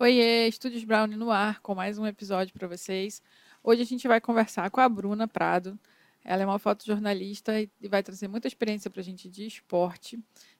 Oiê, 0.00 0.46
Estúdios 0.46 0.84
Brown 0.84 1.08
no 1.08 1.28
ar, 1.28 1.60
com 1.60 1.74
mais 1.74 1.98
um 1.98 2.06
episódio 2.06 2.54
para 2.54 2.68
vocês. 2.68 3.20
Hoje 3.64 3.82
a 3.82 3.84
gente 3.84 4.06
vai 4.06 4.20
conversar 4.20 4.70
com 4.70 4.80
a 4.80 4.88
Bruna 4.88 5.26
Prado. 5.26 5.76
Ela 6.24 6.44
é 6.44 6.46
uma 6.46 6.60
fotojornalista 6.60 7.60
e 7.60 7.68
vai 7.88 8.00
trazer 8.00 8.28
muita 8.28 8.46
experiência 8.46 8.88
para 8.88 9.00
a 9.00 9.02
gente 9.02 9.28
de 9.28 9.44
esporte. 9.44 10.16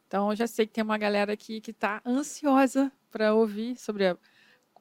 Então, 0.09 0.30
eu 0.30 0.35
já 0.35 0.48
sei 0.48 0.66
que 0.66 0.72
tem 0.72 0.82
uma 0.82 0.98
galera 0.98 1.32
aqui 1.32 1.61
que 1.61 1.71
está 1.71 2.03
ansiosa 2.04 2.90
para 3.12 3.32
ouvir 3.32 3.77
sobre 3.77 4.09
a, 4.09 4.18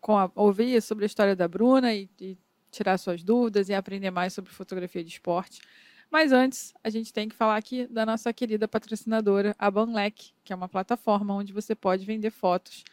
a, 0.08 0.32
ouvir 0.34 0.82
sobre 0.82 1.06
a 1.06 1.08
história 1.08 1.36
da 1.36 1.48
Bruna 1.48 1.94
e, 1.94 2.10
e 2.20 2.36
tirar 2.72 2.98
suas 2.98 3.22
dúvidas 3.22 3.70
e 3.70 3.76
aprender 3.76 4.10
mais 4.10 4.34
sobre 4.34 4.52
fotografia 4.52 5.04
de 5.04 5.12
esporte. 5.12 5.62
Mas 6.10 6.32
antes, 6.32 6.74
a 6.84 6.90
gente 6.90 7.14
tem 7.14 7.30
que 7.30 7.36
falar 7.36 7.58
aqui 7.58 7.86
da 7.86 8.08
nossa 8.08 8.34
querida 8.34 8.68
patrocinadora, 8.68 9.56
a 9.60 9.70
Banlec, 9.70 10.32
que 10.44 10.52
é 10.52 10.56
uma 10.56 10.68
plataforma 10.68 11.36
onde 11.36 11.54
você 11.54 11.76
pode 11.76 12.04
vender 12.08 12.32
fotos 12.32 12.84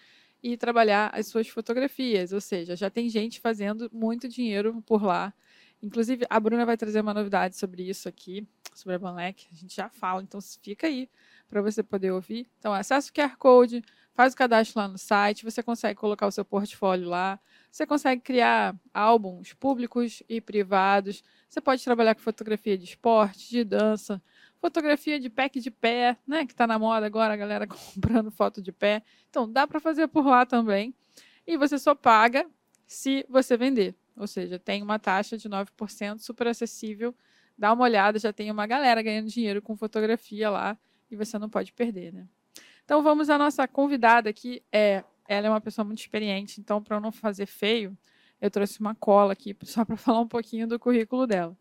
e 0.44 0.58
trabalhar 0.58 1.10
as 1.14 1.26
suas 1.26 1.48
fotografias. 1.48 2.30
Ou 2.30 2.40
seja, 2.40 2.76
já 2.76 2.90
tem 2.90 3.08
gente 3.08 3.40
fazendo 3.40 3.90
muito 3.90 4.28
dinheiro 4.28 4.82
por 4.84 5.02
lá. 5.02 5.32
Inclusive, 5.82 6.26
a 6.28 6.38
Bruna 6.38 6.66
vai 6.66 6.76
trazer 6.76 7.00
uma 7.00 7.14
novidade 7.14 7.56
sobre 7.56 7.82
isso 7.82 8.06
aqui, 8.06 8.46
sobre 8.74 8.94
a 8.94 8.98
Banlec. 8.98 9.46
A 9.50 9.54
gente 9.54 9.74
já 9.74 9.88
fala, 9.88 10.22
então 10.22 10.38
fica 10.62 10.86
aí 10.86 11.08
para 11.48 11.62
você 11.62 11.82
poder 11.82 12.10
ouvir. 12.10 12.46
Então, 12.58 12.74
acessa 12.74 13.08
o 13.10 13.12
QR 13.12 13.38
Code, 13.38 13.82
faz 14.12 14.34
o 14.34 14.36
cadastro 14.36 14.78
lá 14.78 14.86
no 14.86 14.98
site, 14.98 15.44
você 15.44 15.62
consegue 15.62 15.98
colocar 15.98 16.26
o 16.26 16.30
seu 16.30 16.44
portfólio 16.44 17.08
lá, 17.08 17.40
você 17.70 17.86
consegue 17.86 18.20
criar 18.20 18.76
álbuns 18.92 19.54
públicos 19.54 20.22
e 20.28 20.42
privados, 20.42 21.24
você 21.48 21.60
pode 21.60 21.82
trabalhar 21.82 22.14
com 22.14 22.20
fotografia 22.20 22.76
de 22.76 22.84
esporte, 22.84 23.48
de 23.48 23.64
dança, 23.64 24.22
fotografia 24.64 25.20
de 25.20 25.28
pack 25.28 25.60
de 25.60 25.70
pé, 25.70 26.16
né? 26.26 26.46
Que 26.46 26.52
está 26.52 26.66
na 26.66 26.78
moda 26.78 27.04
agora, 27.04 27.34
a 27.34 27.36
galera 27.36 27.66
comprando 27.94 28.30
foto 28.30 28.62
de 28.62 28.72
pé. 28.72 29.02
Então, 29.28 29.50
dá 29.50 29.66
para 29.66 29.78
fazer 29.78 30.08
por 30.08 30.24
lá 30.24 30.46
também. 30.46 30.94
E 31.46 31.58
você 31.58 31.78
só 31.78 31.94
paga 31.94 32.46
se 32.86 33.26
você 33.28 33.58
vender. 33.58 33.94
Ou 34.16 34.26
seja, 34.26 34.58
tem 34.58 34.82
uma 34.82 34.98
taxa 34.98 35.36
de 35.36 35.50
9%, 35.50 36.18
super 36.20 36.46
acessível. 36.46 37.14
Dá 37.58 37.74
uma 37.74 37.84
olhada, 37.84 38.18
já 38.18 38.32
tem 38.32 38.50
uma 38.50 38.66
galera 38.66 39.02
ganhando 39.02 39.28
dinheiro 39.28 39.60
com 39.60 39.76
fotografia 39.76 40.48
lá 40.48 40.78
e 41.10 41.16
você 41.16 41.38
não 41.38 41.50
pode 41.50 41.70
perder, 41.74 42.14
né? 42.14 42.26
Então 42.86 43.02
vamos 43.02 43.28
à 43.28 43.36
nossa 43.36 43.68
convidada 43.68 44.30
aqui. 44.30 44.62
É, 44.72 45.04
ela 45.28 45.46
é 45.46 45.50
uma 45.50 45.60
pessoa 45.60 45.84
muito 45.84 45.98
experiente, 45.98 46.58
então 46.58 46.82
para 46.82 46.98
não 46.98 47.12
fazer 47.12 47.46
feio, 47.46 47.96
eu 48.40 48.50
trouxe 48.50 48.80
uma 48.80 48.94
cola 48.94 49.34
aqui 49.34 49.54
só 49.62 49.84
para 49.84 49.96
falar 49.98 50.20
um 50.20 50.28
pouquinho 50.28 50.66
do 50.66 50.78
currículo 50.78 51.26
dela. 51.26 51.54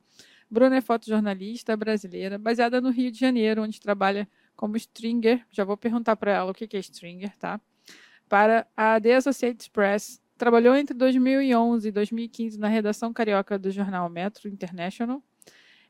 Bruna 0.53 0.75
é 0.77 0.81
fotojornalista 0.81 1.75
brasileira, 1.75 2.37
baseada 2.37 2.79
no 2.79 2.91
Rio 2.91 3.11
de 3.11 3.19
Janeiro, 3.19 3.63
onde 3.63 3.81
trabalha 3.81 4.29
como 4.55 4.77
stringer. 4.77 5.43
Já 5.49 5.63
vou 5.63 5.75
perguntar 5.75 6.15
para 6.15 6.31
ela 6.31 6.51
o 6.51 6.53
que 6.53 6.77
é 6.77 6.79
stringer, 6.79 7.35
tá? 7.39 7.59
Para 8.29 8.67
a 8.77 9.01
The 9.01 9.15
Associated 9.15 9.71
Press. 9.71 10.21
Trabalhou 10.37 10.75
entre 10.75 10.95
2011 10.95 11.87
e 11.87 11.91
2015 11.91 12.59
na 12.59 12.67
redação 12.67 13.11
carioca 13.11 13.57
do 13.57 13.71
jornal 13.71 14.07
Metro 14.09 14.47
International. 14.47 15.23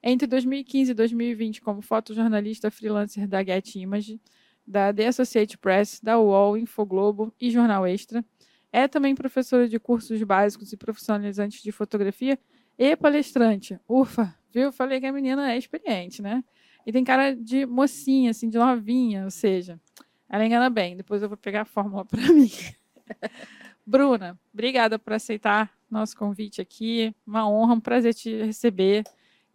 Entre 0.02 0.26
2015 0.26 0.92
e 0.92 0.94
2020, 0.94 1.62
como 1.62 1.82
fotojornalista 1.82 2.72
freelancer 2.72 3.28
da 3.28 3.44
Get 3.44 3.76
Image, 3.76 4.22
da 4.66 4.94
The 4.94 5.08
Associated 5.08 5.58
Press, 5.58 6.00
da 6.02 6.18
UOL, 6.18 6.58
Infoglobo 6.58 7.34
e 7.38 7.52
Jornal 7.52 7.86
Extra. 7.86 8.24
É 8.72 8.88
também 8.88 9.14
professora 9.14 9.68
de 9.68 9.78
cursos 9.78 10.24
básicos 10.24 10.72
e 10.72 10.78
profissionalizantes 10.78 11.62
de 11.62 11.72
fotografia 11.74 12.40
e 12.78 12.96
palestrante. 12.96 13.78
Ufa, 13.88 14.34
viu? 14.54 14.72
Falei 14.72 15.00
que 15.00 15.06
a 15.06 15.12
menina 15.12 15.52
é 15.52 15.58
experiente, 15.58 16.22
né? 16.22 16.44
E 16.86 16.92
tem 16.92 17.04
cara 17.04 17.36
de 17.36 17.66
mocinha, 17.66 18.32
assim, 18.32 18.50
de 18.50 18.58
novinha, 18.58 19.24
ou 19.24 19.32
seja, 19.32 19.80
ela 20.30 20.46
engana 20.46 20.70
bem. 20.70 20.96
Depois 20.96 21.22
eu 21.22 21.30
vou 21.30 21.38
pegar 21.38 21.62
a 21.62 21.66
fórmula 21.66 22.06
para 22.06 22.22
mim. 22.22 22.52
Bruna, 23.86 24.40
obrigada 24.54 24.98
por 25.00 25.14
aceitar 25.14 25.72
nosso 25.90 26.16
convite 26.16 26.62
aqui. 26.62 27.14
Uma 27.26 27.50
honra, 27.50 27.74
um 27.74 27.80
prazer 27.80 28.14
te 28.14 28.44
receber. 28.44 29.04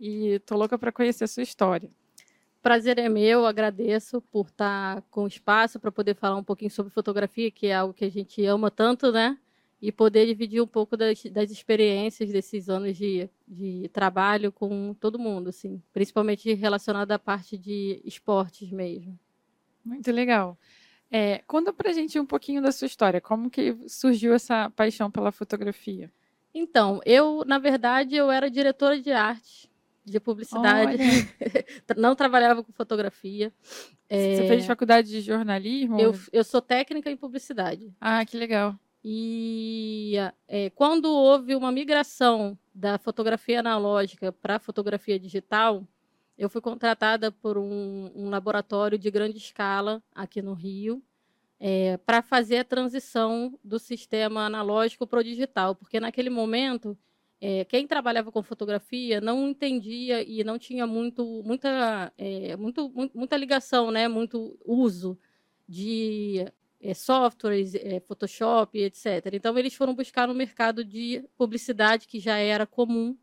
E 0.01 0.39
tô 0.41 0.57
louca 0.57 0.79
para 0.79 0.93
conhecer 0.93 1.25
a 1.25 1.29
sua 1.29 1.43
história. 1.43 1.91
Prazer 2.63 2.99
é 2.99 3.09
meu, 3.09 3.47
agradeço 3.47 4.21
por 4.21 4.47
estar 4.47 5.03
com 5.11 5.27
espaço 5.27 5.79
para 5.79 5.93
poder 5.93 6.15
falar 6.15 6.37
um 6.37 6.45
pouquinho 6.45 6.71
sobre 6.71 6.93
fotografia, 6.93 7.51
que 7.51 7.69
é 7.69 7.75
algo 7.75 7.95
que 7.95 8.05
a 8.05 8.11
gente 8.11 8.45
ama 8.45 8.71
tanto, 8.71 9.13
né? 9.13 9.39
E 9.81 9.93
poder 9.93 10.27
dividir 10.27 10.61
um 10.61 10.67
pouco 10.67 10.97
das, 10.97 11.23
das 11.25 11.51
experiências 11.51 12.31
desses 12.31 12.69
anos 12.69 12.97
de, 12.97 13.31
de 13.47 13.89
trabalho 13.93 14.51
com 14.51 14.93
todo 14.95 15.19
mundo, 15.19 15.51
assim, 15.51 15.81
principalmente 15.93 16.53
relacionado 16.55 17.13
à 17.13 17.19
parte 17.19 17.57
de 17.57 18.01
esportes 18.05 18.71
mesmo. 18.73 19.19
Muito 19.85 20.11
legal. 20.11 20.59
É, 21.11 21.39
conta 21.47 21.73
pra 21.73 21.93
gente 21.93 22.19
um 22.19 22.27
pouquinho 22.27 22.61
da 22.61 22.73
sua 22.73 22.87
história, 22.87 23.21
como 23.21 23.49
que 23.49 23.77
surgiu 23.89 24.35
essa 24.35 24.69
paixão 24.71 25.11
pela 25.11 25.33
fotografia? 25.33 26.13
Então, 26.53 27.01
eu, 27.07 27.45
na 27.47 27.59
verdade, 27.59 28.17
eu 28.17 28.31
era 28.31 28.51
diretora 28.51 29.01
de 29.01 29.13
arte, 29.13 29.71
de 30.05 30.19
publicidade, 30.19 30.99
não 31.97 32.15
trabalhava 32.15 32.65
com 32.65 32.73
fotografia. 32.73 33.53
Você 34.11 34.45
é... 34.45 34.49
fez 34.49 34.67
faculdade 34.67 35.09
de 35.09 35.21
jornalismo? 35.21 36.01
Eu, 36.01 36.19
eu 36.33 36.43
sou 36.43 36.61
técnica 36.61 37.11
em 37.11 37.17
publicidade. 37.17 37.95
Ah, 38.01 38.25
que 38.25 38.37
legal. 38.37 38.79
E 39.05 40.15
é, 40.49 40.71
quando 40.71 41.07
houve 41.07 41.55
uma 41.55 41.71
migração 41.71 42.59
da 42.75 42.99
fotografia 42.99 43.61
analógica 43.61 44.33
para 44.33 44.57
a 44.57 44.61
fotografia 44.61 45.19
digital, 45.19 45.87
eu 46.37 46.49
fui 46.49 46.61
contratada 46.61 47.33
por 47.33 47.59
um, 47.59 48.11
um, 48.15 48.31
laboratório 48.31 48.99
de 48.99 49.11
grande 49.11 49.39
escala 49.39 50.03
aqui 50.15 50.41
no 50.41 50.53
Rio 50.53 51.03
é, 51.59 51.97
para 51.99 52.23
fazer 52.23 52.59
a 52.59 52.65
transição 52.65 53.59
do 53.65 53.79
sistema 53.79 54.47
analógico 54.47 55.07
para 55.07 55.21
o 55.21 55.25
digital, 55.25 55.75
porque 55.75 55.99
naquele 55.99 56.31
momento 56.31 56.97
é, 57.41 57.65
quem 57.65 57.87
trabalhava 57.87 58.33
com 58.33 58.43
fotografia 58.43 59.21
não 59.21 59.49
entendia 59.49 60.23
e 60.23 60.43
não 60.45 60.59
tinha 60.59 60.87
muito, 60.87 61.43
muita, 61.45 62.13
é, 62.19 62.57
muito, 62.57 62.93
muita 63.15 63.37
ligação, 63.37 63.91
né, 63.91 64.09
muito 64.09 64.59
uso 64.65 65.19
de 65.69 66.47
é, 66.81 66.95
softwares, 66.95 67.75
é, 67.75 68.01
Photoshop, 68.01 68.79
etc. 68.79 69.27
Então, 69.33 69.57
eles 69.59 69.75
foram 69.75 69.95
buscar 69.95 70.29
no 70.29 70.35
mercado 70.35 70.85
de 70.85 71.25
publicidade, 71.37 72.07
que 72.07 72.21
já 72.21 72.39
era 72.39 72.67
comum, 72.67 73.17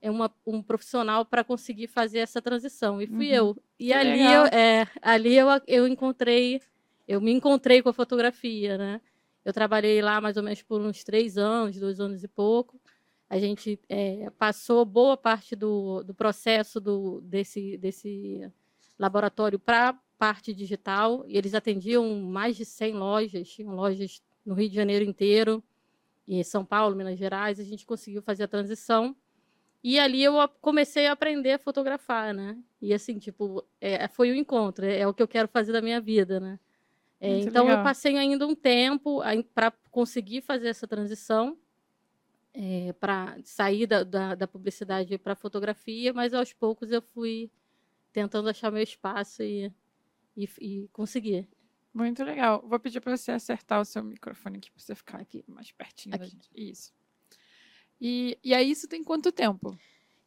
é 0.00 0.10
uma, 0.10 0.32
um 0.46 0.62
profissional 0.62 1.24
para 1.24 1.42
conseguir 1.42 1.88
fazer 1.88 2.18
essa 2.18 2.40
transição. 2.40 3.00
E 3.00 3.06
fui 3.06 3.28
uhum. 3.28 3.34
eu. 3.34 3.56
E 3.78 3.86
que 3.86 3.92
ali, 3.92 4.20
eu, 4.20 4.44
é, 4.46 4.86
ali 5.02 5.34
eu, 5.34 5.48
eu 5.66 5.88
encontrei, 5.88 6.60
eu 7.06 7.20
me 7.20 7.32
encontrei 7.32 7.82
com 7.82 7.88
a 7.88 7.92
fotografia, 7.92 8.78
né? 8.78 9.00
Eu 9.44 9.52
trabalhei 9.52 10.02
lá 10.02 10.20
mais 10.20 10.36
ou 10.36 10.42
menos 10.42 10.62
por 10.62 10.80
uns 10.80 11.02
três 11.02 11.38
anos, 11.38 11.78
dois 11.78 12.00
anos 12.00 12.22
e 12.22 12.28
pouco. 12.28 12.80
A 13.30 13.38
gente 13.38 13.78
é, 13.88 14.30
passou 14.38 14.84
boa 14.84 15.16
parte 15.16 15.56
do, 15.56 16.02
do 16.02 16.14
processo 16.14 16.80
do, 16.80 17.20
desse, 17.22 17.76
desse 17.76 18.50
laboratório 18.98 19.58
para 19.58 19.98
parte 20.18 20.52
digital, 20.52 21.24
e 21.28 21.38
eles 21.38 21.54
atendiam 21.54 22.20
mais 22.22 22.56
de 22.56 22.64
100 22.64 22.94
lojas, 22.94 23.48
tinham 23.48 23.74
lojas 23.74 24.20
no 24.44 24.54
Rio 24.54 24.68
de 24.68 24.74
Janeiro 24.74 25.04
inteiro, 25.04 25.62
em 26.26 26.42
São 26.42 26.64
Paulo, 26.64 26.94
Minas 26.94 27.18
Gerais, 27.18 27.58
a 27.58 27.64
gente 27.64 27.86
conseguiu 27.86 28.20
fazer 28.20 28.44
a 28.44 28.48
transição. 28.48 29.16
E 29.82 29.98
ali 29.98 30.22
eu 30.22 30.34
comecei 30.60 31.06
a 31.06 31.12
aprender 31.12 31.52
a 31.52 31.58
fotografar, 31.58 32.34
né? 32.34 32.58
E 32.82 32.92
assim, 32.92 33.18
tipo, 33.18 33.64
é, 33.80 34.08
foi 34.08 34.30
o 34.30 34.34
encontro, 34.34 34.84
é, 34.84 35.00
é, 35.00 35.06
o 35.06 35.14
que 35.14 35.22
eu 35.22 35.28
quero 35.28 35.48
fazer 35.48 35.72
da 35.72 35.80
minha 35.80 36.00
vida, 36.00 36.38
né? 36.40 36.58
É, 37.20 37.38
então 37.38 37.64
legal. 37.64 37.78
eu 37.78 37.84
passei 37.84 38.16
ainda 38.16 38.46
um 38.46 38.54
tempo 38.54 39.20
para 39.54 39.72
conseguir 39.90 40.40
fazer 40.42 40.68
essa 40.68 40.86
transição, 40.86 41.56
é, 42.52 42.92
para 42.94 43.36
sair 43.44 43.86
da, 43.86 44.04
da, 44.04 44.34
da 44.34 44.48
publicidade 44.48 45.16
para 45.16 45.34
fotografia, 45.34 46.12
mas 46.12 46.34
aos 46.34 46.52
poucos 46.52 46.90
eu 46.90 47.00
fui 47.00 47.50
tentando 48.12 48.48
achar 48.48 48.70
meu 48.70 48.82
espaço 48.82 49.42
e 49.42 49.72
e, 50.38 50.48
e 50.60 50.88
conseguir. 50.92 51.48
Muito 51.92 52.22
legal. 52.22 52.64
Vou 52.66 52.78
pedir 52.78 53.00
para 53.00 53.16
você 53.16 53.32
acertar 53.32 53.80
o 53.80 53.84
seu 53.84 54.04
microfone 54.04 54.58
aqui 54.58 54.70
para 54.70 54.80
você 54.80 54.94
ficar 54.94 55.18
aqui 55.18 55.44
mais 55.48 55.72
pertinho 55.72 56.14
aqui. 56.14 56.24
da 56.24 56.30
gente. 56.30 56.48
Isso. 56.54 56.92
E, 58.00 58.38
e 58.44 58.54
aí, 58.54 58.70
isso 58.70 58.86
tem 58.86 59.02
quanto 59.02 59.32
tempo? 59.32 59.76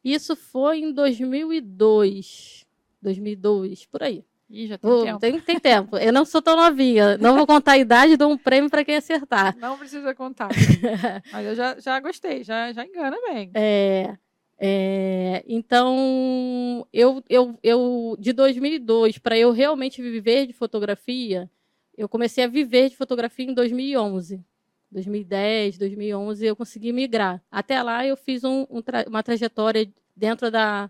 Isso 0.04 0.36
foi 0.36 0.80
em 0.80 0.92
2002. 0.92 2.66
2002, 3.00 3.86
por 3.86 4.02
aí. 4.02 4.24
Ih, 4.50 4.66
já 4.66 4.76
tem 4.76 4.90
oh, 4.90 5.02
tempo. 5.02 5.18
Tem, 5.18 5.40
tem 5.40 5.58
tempo. 5.58 5.96
Eu 5.96 6.12
não 6.12 6.26
sou 6.26 6.42
tão 6.42 6.54
novinha. 6.56 7.16
Não 7.16 7.34
vou 7.34 7.46
contar 7.46 7.72
a 7.72 7.78
idade, 7.78 8.18
dou 8.18 8.30
um 8.30 8.36
prêmio 8.36 8.68
para 8.68 8.84
quem 8.84 8.96
acertar. 8.96 9.56
Não 9.56 9.78
precisa 9.78 10.14
contar. 10.14 10.50
Mas 11.32 11.46
eu 11.46 11.54
já, 11.54 11.80
já 11.80 11.98
gostei, 12.00 12.44
já, 12.44 12.70
já 12.70 12.84
engana 12.84 13.16
bem. 13.28 13.50
É. 13.54 14.18
É, 14.64 15.42
então, 15.48 16.86
eu, 16.92 17.20
eu, 17.28 17.58
eu 17.64 18.16
de 18.16 18.32
2002 18.32 19.18
para 19.18 19.36
eu 19.36 19.50
realmente 19.50 20.00
viver 20.00 20.46
de 20.46 20.52
fotografia, 20.52 21.50
eu 21.98 22.08
comecei 22.08 22.44
a 22.44 22.46
viver 22.46 22.88
de 22.88 22.96
fotografia 22.96 23.44
em 23.44 23.54
2011. 23.54 24.40
2010, 24.88 25.78
2011, 25.78 26.46
eu 26.46 26.54
consegui 26.54 26.92
migrar. 26.92 27.42
Até 27.50 27.82
lá, 27.82 28.06
eu 28.06 28.16
fiz 28.16 28.44
um, 28.44 28.64
um 28.70 28.80
tra 28.80 29.04
uma 29.08 29.20
trajetória 29.20 29.92
dentro 30.16 30.48
da, 30.48 30.88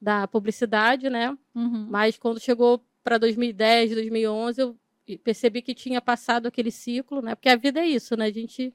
da 0.00 0.28
publicidade, 0.28 1.10
né? 1.10 1.36
Uhum. 1.56 1.88
Mas 1.90 2.16
quando 2.16 2.38
chegou 2.38 2.80
para 3.02 3.18
2010, 3.18 3.94
2011, 3.94 4.60
eu 4.60 4.76
percebi 5.24 5.60
que 5.60 5.74
tinha 5.74 6.00
passado 6.00 6.46
aquele 6.46 6.70
ciclo, 6.70 7.20
né? 7.20 7.34
Porque 7.34 7.48
a 7.48 7.56
vida 7.56 7.80
é 7.80 7.86
isso, 7.88 8.16
né? 8.16 8.26
A 8.26 8.32
gente 8.32 8.72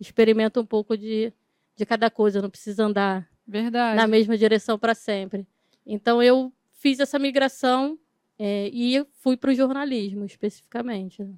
experimenta 0.00 0.60
um 0.60 0.66
pouco 0.66 0.96
de, 0.96 1.32
de 1.76 1.86
cada 1.86 2.10
coisa, 2.10 2.42
não 2.42 2.50
precisa 2.50 2.86
andar 2.86 3.32
Verdade. 3.46 3.96
na 3.96 4.06
mesma 4.06 4.36
direção 4.36 4.78
para 4.78 4.94
sempre. 4.94 5.46
Então 5.86 6.22
eu 6.22 6.52
fiz 6.72 7.00
essa 7.00 7.18
migração 7.18 7.98
é, 8.38 8.68
e 8.72 9.04
fui 9.20 9.36
para 9.36 9.50
o 9.50 9.54
jornalismo 9.54 10.24
especificamente. 10.24 11.22
né? 11.22 11.34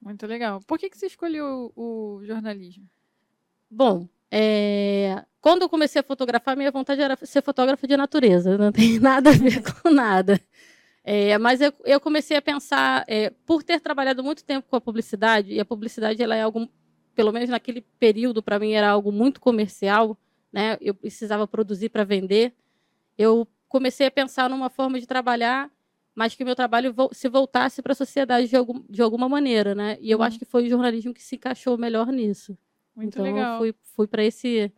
Muito 0.00 0.26
legal. 0.26 0.60
Por 0.66 0.78
que, 0.78 0.90
que 0.90 0.98
você 0.98 1.06
escolheu 1.06 1.72
o, 1.74 2.16
o 2.16 2.24
jornalismo? 2.24 2.88
Bom, 3.70 4.06
é, 4.30 5.24
quando 5.40 5.62
eu 5.62 5.68
comecei 5.68 6.00
a 6.00 6.04
fotografar, 6.04 6.56
minha 6.56 6.70
vontade 6.70 7.00
era 7.00 7.16
ser 7.22 7.42
fotógrafa 7.42 7.86
de 7.86 7.96
natureza, 7.96 8.58
não 8.58 8.72
tem 8.72 8.98
nada 9.00 9.30
a 9.30 9.32
ver 9.32 9.62
com 9.62 9.90
nada. 9.90 10.40
É, 11.02 11.36
mas 11.38 11.60
eu, 11.60 11.72
eu 11.84 12.00
comecei 12.00 12.36
a 12.36 12.42
pensar, 12.42 13.04
é, 13.06 13.30
por 13.44 13.62
ter 13.62 13.80
trabalhado 13.80 14.24
muito 14.24 14.42
tempo 14.44 14.66
com 14.68 14.76
a 14.76 14.80
publicidade, 14.80 15.52
e 15.52 15.60
a 15.60 15.64
publicidade 15.64 16.22
ela 16.22 16.34
é 16.34 16.42
algo, 16.42 16.68
pelo 17.14 17.30
menos 17.30 17.48
naquele 17.48 17.82
período, 17.98 18.42
para 18.42 18.58
mim 18.58 18.72
era 18.72 18.88
algo 18.90 19.12
muito 19.12 19.40
comercial, 19.40 20.18
né? 20.54 20.78
eu 20.80 20.94
precisava 20.94 21.46
produzir 21.48 21.90
para 21.90 22.04
vender. 22.04 22.54
Eu 23.18 23.46
comecei 23.68 24.06
a 24.06 24.10
pensar 24.10 24.48
numa 24.50 24.70
forma 24.70 25.00
de 25.00 25.06
trabalhar, 25.06 25.70
mas 26.14 26.34
que 26.36 26.44
meu 26.44 26.54
trabalho 26.56 26.94
se 27.12 27.28
voltasse 27.28 27.82
para 27.82 27.92
a 27.92 27.96
sociedade 27.96 28.48
de, 28.48 28.56
algum, 28.56 28.82
de 28.88 29.02
alguma 29.02 29.28
maneira. 29.28 29.74
Né? 29.74 29.98
E 30.00 30.10
eu 30.10 30.18
Uhum. 30.18 30.24
acho 30.24 30.38
que 30.38 30.44
foi 30.44 30.64
o 30.66 30.70
jornalismo 30.70 31.12
que 31.14 31.22
se 31.22 31.36
encaixou 31.36 31.76
melhor 31.78 32.06
nisso 32.12 32.56
Muito 32.96 33.20
então 33.20 33.24
legal. 33.24 33.58
fui, 33.58 33.74
fui 33.96 34.06
para 34.06 34.24
esse 34.24 34.72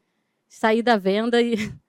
sair 0.49 0.83
da 0.83 0.97
venda 0.97 1.43
e 1.43 1.57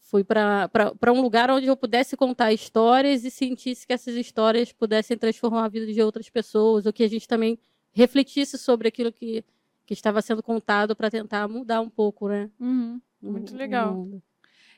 fui 0.00 0.24
para 0.24 1.12
um 1.12 1.20
lugar 1.20 1.50
onde 1.50 1.66
eu 1.66 1.76
pudesse 1.76 2.16
contar 2.16 2.52
histórias 2.52 3.24
e 3.24 3.30
sentisse 3.30 3.86
que 3.86 3.92
essas 3.92 4.14
histórias 4.16 4.72
pudessem 4.72 5.16
transformar 5.18 5.64
a 5.64 5.68
vida 5.68 5.86
de 5.92 6.02
outras 6.02 6.28
pessoas, 6.30 6.86
ou 6.86 6.92
que 6.92 7.04
a 7.04 7.08
gente 7.08 7.26
também 7.28 7.58
refletisse 7.92 8.58
sobre 8.58 8.88
aquilo 8.88 9.12
que, 9.12 9.44
que 9.86 9.94
estava 9.94 10.20
sendo 10.20 10.42
contado 10.42 10.94
para 10.96 11.10
tentar 11.10 11.46
mudar 11.48 11.80
um 11.80 11.88
pouco, 11.88 12.28
né? 12.28 12.50
Uhum. 12.60 13.00
o- 13.22 13.30
Muito 13.30 13.54
o 13.54 13.56
legal. 13.56 13.94
mundo. 13.94 14.22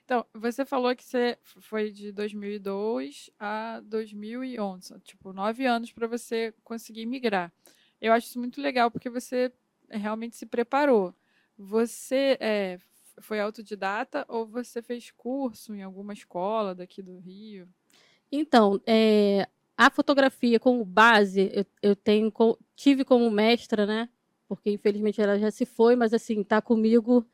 Então, 0.05 0.25
você 0.35 0.65
falou 0.65 0.95
que 0.97 1.05
você 1.05 1.39
foi 1.43 1.91
de 1.91 2.13
2002 2.13 3.31
a 3.39 3.81
2011, 3.85 4.99
tipo, 5.01 5.33
nove 5.33 5.67
anos 5.67 5.93
para 5.93 6.07
você 6.07 6.55
conseguir 6.65 7.05
migrar. 7.07 7.53
Eu 8.01 8.13
acho 8.13 8.27
isso 8.29 8.39
muito 8.39 8.61
legal 8.61 8.91
porque 8.91 9.11
você 9.11 9.53
realmente 9.91 10.37
se 10.37 10.47
preparou. 10.47 11.15
Você 11.59 12.39
é, 12.41 12.79
foi 13.21 13.41
autodidata 13.41 14.25
ou 14.29 14.47
você 14.47 14.81
fez 14.81 15.11
curso 15.11 15.75
em 15.75 15.83
alguma 15.83 16.13
escola 16.13 16.75
daqui 16.75 17.03
do 17.03 17.19
Rio? 17.19 17.69
Então, 18.31 18.81
é, 18.87 19.47
a 19.77 19.91
fotografia 19.91 20.61
como 20.61 20.85
base, 20.85 21.51
eu, 21.53 21.67
eu 21.83 21.97
tenho, 21.97 22.33
tive 22.77 23.05
como 23.05 23.31
mestra, 23.31 23.85
né? 23.87 24.09
Porque 24.49 24.71
infelizmente 24.71 25.21
ela 25.21 25.39
já 25.39 25.51
se 25.51 25.67
foi, 25.67 25.95
mas 25.97 26.15
assim, 26.15 26.41
está 26.41 26.61
comigo 26.63 27.25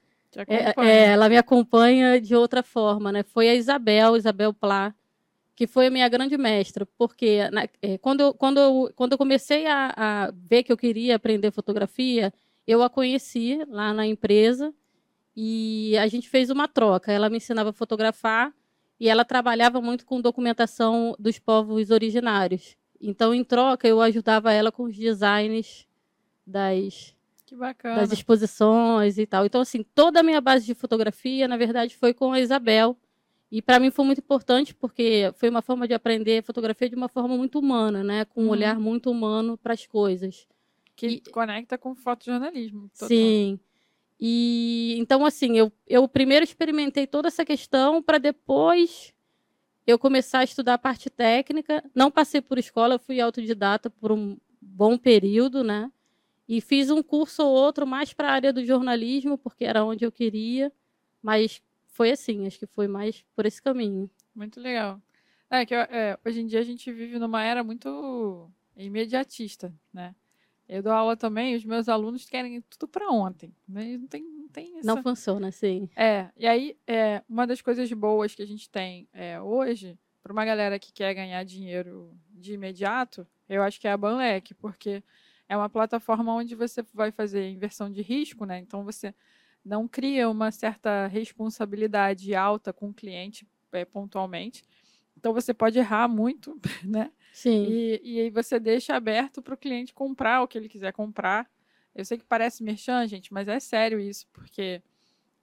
É, 0.54 0.72
é, 0.88 1.04
ela 1.12 1.28
me 1.28 1.36
acompanha 1.38 2.20
de 2.20 2.34
outra 2.34 2.62
forma, 2.62 3.12
né? 3.12 3.22
Foi 3.22 3.48
a 3.48 3.54
Isabel, 3.54 4.16
Isabel 4.16 4.52
Plá, 4.52 4.92
que 5.56 5.66
foi 5.66 5.86
a 5.86 5.90
minha 5.90 6.08
grande 6.08 6.36
mestra, 6.36 6.86
porque 6.98 7.48
na- 7.50 7.68
é, 7.82 7.98
quando, 7.98 8.20
eu, 8.20 8.34
quando, 8.34 8.58
eu, 8.58 8.92
quando 8.96 9.12
eu 9.12 9.18
comecei 9.18 9.66
a, 9.66 9.94
a 9.96 10.30
ver 10.32 10.64
que 10.64 10.72
eu 10.72 10.76
queria 10.76 11.16
aprender 11.16 11.52
fotografia, 11.52 12.32
eu 12.66 12.82
a 12.82 12.90
conheci 12.90 13.60
lá 13.68 13.94
na 13.94 14.06
empresa 14.06 14.74
e 15.36 15.96
a 15.98 16.06
gente 16.08 16.28
fez 16.28 16.50
uma 16.50 16.68
troca. 16.68 17.12
Ela 17.12 17.28
me 17.28 17.36
ensinava 17.38 17.70
a 17.70 17.72
fotografar 17.72 18.52
e 18.98 19.08
ela 19.08 19.24
trabalhava 19.24 19.80
muito 19.80 20.04
com 20.06 20.20
documentação 20.20 21.14
dos 21.18 21.38
povos 21.38 21.90
originários. 21.90 22.76
Então, 23.00 23.34
em 23.34 23.44
troca, 23.44 23.86
eu 23.86 24.00
ajudava 24.00 24.52
ela 24.52 24.72
com 24.72 24.84
os 24.84 24.96
designs 24.96 25.86
das, 26.46 27.14
das 27.82 28.12
exposições 28.12 29.18
e 29.18 29.26
tal. 29.26 29.44
Então, 29.46 29.60
assim, 29.60 29.82
toda 29.94 30.20
a 30.20 30.22
minha 30.22 30.40
base 30.40 30.66
de 30.66 30.74
fotografia, 30.74 31.46
na 31.48 31.56
verdade, 31.56 31.96
foi 31.96 32.12
com 32.14 32.32
a 32.32 32.40
Isabel. 32.40 32.96
E 33.50 33.62
para 33.62 33.78
mim 33.78 33.90
foi 33.90 34.04
muito 34.04 34.18
importante 34.18 34.74
porque 34.74 35.32
foi 35.36 35.48
uma 35.48 35.62
forma 35.62 35.86
de 35.86 35.94
aprender 35.94 36.42
fotografia 36.42 36.88
de 36.88 36.96
uma 36.96 37.08
forma 37.08 37.36
muito 37.36 37.58
humana, 37.58 38.02
né? 38.02 38.24
Com 38.24 38.40
um 38.42 38.44
Uhum. 38.46 38.50
olhar 38.50 38.80
muito 38.80 39.10
humano 39.10 39.56
para 39.56 39.74
as 39.74 39.86
coisas. 39.86 40.46
Que 40.96 41.06
e- 41.06 41.20
conecta 41.30 41.78
com 41.78 41.94
fotojornalismo. 41.94 42.90
Sim. 42.92 43.60
E 44.18 44.96
então, 44.98 45.24
assim, 45.24 45.56
eu, 45.56 45.72
eu 45.86 46.08
primeiro 46.08 46.44
experimentei 46.44 47.06
toda 47.06 47.28
essa 47.28 47.44
questão 47.44 48.02
para 48.02 48.18
depois 48.18 49.12
eu 49.86 49.98
começar 49.98 50.38
a 50.40 50.44
estudar 50.44 50.74
a 50.74 50.78
parte 50.78 51.10
técnica. 51.10 51.84
Não 51.94 52.10
passei 52.10 52.40
por 52.40 52.58
escola, 52.58 52.98
fui 52.98 53.20
autodidata 53.20 53.90
por 53.90 54.10
um 54.10 54.36
bom 54.60 54.96
período, 54.96 55.62
né? 55.62 55.92
E 56.48 56.60
fiz 56.60 56.90
um 56.90 57.02
curso 57.02 57.42
ou 57.42 57.54
outro 57.54 57.86
mais 57.86 58.12
para 58.12 58.28
a 58.28 58.32
área 58.32 58.52
do 58.52 58.64
jornalismo, 58.64 59.38
porque 59.38 59.64
era 59.64 59.84
onde 59.84 60.04
eu 60.04 60.12
queria. 60.12 60.72
Mas 61.22 61.62
foi 61.86 62.10
assim, 62.10 62.46
acho 62.46 62.58
que 62.58 62.66
foi 62.66 62.86
mais 62.86 63.24
por 63.34 63.46
esse 63.46 63.62
caminho. 63.62 64.10
Muito 64.34 64.60
legal. 64.60 65.00
É 65.48 65.64
que 65.64 65.74
é, 65.74 66.18
hoje 66.24 66.40
em 66.40 66.46
dia 66.46 66.60
a 66.60 66.64
gente 66.64 66.92
vive 66.92 67.18
numa 67.18 67.42
era 67.42 67.62
muito 67.62 68.50
imediatista, 68.76 69.72
né? 69.92 70.14
Eu 70.68 70.82
dou 70.82 70.92
aula 70.92 71.16
também, 71.16 71.54
os 71.54 71.64
meus 71.64 71.88
alunos 71.88 72.24
querem 72.24 72.60
tudo 72.62 72.88
para 72.88 73.10
ontem, 73.10 73.54
né? 73.68 73.98
Não 73.98 74.06
tem, 74.06 74.22
não 74.22 74.48
tem 74.48 74.78
essa... 74.78 74.86
Não 74.86 75.02
funciona 75.02 75.48
assim. 75.48 75.88
É, 75.94 76.30
e 76.36 76.46
aí, 76.46 76.76
é, 76.86 77.22
uma 77.28 77.46
das 77.46 77.60
coisas 77.60 77.92
boas 77.92 78.34
que 78.34 78.42
a 78.42 78.46
gente 78.46 78.68
tem 78.70 79.06
é, 79.12 79.38
hoje, 79.40 79.98
para 80.22 80.32
uma 80.32 80.44
galera 80.44 80.78
que 80.78 80.90
quer 80.90 81.12
ganhar 81.14 81.44
dinheiro 81.44 82.10
de 82.30 82.54
imediato, 82.54 83.26
eu 83.46 83.62
acho 83.62 83.78
que 83.78 83.86
é 83.86 83.92
a 83.92 83.96
Banlec, 83.96 84.54
porque 84.54 85.02
é 85.48 85.56
uma 85.56 85.68
plataforma 85.68 86.34
onde 86.34 86.54
você 86.54 86.82
vai 86.92 87.10
fazer 87.10 87.48
inversão 87.50 87.90
de 87.90 88.02
risco, 88.02 88.44
né? 88.44 88.58
Então 88.58 88.84
você 88.84 89.14
não 89.64 89.88
cria 89.88 90.28
uma 90.28 90.50
certa 90.50 91.06
responsabilidade 91.06 92.34
alta 92.34 92.72
com 92.72 92.90
o 92.90 92.94
cliente 92.94 93.46
é, 93.72 93.84
pontualmente. 93.84 94.62
Então 95.16 95.32
você 95.32 95.54
pode 95.54 95.78
errar 95.78 96.08
muito, 96.08 96.58
né? 96.84 97.10
Sim. 97.32 97.66
E, 97.68 98.00
e 98.04 98.20
aí 98.20 98.30
você 98.30 98.60
deixa 98.60 98.94
aberto 98.94 99.42
para 99.42 99.54
o 99.54 99.58
cliente 99.58 99.94
comprar 99.94 100.42
o 100.42 100.48
que 100.48 100.58
ele 100.58 100.68
quiser 100.68 100.92
comprar. 100.92 101.50
Eu 101.94 102.04
sei 102.04 102.18
que 102.18 102.24
parece 102.24 102.62
merchan, 102.62 103.06
gente, 103.06 103.32
mas 103.32 103.48
é 103.48 103.58
sério 103.60 104.00
isso, 104.00 104.26
porque 104.32 104.82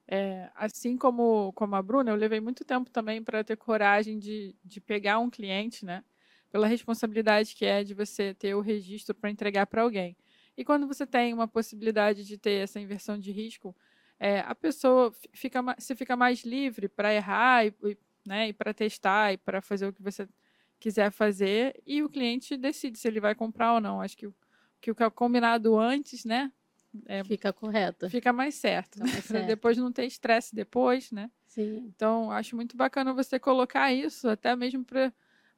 é, 0.06 0.50
assim 0.54 0.96
como, 0.96 1.52
como 1.54 1.74
a 1.74 1.82
Bruna, 1.82 2.10
eu 2.10 2.16
levei 2.16 2.40
muito 2.40 2.64
tempo 2.64 2.90
também 2.90 3.22
para 3.22 3.42
ter 3.42 3.56
coragem 3.56 4.18
de, 4.18 4.54
de 4.64 4.80
pegar 4.80 5.18
um 5.18 5.30
cliente, 5.30 5.84
né? 5.84 6.04
Pela 6.52 6.68
responsabilidade 6.68 7.56
que 7.56 7.64
é 7.66 7.84
de 7.84 7.94
você 7.94 8.34
ter 8.34 8.54
o 8.54 8.60
registro 8.62 9.14
para 9.14 9.30
entregar 9.30 9.66
para 9.66 9.82
alguém. 9.82 10.16
E 10.56 10.64
quando 10.64 10.86
você 10.86 11.06
tem 11.06 11.34
uma 11.34 11.48
possibilidade 11.48 12.24
de 12.24 12.38
ter 12.38 12.62
essa 12.62 12.78
inversão 12.80 13.18
de 13.18 13.32
risco, 13.32 13.76
é, 14.20 14.40
a 14.40 14.54
pessoa 14.54 15.12
fi- 15.12 15.30
fica, 15.34 15.62
você 15.78 15.96
fica 15.96 16.16
mais 16.16 16.44
livre 16.44 16.88
para 16.88 17.14
errar 17.14 17.66
e, 17.66 17.74
né, 18.26 18.48
e 18.48 18.52
para 18.52 18.74
testar 18.74 19.32
e 19.32 19.38
para 19.38 19.62
fazer 19.62 19.86
o 19.88 19.92
que 19.94 20.02
você 20.02 20.28
quiser 20.78 21.10
fazer 21.10 21.80
e 21.86 22.02
o 22.02 22.08
cliente 22.10 22.56
decide 22.56 22.98
se 22.98 23.08
ele 23.08 23.20
vai 23.20 23.34
comprar 23.34 23.74
ou 23.74 23.80
não. 23.80 24.00
Acho 24.00 24.16
que 24.16 24.26
o 24.26 24.34
que 24.80 24.90
o 24.90 24.94
que 24.96 25.02
é 25.04 25.10
combinado 25.10 25.78
antes, 25.78 26.24
né, 26.24 26.52
é, 27.06 27.24
Fica 27.24 27.52
correto. 27.52 28.06
fica 28.08 28.32
mais 28.32 28.56
certo, 28.56 28.98
Fica 28.98 29.06
mais 29.06 29.24
certo. 29.26 29.62
depois 29.62 29.78
não 29.78 29.92
ter 29.92 30.06
estresse 30.06 30.54
depois, 30.54 31.10
né? 31.12 31.30
Sim. 31.46 31.94
Então, 31.96 32.30
acho 32.32 32.56
muito 32.56 32.76
bacana 32.76 33.14
você 33.14 33.38
colocar 33.40 33.92
isso, 33.92 34.28
até 34.28 34.56
mesmo 34.56 34.84
para 34.84 35.12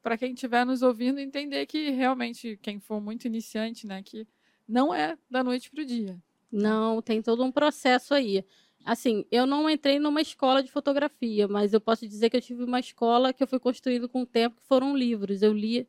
para 0.05 0.19
quem 0.19 0.35
estiver 0.35 0.67
nos 0.67 0.83
ouvindo 0.83 1.19
entender 1.19 1.65
que 1.65 1.89
realmente 1.89 2.59
quem 2.61 2.79
for 2.79 3.01
muito 3.01 3.25
iniciante, 3.27 3.87
né, 3.87 4.03
que 4.03 4.29
não 4.69 4.95
é 4.95 5.17
da 5.31 5.43
noite 5.43 5.71
para 5.71 5.83
o 5.83 5.87
dia. 5.87 6.23
Não, 6.53 7.01
tem 7.01 7.23
todo 7.23 7.43
um 7.43 7.51
processo 7.51 8.13
aí. 8.13 8.45
Assim, 8.85 9.25
eu 9.31 9.47
não 9.47 9.69
entrei 9.69 9.99
numa 9.99 10.21
escola 10.21 10.63
de 10.63 10.71
fotografia, 10.71 11.49
mas 11.49 11.73
eu 11.73 11.81
posso 11.81 12.07
dizer 12.07 12.29
que 12.29 12.37
eu 12.37 12.41
tive 12.43 12.65
uma 12.65 12.79
escola 12.79 13.33
que 13.33 13.43
eu 13.43 13.47
fui 13.47 13.59
construindo 13.59 14.07
com 14.07 14.21
o 14.21 14.27
tempo, 14.27 14.61
que 14.61 14.69
foram 14.69 14.95
livros. 14.95 15.41
Eu 15.41 15.55
li 15.55 15.89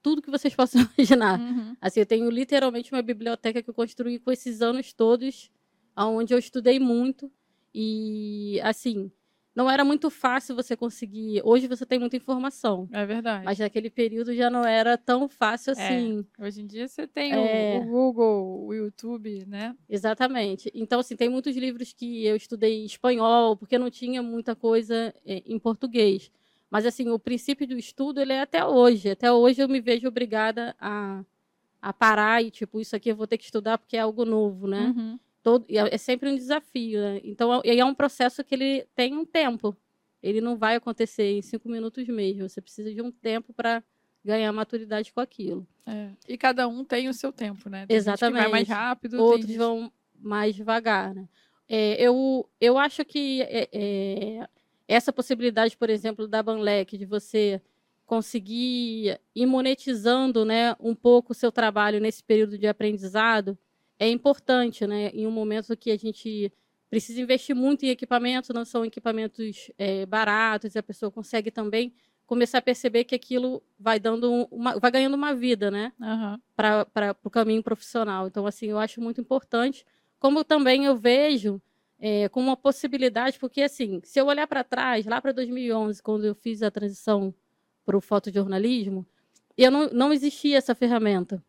tudo 0.00 0.22
que 0.22 0.30
vocês 0.30 0.54
possam 0.54 0.88
imaginar. 0.96 1.40
Uhum. 1.40 1.76
Assim, 1.80 1.98
eu 1.98 2.06
tenho 2.06 2.30
literalmente 2.30 2.92
uma 2.92 3.02
biblioteca 3.02 3.60
que 3.60 3.68
eu 3.68 3.74
construí 3.74 4.20
com 4.20 4.30
esses 4.30 4.62
anos 4.62 4.92
todos, 4.92 5.50
onde 5.96 6.32
eu 6.32 6.38
estudei 6.38 6.78
muito. 6.78 7.28
E, 7.74 8.60
assim, 8.62 9.10
não 9.54 9.68
era 9.70 9.84
muito 9.84 10.10
fácil 10.10 10.54
você 10.54 10.76
conseguir. 10.76 11.42
Hoje 11.44 11.66
você 11.66 11.84
tem 11.84 11.98
muita 11.98 12.16
informação, 12.16 12.88
É 12.92 13.04
verdade. 13.04 13.44
mas 13.44 13.58
naquele 13.58 13.90
período 13.90 14.34
já 14.34 14.48
não 14.48 14.64
era 14.64 14.96
tão 14.96 15.28
fácil 15.28 15.72
assim. 15.72 16.24
Hoje 16.38 16.62
em 16.62 16.66
dia 16.66 16.86
você 16.86 17.06
tem 17.06 17.34
o- 17.34 17.38
É. 17.44 17.78
o, 17.78 17.84
Google, 17.84 18.66
o 18.66 18.72
YouTube, 18.74 19.44
né? 19.46 19.74
Exatamente. 19.88 20.70
Então, 20.74 21.00
assim, 21.00 21.16
tem 21.16 21.28
muitos 21.28 21.56
livros 21.56 21.92
que 21.92 22.24
eu 22.24 22.36
estudei 22.36 22.82
em 22.82 22.84
espanhol, 22.84 23.56
porque 23.56 23.76
não 23.78 23.90
tinha 23.90 24.22
muita 24.22 24.54
coisa 24.54 25.14
eh, 25.26 25.42
em 25.46 25.58
português. 25.58 26.30
Mas, 26.70 26.86
assim, 26.86 27.08
o 27.10 27.18
princípio 27.18 27.66
do 27.66 27.76
estudo, 27.76 28.20
ele 28.20 28.32
é 28.32 28.40
até 28.42 28.64
hoje. 28.64 29.10
Até 29.10 29.32
hoje 29.32 29.60
eu 29.60 29.68
me 29.68 29.80
vejo 29.80 30.06
obrigada 30.06 30.74
a, 30.80 31.24
a 31.82 31.92
parar 31.92 32.40
e, 32.44 32.50
tipo, 32.52 32.80
isso 32.80 32.94
aqui 32.94 33.08
eu 33.10 33.16
vou 33.16 33.26
ter 33.26 33.36
que 33.38 33.44
estudar 33.44 33.76
porque 33.78 33.96
é 33.96 34.00
algo 34.00 34.24
novo, 34.24 34.68
né? 34.68 34.94
Uhum. 34.96 35.18
Todo, 35.42 35.64
é 35.68 35.94
é 35.94 35.98
sempre 35.98 36.28
um 36.30 36.36
desafio, 36.36 37.00
né? 37.00 37.20
Então, 37.24 37.54
é, 37.64 37.74
e 37.74 37.80
é 37.80 37.84
um 37.84 37.94
processo 37.94 38.44
que 38.44 38.54
ele 38.54 38.86
tem 38.94 39.14
um 39.14 39.24
tempo. 39.24 39.76
Ele 40.22 40.40
não 40.40 40.56
vai 40.56 40.76
acontecer 40.76 41.32
em 41.32 41.40
cinco 41.42 41.68
minutos 41.68 42.06
mesmo. 42.06 42.48
Você 42.48 42.60
precisa 42.60 42.92
de 42.92 43.00
um 43.00 43.10
tempo 43.10 43.54
para 43.54 43.82
ganhar 44.24 44.52
maturidade 44.52 45.12
com 45.12 45.20
aquilo. 45.20 45.66
É. 45.86 46.10
E 46.28 46.36
cada 46.36 46.68
um 46.68 46.84
tem 46.84 47.08
o 47.08 47.14
seu 47.14 47.32
tempo, 47.32 47.70
né? 47.70 47.86
Tem 47.86 47.98
que 47.98 48.04
vai 48.04 48.12
mais 48.12 48.36
Exatamente. 48.42 48.68
rápido, 48.68 49.22
Outros 49.22 49.46
gente- 49.46 49.56
vão 49.56 49.90
mais 50.14 50.54
devagar. 50.54 51.14
Né? 51.14 51.26
É, 51.66 51.94
eu, 52.02 52.46
eu 52.60 52.76
acho 52.76 53.02
que 53.04 53.40
é, 53.42 53.68
é, 53.72 54.48
essa 54.86 55.10
possibilidade, 55.12 55.76
por 55.76 55.88
exemplo, 55.88 56.28
da 56.28 56.42
Banlec, 56.42 56.98
de 56.98 57.06
você 57.06 57.62
conseguir 58.04 59.18
ir 59.34 59.46
monetizando 59.46 60.44
né, 60.44 60.74
um 60.80 60.94
pouco 60.94 61.32
o 61.32 61.34
seu 61.34 61.50
trabalho 61.52 62.00
nesse 62.00 62.22
período 62.22 62.58
de 62.58 62.66
aprendizado, 62.66 63.56
é 64.00 64.08
importante, 64.08 64.86
né? 64.86 65.10
Em 65.10 65.26
um 65.26 65.30
momento 65.30 65.76
que 65.76 65.90
a 65.90 65.96
gente 65.96 66.50
precisa 66.88 67.20
investir 67.20 67.54
muito 67.54 67.84
em 67.84 67.90
equipamentos, 67.90 68.48
não 68.50 68.64
são 68.64 68.82
equipamentos 68.82 69.70
é, 69.76 70.06
baratos, 70.06 70.74
e 70.74 70.78
a 70.78 70.82
pessoa 70.82 71.12
consegue 71.12 71.50
também 71.50 71.92
começar 72.26 72.58
a 72.58 72.62
perceber 72.62 73.04
que 73.04 73.14
aquilo 73.14 73.62
vai 73.78 74.00
dando 74.00 74.48
uma, 74.50 74.78
vai 74.78 74.90
ganhando 74.90 75.14
uma 75.14 75.34
vida, 75.34 75.70
né? 75.70 75.92
Uhum. 76.00 76.38
Para 76.56 77.16
o 77.22 77.30
caminho 77.30 77.62
profissional. 77.62 78.26
Então, 78.26 78.46
assim, 78.46 78.66
eu 78.66 78.78
acho 78.78 79.02
muito 79.02 79.20
importante. 79.20 79.84
Como 80.18 80.42
também 80.44 80.86
eu 80.86 80.96
vejo 80.96 81.60
é, 81.98 82.28
como 82.30 82.46
uma 82.46 82.56
possibilidade, 82.56 83.38
porque 83.38 83.60
assim, 83.62 84.00
se 84.02 84.18
eu 84.18 84.26
olhar 84.26 84.46
para 84.46 84.64
trás, 84.64 85.04
lá 85.04 85.20
para 85.20 85.32
2011, 85.32 86.02
quando 86.02 86.24
eu 86.24 86.34
fiz 86.34 86.62
a 86.62 86.70
transição 86.70 87.34
para 87.84 87.96
o 87.96 88.00
fotojornalismo, 88.00 89.06
eu 89.58 89.70
não, 89.70 89.90
não 89.90 90.12
existia 90.12 90.56
essa 90.56 90.74
ferramenta. 90.74 91.42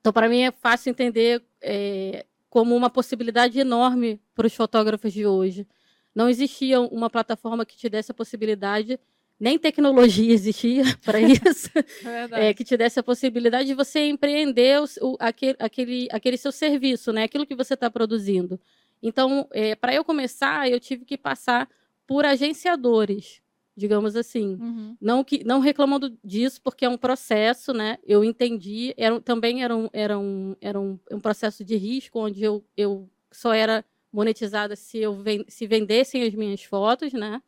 Então, 0.00 0.12
para 0.12 0.28
mim, 0.28 0.42
é 0.42 0.50
fácil 0.50 0.90
entender 0.90 1.42
é, 1.62 2.24
como 2.48 2.74
uma 2.74 2.90
possibilidade 2.90 3.58
enorme 3.60 4.20
para 4.34 4.46
os 4.46 4.54
fotógrafos 4.54 5.12
de 5.12 5.26
hoje. 5.26 5.66
Não 6.14 6.28
existia 6.28 6.80
uma 6.80 7.08
plataforma 7.08 7.64
que 7.64 7.76
te 7.76 7.88
desse 7.88 8.10
a 8.10 8.14
possibilidade, 8.14 8.98
nem 9.38 9.58
tecnologia 9.58 10.32
existia 10.34 10.84
para 11.04 11.20
isso, 11.20 11.70
é 12.34 12.48
é, 12.48 12.54
que 12.54 12.64
te 12.64 12.76
desse 12.76 12.98
a 12.98 13.02
possibilidade 13.02 13.68
de 13.68 13.74
você 13.74 14.00
empreender 14.08 14.80
o, 14.80 14.84
o, 15.02 15.16
aquele, 15.20 15.56
aquele, 15.58 16.08
aquele 16.10 16.36
seu 16.36 16.50
serviço, 16.50 17.12
né? 17.12 17.24
aquilo 17.24 17.46
que 17.46 17.54
você 17.54 17.74
está 17.74 17.90
produzindo. 17.90 18.60
Então, 19.02 19.48
é, 19.52 19.74
para 19.74 19.94
eu 19.94 20.04
começar, 20.04 20.68
eu 20.68 20.80
tive 20.80 21.04
que 21.04 21.16
passar 21.16 21.68
por 22.06 22.24
agenciadores, 22.24 23.39
digamos 23.76 24.16
assim. 24.16 24.56
Uhum. 24.60 24.96
Não, 25.00 25.24
que, 25.24 25.44
não 25.44 25.60
reclamando 25.60 26.16
disso, 26.22 26.60
porque 26.62 26.84
é 26.84 26.88
um 26.88 26.98
processo, 26.98 27.72
né? 27.72 27.98
Eu 28.04 28.22
entendi. 28.22 28.94
Era, 28.96 29.20
também 29.20 29.62
era, 29.62 29.76
um, 29.76 29.88
era, 29.92 30.18
um, 30.18 30.56
era 30.60 30.80
um, 30.80 30.98
um 31.10 31.20
processo 31.20 31.64
de 31.64 31.76
risco, 31.76 32.18
onde 32.18 32.42
eu, 32.42 32.64
eu 32.76 33.08
só 33.30 33.52
era 33.52 33.84
monetizada 34.12 34.74
se 34.74 34.98
eu 34.98 35.16
se 35.48 35.66
vendessem 35.66 36.22
as 36.22 36.34
minhas 36.34 36.62
fotos, 36.64 37.12
né? 37.12 37.40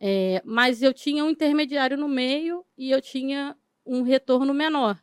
É, 0.00 0.42
mas 0.44 0.82
eu 0.82 0.92
tinha 0.92 1.24
um 1.24 1.30
intermediário 1.30 1.96
no 1.96 2.08
meio 2.08 2.64
e 2.76 2.90
eu 2.90 3.00
tinha 3.00 3.56
um 3.86 4.02
retorno 4.02 4.52
menor. 4.52 5.00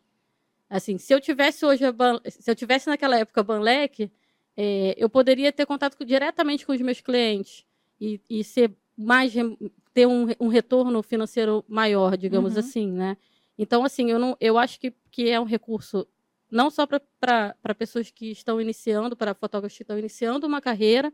Assim, 0.70 0.98
se 0.98 1.14
eu 1.14 1.22
tivesse 1.22 1.66
hoje 1.66 1.84
se 2.30 2.52
eu 2.52 2.56
tivesse 2.56 2.88
naquela 2.88 3.18
época 3.18 3.42
a 3.42 3.44
Banlec, 3.44 4.12
é, 4.56 4.94
eu 4.98 5.10
poderia 5.10 5.52
ter 5.52 5.66
contato 5.66 5.98
com, 5.98 6.04
diretamente 6.04 6.66
com 6.66 6.74
os 6.74 6.82
meus 6.82 7.00
clientes 7.00 7.66
e, 8.00 8.22
e 8.30 8.44
ser 8.44 8.76
mais 8.96 9.34
ter 10.00 10.08
um, 10.08 10.28
um, 10.40 10.48
retorno 10.48 11.04
financeiro 11.04 11.66
maior, 11.68 12.16
digamos 12.16 12.54
uhum. 12.54 12.60
assim, 12.60 12.90
né? 12.90 13.18
Então, 13.58 13.84
assim, 13.84 14.10
eu, 14.10 14.18
não, 14.18 14.38
eu 14.40 14.58
acho 14.58 14.80
que, 14.80 14.94
que 15.12 15.30
é 15.30 15.38
um 15.38 15.44
recurso 15.44 16.08
não 16.50 16.70
só 16.70 16.88
para 16.88 17.76
pessoas 17.78 18.10
que 18.10 18.32
estão 18.32 18.62
iniciando, 18.62 19.14
para 19.14 19.34
fotógrafos 19.34 19.76
que 19.78 19.84
estão 19.84 20.00
iniciando 20.00 20.48
uma 20.48 20.62
carreira, 20.62 21.12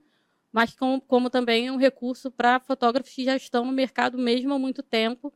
mas 0.52 0.76
com, 0.76 1.02
como 1.02 1.32
também 1.32 1.72
um 1.72 1.78
recurso 1.78 2.30
para 2.30 2.60
fotógrafos 2.60 3.12
que 3.12 3.26
já 3.26 3.36
estão 3.36 3.66
no 3.66 3.72
mercado 3.72 4.20
mesmo 4.20 4.54
há 4.54 4.60
muito 4.60 4.84
tempo, 4.84 5.34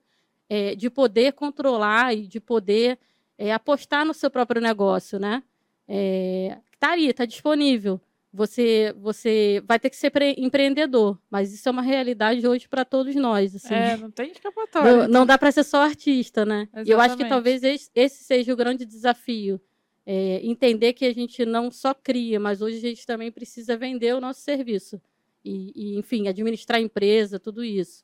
é, 0.47 0.75
de 0.75 0.87
poder 0.87 1.33
controlar 1.33 2.13
e 2.13 2.27
de 2.27 2.39
poder 2.39 2.99
é, 3.35 3.51
apostar 3.51 4.05
no 4.05 4.13
seu 4.13 4.29
próprio 4.29 4.61
negócio, 4.61 5.17
né? 5.17 5.41
É, 5.87 6.59
Está 6.79 6.91
aí, 6.91 7.07
está 7.07 7.25
disponível. 7.25 7.99
Você, 8.31 8.93
você 8.97 9.63
vai 9.65 9.79
ter 9.79 9.89
que 9.89 9.95
ser 9.95 10.11
empreendedor, 10.37 11.19
mas 11.31 11.51
isso 11.51 11.67
é 11.67 11.71
uma 11.71 11.81
realidade 11.81 12.47
hoje 12.47 12.67
para 12.67 12.85
todos 12.85 13.15
nós. 13.15 13.55
Assim. 13.55 13.73
É, 13.73 13.97
não 13.97 14.11
tem 14.11 14.31
escapatória. 14.31 14.97
Não, 14.97 15.07
não 15.07 15.25
dá 15.25 15.35
para 15.37 15.51
ser 15.51 15.63
só 15.63 15.81
artista, 15.81 16.45
né? 16.45 16.69
E 16.85 16.91
eu 16.91 16.99
acho 16.99 17.17
que 17.17 17.27
talvez 17.27 17.63
esse 17.63 18.23
seja 18.23 18.53
o 18.53 18.55
grande 18.55 18.85
desafio. 18.85 19.59
É, 20.05 20.39
entender 20.43 20.93
que 20.93 21.05
a 21.05 21.13
gente 21.13 21.45
não 21.45 21.71
só 21.71 21.93
cria, 21.93 22.39
mas 22.39 22.61
hoje 22.61 22.77
a 22.77 22.81
gente 22.81 23.05
também 23.05 23.31
precisa 23.31 23.75
vender 23.75 24.15
o 24.15 24.21
nosso 24.21 24.41
serviço. 24.41 25.01
E, 25.43 25.71
e 25.75 25.97
enfim, 25.97 26.27
administrar 26.27 26.79
a 26.79 26.83
empresa, 26.83 27.39
tudo 27.39 27.63
isso. 27.63 28.03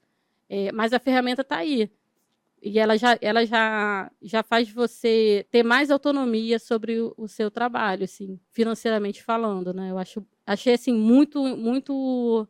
É, 0.49 0.71
mas 0.71 0.93
a 0.93 0.99
ferramenta 0.99 1.41
está 1.41 1.57
aí 1.57 1.89
e 2.65 2.79
ela 2.79 2.97
já, 2.97 3.15
ela 3.21 3.45
já, 3.45 4.11
já 4.23 4.41
faz 4.41 4.67
você 4.71 5.45
ter 5.51 5.61
mais 5.61 5.91
autonomia 5.91 6.57
sobre 6.57 6.99
o, 6.99 7.13
o, 7.15 7.27
seu 7.27 7.51
trabalho, 7.51 8.05
assim, 8.05 8.39
financeiramente 8.49 9.21
falando, 9.21 9.71
né? 9.71 9.91
Eu 9.91 9.99
acho, 9.99 10.25
achei 10.47 10.73
assim 10.73 10.91
muito, 10.91 11.43
muito, 11.55 12.47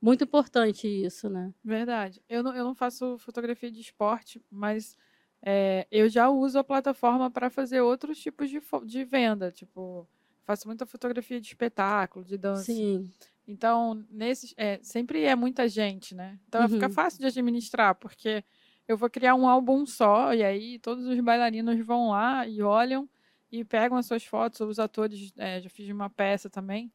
muito 0.00 0.22
importante 0.22 0.86
isso, 0.86 1.28
né? 1.28 1.52
Verdade. 1.64 2.22
Eu 2.28 2.44
não, 2.44 2.54
eu 2.54 2.62
não 2.62 2.72
faço 2.72 3.18
fotografia 3.18 3.68
de 3.68 3.80
esporte, 3.80 4.40
mas 4.48 4.96
é, 5.42 5.88
eu 5.90 6.08
já 6.08 6.30
uso 6.30 6.56
a 6.56 6.62
plataforma 6.62 7.28
para 7.28 7.50
fazer 7.50 7.80
outros 7.80 8.16
tipos 8.18 8.48
de, 8.48 8.62
de 8.84 9.04
venda, 9.04 9.50
tipo 9.50 10.06
faço 10.44 10.68
muita 10.68 10.86
fotografia 10.86 11.40
de 11.40 11.48
espetáculo, 11.48 12.24
de 12.24 12.38
dança. 12.38 12.62
Sim. 12.62 13.10
Então, 13.46 14.06
nesses, 14.08 14.54
é, 14.56 14.78
sempre 14.82 15.24
é 15.24 15.34
muita 15.34 15.68
gente, 15.68 16.14
né? 16.14 16.38
Então 16.46 16.62
uhum. 16.62 16.68
fica 16.68 16.88
fácil 16.88 17.18
de 17.18 17.26
administrar, 17.26 17.96
porque 17.96 18.44
eu 18.88 18.96
vou 18.96 19.10
criar 19.10 19.34
um 19.34 19.46
álbum 19.46 19.86
só, 19.86 20.34
e 20.34 20.42
aí 20.42 20.78
todos 20.78 21.06
os 21.06 21.20
bailarinos 21.20 21.78
vão 21.84 22.10
lá 22.10 22.46
e 22.48 22.62
olham 22.62 23.08
e 23.52 23.64
pegam 23.64 23.98
as 23.98 24.06
suas 24.06 24.24
fotos, 24.24 24.60
os 24.60 24.78
atores, 24.78 25.32
é, 25.36 25.60
já 25.60 25.68
fiz 25.68 25.88
uma 25.90 26.10
peça 26.10 26.50
também, 26.50 26.90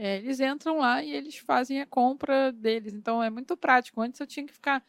é, 0.00 0.18
eles 0.18 0.38
entram 0.38 0.78
lá 0.78 1.02
e 1.02 1.10
eles 1.12 1.38
fazem 1.38 1.80
a 1.80 1.86
compra 1.86 2.52
deles. 2.52 2.94
Então 2.94 3.20
é 3.20 3.28
muito 3.28 3.56
prático. 3.56 4.00
Antes 4.00 4.20
eu 4.20 4.26
tinha 4.28 4.46
que 4.46 4.52
ficar 4.52 4.84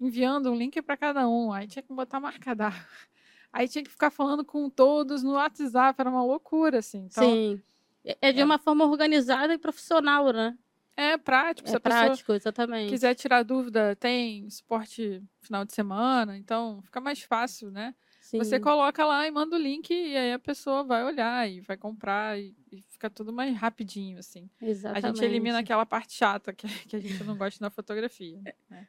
enviando 0.00 0.50
um 0.50 0.56
link 0.56 0.82
para 0.82 0.96
cada 0.96 1.28
um, 1.28 1.52
aí 1.52 1.68
tinha 1.68 1.82
que 1.82 1.92
botar 1.92 2.18
marcada. 2.18 2.68
Aí 3.50 3.66
tinha 3.66 3.82
que 3.82 3.90
ficar 3.90 4.10
falando 4.10 4.44
com 4.44 4.68
todos 4.68 5.22
no 5.22 5.32
WhatsApp, 5.32 5.98
era 5.98 6.10
uma 6.10 6.22
loucura, 6.22 6.80
assim. 6.80 7.06
Então, 7.10 7.24
Sim. 7.24 7.62
É, 8.04 8.18
é 8.20 8.32
de 8.32 8.42
é. 8.42 8.44
uma 8.44 8.58
forma 8.58 8.84
organizada 8.84 9.54
e 9.54 9.58
profissional, 9.58 10.30
né? 10.30 10.56
É 11.00 11.16
prático. 11.16 11.68
É 11.68 11.70
se 11.70 11.76
a 11.76 11.80
prático, 11.80 12.32
exatamente. 12.32 12.90
quiser 12.90 13.14
tirar 13.14 13.44
dúvida, 13.44 13.94
tem 13.94 14.50
suporte 14.50 15.22
final 15.40 15.64
de 15.64 15.72
semana, 15.72 16.36
então 16.36 16.82
fica 16.82 17.00
mais 17.00 17.22
fácil, 17.22 17.70
né? 17.70 17.94
Sim. 18.20 18.38
Você 18.38 18.58
coloca 18.58 19.06
lá 19.06 19.24
e 19.24 19.30
manda 19.30 19.54
o 19.54 19.58
link 19.58 19.90
e 19.94 20.16
aí 20.16 20.32
a 20.32 20.40
pessoa 20.40 20.82
vai 20.82 21.04
olhar 21.04 21.48
e 21.48 21.60
vai 21.60 21.76
comprar 21.76 22.36
e, 22.36 22.52
e 22.72 22.82
fica 22.82 23.08
tudo 23.08 23.32
mais 23.32 23.56
rapidinho, 23.56 24.18
assim. 24.18 24.50
Exatamente. 24.60 25.04
A 25.04 25.08
gente 25.08 25.24
elimina 25.24 25.60
aquela 25.60 25.86
parte 25.86 26.14
chata 26.14 26.52
que, 26.52 26.66
que 26.88 26.96
a 26.96 26.98
gente 26.98 27.22
não 27.22 27.38
gosta 27.38 27.64
na 27.64 27.70
fotografia. 27.70 28.42
Né? 28.68 28.88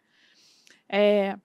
É, 0.90 1.38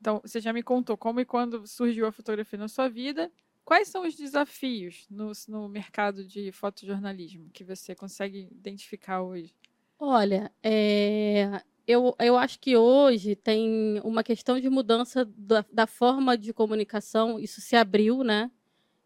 então, 0.00 0.20
você 0.24 0.40
já 0.40 0.52
me 0.52 0.64
contou 0.64 0.96
como 0.96 1.20
e 1.20 1.24
quando 1.24 1.64
surgiu 1.64 2.08
a 2.08 2.12
fotografia 2.12 2.58
na 2.58 2.66
sua 2.66 2.88
vida. 2.88 3.30
Quais 3.64 3.86
são 3.86 4.04
os 4.04 4.16
desafios 4.16 5.06
no, 5.08 5.30
no 5.46 5.68
mercado 5.68 6.24
de 6.24 6.50
fotojornalismo 6.50 7.50
que 7.50 7.62
você 7.62 7.94
consegue 7.94 8.48
identificar 8.50 9.22
hoje? 9.22 9.54
Olha, 10.02 10.50
é, 10.62 11.60
eu, 11.86 12.16
eu 12.18 12.38
acho 12.38 12.58
que 12.58 12.74
hoje 12.74 13.36
tem 13.36 14.00
uma 14.02 14.24
questão 14.24 14.58
de 14.58 14.70
mudança 14.70 15.28
da, 15.36 15.62
da 15.70 15.86
forma 15.86 16.38
de 16.38 16.54
comunicação. 16.54 17.38
Isso 17.38 17.60
se 17.60 17.76
abriu, 17.76 18.24
né? 18.24 18.50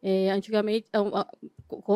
É, 0.01 0.31
antigamente, 0.31 0.89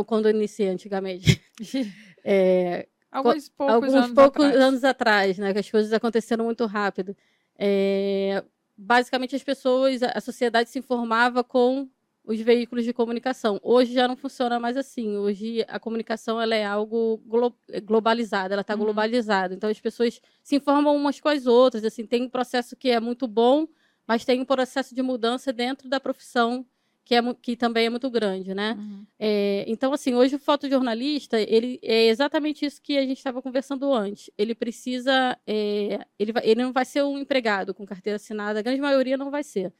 quando 0.05 0.27
eu 0.29 0.35
iniciei 0.35 0.69
antigamente, 0.69 1.41
é, 2.25 2.89
alguns 3.09 3.49
poucos, 3.49 3.75
alguns 3.75 3.95
anos, 3.95 4.13
poucos 4.13 4.45
atrás. 4.47 4.65
anos 4.65 4.85
atrás, 4.85 5.39
né? 5.39 5.53
Que 5.53 5.61
as 5.61 5.71
coisas 5.71 5.93
aconteceram 5.93 6.47
muito 6.47 6.67
rápido. 6.67 7.17
É, 7.57 8.43
basicamente, 8.77 9.37
as 9.37 9.45
pessoas, 9.45 10.03
a 10.03 10.21
sociedade 10.21 10.71
se 10.71 10.79
informava 10.81 11.45
com 11.45 11.89
os 12.29 12.39
veículos 12.41 12.85
de 12.85 12.93
comunicação. 12.93 13.59
Hoje 13.63 13.95
já 13.95 14.07
não 14.07 14.15
funciona 14.15 14.61
mais 14.61 14.77
assim. 14.77 15.17
Hoje 15.17 15.65
a 15.67 15.81
comunicação 15.81 16.39
ela 16.39 16.55
é 16.55 16.63
algo 16.63 17.23
glo 17.25 17.55
globalizada, 17.85 18.55
ela 18.55 18.61
está 18.61 18.75
uhum. 18.75 18.81
globalizada. 18.81 19.55
Então 19.55 19.71
as 19.71 19.81
pessoas 19.81 20.21
se 20.43 20.55
informam 20.55 20.95
umas 20.95 21.19
com 21.19 21.31
as 21.31 21.47
outras. 21.47 21.83
Assim, 21.85 22.05
tem 22.05 22.25
um 22.25 22.29
processo 22.29 22.77
que 22.77 22.91
é 22.91 23.01
muito 23.01 23.27
bom, 23.27 23.67
mas 24.07 24.27
tem 24.27 24.43
um 24.43 24.45
processo 24.45 24.95
de 24.95 25.01
mudança 25.01 25.55
dentro 25.55 25.89
da 25.89 25.99
profissão 25.99 26.67
que, 27.03 27.15
é, 27.15 27.23
que 27.41 27.57
também 27.57 27.87
é 27.87 27.91
muito 27.91 28.11
grande, 28.11 28.55
né? 28.55 28.77
Uhum. 28.79 29.07
É, 29.19 29.65
então, 29.67 29.95
assim, 29.95 30.15
hoje 30.15 30.37
o 30.37 30.39
fotojornalista, 30.39 31.41
ele 31.41 31.81
é 31.83 32.09
exatamente 32.09 32.67
isso 32.67 32.83
que 32.83 32.99
a 32.99 33.07
gente 33.07 33.17
estava 33.17 33.41
conversando 33.41 33.91
antes. 33.91 34.31
Ele 34.37 34.55
precisa, 34.55 35.35
é, 35.47 36.05
ele, 36.19 36.33
vai, 36.33 36.43
ele 36.45 36.63
não 36.63 36.75
vai 36.75 36.85
ser 36.85 37.03
um 37.03 37.17
empregado 37.17 37.73
com 37.73 37.87
carteira 37.87 38.17
assinada, 38.17 38.59
a 38.59 38.63
grande 38.63 38.83
maioria 38.83 39.17
não 39.17 39.31
vai 39.31 39.43
ser 39.43 39.73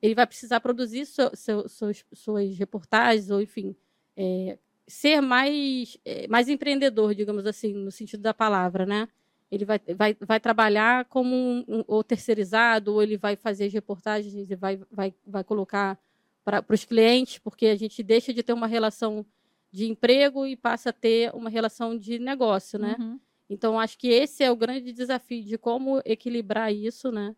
ele 0.00 0.14
vai 0.14 0.26
precisar 0.26 0.60
produzir 0.60 1.06
seu, 1.06 1.34
seu, 1.34 1.68
suas, 1.68 2.04
suas 2.12 2.56
reportagens, 2.56 3.30
ou 3.30 3.40
enfim, 3.40 3.74
é, 4.16 4.58
ser 4.86 5.20
mais, 5.20 5.98
é, 6.04 6.26
mais 6.28 6.48
empreendedor, 6.48 7.14
digamos 7.14 7.46
assim, 7.46 7.72
no 7.72 7.90
sentido 7.90 8.20
da 8.20 8.32
palavra, 8.32 8.86
né? 8.86 9.08
Ele 9.50 9.64
vai, 9.64 9.80
vai, 9.96 10.16
vai 10.20 10.40
trabalhar 10.40 11.06
como 11.06 11.34
um, 11.34 11.64
um 11.66 11.84
ou 11.86 12.04
terceirizado, 12.04 12.94
ou 12.94 13.02
ele 13.02 13.16
vai 13.16 13.34
fazer 13.34 13.66
as 13.66 13.72
reportagens 13.72 14.50
e 14.50 14.54
vai, 14.54 14.80
vai, 14.90 15.14
vai 15.26 15.42
colocar 15.42 15.98
para 16.44 16.64
os 16.70 16.84
clientes, 16.84 17.38
porque 17.38 17.66
a 17.66 17.76
gente 17.76 18.02
deixa 18.02 18.32
de 18.32 18.42
ter 18.42 18.52
uma 18.52 18.66
relação 18.66 19.24
de 19.70 19.86
emprego 19.86 20.46
e 20.46 20.56
passa 20.56 20.90
a 20.90 20.92
ter 20.92 21.34
uma 21.34 21.50
relação 21.50 21.96
de 21.96 22.18
negócio, 22.18 22.78
né? 22.78 22.96
Uhum. 22.98 23.20
Então, 23.50 23.78
acho 23.78 23.98
que 23.98 24.08
esse 24.08 24.42
é 24.42 24.50
o 24.50 24.56
grande 24.56 24.92
desafio 24.92 25.42
de 25.42 25.58
como 25.58 26.00
equilibrar 26.04 26.72
isso, 26.72 27.10
né? 27.10 27.34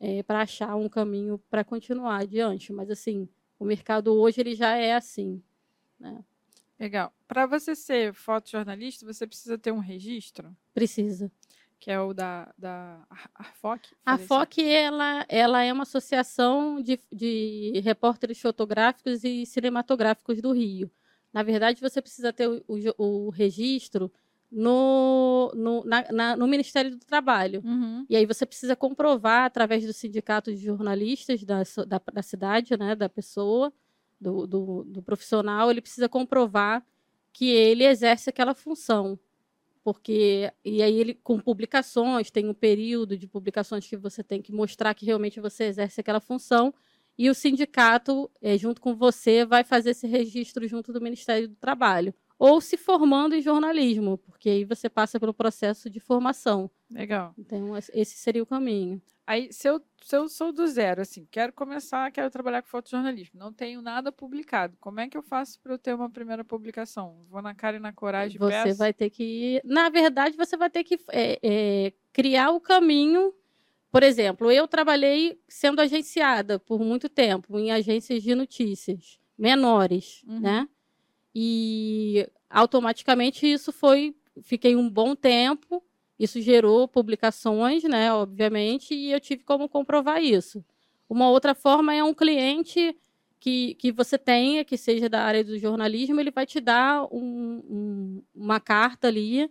É, 0.00 0.22
para 0.22 0.40
achar 0.40 0.74
um 0.76 0.88
caminho 0.88 1.38
para 1.50 1.62
continuar 1.62 2.16
adiante. 2.22 2.72
Mas, 2.72 2.90
assim, 2.90 3.28
o 3.58 3.64
mercado 3.66 4.14
hoje 4.14 4.40
ele 4.40 4.54
já 4.54 4.74
é 4.76 4.94
assim. 4.94 5.42
Né? 5.98 6.24
Legal. 6.78 7.12
Para 7.28 7.44
você 7.46 7.76
ser 7.76 8.14
fotojornalista, 8.14 9.04
você 9.04 9.26
precisa 9.26 9.58
ter 9.58 9.70
um 9.70 9.78
registro, 9.78 10.56
Precisa. 10.72 11.30
que 11.78 11.90
é 11.90 12.00
o 12.00 12.14
da, 12.14 12.50
da 12.56 13.04
Ar- 13.10 13.30
Arfoc? 13.34 13.84
A 14.06 14.12
Falei 14.12 14.26
certo? 14.26 14.28
FOC, 14.28 14.62
ela, 14.62 15.26
ela 15.28 15.62
é 15.62 15.70
uma 15.70 15.82
associação 15.82 16.80
de, 16.80 16.98
de 17.12 17.78
repórteres 17.84 18.40
fotográficos 18.40 19.22
e 19.22 19.44
cinematográficos 19.44 20.40
do 20.40 20.52
Rio. 20.52 20.90
Na 21.30 21.42
verdade, 21.42 21.80
você 21.82 22.00
precisa 22.00 22.32
ter 22.32 22.48
o, 22.48 22.64
o 22.66 23.26
o 23.26 23.30
registro 23.30 24.10
no, 24.50 25.52
no, 25.54 25.84
na- 25.84 26.06
na- 26.10 26.36
no 26.36 26.46
Ministério 26.48 26.90
do 26.90 26.98
Trabalho. 26.98 27.62
Uhum. 27.64 28.04
E 28.08 28.16
aí 28.16 28.26
você 28.26 28.44
precisa 28.44 28.74
comprovar, 28.74 29.44
através 29.44 29.84
do 29.86 29.92
sindicato 29.92 30.50
de 30.52 30.58
jornalistas 30.60 31.44
da, 31.44 31.62
da, 31.86 32.00
da 32.12 32.22
cidade, 32.22 32.76
né, 32.76 32.94
da 32.96 33.08
pessoa, 33.08 33.72
do, 34.20 34.46
do, 34.46 34.84
do 34.84 35.02
profissional, 35.02 35.70
ele 35.70 35.80
precisa 35.80 36.08
comprovar 36.08 36.84
que 37.32 37.48
ele 37.48 37.84
exerce 37.84 38.28
aquela 38.28 38.54
função. 38.54 39.18
Porque, 39.82 40.52
e 40.62 40.82
aí 40.82 40.98
ele, 40.98 41.14
com 41.14 41.38
publicações, 41.40 42.30
tem 42.30 42.46
um 42.48 42.52
período 42.52 43.16
de 43.16 43.26
publicações 43.26 43.86
que 43.86 43.96
você 43.96 44.22
tem 44.22 44.42
que 44.42 44.52
mostrar 44.52 44.92
que 44.94 45.06
realmente 45.06 45.40
você 45.40 45.64
exerce 45.64 46.00
aquela 46.00 46.20
função, 46.20 46.74
e 47.16 47.28
o 47.30 47.34
sindicato, 47.34 48.30
eh, 48.42 48.56
junto 48.58 48.80
com 48.80 48.94
você, 48.94 49.44
vai 49.44 49.62
fazer 49.64 49.90
esse 49.90 50.06
registro 50.06 50.66
junto 50.66 50.92
do 50.92 51.00
Ministério 51.00 51.48
do 51.48 51.54
Trabalho. 51.54 52.14
Ou 52.40 52.58
se 52.60 52.76
formando 52.78 53.34
em 53.34 53.42
jornalismo, 53.42 54.16
porque 54.16 54.48
aí 54.48 54.64
você 54.64 54.88
passa 54.88 55.20
pelo 55.20 55.34
processo 55.34 55.90
de 55.90 56.00
formação. 56.00 56.70
Legal. 56.90 57.34
Então, 57.38 57.76
es- 57.76 57.90
esse 57.94 58.16
seria 58.16 58.42
o 58.42 58.46
caminho. 58.46 59.00
Aí, 59.26 59.52
se 59.52 59.68
eu, 59.68 59.80
se 60.02 60.16
eu 60.16 60.26
sou 60.28 60.50
do 60.50 60.66
zero, 60.66 61.02
assim, 61.02 61.28
quero 61.30 61.52
começar, 61.52 62.10
quero 62.10 62.30
trabalhar 62.30 62.62
com 62.62 62.68
fotojornalismo, 62.68 63.38
não 63.38 63.52
tenho 63.52 63.82
nada 63.82 64.10
publicado, 64.10 64.74
como 64.80 64.98
é 65.00 65.08
que 65.08 65.16
eu 65.16 65.22
faço 65.22 65.60
para 65.60 65.74
eu 65.74 65.78
ter 65.78 65.94
uma 65.94 66.08
primeira 66.10 66.42
publicação? 66.42 67.24
Vou 67.28 67.42
na 67.42 67.54
cara 67.54 67.76
e 67.76 67.80
na 67.80 67.92
coragem, 67.92 68.38
Você 68.38 68.50
peço? 68.64 68.78
vai 68.78 68.92
ter 68.94 69.10
que. 69.10 69.60
Na 69.62 69.90
verdade, 69.90 70.34
você 70.36 70.56
vai 70.56 70.70
ter 70.70 70.82
que 70.82 70.98
é, 71.12 71.38
é, 71.42 71.92
criar 72.12 72.50
o 72.52 72.60
caminho. 72.60 73.32
Por 73.92 74.02
exemplo, 74.02 74.50
eu 74.50 74.66
trabalhei 74.66 75.38
sendo 75.46 75.80
agenciada 75.80 76.58
por 76.58 76.80
muito 76.80 77.08
tempo 77.08 77.58
em 77.58 77.70
agências 77.70 78.22
de 78.22 78.34
notícias 78.34 79.20
menores, 79.38 80.22
Uhum. 80.26 80.40
né? 80.40 80.68
E 81.34 82.28
automaticamente 82.48 83.46
isso 83.50 83.72
foi. 83.72 84.14
Fiquei 84.42 84.74
um 84.76 84.88
bom 84.88 85.14
tempo, 85.14 85.82
isso 86.18 86.40
gerou 86.40 86.88
publicações, 86.88 87.82
né? 87.84 88.12
Obviamente, 88.12 88.94
e 88.94 89.12
eu 89.12 89.20
tive 89.20 89.42
como 89.44 89.68
comprovar 89.68 90.22
isso. 90.22 90.64
Uma 91.08 91.28
outra 91.30 91.54
forma 91.54 91.94
é 91.94 92.02
um 92.02 92.14
cliente 92.14 92.96
que, 93.38 93.74
que 93.76 93.90
você 93.90 94.18
tenha, 94.18 94.64
que 94.64 94.76
seja 94.76 95.08
da 95.08 95.22
área 95.22 95.42
do 95.42 95.58
jornalismo, 95.58 96.20
ele 96.20 96.30
vai 96.30 96.46
te 96.46 96.60
dar 96.60 97.04
um- 97.10 97.62
um- 97.68 98.22
uma 98.34 98.60
carta 98.60 99.08
ali, 99.08 99.50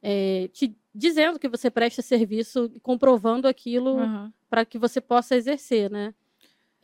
é, 0.00 0.48
te 0.52 0.74
dizendo 0.94 1.38
que 1.38 1.48
você 1.48 1.70
presta 1.70 2.00
serviço, 2.00 2.70
comprovando 2.82 3.48
aquilo 3.48 3.98
Aham. 3.98 4.32
para 4.48 4.64
que 4.64 4.78
você 4.78 5.00
possa 5.00 5.34
exercer, 5.34 5.90
né? 5.90 6.14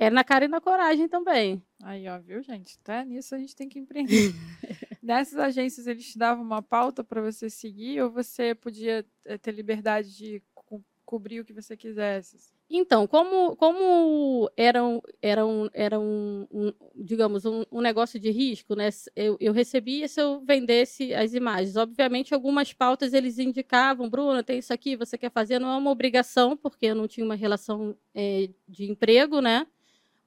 É 0.00 0.08
na 0.08 0.24
cara 0.24 0.46
e 0.46 0.48
na 0.48 0.62
coragem 0.62 1.06
também. 1.06 1.62
Aí, 1.82 2.08
ó, 2.08 2.18
viu, 2.18 2.42
gente? 2.42 2.78
Até 2.82 3.04
nisso 3.04 3.34
a 3.34 3.38
gente 3.38 3.54
tem 3.54 3.68
que 3.68 3.78
empreender. 3.78 4.32
Nessas 5.02 5.38
agências, 5.38 5.86
eles 5.86 6.10
te 6.10 6.18
davam 6.18 6.42
uma 6.42 6.62
pauta 6.62 7.04
para 7.04 7.20
você 7.20 7.50
seguir 7.50 8.00
ou 8.02 8.10
você 8.10 8.54
podia 8.54 9.04
eh, 9.26 9.36
ter 9.36 9.52
liberdade 9.52 10.16
de 10.16 10.42
co- 10.54 10.82
cobrir 11.04 11.40
o 11.40 11.44
que 11.44 11.52
você 11.52 11.76
quisesse? 11.76 12.38
Então, 12.70 13.06
como, 13.06 13.54
como 13.56 14.48
era, 14.56 14.82
um, 14.82 15.00
era, 15.20 15.44
um, 15.44 15.68
era 15.74 16.00
um, 16.00 16.46
um, 16.50 16.72
digamos, 16.94 17.44
um, 17.44 17.64
um 17.70 17.80
negócio 17.82 18.18
de 18.18 18.30
risco, 18.30 18.74
né? 18.74 18.88
Eu, 19.14 19.36
eu 19.38 19.52
recebia 19.52 20.08
se 20.08 20.20
eu 20.20 20.40
vendesse 20.40 21.12
as 21.12 21.34
imagens. 21.34 21.76
Obviamente, 21.76 22.32
algumas 22.32 22.72
pautas 22.72 23.12
eles 23.12 23.38
indicavam, 23.38 24.08
Bruna, 24.08 24.42
tem 24.42 24.60
isso 24.60 24.72
aqui, 24.72 24.96
você 24.96 25.18
quer 25.18 25.30
fazer? 25.30 25.58
Não 25.58 25.70
é 25.72 25.76
uma 25.76 25.90
obrigação, 25.90 26.56
porque 26.56 26.86
eu 26.86 26.94
não 26.94 27.06
tinha 27.08 27.26
uma 27.26 27.34
relação 27.34 27.94
eh, 28.14 28.48
de 28.66 28.90
emprego, 28.90 29.40
né? 29.42 29.66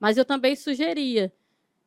Mas 0.03 0.17
eu 0.17 0.25
também 0.25 0.53
sugeria. 0.53 1.31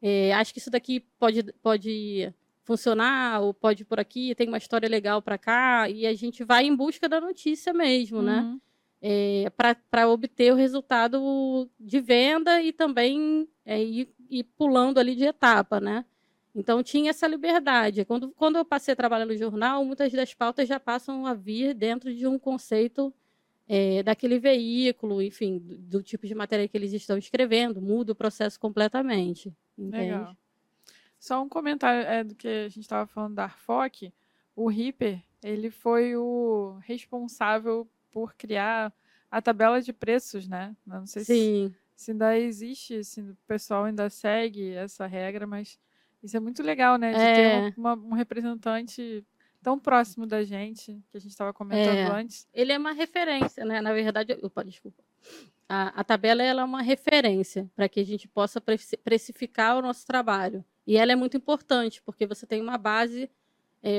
eh, 0.01 0.33
acho 0.33 0.55
que 0.55 0.59
isso 0.59 0.71
daqui 0.71 1.01
pode, 1.19 1.53
pode 1.63 2.33
funcionar, 2.65 3.43
ou 3.43 3.53
pode 3.53 3.83
ir 3.83 3.85
por 3.85 4.01
aqui, 4.01 4.35
tem 4.35 4.49
uma 4.49 4.57
história 4.57 4.89
legal 4.89 5.21
para 5.21 5.37
cá, 5.37 5.91
e 5.91 6.07
a 6.07 6.15
gente 6.15 6.43
vai 6.43 6.65
em 6.65 6.75
busca 6.75 7.11
da 7.11 7.21
notícia 7.21 7.75
mesmo, 7.75 8.23
né? 8.23 8.41
Uhum. 8.41 9.51
para 9.93 10.09
obter 10.09 10.51
o 10.51 10.57
resultado 10.57 11.69
de 11.79 12.01
venda 12.01 12.63
e 12.63 12.73
também 12.73 13.47
é, 13.67 13.83
ir, 13.83 14.09
ir 14.31 14.45
pulando 14.45 14.99
ali 14.99 15.15
de 15.15 15.25
etapa, 15.25 15.79
né? 15.79 16.03
Então 16.55 16.83
tinha 16.83 17.11
essa 17.11 17.27
liberdade. 17.27 18.07
Quando, 18.07 18.31
quando 18.31 18.57
eu 18.57 18.65
passei 18.65 18.93
a 18.93 18.97
trabalhar 18.97 19.27
no 19.27 19.37
jornal, 19.37 19.85
muitas 19.85 20.11
das 20.11 20.33
pautas 20.33 20.67
já 20.67 20.81
passam 20.81 21.27
a 21.27 21.35
vir 21.35 21.75
dentro 21.75 22.15
de 22.15 22.27
um 22.27 22.39
conceito 22.39 23.13
é, 23.69 24.03
daquele 24.03 24.39
veículo, 24.39 25.21
enfim, 25.23 25.59
do, 25.59 25.77
do 25.79 26.03
tipo 26.03 26.27
de 26.27 26.35
matéria 26.35 26.69
que 26.69 26.77
eles 26.77 26.93
estão 26.93 27.17
escrevendo, 27.19 27.81
muda 27.83 28.13
o 28.13 28.15
processo 28.17 28.59
completamente. 28.61 29.53
Entende? 29.77 30.13
Legal. 30.13 30.37
Só 31.19 31.43
um 31.43 31.49
comentário 31.49 32.07
é, 32.07 32.23
do 32.25 32.35
que 32.35 32.47
a 32.47 32.69
gente 32.69 32.81
estava 32.81 33.07
falando 33.07 33.35
da 33.35 33.45
Arfoc. 33.45 34.13
O 34.55 34.69
Ripper, 34.69 35.21
ele 35.43 35.71
foi 35.71 36.17
o 36.17 36.79
responsável 36.85 37.89
por 38.13 38.35
criar 38.35 38.93
a 39.31 39.43
tabela 39.43 39.81
de 39.83 39.93
preços, 39.93 40.47
né? 40.47 40.75
Eu 40.87 40.95
Não 41.01 41.07
sei 41.07 41.25
se, 41.25 41.33
Sim, 41.35 41.75
se 41.95 42.11
ainda 42.13 42.39
existe, 42.39 43.03
se 43.05 43.21
o 43.21 43.37
pessoal 43.47 43.85
ainda 43.85 44.09
segue 44.09 44.71
essa 44.73 45.07
regra, 45.07 45.47
mas 45.47 45.79
isso 46.23 46.37
é 46.37 46.41
muito 46.41 46.63
legal, 46.63 46.97
né? 46.97 47.13
De 47.13 47.19
ter 47.19 47.25
É. 47.25 47.75
uma- 47.77 47.95
uma- 47.95 48.07
um 48.09 48.15
representante 48.15 49.25
tão 49.67 49.81
próximo 49.81 50.29
da 50.29 50.45
gente, 50.45 51.03
que 51.11 51.17
a 51.17 51.19
gente 51.19 51.33
estava 51.33 51.53
comentando 51.53 51.97
É. 51.99 52.07
antes. 52.09 52.47
ele 52.55 52.71
é 52.73 52.79
uma 52.79 52.93
referência, 52.93 53.65
né? 53.65 53.81
Na 53.81 53.93
verdade, 53.93 54.39
opa, 54.41 54.63
desculpa. 54.65 55.03
A, 55.69 55.89
a 56.01 56.05
tabela 56.05 56.41
ela 56.41 56.63
é 56.63 56.65
uma 56.65 56.83
referência 56.83 57.69
para 57.75 57.89
que 57.89 57.99
a 57.99 58.05
gente 58.05 58.29
possa 58.29 58.61
preci- 58.61 58.97
precificar 58.97 59.77
o 59.77 59.83
nosso 59.83 60.07
trabalho. 60.07 60.65
E 60.87 60.97
ela 60.97 61.11
é 61.11 61.17
muito 61.17 61.37
importante, 61.37 62.01
porque 62.01 62.29
você 62.29 62.47
tem 62.47 62.63
uma 62.63 62.79
base 62.79 63.29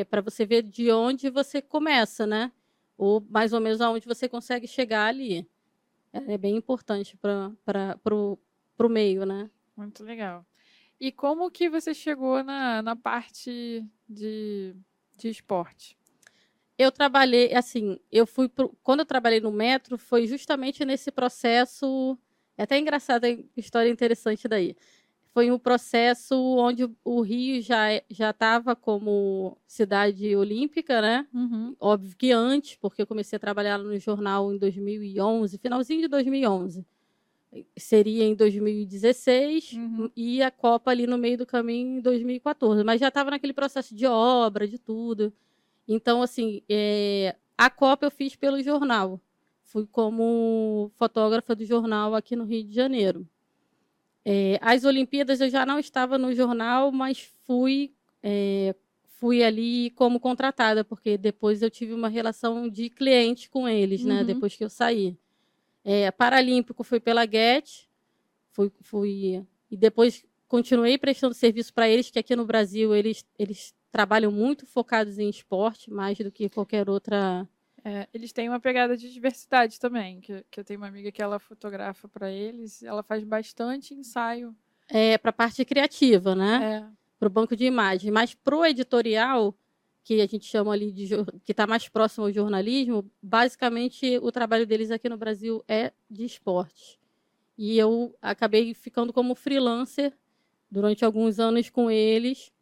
para 0.10 0.22
você 0.22 0.46
ver 0.46 0.64
de 0.64 0.90
onde 0.90 1.30
você 1.30 1.62
começa, 1.62 2.26
né? 2.26 2.50
Ou 2.98 3.22
mais 3.30 3.52
ou 3.52 3.60
menos 3.60 3.82
aonde 3.82 4.08
você 4.08 4.30
consegue 4.30 4.68
chegar 4.68 5.06
ali. 5.08 5.46
Ela 6.14 6.32
é 6.32 6.38
bem 6.38 6.56
importante 6.56 7.18
para 7.18 8.00
o 8.08 8.90
meio, 8.90 9.26
né? 9.26 9.50
Muito 9.76 10.02
legal. 10.02 10.46
E 10.98 11.12
como 11.12 11.52
que 11.52 11.70
você 11.70 11.94
chegou 11.94 12.42
na, 12.42 12.82
na 12.82 12.96
parte 12.96 13.86
de, 14.10 14.74
de 15.18 15.30
esporte? 15.30 15.98
eu 16.78 16.92
trabalhei 16.92 17.54
assim 17.56 18.00
eu 18.12 18.28
fui 18.28 18.48
pro, 18.50 18.76
quando 18.84 19.00
eu 19.02 19.06
trabalhei 19.06 19.40
no 19.42 19.52
metro 19.52 19.98
foi 19.98 20.28
justamente 20.28 20.86
nesse 20.86 21.12
processo 21.12 22.18
é 22.58 22.64
até 22.64 22.78
engraçado 22.80 23.26
a 23.26 23.36
história 23.58 23.90
interessante 23.90 24.48
daí 24.48 24.76
foi 25.34 25.52
um 25.52 25.60
processo 25.60 26.36
onde 26.58 26.84
o- 26.86 26.96
o 27.06 27.22
Rio 27.22 27.62
já 27.62 27.92
é- 27.92 28.04
já 28.10 28.30
estava 28.32 28.76
como 28.76 29.58
cidade 29.68 30.36
olímpica 30.36 31.02
né 31.02 31.28
Uhum. 31.34 31.76
óbvio 31.80 32.16
que 32.18 32.32
antes 32.32 32.76
porque 32.78 33.02
eu 33.02 33.08
comecei 33.08 33.38
a 33.38 33.40
trabalhar 33.40 33.78
no 33.80 33.98
jornal 34.00 34.54
em 34.54 34.58
2011 34.60 35.58
finalzinho 35.58 36.02
de 36.02 36.08
2011 36.08 36.86
seria 37.78 38.24
em 38.24 38.36
2016 38.36 39.74
Uhum. 39.74 40.12
e 40.16 40.42
a 40.44 40.52
Copa 40.52 40.92
ali 40.92 41.08
no 41.08 41.18
meio 41.18 41.38
do 41.38 41.46
caminho 41.46 41.98
em 41.98 42.02
2014 42.02 42.84
mas 42.84 43.00
já 43.00 43.08
estava 43.08 43.32
naquele 43.32 43.54
processo 43.54 43.96
de 43.96 44.06
obra 44.06 44.68
de 44.68 44.78
tudo 44.78 45.34
então, 45.88 46.22
assim, 46.22 46.62
é, 46.68 47.36
a 47.58 47.70
Copa 47.70 48.06
eu 48.06 48.12
fiz 48.12 48.36
pelo 48.36 48.62
jornal. 48.62 49.22
Fui 49.64 49.88
como 49.90 50.92
fotógrafa 50.98 51.56
do 51.56 51.64
jornal 51.66 52.14
aqui 52.14 52.36
no 52.36 52.44
Rio 52.44 52.64
de 52.64 52.74
Janeiro. 52.74 53.28
É, 54.26 54.60
as 54.62 54.84
Olimpíadas 54.84 55.40
eu 55.40 55.50
já 55.50 55.66
não 55.66 55.80
estava 55.80 56.18
no 56.18 56.34
jornal, 56.34 56.92
mas 56.92 57.32
fui, 57.46 57.94
é, 58.22 58.76
fui 59.18 59.44
ali 59.44 59.92
como 59.92 60.20
contratada, 60.20 60.84
porque 60.84 61.18
depois 61.18 61.62
eu 61.62 61.70
tive 61.70 61.94
uma 61.94 62.10
relação 62.10 62.68
de 62.68 62.90
cliente 62.90 63.50
com 63.50 63.68
eles, 63.68 64.04
né? 64.04 64.20
Uhum. 64.20 64.26
Depois 64.26 64.56
que 64.56 64.64
eu 64.64 64.70
saí. 64.70 65.18
É, 65.90 66.12
Paralímpico 66.12 66.84
foi 66.84 67.00
pela 67.00 67.26
Get, 67.26 67.88
fui, 68.52 68.70
fui 68.82 69.48
e 69.72 69.78
depois 69.78 70.26
continuei 70.46 70.98
prestando 70.98 71.34
serviço 71.34 71.74
para 71.74 71.88
eles, 71.88 72.12
que 72.12 72.20
aqui 72.20 72.36
no 72.36 72.46
Brasil 72.46 72.94
eles, 72.94 73.26
eles 73.40 73.74
trabalham 73.90 74.30
muito 74.30 74.66
focados 74.66 75.18
em 75.18 75.30
esporte, 75.30 75.90
mais 75.90 76.18
do 76.18 76.30
que 76.30 76.50
qualquer 76.50 76.90
outra. 76.90 77.48
É, 77.86 78.06
eles 78.14 78.34
têm 78.34 78.50
uma 78.50 78.60
pegada 78.60 78.98
de 78.98 79.10
diversidade 79.14 79.80
também, 79.80 80.20
que, 80.20 80.44
que 80.52 80.60
eu 80.60 80.66
tenho 80.66 80.78
uma 80.78 80.88
amiga 80.88 81.10
que 81.10 81.22
ela 81.22 81.40
fotografa 81.40 82.10
para 82.10 82.30
eles, 82.30 82.84
ela 82.84 83.02
faz 83.02 83.24
bastante 83.24 83.94
ensaio. 83.94 84.54
É, 84.90 85.18
para 85.18 85.30
a 85.30 85.34
parte 85.34 85.64
criativa, 85.64 86.36
né? 86.36 86.84
É, 86.84 86.94
para 87.18 87.28
o 87.28 87.32
banco 87.32 87.56
de 87.56 87.64
imagens. 87.64 88.12
Mas 88.12 88.34
para 88.34 88.58
o 88.58 88.66
editorial, 88.66 89.56
que 90.08 90.22
a 90.22 90.26
gente 90.26 90.46
chama 90.46 90.72
ali 90.72 90.90
de 90.90 91.06
que 91.44 91.52
está 91.52 91.68
mais 91.68 91.90
próximo 91.90 92.28
ao 92.28 92.32
jornalismo, 92.32 93.12
basicamente 93.22 94.18
o 94.22 94.32
trabalho 94.32 94.66
deles 94.66 94.90
aqui 94.90 95.10
no 95.10 95.18
Brasil 95.18 95.62
é 95.68 95.92
de 96.10 96.24
esporte. 96.24 96.98
E 97.58 97.78
eu 97.78 98.16
acabei 98.22 98.74
ficando 98.74 99.12
como 99.12 99.36
freelancer 99.36 100.14
durante 100.72 101.04
alguns 101.04 101.42
anos 101.42 101.70
com 101.70 101.92
eles 101.92 102.54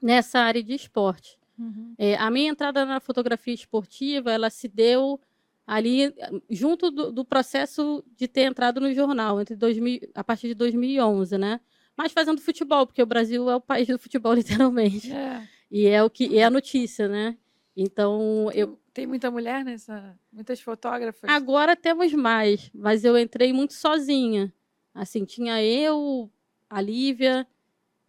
nessa 0.00 0.40
área 0.40 0.62
de 0.62 0.74
esporte. 0.74 1.38
Uhum. 1.58 1.94
É, 1.96 2.16
a 2.16 2.30
minha 2.30 2.50
entrada 2.50 2.84
na 2.84 3.00
fotografia 3.00 3.54
esportiva, 3.54 4.30
ela 4.30 4.50
se 4.50 4.68
deu 4.68 5.18
ali 5.66 6.14
junto 6.50 6.90
do, 6.90 7.10
do, 7.10 7.24
processo 7.24 8.04
de 8.14 8.28
ter 8.28 8.42
entrado 8.42 8.78
no 8.78 8.92
jornal 8.92 9.40
entre 9.40 9.56
2000, 9.56 10.10
a 10.14 10.22
partir 10.22 10.48
de 10.48 10.54
2011, 10.54 11.38
né? 11.38 11.60
Mas 11.96 12.12
fazendo 12.12 12.42
futebol, 12.42 12.86
porque 12.86 13.02
o 13.02 13.06
Brasil 13.06 13.48
é 13.48 13.56
o 13.56 13.60
país 13.60 13.88
do 13.88 13.98
futebol 13.98 14.34
literalmente. 14.36 15.10
É. 15.10 15.48
E 15.70 15.86
é 15.86 16.02
o 16.02 16.10
que 16.10 16.38
é 16.38 16.44
a 16.44 16.50
notícia, 16.50 17.08
né? 17.08 17.36
Então, 17.76 18.50
eu 18.52 18.78
tem 18.94 19.08
muita 19.08 19.28
mulher 19.28 19.64
nessa, 19.64 20.16
muitas 20.32 20.60
fotógrafas. 20.60 21.28
Agora 21.28 21.74
temos 21.74 22.12
mais, 22.12 22.70
mas 22.72 23.04
eu 23.04 23.18
entrei 23.18 23.52
muito 23.52 23.74
sozinha. 23.74 24.54
Assim, 24.94 25.24
tinha 25.24 25.60
eu, 25.60 26.30
a 26.70 26.80
Lívia, 26.80 27.44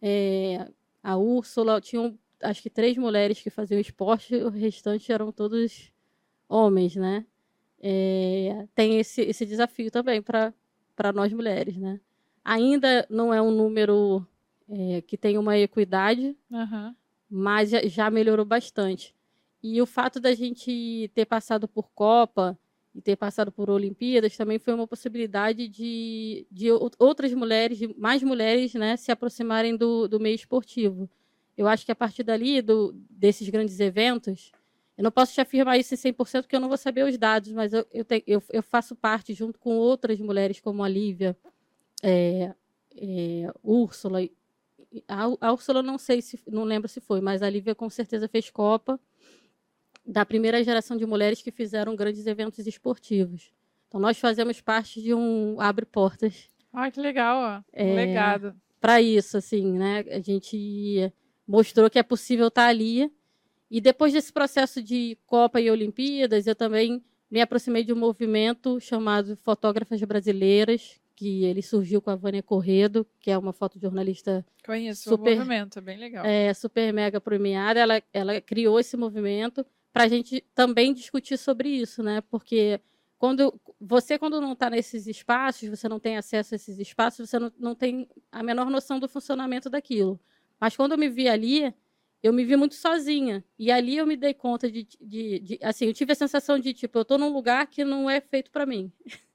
é, 0.00 0.70
a 1.02 1.16
Úrsula, 1.16 1.80
tinham 1.80 2.16
acho 2.40 2.62
que 2.62 2.70
três 2.70 2.96
mulheres 2.96 3.40
que 3.40 3.50
faziam 3.50 3.80
esporte, 3.80 4.36
o 4.36 4.48
restante 4.48 5.10
eram 5.10 5.32
todos 5.32 5.90
homens, 6.48 6.94
né? 6.94 7.26
É, 7.80 8.68
tem 8.72 9.00
esse, 9.00 9.22
esse 9.22 9.44
desafio 9.44 9.90
também 9.90 10.22
para 10.22 11.12
nós 11.12 11.32
mulheres, 11.32 11.76
né? 11.76 12.00
Ainda 12.44 13.04
não 13.10 13.34
é 13.34 13.42
um 13.42 13.50
número 13.50 14.24
é, 14.68 15.00
que 15.00 15.16
tem 15.16 15.36
uma 15.36 15.58
equidade, 15.58 16.36
uhum 16.48 16.94
mas 17.30 17.70
já 17.70 18.10
melhorou 18.10 18.44
bastante. 18.44 19.14
E 19.62 19.80
o 19.82 19.86
fato 19.86 20.20
da 20.20 20.34
gente 20.34 21.10
ter 21.14 21.26
passado 21.26 21.66
por 21.66 21.90
Copa 21.90 22.58
e 22.94 23.00
ter 23.00 23.16
passado 23.16 23.52
por 23.52 23.68
Olimpíadas 23.68 24.36
também 24.36 24.58
foi 24.58 24.72
uma 24.72 24.86
possibilidade 24.86 25.68
de, 25.68 26.46
de 26.50 26.70
outras 26.98 27.32
mulheres, 27.34 27.80
mais 27.96 28.22
mulheres, 28.22 28.72
né, 28.74 28.96
se 28.96 29.12
aproximarem 29.12 29.76
do, 29.76 30.08
do 30.08 30.18
meio 30.18 30.34
esportivo. 30.34 31.08
Eu 31.56 31.68
acho 31.68 31.84
que 31.84 31.92
a 31.92 31.96
partir 31.96 32.22
dali, 32.22 32.62
do, 32.62 32.92
desses 33.10 33.48
grandes 33.48 33.80
eventos, 33.80 34.52
eu 34.96 35.04
não 35.04 35.10
posso 35.10 35.34
te 35.34 35.40
afirmar 35.40 35.78
isso 35.78 35.94
em 35.94 35.96
100% 35.96 36.42
porque 36.42 36.56
eu 36.56 36.60
não 36.60 36.68
vou 36.68 36.78
saber 36.78 37.04
os 37.04 37.18
dados, 37.18 37.52
mas 37.52 37.72
eu, 37.72 37.86
eu, 37.92 38.04
te, 38.04 38.22
eu, 38.26 38.42
eu 38.50 38.62
faço 38.62 38.96
parte, 38.96 39.34
junto 39.34 39.58
com 39.58 39.76
outras 39.76 40.18
mulheres 40.18 40.60
como 40.60 40.82
a 40.82 40.88
Lívia, 40.88 41.36
é, 42.02 42.54
é, 42.96 43.52
Úrsula 43.62 44.20
a, 45.08 45.52
Úrsula 45.52 45.82
não 45.82 45.98
sei 45.98 46.22
se 46.22 46.38
não 46.46 46.64
lembro 46.64 46.88
se 46.88 47.00
foi, 47.00 47.20
mas 47.20 47.42
a 47.42 47.50
Lívia 47.50 47.74
com 47.74 47.88
certeza 47.90 48.28
fez 48.28 48.50
Copa 48.50 48.98
da 50.04 50.24
primeira 50.24 50.62
geração 50.62 50.96
de 50.96 51.04
mulheres 51.04 51.42
que 51.42 51.50
fizeram 51.50 51.96
grandes 51.96 52.26
eventos 52.26 52.66
esportivos. 52.66 53.52
Então 53.88 54.00
nós 54.00 54.18
fazemos 54.18 54.60
parte 54.60 55.02
de 55.02 55.12
um 55.12 55.60
abre 55.60 55.84
portas. 55.84 56.48
Ah, 56.72 56.90
que 56.90 57.00
legal, 57.00 57.38
ó. 57.38 57.62
É, 57.72 57.94
legado. 57.94 58.54
Para 58.80 59.00
isso, 59.00 59.36
assim, 59.36 59.72
né? 59.72 60.04
A 60.10 60.20
gente 60.20 61.12
mostrou 61.46 61.90
que 61.90 61.98
é 61.98 62.02
possível 62.02 62.48
estar 62.48 62.64
tá 62.64 62.68
ali. 62.68 63.10
E 63.70 63.80
depois 63.80 64.12
desse 64.12 64.32
processo 64.32 64.82
de 64.82 65.18
Copa 65.26 65.60
e 65.60 65.70
Olimpíadas, 65.70 66.46
eu 66.46 66.54
também 66.54 67.02
me 67.30 67.40
aproximei 67.40 67.82
de 67.82 67.92
um 67.92 67.96
movimento 67.96 68.78
chamado 68.80 69.36
Fotógrafas 69.38 70.00
Brasileiras, 70.02 71.00
que 71.16 71.44
ele 71.44 71.62
surgiu 71.62 72.02
com 72.02 72.10
a 72.10 72.14
Vânia 72.14 72.42
Corredo, 72.42 73.06
que 73.18 73.30
é 73.30 73.38
uma 73.38 73.52
fotojornalista 73.52 74.44
Conheço 74.64 75.08
super, 75.08 75.32
o 75.32 75.36
movimento, 75.36 75.78
é 75.78 75.82
bem 75.82 75.96
legal. 75.96 76.24
É, 76.24 76.52
super 76.52 76.92
mega 76.92 77.18
premiada. 77.20 77.80
Ela, 77.80 78.02
ela 78.12 78.40
criou 78.40 78.78
esse 78.78 78.96
movimento 78.96 79.66
para 79.92 80.04
a 80.04 80.08
gente 80.08 80.44
também 80.54 80.92
discutir 80.92 81.38
sobre 81.38 81.70
isso, 81.70 82.02
né? 82.02 82.20
Porque 82.30 82.78
quando 83.18 83.58
você 83.80 84.18
quando 84.18 84.40
não 84.42 84.52
está 84.52 84.68
nesses 84.68 85.06
espaços, 85.06 85.70
você 85.70 85.88
não 85.88 85.98
tem 85.98 86.18
acesso 86.18 86.54
a 86.54 86.56
esses 86.56 86.78
espaços, 86.78 87.30
você 87.30 87.38
não, 87.38 87.50
não 87.58 87.74
tem 87.74 88.06
a 88.30 88.42
menor 88.42 88.68
noção 88.68 89.00
do 89.00 89.08
funcionamento 89.08 89.70
daquilo. 89.70 90.20
Mas 90.60 90.76
quando 90.76 90.92
eu 90.92 90.98
me 90.98 91.08
vi 91.08 91.28
ali, 91.28 91.74
eu 92.22 92.30
me 92.30 92.44
vi 92.44 92.56
muito 92.56 92.74
sozinha. 92.74 93.42
E 93.58 93.70
ali 93.70 93.96
eu 93.96 94.06
me 94.06 94.16
dei 94.16 94.34
conta 94.34 94.70
de, 94.70 94.86
de, 95.00 95.38
de 95.40 95.58
assim, 95.62 95.86
eu 95.86 95.94
tive 95.94 96.12
a 96.12 96.16
sensação 96.16 96.58
de 96.58 96.74
tipo, 96.74 96.98
eu 96.98 97.02
estou 97.02 97.16
num 97.16 97.32
lugar 97.32 97.66
que 97.66 97.84
não 97.84 98.10
é 98.10 98.20
feito 98.20 98.50
para 98.50 98.66
mim. 98.66 98.92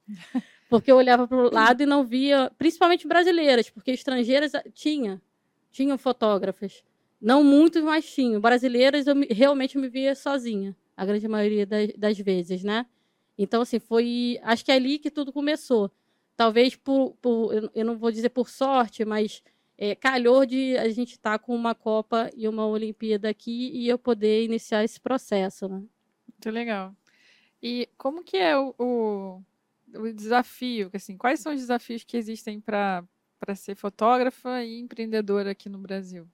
Porque 0.72 0.90
eu 0.90 0.96
olhava 0.96 1.28
para 1.28 1.38
o 1.38 1.54
lado 1.54 1.84
e 1.84 1.86
não 1.86 2.06
via, 2.06 2.50
principalmente 2.58 3.06
brasileiras, 3.06 3.70
porque 3.70 3.92
estrangeiras 3.92 4.56
ah, 4.56 4.64
tinha, 4.74 5.22
tinham 5.70 5.98
fotógrafas. 5.98 6.82
Não 7.20 7.44
muitos, 7.44 7.84
mas 7.84 8.10
tinham. 8.10 8.40
Brasileiras 8.40 9.06
eu 9.06 9.14
me, 9.14 9.26
realmente 9.26 9.78
me 9.78 9.90
via 9.90 10.16
sozinha, 10.16 10.74
a 10.96 11.06
grande 11.06 11.28
maioria 11.28 11.66
das, 11.66 11.92
das, 11.98 12.18
vezes, 12.18 12.64
né? 12.64 12.86
Então, 13.38 13.64
assim, 13.64 13.80
foi. 13.80 14.40
Acho 14.44 14.64
que 14.64 14.72
é 14.72 14.76
ali 14.76 14.98
que 14.98 15.12
tudo 15.12 15.34
começou. 15.34 15.92
Talvez 16.38 16.74
por. 16.74 17.18
por 17.22 17.70
eu 17.76 17.84
não 17.84 17.98
vou 17.98 18.10
dizer 18.10 18.30
por 18.30 18.48
sorte, 18.48 19.04
mas 19.04 19.44
é, 19.78 19.94
calhou 19.94 20.46
de 20.46 20.78
a 20.78 20.88
gente 20.88 21.16
estar 21.16 21.38
tá 21.38 21.40
com 21.40 21.54
uma 21.54 21.76
Copa 21.76 22.30
e 22.34 22.48
uma 22.48 22.66
Olimpíada 22.66 23.28
aqui 23.28 23.72
e 23.74 23.90
eu 23.90 24.00
poder 24.00 24.46
iniciar 24.46 24.86
esse 24.86 25.02
processo, 25.02 25.68
né? 25.68 25.84
Muito 26.30 26.50
legal. 26.50 26.96
E 27.62 27.90
como 27.98 28.24
que 28.24 28.38
é 28.38 28.58
o, 28.58 28.74
o 28.80 29.44
o 29.96 30.14
desafio, 30.14 30.90
assim, 30.94 31.18
quais 31.18 31.40
são 31.40 31.54
os 31.54 31.60
desafios 31.60 32.04
que 32.04 32.18
existem 32.18 32.60
para 32.60 33.06
ser 33.56 33.76
fotógrafa 33.76 34.64
e 34.64 34.80
empreendedora 34.80 35.52
aqui 35.52 35.70
no 35.70 35.78
Brasil? 35.78 36.28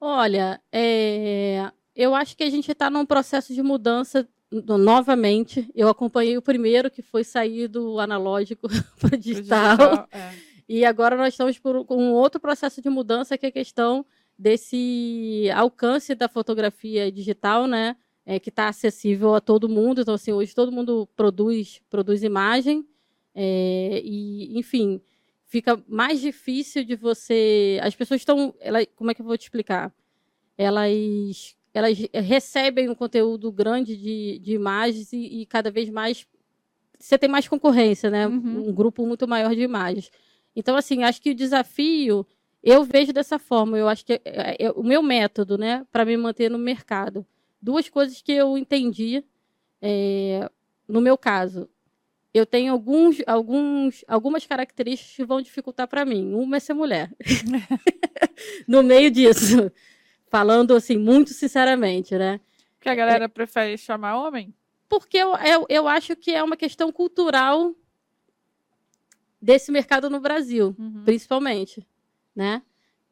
Olha, 0.00 0.60
é, 0.72 1.70
eu 1.94 2.14
acho 2.14 2.36
que 2.36 2.44
a 2.44 2.50
gente 2.50 2.70
está 2.70 2.90
num 2.90 3.06
processo 3.06 3.54
de 3.54 3.62
mudança 3.62 4.28
novamente. 4.50 5.68
Eu 5.74 5.88
acompanhei 5.88 6.36
o 6.36 6.42
primeiro, 6.42 6.90
que 6.90 7.02
foi 7.02 7.24
sair 7.24 7.68
do 7.68 7.98
analógico 7.98 8.68
para 9.00 9.14
o 9.14 9.18
digital. 9.18 9.76
digital 9.76 10.08
é. 10.12 10.34
E 10.68 10.84
agora 10.84 11.16
nós 11.16 11.34
estamos 11.34 11.58
por, 11.58 11.84
com 11.84 11.96
um 11.96 12.12
outro 12.12 12.40
processo 12.40 12.80
de 12.80 12.88
mudança, 12.88 13.36
que 13.36 13.46
é 13.46 13.48
a 13.48 13.52
questão 13.52 14.04
desse 14.38 15.48
alcance 15.54 16.14
da 16.14 16.28
fotografia 16.28 17.10
digital, 17.12 17.66
né? 17.66 17.96
É, 18.26 18.38
que 18.38 18.48
está 18.48 18.68
acessível 18.68 19.34
a 19.34 19.40
todo 19.40 19.68
mundo. 19.68 20.00
Então, 20.00 20.14
assim, 20.14 20.32
hoje 20.32 20.54
todo 20.54 20.72
mundo 20.72 21.08
produz, 21.14 21.80
produz 21.90 22.22
imagem 22.22 22.86
é, 23.34 24.00
e, 24.04 24.58
enfim, 24.58 25.00
fica 25.44 25.82
mais 25.86 26.20
difícil 26.20 26.84
de 26.84 26.96
você. 26.96 27.78
As 27.82 27.94
pessoas 27.94 28.20
estão, 28.20 28.54
como 28.96 29.10
é 29.10 29.14
que 29.14 29.20
eu 29.20 29.26
vou 29.26 29.36
te 29.36 29.42
explicar? 29.42 29.92
Elas, 30.56 31.56
elas 31.72 31.98
recebem 32.14 32.88
um 32.88 32.94
conteúdo 32.94 33.52
grande 33.52 33.96
de, 33.96 34.38
de 34.38 34.52
imagens 34.54 35.12
e, 35.12 35.40
e 35.42 35.46
cada 35.46 35.70
vez 35.70 35.90
mais 35.90 36.26
você 36.98 37.18
tem 37.18 37.28
mais 37.28 37.46
concorrência, 37.46 38.08
né? 38.08 38.26
Uhum. 38.26 38.68
Um 38.68 38.72
grupo 38.72 39.04
muito 39.06 39.28
maior 39.28 39.54
de 39.54 39.60
imagens. 39.60 40.10
Então, 40.56 40.76
assim, 40.76 41.02
acho 41.02 41.20
que 41.20 41.30
o 41.32 41.34
desafio 41.34 42.26
eu 42.62 42.82
vejo 42.82 43.12
dessa 43.12 43.38
forma. 43.38 43.76
Eu 43.76 43.88
acho 43.88 44.06
que 44.06 44.14
é, 44.14 44.20
é, 44.24 44.56
é 44.66 44.70
o 44.70 44.82
meu 44.82 45.02
método, 45.02 45.58
né, 45.58 45.84
para 45.92 46.04
me 46.04 46.16
manter 46.16 46.50
no 46.50 46.56
mercado 46.56 47.26
duas 47.64 47.88
coisas 47.88 48.20
que 48.20 48.32
eu 48.32 48.58
entendi 48.58 49.24
é, 49.80 50.50
no 50.86 51.00
meu 51.00 51.16
caso. 51.16 51.68
Eu 52.32 52.44
tenho 52.44 52.72
alguns, 52.72 53.22
alguns, 53.26 54.04
algumas 54.06 54.44
características 54.44 55.16
que 55.16 55.24
vão 55.24 55.40
dificultar 55.40 55.88
para 55.88 56.04
mim. 56.04 56.34
Uma 56.34 56.58
é 56.58 56.60
ser 56.60 56.74
mulher. 56.74 57.10
no 58.68 58.82
meio 58.82 59.10
disso. 59.10 59.72
Falando 60.28 60.74
assim, 60.74 60.98
muito 60.98 61.30
sinceramente, 61.30 62.18
né? 62.18 62.40
Que 62.80 62.88
a 62.88 62.94
galera 62.94 63.24
é, 63.24 63.28
prefere 63.28 63.78
chamar 63.78 64.18
homem? 64.18 64.52
Porque 64.88 65.16
eu, 65.16 65.34
eu, 65.36 65.66
eu 65.68 65.88
acho 65.88 66.14
que 66.16 66.32
é 66.32 66.42
uma 66.42 66.56
questão 66.56 66.92
cultural 66.92 67.74
desse 69.40 69.72
mercado 69.72 70.10
no 70.10 70.20
Brasil, 70.20 70.74
uhum. 70.78 71.02
principalmente, 71.04 71.86
né? 72.34 72.62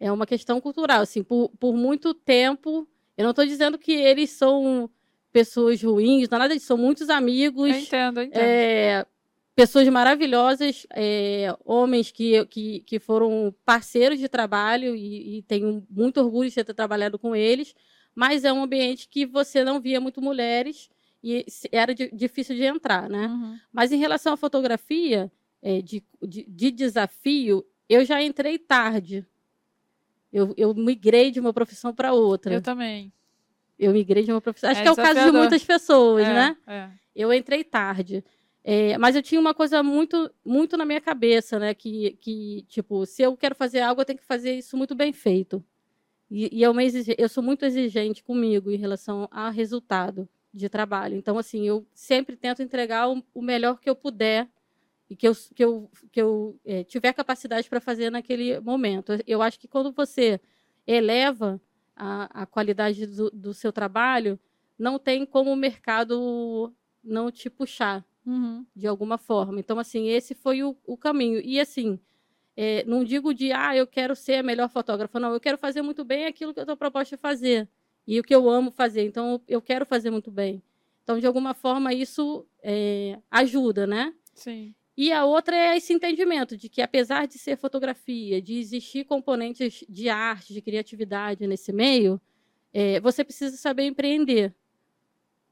É 0.01 0.11
uma 0.11 0.27
questão 0.27 0.61
cultural, 0.61 1.01
assim, 1.01 1.23
por, 1.23 1.49
por 1.61 1.75
muito 1.75 2.13
tempo 2.13 2.89
eu 3.17 3.25
não 3.25 3.31
estou 3.31 3.47
dizendo 3.47 3.79
que 3.79 3.93
eles 3.93 4.31
são 4.31 4.91
pessoas 5.33 5.83
ruins, 5.83 6.29
não 6.29 6.37
é 6.37 6.39
nada 6.41 6.55
disso, 6.55 6.67
são 6.67 6.77
muitos 6.77 7.09
amigos. 7.09 7.71
Eu 7.71 7.79
entendo, 7.79 8.21
eu 8.21 8.25
entendo. 8.25 8.43
É, 8.43 9.07
pessoas 9.55 9.89
maravilhosas, 9.89 10.87
é, 10.95 11.55
homens 11.65 12.11
que, 12.11 12.45
que, 12.47 12.81
que 12.81 12.99
foram 12.99 13.55
parceiros 13.65 14.19
de 14.19 14.29
trabalho 14.29 14.95
e, 14.95 15.39
e 15.39 15.43
tenho 15.43 15.87
muito 15.91 16.21
orgulho 16.21 16.51
de 16.51 16.65
ter 16.65 16.75
trabalhado 16.75 17.19
com 17.19 17.35
eles, 17.35 17.75
mas 18.15 18.45
é 18.45 18.53
um 18.53 18.63
ambiente 18.63 19.09
que 19.09 19.25
você 19.25 19.65
não 19.65 19.81
via 19.81 20.01
muito 20.01 20.21
mulheres 20.21 20.91
e 21.23 21.45
era 21.71 21.95
de, 21.95 22.11
difícil 22.13 22.57
de 22.57 22.65
entrar, 22.65 23.09
né? 23.09 23.29
Uhum. 23.29 23.59
Mas 23.73 23.93
em 23.93 23.97
relação 23.97 24.33
à 24.33 24.37
fotografia, 24.37 25.31
é, 25.63 25.81
de, 25.81 26.03
de, 26.21 26.45
de 26.49 26.71
desafio, 26.71 27.65
eu 27.89 28.05
já 28.05 28.21
entrei 28.23 28.59
tarde, 28.59 29.25
eu, 30.33 30.55
eu 30.57 30.75
migrei 30.75 31.31
de 31.31 31.39
uma 31.39 31.53
profissão 31.53 31.95
para 31.95 32.13
outra. 32.15 32.55
Eu 32.55 32.63
também. 32.63 33.13
Eu 33.79 33.93
migrei 33.93 34.23
de 34.25 34.33
uma 34.33 34.41
profissão. 34.41 34.71
Acho 34.71 34.81
é 34.81 34.83
que 34.83 34.89
é 34.89 34.93
o 34.93 34.97
caso 34.97 35.25
de 35.25 35.33
muitas 35.33 35.63
pessoas, 35.65 36.27
é, 36.27 36.33
né? 36.33 36.57
É. 36.67 36.89
Eu 37.15 37.33
entrei 37.33 37.63
tarde. 37.63 38.25
É, 38.65 38.97
mas 38.97 39.17
eu 39.17 39.23
tinha 39.23 39.41
uma 39.41 39.53
coisa 39.53 39.83
muito, 39.83 40.31
muito 40.45 40.77
na 40.77 40.85
minha 40.85 41.01
cabeça, 41.01 41.59
né? 41.59 41.75
Que, 41.75 42.17
que, 42.21 42.65
tipo, 42.69 43.05
se 43.05 43.23
eu 43.23 43.37
quero 43.37 43.55
fazer 43.55 43.81
algo, 43.81 44.01
eu 44.01 44.05
tenho 44.05 44.19
que 44.19 44.25
fazer 44.25 44.57
isso 44.57 44.77
muito 44.77 44.95
bem 44.95 45.13
feito. 45.13 45.63
E, 46.31 46.61
e 46.61 46.65
é 46.65 46.71
uma 46.71 46.83
eu 46.83 47.29
sou 47.29 47.43
muito 47.43 47.65
exigente 47.65 48.23
comigo 48.23 48.71
em 48.71 48.77
relação 48.77 49.29
ao 49.31 49.51
resultado 49.51 50.29
de 50.55 50.69
trabalho. 50.69 51.17
Então, 51.17 51.37
assim, 51.37 51.67
eu 51.67 51.87
sempre 51.93 52.37
tento 52.37 52.63
entregar 52.63 53.11
o, 53.11 53.23
o 53.35 53.43
melhor 53.43 53.81
que 53.81 53.91
eu 53.91 53.97
puder 53.97 54.49
e 55.13 55.17
que 55.17 55.29
eu, 55.29 55.35
que 55.55 55.63
eu, 55.63 55.91
que 56.11 56.23
eu 56.23 56.59
é, 56.65 56.83
tiver 56.85 57.13
capacidade 57.13 57.69
para 57.69 57.83
fazer 57.83 58.09
naquele 58.09 58.59
momento. 58.61 59.13
Eu 59.27 59.43
acho 59.43 59.61
que 59.61 59.69
quando 59.69 59.93
você 59.93 60.41
eleva 60.87 61.61
a, 61.95 62.43
a 62.43 62.47
qualidade 62.47 63.05
do, 63.07 63.31
do, 63.31 63.53
seu 63.53 63.71
trabalho, 63.71 64.41
não 64.79 64.99
tem 64.99 65.27
como 65.27 65.53
o 65.53 65.57
mercado 65.57 66.73
não 67.05 67.31
te 67.31 67.51
puxar 67.51 68.03
uhum. 68.25 68.65
de 68.75 68.87
alguma 68.87 69.19
forma. 69.19 69.61
Então, 69.61 69.79
assim, 69.79 70.09
esse 70.09 70.35
foi 70.35 70.63
o, 70.63 70.75
o 70.87 70.97
caminho. 70.97 71.43
E, 71.45 71.61
assim, 71.61 72.01
é, 72.57 72.83
não 72.87 73.05
digo 73.05 73.35
de, 73.35 73.53
ah, 73.53 73.77
eu 73.77 73.87
quero 73.87 74.17
ser 74.17 74.37
a 74.37 74.43
melhor 74.43 74.71
fotógrafa. 74.71 75.21
Não, 75.21 75.35
eu 75.35 75.41
quero 75.41 75.59
fazer 75.59 75.83
muito 75.83 76.07
bem 76.07 76.25
aquilo 76.25 76.55
que 76.55 76.61
eu 76.61 76.65
estou 76.65 76.77
proposta 76.77 77.17
a 77.17 77.19
fazer. 77.19 77.69
E 78.07 78.19
o 78.19 78.23
que 78.23 78.35
eu 78.35 78.49
amo 78.49 78.71
fazer. 78.71 79.05
Então, 79.05 79.43
eu 79.47 79.61
quero 79.61 79.85
fazer 79.85 80.11
muito 80.11 80.31
bem. 80.31 80.63
Então, 81.03 81.19
de 81.19 81.27
alguma 81.27 81.53
forma, 81.53 81.93
isso 81.93 82.47
é, 82.63 83.19
ajuda, 83.31 83.87
né? 83.87 84.15
Sim. 84.33 84.75
E 84.97 85.11
a 85.11 85.25
outra 85.25 85.57
é 85.57 85.77
esse 85.77 85.93
entendimento 85.93 86.57
de 86.57 86.69
que, 86.69 86.83
apesar 86.83 87.27
de 87.27 87.39
ser 87.39 87.57
fotografia, 87.57 88.43
de 88.43 88.59
existir 88.59 89.05
componentes 89.05 89.85
de 89.89 90.09
arte, 90.09 90.53
de 90.53 90.61
criatividade 90.61 91.47
nesse 91.47 91.73
meio, 91.73 92.21
é, 92.73 93.01
você 93.01 93.25
precisa 93.25 93.57
saber 93.57 93.85
empreender. 93.85 94.55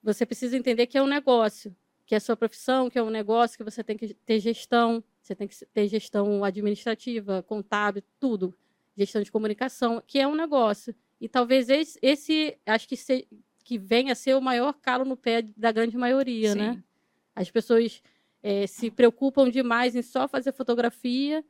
Você 0.02 0.26
precisa 0.26 0.56
entender 0.56 0.86
que 0.86 0.98
é 0.98 1.02
um 1.02 1.06
negócio, 1.06 1.74
que 2.04 2.14
é 2.14 2.20
sua 2.20 2.36
profissão, 2.36 2.90
que 2.90 2.98
é 2.98 3.02
um 3.02 3.10
negócio, 3.10 3.56
que 3.56 3.64
você 3.64 3.82
tem 3.82 3.96
que 3.96 4.12
ter 4.14 4.40
gestão, 4.40 5.02
você 5.22 5.34
tem 5.34 5.48
que 5.48 5.54
ter 5.66 5.88
gestão 5.88 6.44
administrativa, 6.44 7.42
contábil, 7.42 8.02
tudo. 8.18 8.54
Gestão 8.96 9.22
de 9.22 9.32
comunicação, 9.32 10.02
que 10.06 10.18
é 10.18 10.26
um 10.26 10.34
negócio. 10.34 10.94
E 11.20 11.28
talvez 11.28 11.68
esse, 11.70 11.98
esse 12.02 12.58
acho 12.66 12.88
que, 12.88 12.96
se, 12.96 13.26
que 13.64 13.78
venha 13.78 14.12
a 14.12 14.16
ser 14.16 14.36
o 14.36 14.40
maior 14.40 14.74
calo 14.74 15.04
no 15.04 15.16
pé 15.16 15.42
da 15.56 15.72
grande 15.72 15.96
maioria, 15.96 16.54
né? 16.54 16.72
Sim. 16.72 16.76
né? 16.76 16.84
As 17.34 17.50
pessoas 17.50 18.02
é, 18.42 18.66
se 18.66 18.90
preocupam 18.90 19.50
demais 19.50 19.94
em 19.94 20.02
só 20.02 20.26
fazer 20.26 20.52
fotografia 20.52 21.44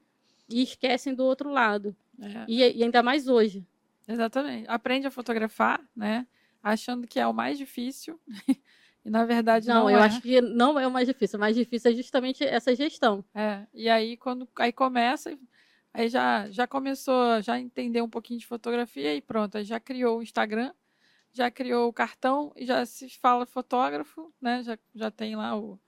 e 0.48 0.62
esquecem 0.62 1.14
do 1.14 1.24
outro 1.24 1.50
lado. 1.50 1.94
É. 2.20 2.44
E, 2.48 2.78
e, 2.78 2.82
ainda 2.82 3.02
mais 3.02 3.28
hoje. 3.28 3.64
Exatamente. 4.06 4.68
Aprende 4.68 5.06
a 5.06 5.10
fotografar, 5.10 5.80
né? 5.94 6.26
Achando 6.62 7.06
que 7.06 7.20
é 7.20 7.26
o 7.26 7.32
mais 7.32 7.56
difícil. 7.56 8.20
e 9.04 9.08
na 9.08 9.24
verdade 9.24 9.68
não, 9.68 9.84
não 9.84 9.90
eu 9.90 9.98
é. 9.98 10.02
acho 10.02 10.20
que 10.20 10.40
não 10.40 10.78
é 10.78 10.86
o 10.86 10.90
mais 10.90 11.06
difícil. 11.06 11.38
O 11.38 11.40
mais 11.40 11.54
difícil 11.54 11.92
é 11.92 11.94
justamente 11.94 12.44
essa 12.44 12.74
gestão. 12.74 13.24
É. 13.34 13.66
E 13.72 13.88
aí 13.88 14.16
quando 14.16 14.48
aí 14.56 14.72
começa, 14.72 15.38
aí 15.94 16.08
já 16.08 16.50
já 16.50 16.66
começou 16.66 17.40
já 17.40 17.58
entender 17.58 18.02
um 18.02 18.10
pouquinho 18.10 18.40
de 18.40 18.46
fotografia 18.46 19.14
e 19.14 19.22
pronto, 19.22 19.56
aí 19.56 19.64
já 19.64 19.78
criou 19.78 20.18
o 20.18 20.22
Instagram, 20.22 20.72
já 21.32 21.50
criou 21.50 21.88
o 21.88 21.92
cartão 21.92 22.52
e 22.56 22.66
já 22.66 22.84
se 22.84 23.08
fala 23.08 23.46
fotógrafo, 23.46 24.34
né? 24.40 24.62
Já 24.64 24.76
já 24.94 25.10
tem 25.10 25.36
lá 25.36 25.56
o 25.56 25.78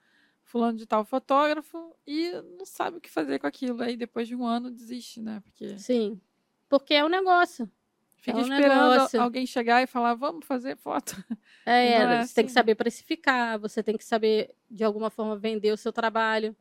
fulano 0.53 0.77
de 0.77 0.85
tal 0.85 1.03
fotógrafo 1.03 1.97
e 2.07 2.31
não 2.59 2.67
sabe 2.67 2.99
o 2.99 3.01
que 3.01 3.09
fazer 3.11 3.39
com 3.39 3.47
aquilo. 3.47 3.83
Aí 3.83 3.97
depois 3.97 4.29
de 4.29 4.37
um 4.37 4.45
ano 4.45 4.71
desiste, 4.71 5.19
né? 5.23 5.41
Porque... 5.43 5.79
Sim. 5.79 6.21
Porque 6.69 6.93
é 6.93 7.03
um 7.03 7.09
negócio. 7.09 7.69
Fica 8.19 8.33
é 8.39 8.41
um 8.41 8.43
esperando 8.43 8.91
negócio. 8.91 9.21
alguém 9.21 9.47
chegar 9.47 9.83
e 9.83 9.87
falar, 9.87 10.15
vamos 10.15 10.47
fazer 10.47 10.77
foto. 10.77 11.17
É, 11.65 11.93
é 11.93 12.03
assim. 12.03 12.27
você 12.27 12.35
tem 12.35 12.45
que 12.45 12.49
assim. 12.49 12.55
saber 12.55 12.75
precificar, 12.75 13.57
você 13.57 13.85
tem 13.85 13.97
que 13.97 14.05
saber, 14.05 14.53
de 14.69 14.83
alguma 14.83 15.11
forma, 15.11 15.37
vender 15.37 15.71
o 15.71 15.77
seu 15.77 15.93
trabalho. 15.93 16.57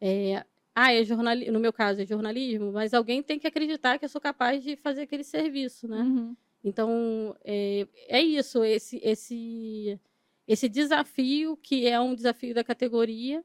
É, 0.00 0.44
ah, 0.74 0.92
é 0.92 1.04
jornalismo, 1.04 1.52
no 1.52 1.60
meu 1.60 1.72
caso 1.72 2.02
é 2.02 2.06
jornalismo, 2.06 2.72
mas 2.72 2.92
alguém 2.92 3.22
tem 3.22 3.38
que 3.38 3.46
acreditar 3.46 3.96
que 3.96 4.04
eu 4.04 4.08
sou 4.08 4.20
capaz 4.20 4.60
de 4.64 4.74
fazer 4.74 5.02
aquele 5.02 5.22
serviço, 5.22 5.86
né? 5.86 6.00
Uhum. 6.00 6.36
Então, 6.64 7.36
é, 7.44 7.86
é 8.08 8.20
isso, 8.20 8.64
esse, 8.64 9.00
esse 9.04 10.00
esse 10.52 10.68
desafio, 10.68 11.56
que 11.56 11.86
é 11.86 12.00
um 12.00 12.12
desafio 12.12 12.52
da 12.52 12.64
categoria, 12.64 13.44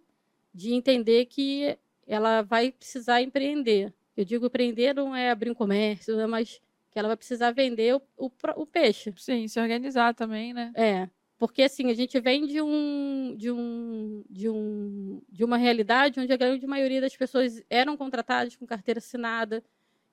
de 0.51 0.73
entender 0.73 1.25
que 1.25 1.77
ela 2.07 2.41
vai 2.41 2.71
precisar 2.71 3.21
empreender. 3.21 3.93
Eu 4.17 4.25
digo 4.25 4.47
empreender 4.47 4.95
não 4.95 5.15
é 5.15 5.29
abrir 5.29 5.51
um 5.51 5.53
comércio, 5.53 6.17
né, 6.17 6.25
mas 6.25 6.59
que 6.89 6.97
ela 6.97 7.09
vai 7.09 7.17
precisar 7.17 7.51
vender 7.51 7.93
o, 7.93 8.01
o, 8.17 8.31
o, 8.55 8.65
peixe. 8.65 9.13
Sim, 9.17 9.47
se 9.47 9.59
organizar 9.59 10.15
também, 10.15 10.51
né? 10.51 10.71
É. 10.75 11.07
Porque 11.37 11.61
assim, 11.61 11.91
a 11.91 11.93
gente 11.93 12.19
vem 12.19 12.47
de 12.47 12.59
um, 12.59 13.35
de 13.37 13.51
um, 13.51 14.23
de 14.27 14.49
um, 14.49 15.21
de 15.29 15.43
uma 15.43 15.57
realidade 15.57 16.19
onde 16.19 16.33
a 16.33 16.37
grande 16.37 16.65
maioria 16.65 17.01
das 17.01 17.15
pessoas 17.15 17.61
eram 17.69 17.95
contratadas 17.95 18.55
com 18.55 18.65
carteira 18.65 18.97
assinada, 18.97 19.63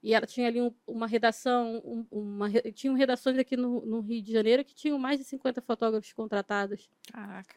e 0.02 0.14
ela 0.14 0.26
tinha 0.26 0.48
ali 0.48 0.60
um, 0.60 0.74
uma 0.86 1.06
redação, 1.06 1.80
um, 1.84 2.04
uma, 2.10 2.50
tinham 2.74 2.94
redações 2.94 3.38
aqui 3.38 3.56
no, 3.56 3.86
no, 3.86 4.00
Rio 4.00 4.20
de 4.20 4.32
Janeiro 4.32 4.64
que 4.64 4.74
tinham 4.74 4.98
mais 4.98 5.18
de 5.18 5.24
50 5.24 5.62
fotógrafos 5.62 6.12
contratados. 6.12 6.90
Caraca. 7.12 7.54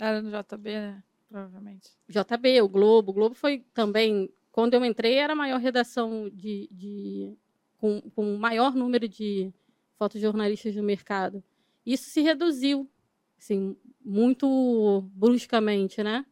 Era 0.00 0.20
no 0.20 0.30
JB, 0.30 0.70
né? 0.70 1.02
Provavelmente. 1.28 1.90
JB, 2.08 2.62
o 2.62 2.68
Globo. 2.68 3.12
O 3.12 3.14
Globo 3.14 3.34
foi 3.34 3.64
também, 3.72 4.28
quando 4.50 4.74
eu 4.74 4.84
entrei, 4.84 5.14
era 5.14 5.34
a 5.34 5.36
maior 5.36 5.60
redação 5.60 6.28
de, 6.30 6.68
de 6.72 7.36
com, 7.78 8.00
com 8.10 8.34
o 8.34 8.38
maior 8.38 8.74
número 8.74 9.08
de 9.08 9.52
fotojornalistas 9.96 10.74
do 10.74 10.82
mercado. 10.82 11.44
Isso 11.86 12.10
se 12.10 12.20
reduziu, 12.22 12.90
assim, 13.38 13.76
muito 14.04 15.08
bruscamente, 15.14 16.02
né? 16.02 16.26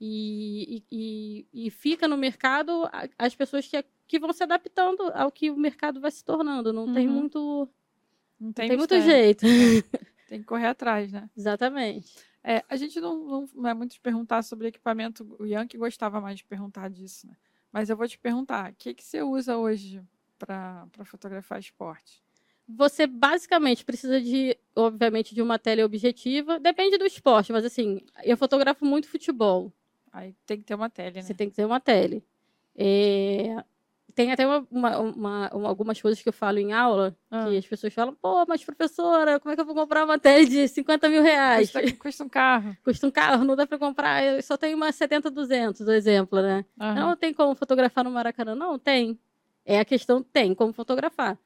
E, 0.00 0.84
e, 0.92 1.46
e, 1.52 1.70
fica 1.70 2.06
no 2.06 2.16
mercado 2.16 2.88
as 3.18 3.34
pessoas 3.34 3.66
que 3.66 3.76
que 4.08 4.18
vão 4.18 4.32
se 4.32 4.42
adaptando 4.42 5.12
ao 5.14 5.30
que 5.30 5.50
o 5.50 5.56
mercado 5.56 6.00
vai 6.00 6.10
se 6.10 6.24
tornando. 6.24 6.72
Não 6.72 6.86
uhum. 6.86 6.94
tem 6.94 7.06
muito. 7.06 7.68
Não 8.40 8.52
tem, 8.52 8.68
não 8.68 8.70
tem 8.70 8.78
muito 8.78 9.00
jeito. 9.00 9.44
Tem 10.28 10.40
que 10.40 10.44
correr 10.44 10.66
atrás, 10.66 11.10
né? 11.10 11.30
Exatamente. 11.34 12.14
É, 12.44 12.62
a 12.68 12.76
gente 12.76 13.00
não, 13.00 13.16
não, 13.24 13.48
não, 13.54 13.70
é 13.70 13.72
muito 13.72 13.92
de 13.92 14.00
perguntar 14.00 14.42
sobre 14.42 14.68
equipamento. 14.68 15.26
O 15.38 15.46
Yankee 15.46 15.78
gostava 15.78 16.20
mais 16.20 16.36
de 16.36 16.44
perguntar 16.44 16.90
disso, 16.90 17.26
né? 17.26 17.34
Mas 17.72 17.88
eu 17.88 17.96
vou 17.96 18.06
te 18.06 18.18
perguntar: 18.18 18.70
o 18.70 18.74
que, 18.74 18.92
que 18.92 19.02
você 19.02 19.22
usa 19.22 19.56
hoje 19.56 20.02
para 20.38 20.86
fotografar 21.06 21.58
esporte? 21.58 22.22
Você 22.68 23.06
basicamente 23.06 23.86
precisa 23.86 24.20
de, 24.20 24.54
obviamente, 24.76 25.34
de 25.34 25.40
uma 25.40 25.58
teleobjetiva. 25.58 26.60
Depende 26.60 26.98
do 26.98 27.06
esporte, 27.06 27.50
mas 27.50 27.64
assim, 27.64 28.02
eu 28.22 28.36
fotografo 28.36 28.84
muito 28.84 29.08
futebol. 29.08 29.72
Aí 30.12 30.34
tem 30.44 30.58
que 30.58 30.64
ter 30.64 30.74
uma 30.74 30.90
tele, 30.90 31.16
né? 31.16 31.22
Você 31.22 31.32
tem 31.32 31.48
que 31.48 31.56
ter 31.56 31.64
uma 31.64 31.80
tele. 31.80 32.22
É, 32.76 33.64
tem 34.18 34.32
até 34.32 34.44
uma, 34.44 34.66
uma, 34.68 34.98
uma, 35.52 35.68
algumas 35.68 36.02
coisas 36.02 36.20
que 36.20 36.28
eu 36.28 36.32
falo 36.32 36.58
em 36.58 36.72
aula, 36.72 37.16
ah. 37.30 37.46
que 37.48 37.56
as 37.56 37.64
pessoas 37.64 37.94
falam, 37.94 38.12
pô, 38.20 38.44
mas 38.48 38.64
professora, 38.64 39.38
como 39.38 39.52
é 39.52 39.54
que 39.54 39.60
eu 39.60 39.64
vou 39.64 39.76
comprar 39.76 40.04
uma 40.04 40.18
tele 40.18 40.46
de 40.46 40.66
50 40.66 41.08
mil 41.08 41.22
reais? 41.22 41.70
Custa, 41.70 41.96
custa 41.96 42.24
um 42.24 42.28
carro. 42.28 42.76
Custa 42.82 43.06
um 43.06 43.12
carro, 43.12 43.44
não 43.44 43.54
dá 43.54 43.64
para 43.64 43.78
comprar, 43.78 44.24
eu 44.24 44.42
só 44.42 44.56
tenho 44.56 44.76
uma 44.76 44.90
70, 44.90 45.30
200, 45.30 45.82
do 45.82 45.92
exemplo, 45.92 46.42
né? 46.42 46.64
Uhum. 46.80 46.94
Não 46.96 47.16
tem 47.16 47.32
como 47.32 47.54
fotografar 47.54 48.02
no 48.02 48.10
Maracanã? 48.10 48.56
Não, 48.56 48.76
tem. 48.76 49.16
É 49.64 49.78
a 49.78 49.84
questão, 49.84 50.20
tem 50.20 50.52
como 50.52 50.72
fotografar. 50.72 51.38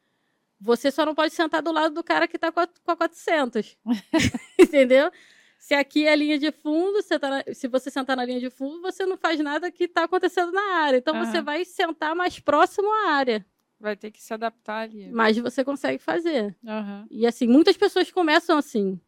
Você 0.59 0.91
só 0.91 1.05
não 1.05 1.15
pode 1.15 1.35
sentar 1.35 1.61
do 1.61 1.73
lado 1.73 1.95
do 1.95 2.03
cara 2.03 2.27
que 2.27 2.37
está 2.37 2.51
com 2.51 2.61
a, 2.61 2.67
com 2.67 2.91
a 2.91 2.97
400. 2.97 3.77
Entendeu? 4.59 5.13
Se 5.63 5.75
aqui 5.75 6.09
é 6.09 6.13
a 6.13 6.17
linha 6.17 6.41
de 6.41 6.51
fundo, 6.51 7.01
você 7.01 7.21
tá 7.21 7.31
na, 7.31 7.55
se 7.55 7.69
você 7.69 7.89
sentar 7.89 8.17
na 8.17 8.25
linha 8.25 8.41
de 8.41 8.51
fundo, 8.51 8.83
você 8.83 9.07
não 9.07 9.17
faz 9.17 9.39
nada 9.39 9.71
que 9.71 9.85
está 9.85 10.03
acontecendo 10.03 10.51
na 10.51 10.75
área. 10.79 10.97
Então 10.97 11.15
uhum. 11.15 11.25
você 11.25 11.41
vai 11.41 11.65
sentar 11.65 12.17
mais 12.17 12.41
próximo 12.41 12.89
à 12.93 13.13
área. 13.13 13.47
Vai 13.79 13.97
ter 13.97 14.11
que 14.11 14.21
se 14.21 14.35
adaptar 14.35 14.81
ali. 14.81 15.09
Mas 15.13 15.39
você 15.39 15.65
consegue 15.65 16.03
fazer. 16.03 16.57
Uhum. 16.65 17.07
E 17.09 17.25
assim, 17.25 17.47
muitas 17.47 17.77
pessoas 17.77 18.11
começam 18.11 18.59
assim. 18.59 19.01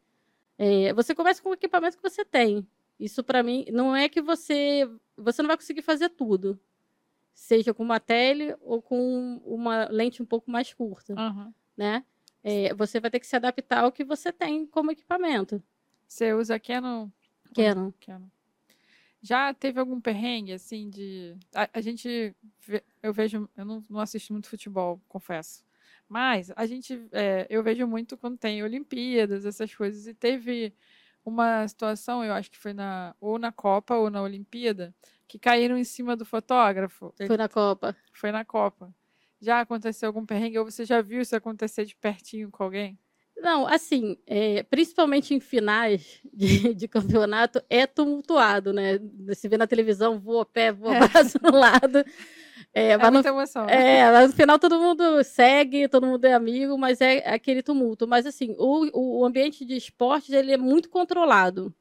É, 0.57 0.93
você 0.93 1.13
começa 1.13 1.43
com 1.43 1.49
o 1.49 1.55
equipamento 1.55 1.97
que 1.97 2.09
você 2.09 2.25
tem. 2.25 2.65
Isso 3.01 3.25
para 3.25 3.43
mim 3.43 3.65
não 3.73 3.95
é 3.95 4.09
que 4.09 4.23
você 4.23 4.89
você 5.17 5.43
não 5.43 5.49
vai 5.49 5.57
conseguir 5.57 5.83
fazer 5.83 6.11
tudo, 6.11 6.57
seja 7.33 7.75
com 7.75 7.83
uma 7.83 7.99
tele 7.99 8.55
ou 8.61 8.81
com 8.81 9.43
uma 9.45 9.89
lente 9.91 10.23
um 10.23 10.27
pouco 10.27 10.49
mais 10.53 10.73
curta, 10.73 11.15
uhum. 11.15 11.53
né? 11.77 12.05
É, 12.45 12.73
você 12.75 13.01
vai 13.01 13.11
ter 13.11 13.19
que 13.19 13.27
se 13.27 13.35
adaptar 13.35 13.83
ao 13.83 13.91
que 13.91 14.05
você 14.05 14.31
tem 14.31 14.65
como 14.65 14.93
equipamento. 14.93 15.61
Você 16.15 16.33
usa 16.33 16.61
Canon? 16.61 17.09
Canon. 17.53 17.93
Canon. 18.07 18.29
Já 19.21 19.53
teve 19.53 19.81
algum 19.81 20.01
perrengue, 20.01 20.53
assim, 20.53 20.89
de. 20.89 21.37
A, 21.53 21.69
a 21.73 21.81
gente. 21.81 22.33
Eu 23.03 23.13
vejo. 23.13 23.51
Eu 23.57 23.65
não, 23.65 23.83
não, 23.91 23.99
assisto 23.99 24.33
muito 24.33 24.49
futebol, 24.49 25.03
confesso. 25.09 25.65
Mas 26.09 26.53
a 26.55 26.67
gente. 26.67 27.05
É, 27.11 27.49
eu 27.51 27.65
vejo 27.65 27.85
muito 27.89 28.17
quando 28.17 28.39
tem 28.39 28.63
Olimpíadas, 28.63 29.45
essas 29.45 29.75
coisas. 29.75 30.07
E 30.07 30.15
teve 30.15 30.73
uma 31.25 31.67
situação, 31.67 32.25
eu 32.25 32.33
acho 32.33 32.49
que 32.49 32.59
foi 32.59 32.73
na. 32.73 33.17
Ou 33.21 33.37
na 33.37 33.51
Copa 33.51 33.97
ou 33.97 34.09
na 34.09 34.23
Olimpíada, 34.23 34.95
que 35.27 35.37
caíram 35.37 35.77
em 35.77 35.83
cima 35.83 36.15
do 36.15 36.25
fotógrafo. 36.25 37.13
Foi 37.27 37.37
na 37.37 37.49
Copa. 37.49 37.97
Foi 38.13 38.31
na 38.31 38.45
Copa. 38.45 38.95
Já 39.41 39.59
aconteceu 39.59 40.07
algum 40.11 40.25
perrengue? 40.25 40.61
Ou 40.61 40.65
você 40.65 40.85
já 40.85 41.03
viu 41.03 41.21
isso 41.21 41.35
acontecer 41.35 41.85
de 41.85 41.97
pertinho 41.97 42.53
com 42.53 42.63
alguém? 42.63 42.97
Não, 43.37 43.67
assim, 43.67 44.17
é, 44.27 44.63
principalmente 44.65 45.35
em 45.35 45.41
finais 45.41 46.21
de, 46.33 46.73
de, 46.75 46.89
campeonato, 46.89 47.63
é 47.69 47.87
tumultuado, 47.87 48.73
né? 48.73 48.99
Se 49.35 49.49
vê 49.49 49.57
na 49.57 49.67
televisão, 49.67 50.19
voa 50.19 50.47
pé, 50.47 50.73
voa 50.73 50.97
é. 50.97 51.09
braço 51.09 51.39
no 51.43 51.51
lado. 51.51 52.05
É, 52.73 52.91
é 52.91 52.99
muita 52.99 53.31
no, 53.31 53.39
emoção. 53.39 53.69
É, 53.69 54.11
mas 54.11 54.31
no 54.31 54.37
final 54.37 54.59
todo 54.59 54.79
mundo 54.79 55.23
segue, 55.23 55.89
todo 55.89 56.07
mundo 56.07 56.25
é 56.25 56.35
amigo, 56.35 56.79
mas 56.79 57.01
é 57.01 57.19
aquele 57.29 57.63
tumulto. 57.63 58.07
Mas 58.07 58.27
assim, 58.27 58.55
o, 58.59 59.21
o 59.21 59.25
ambiente 59.25 59.65
de 59.65 59.77
esportes 59.77 60.31
ele 60.31 60.53
é 60.53 60.57
muito 60.57 60.89
controlado. 60.89 61.75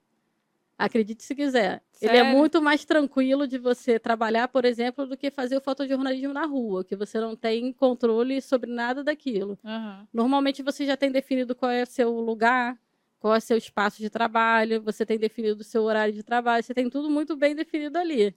Acredite 0.77 1.23
se 1.23 1.36
quiser. 1.36 1.83
Sério? 1.91 2.15
Ele 2.15 2.17
é 2.17 2.23
muito 2.23 2.62
mais 2.62 2.83
tranquilo 2.83 3.47
de 3.47 3.57
você 3.57 3.99
trabalhar, 3.99 4.47
por 4.47 4.65
exemplo, 4.65 5.05
do 5.05 5.15
que 5.15 5.29
fazer 5.29 5.55
o 5.55 5.62
fotojornalismo 5.62 6.33
na 6.33 6.45
rua, 6.45 6.83
que 6.83 6.95
você 6.95 7.19
não 7.19 7.36
tem 7.36 7.71
controle 7.71 8.41
sobre 8.41 8.71
nada 8.71 9.03
daquilo. 9.03 9.57
Uhum. 9.63 10.07
Normalmente 10.12 10.63
você 10.63 10.86
já 10.86 10.97
tem 10.97 11.12
definido 11.12 11.55
qual 11.55 11.71
é 11.71 11.83
o 11.83 11.88
seu 11.88 12.12
lugar, 12.19 12.77
qual 13.19 13.36
é 13.36 13.38
o 13.38 13.41
seu 13.41 13.55
espaço 13.55 13.99
de 13.99 14.09
trabalho, 14.09 14.81
você 14.81 15.05
tem 15.05 15.17
definido 15.17 15.62
o 15.62 15.63
seu 15.63 15.83
horário 15.83 16.13
de 16.13 16.23
trabalho, 16.23 16.63
você 16.63 16.73
tem 16.73 16.89
tudo 16.89 17.09
muito 17.09 17.38
bem 17.38 17.55
definido 17.55 17.97
ali. 17.97 18.36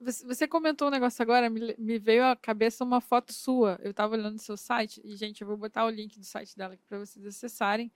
Você 0.00 0.46
comentou 0.46 0.88
um 0.88 0.90
negócio 0.90 1.22
agora, 1.22 1.48
me, 1.48 1.98
veio 1.98 2.24
à 2.24 2.36
cabeça 2.36 2.84
uma 2.84 3.00
foto 3.00 3.32
sua. 3.32 3.78
Eu 3.82 3.92
estava 3.92 4.14
olhando 4.14 4.34
no 4.34 4.38
seu 4.38 4.56
site, 4.56 5.00
e, 5.02 5.16
gente, 5.16 5.40
eu 5.40 5.48
vou 5.48 5.56
botar 5.56 5.86
o 5.86 5.90
link 5.90 6.18
do 6.18 6.24
site 6.26 6.54
dela 6.54 6.74
aqui 6.74 6.84
para 6.86 6.98
vocês 6.98 7.24
acessarem. 7.24 7.90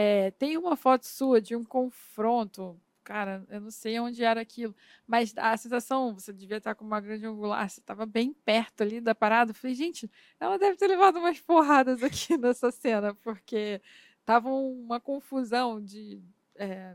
É, 0.00 0.30
tem 0.30 0.56
uma 0.56 0.76
foto 0.76 1.04
sua 1.06 1.40
de 1.40 1.56
um 1.56 1.64
confronto, 1.64 2.80
cara, 3.02 3.44
eu 3.48 3.60
não 3.60 3.70
sei 3.72 3.98
onde 3.98 4.22
era 4.22 4.40
aquilo, 4.40 4.72
mas 5.04 5.34
a 5.36 5.56
sensação, 5.56 6.14
você 6.14 6.32
devia 6.32 6.58
estar 6.58 6.76
com 6.76 6.84
uma 6.84 7.00
grande 7.00 7.26
angular, 7.26 7.68
você 7.68 7.80
estava 7.80 8.06
bem 8.06 8.32
perto 8.32 8.82
ali 8.82 9.00
da 9.00 9.12
parada. 9.12 9.50
Eu 9.50 9.56
falei, 9.56 9.74
gente, 9.74 10.08
ela 10.38 10.56
deve 10.56 10.76
ter 10.76 10.86
levado 10.86 11.18
umas 11.18 11.40
porradas 11.40 12.00
aqui 12.04 12.36
nessa 12.38 12.70
cena, 12.70 13.12
porque 13.12 13.82
tava 14.24 14.48
uma 14.50 15.00
confusão 15.00 15.82
de. 15.82 16.22
É, 16.54 16.94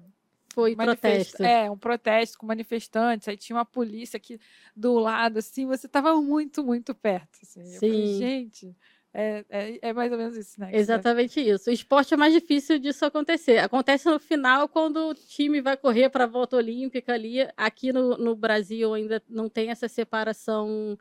foi 0.54 0.74
protesto. 0.74 1.44
É, 1.44 1.70
um 1.70 1.78
protesto 1.78 2.38
com 2.38 2.46
manifestantes, 2.46 3.28
aí 3.28 3.36
tinha 3.36 3.58
uma 3.58 3.66
polícia 3.66 4.16
aqui 4.16 4.40
do 4.74 4.94
lado, 4.98 5.40
assim, 5.40 5.66
você 5.66 5.88
estava 5.88 6.16
muito, 6.22 6.64
muito 6.64 6.96
perto. 6.96 7.40
Assim. 7.42 7.66
Sim. 7.66 7.80
Falei, 7.80 8.18
gente, 8.18 8.78
é, 9.14 9.46
é, 9.48 9.80
é, 9.82 9.94
mais 9.94 10.12
ou 10.12 10.18
menos 10.18 10.36
isso, 10.36 10.60
né? 10.60 10.72
Exatamente 10.74 11.40
isso. 11.40 11.70
O 11.70 11.74
esporte 11.74 12.16
é 12.16 12.18
mais 12.18 12.34
difícil 12.34 12.80
disso 12.80 13.06
acontecer. 13.06 13.60
Acontece 13.60 14.10
no 14.10 14.20
final, 14.20 14.68
quando 14.68 15.10
o 15.10 15.14
time 15.14 15.62
vai 15.62 15.78
correr 15.78 16.10
para 16.10 16.24
a 16.24 16.28
volta 16.28 16.56
olímpica 16.56 17.14
ali. 17.14 17.48
Aqui 17.56 17.94
no, 17.94 18.18
no 18.18 18.36
Brasil 18.36 18.92
ainda 18.92 19.22
não 19.30 19.48
tem 19.48 19.70
essa 19.70 19.88
separação. 19.88 20.98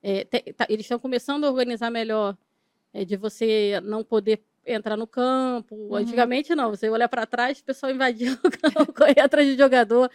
É, 0.00 0.24
tá, 0.24 0.66
eles 0.68 0.84
estão 0.84 1.00
começando 1.00 1.44
a 1.44 1.50
organizar 1.50 1.90
melhor 1.90 2.36
é, 2.94 3.04
de 3.04 3.16
você 3.16 3.80
não 3.82 4.04
poder 4.04 4.40
entrar 4.64 4.96
no 4.96 5.06
campo. 5.06 5.74
Uhum. 5.74 5.96
Antigamente 5.96 6.54
não, 6.54 6.70
você 6.70 6.88
olha 6.88 7.08
para 7.08 7.26
trás, 7.26 7.58
o 7.58 7.64
pessoal 7.64 7.90
invadia 7.90 8.32
o 8.44 8.50
campo, 8.50 8.92
corria 8.92 9.24
atrás 9.24 9.48
de 9.48 9.56
jogador. 9.56 10.08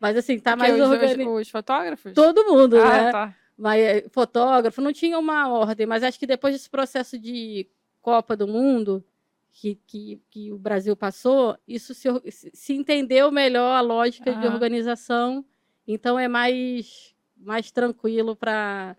Mas 0.00 0.16
assim, 0.16 0.38
tá 0.38 0.56
Porque 0.56 0.72
mais 0.72 0.80
organizado. 0.80 1.30
Os, 1.30 1.42
os 1.42 1.50
fotógrafos? 1.50 2.14
Todo 2.14 2.44
mundo, 2.44 2.78
ah, 2.78 3.02
né? 3.02 3.12
Tá. 3.12 3.34
Mas 3.56 3.80
eh, 3.80 4.06
fotógrafo 4.10 4.80
não 4.80 4.92
tinha 4.92 5.18
uma 5.18 5.48
ordem, 5.48 5.86
mas 5.86 6.02
acho 6.02 6.18
que 6.18 6.26
depois 6.26 6.54
desse 6.54 6.68
processo 6.68 7.18
de 7.18 7.66
Copa 8.02 8.36
do 8.36 8.46
Mundo 8.46 9.04
que, 9.50 9.78
que, 9.86 10.20
que 10.30 10.52
o 10.52 10.58
Brasil 10.58 10.94
passou, 10.94 11.56
isso 11.66 11.94
se, 11.94 12.08
se 12.30 12.74
entendeu 12.74 13.32
melhor 13.32 13.74
a 13.74 13.80
lógica 13.80 14.34
de 14.34 14.46
organização. 14.46 15.44
Então 15.88 16.18
é 16.18 16.28
mais 16.28 17.14
mais 17.36 17.70
tranquilo 17.70 18.34
para 18.34 18.96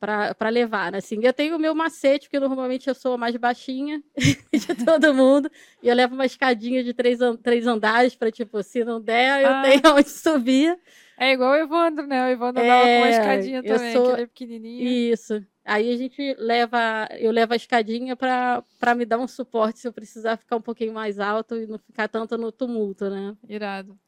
para 0.00 0.48
levar, 0.48 0.92
né? 0.92 0.98
assim, 0.98 1.18
eu 1.24 1.32
tenho 1.32 1.56
o 1.56 1.58
meu 1.58 1.74
macete, 1.74 2.28
porque 2.28 2.38
normalmente 2.38 2.86
eu 2.86 2.94
sou 2.94 3.14
a 3.14 3.18
mais 3.18 3.34
baixinha 3.34 4.00
de 4.52 4.84
todo 4.84 5.12
mundo, 5.12 5.50
e 5.82 5.88
eu 5.88 5.94
levo 5.94 6.14
uma 6.14 6.24
escadinha 6.24 6.84
de 6.84 6.94
três, 6.94 7.18
três 7.42 7.66
andares 7.66 8.14
para, 8.14 8.30
tipo, 8.30 8.62
se 8.62 8.84
não 8.84 9.00
der, 9.00 9.42
eu 9.42 9.48
ah. 9.48 9.62
tenho 9.62 9.96
onde 9.96 10.08
subir. 10.08 10.78
É 11.20 11.32
igual 11.32 11.50
o 11.50 11.56
Evandro, 11.56 12.06
né? 12.06 12.26
O 12.26 12.28
Evandro 12.28 12.62
é, 12.62 12.68
com 12.68 12.98
uma 12.98 13.10
escadinha 13.10 13.60
também, 13.60 13.92
sou... 13.92 14.06
que 14.06 14.12
ele 14.12 14.22
é 14.22 14.26
pequenininho. 14.26 14.88
Isso. 14.88 15.44
Aí 15.64 15.92
a 15.92 15.96
gente 15.96 16.36
leva, 16.38 17.08
eu 17.18 17.32
levo 17.32 17.52
a 17.52 17.56
escadinha 17.56 18.16
para 18.16 18.94
me 18.96 19.04
dar 19.04 19.18
um 19.18 19.26
suporte 19.26 19.80
se 19.80 19.88
eu 19.88 19.92
precisar 19.92 20.36
ficar 20.36 20.56
um 20.56 20.62
pouquinho 20.62 20.94
mais 20.94 21.18
alto 21.18 21.56
e 21.56 21.66
não 21.66 21.76
ficar 21.76 22.06
tanto 22.06 22.38
no 22.38 22.52
tumulto, 22.52 23.10
né? 23.10 23.36
Irado. 23.48 23.98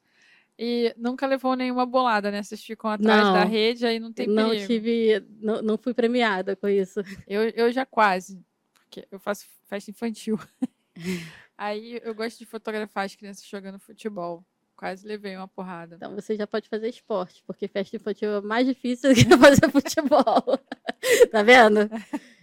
E 0.57 0.95
nunca 0.97 1.27
levou 1.27 1.57
nenhuma 1.57 1.85
bolada, 1.85 2.31
né? 2.31 2.45
Vocês 2.45 2.63
ficam 2.63 2.89
atrás 2.89 3.25
não, 3.25 3.33
da 3.33 3.45
rede, 3.45 3.85
aí 3.85 3.99
não 3.99 4.13
tem 4.13 4.29
não 4.29 4.51
perigo. 4.51 4.67
Tive, 4.69 5.27
não, 5.41 5.63
não 5.63 5.79
fui 5.79 5.93
premiada 5.93 6.55
com 6.55 6.69
isso. 6.69 7.01
Eu, 7.27 7.43
eu 7.49 7.73
já 7.73 7.85
quase, 7.85 8.41
porque 8.75 9.05
eu 9.11 9.19
faço 9.19 9.47
festa 9.67 9.91
infantil. 9.91 10.39
aí 11.59 12.01
eu 12.05 12.15
gosto 12.15 12.39
de 12.39 12.47
fotografar 12.47 13.05
as 13.05 13.17
crianças 13.17 13.45
jogando 13.45 13.81
futebol. 13.81 14.45
Quase 14.81 15.07
levei 15.07 15.37
uma 15.37 15.47
porrada. 15.47 15.97
Então 15.97 16.15
você 16.15 16.35
já 16.35 16.47
pode 16.47 16.67
fazer 16.67 16.89
esporte, 16.89 17.45
porque 17.47 17.69
festa 17.69 17.97
infantil 17.97 18.37
é 18.37 18.41
mais 18.41 18.67
difícil 18.67 19.11
do 19.11 19.15
que 19.21 19.37
fazer 19.37 19.71
futebol. 19.71 20.59
tá 21.31 21.43
vendo? 21.43 21.81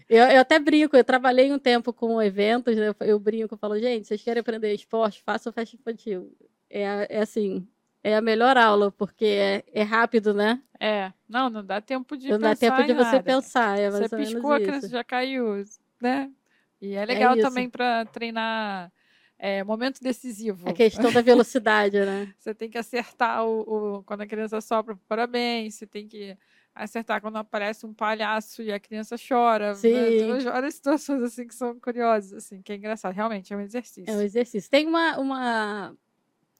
Eu, 0.07 0.23
eu, 0.25 0.41
até 0.41 0.59
brinco, 0.59 0.95
eu 0.95 1.03
trabalhei 1.03 1.51
um 1.51 1.57
tempo 1.57 1.91
com 1.91 2.21
eventos, 2.21 2.75
né? 2.75 2.93
eu 2.99 3.19
brinco, 3.19 3.55
eu 3.55 3.57
falo, 3.57 3.79
gente, 3.79 4.05
vocês 4.05 4.21
querem 4.21 4.41
aprender 4.41 4.71
esporte, 4.71 5.23
façam 5.25 5.51
festa 5.51 5.75
infantil. 5.75 6.31
É, 6.69 7.17
é 7.17 7.21
assim, 7.21 7.67
é 8.03 8.15
a 8.15 8.21
melhor 8.21 8.55
aula, 8.55 8.91
porque 8.91 9.25
é, 9.25 9.63
é 9.73 9.81
rápido, 9.81 10.31
né? 10.31 10.61
É. 10.79 11.11
Não, 11.27 11.49
não 11.49 11.65
dá 11.65 11.81
tempo 11.81 12.15
de 12.15 12.29
não 12.29 12.37
pensar. 12.37 12.47
Não 12.47 12.53
dá 12.53 12.55
tempo 12.55 12.87
de 12.87 12.93
você 12.93 13.11
nada. 13.13 13.23
pensar. 13.23 13.79
É 13.79 13.89
você 13.89 14.15
piscou, 14.15 14.51
a 14.51 14.59
criança 14.59 14.87
já 14.87 15.03
caiu, 15.03 15.65
né? 15.99 16.31
E 16.79 16.93
é, 16.93 17.01
é 17.01 17.05
legal 17.07 17.35
é 17.35 17.41
também 17.41 17.67
para 17.67 18.05
treinar 18.05 18.91
é, 19.39 19.63
momento 19.63 20.01
decisivo. 20.01 20.69
A 20.69 20.73
questão 20.73 21.11
da 21.11 21.21
velocidade, 21.21 21.99
né? 21.99 22.33
você 22.39 22.53
tem 22.53 22.69
que 22.69 22.77
acertar 22.77 23.45
o, 23.45 23.97
o, 23.97 24.03
quando 24.03 24.21
a 24.21 24.27
criança 24.27 24.59
sopra 24.61 24.97
parabéns, 25.07 25.75
você 25.75 25.85
tem 25.85 26.07
que 26.07 26.37
acertar 26.73 27.21
quando 27.21 27.37
aparece 27.37 27.85
um 27.85 27.93
palhaço 27.93 28.61
e 28.61 28.71
a 28.71 28.79
criança 28.79 29.15
chora. 29.17 29.69
Né? 29.69 29.75
Sim. 29.75 30.33
Né? 30.33 30.39
Várias 30.39 30.75
situações 30.75 31.21
assim 31.23 31.47
que 31.47 31.55
são 31.55 31.79
curiosas, 31.79 32.33
assim, 32.33 32.61
que 32.61 32.71
é 32.71 32.75
engraçado. 32.75 33.13
Realmente 33.13 33.53
é 33.53 33.57
um 33.57 33.61
exercício. 33.61 34.11
É 34.11 34.15
um 34.15 34.21
exercício. 34.21 34.69
Tem 34.69 34.87
uma, 34.87 35.17
uma 35.17 35.97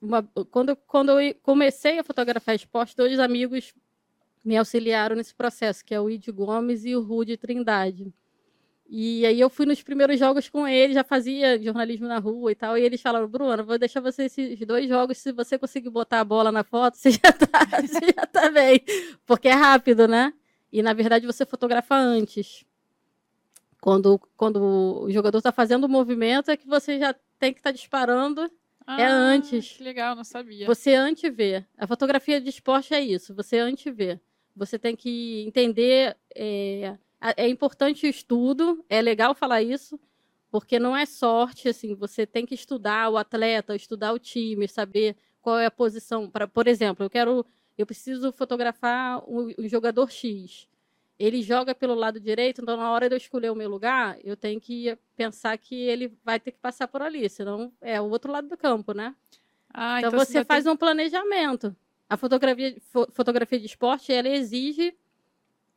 uma, 0.02 0.24
quando, 0.52 0.76
quando 0.76 1.20
eu 1.20 1.36
comecei 1.42 2.00
a 2.00 2.04
fotografar 2.04 2.56
esporte, 2.56 2.96
dois 2.96 3.20
amigos 3.20 3.74
me 4.44 4.56
auxiliaram 4.56 5.16
nesse 5.16 5.34
processo, 5.34 5.84
que 5.84 5.94
é 5.94 6.00
o 6.00 6.10
Id 6.10 6.28
Gomes 6.30 6.86
e 6.86 6.96
o 6.96 7.02
Rude 7.02 7.36
Trindade. 7.36 8.14
E 8.90 9.26
aí 9.26 9.40
eu 9.40 9.50
fui 9.50 9.66
nos 9.66 9.84
primeiros 9.84 10.18
jogos 10.18 10.48
com 10.48 10.66
eles, 10.68 10.96
já 10.96 11.04
fazia 11.04 11.62
jornalismo 11.62 12.08
na 12.08 12.20
rua 12.20 12.52
e 12.52 12.56
tal, 12.56 12.78
e 12.78 12.82
eles 12.82 13.02
falaram, 13.02 13.28
Bruno, 13.28 13.66
vou 13.66 13.78
deixar 13.78 14.00
você 14.00 14.26
esses 14.26 14.60
dois 14.60 14.88
jogos, 14.88 15.18
se 15.18 15.34
você 15.34 15.58
conseguir 15.58 15.90
botar 15.90 16.22
a 16.22 16.24
bola 16.24 16.52
na 16.52 16.64
foto, 16.64 16.96
você 16.98 17.12
já 17.12 17.32
tá, 17.32 17.82
você 17.82 18.14
já 18.16 18.26
tá 18.26 18.50
bem. 18.50 18.82
Porque 19.26 19.50
é 19.50 19.54
rápido, 19.54 20.08
né? 20.08 20.34
E 20.72 20.82
na 20.82 20.94
verdade 20.94 21.26
você 21.26 21.46
fotografa 21.46 21.96
antes. 21.96 22.66
Quando, 23.82 24.20
quando 24.36 25.04
o 25.04 25.12
jogador 25.12 25.38
está 25.38 25.52
fazendo 25.52 25.84
o 25.84 25.90
movimento, 25.90 26.50
é 26.50 26.58
que 26.58 26.68
você 26.68 26.98
já 26.98 27.14
tem 27.38 27.54
que 27.54 27.60
estar 27.60 27.72
tá 27.72 27.76
disparando 27.76 28.42
é 28.42 28.50
ah, 28.88 29.02
é 29.02 29.06
antes. 29.06 29.74
Que 29.74 29.84
legal, 29.84 30.16
não 30.16 30.24
sabia. 30.24 30.66
Você 30.66 30.94
antevê. 30.94 31.66
A 31.78 31.86
fotografia 31.86 32.40
de 32.40 32.50
esporte 32.50 32.94
é 32.94 33.02
isso, 33.02 33.36
você 33.36 33.60
antevê. 33.60 34.18
Você 34.56 34.80
tem 34.80 34.96
que 34.96 35.44
entender. 35.46 36.16
É, 36.34 36.98
é 37.20 37.48
importante 37.48 38.06
o 38.06 38.10
estudo, 38.10 38.84
é 38.90 39.02
legal 39.02 39.34
falar 39.34 39.62
isso, 39.62 40.00
porque 40.50 40.80
não 40.80 40.96
é 40.96 41.06
sorte, 41.06 41.68
assim, 41.70 41.96
você 41.96 42.26
tem 42.26 42.46
que 42.46 42.56
estudar 42.56 43.10
o 43.10 43.18
atleta, 43.18 43.76
estudar 43.76 44.14
o 44.14 44.20
time, 44.20 44.68
saber 44.68 45.16
qual 45.42 45.60
é 45.60 45.66
a 45.66 45.72
posição. 45.72 46.30
Pra, 46.30 46.48
por 46.48 46.68
exemplo, 46.68 47.06
eu 47.06 47.10
quero. 47.10 47.46
Eu 47.78 47.86
preciso 47.86 48.32
fotografar 48.34 49.20
o, 49.28 49.54
o 49.58 49.68
jogador 49.68 50.10
X 50.10 50.68
ele 51.20 51.42
joga 51.42 51.74
pelo 51.74 51.96
lado 51.96 52.20
direito, 52.20 52.62
então 52.62 52.78
na 52.78 52.92
hora 52.92 53.10
de 53.10 53.16
eu 53.16 53.18
escolher 53.18 53.50
o 53.50 53.56
meu 53.56 53.70
lugar, 53.70 54.18
eu 54.24 54.38
tenho 54.38 54.62
que 54.62 54.98
pensar 55.16 55.58
que 55.58 55.76
ele 55.76 56.14
vai 56.24 56.40
ter 56.40 56.52
que 56.52 56.60
passar 56.60 56.88
por 56.88 57.02
ali, 57.02 57.28
senão 57.30 57.72
é 57.82 58.00
o 58.00 58.10
outro 58.10 58.32
lado 58.32 58.48
do 58.48 58.58
campo, 58.58 58.94
né? 58.94 59.16
Ah, 59.74 60.00
então, 60.00 60.10
então, 60.10 60.26
você, 60.26 60.46
faz 60.46 60.66
um 60.68 60.78
planejamento. 60.78 61.76
A 62.10 62.16
fotografia, 62.16 62.76
fotografia 63.12 63.60
de 63.60 63.66
esporte, 63.66 64.14
ela 64.14 64.30
exige 64.30 64.96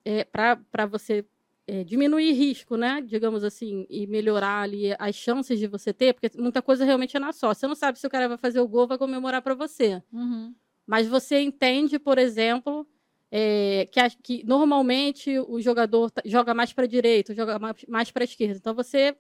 é, 0.05 0.25
para 0.25 0.87
você 0.87 1.25
é, 1.67 1.85
diminuir 1.85 2.33
risco, 2.33 2.77
né? 2.77 3.01
Digamos 3.01 3.45
assim, 3.45 3.87
e 3.89 4.07
melhorar 4.07 4.63
ali 4.63 4.95
as 4.99 5.15
chances 5.15 5.59
de 5.59 5.67
você 5.67 5.93
ter, 5.93 6.15
porque 6.15 6.31
muita 6.37 6.61
coisa 6.61 6.85
realmente 6.85 7.17
é 7.17 7.21
na 7.21 7.33
só. 7.33 7.55
Você 7.55 7.67
não 7.67 7.75
sabe 7.75 7.99
se 7.99 8.07
o 8.07 8.11
cara 8.11 8.29
vai 8.29 8.39
fazer 8.39 8.61
o 8.61 8.69
gol, 8.69 8.89
vai 8.89 8.99
comemorar 8.99 9.41
para 9.41 9.55
você. 9.55 10.03
Uhum. 10.13 10.55
Mas 10.87 11.07
você 11.07 11.41
entende, 11.41 11.99
por 11.99 12.19
exemplo, 12.19 12.87
é, 13.31 13.89
que, 13.93 14.01
que, 14.23 14.45
normalmente 14.45 15.39
o 15.39 15.61
jogador 15.61 16.11
joga 16.25 16.53
mais 16.53 16.73
para 16.73 16.85
a 16.85 16.89
direita, 16.89 17.35
joga 17.35 17.59
mais, 17.59 17.77
mais 17.87 18.11
para 18.11 18.25
a 18.25 18.27
esquerda. 18.27 18.57
Então 18.57 18.75
você 18.75 19.17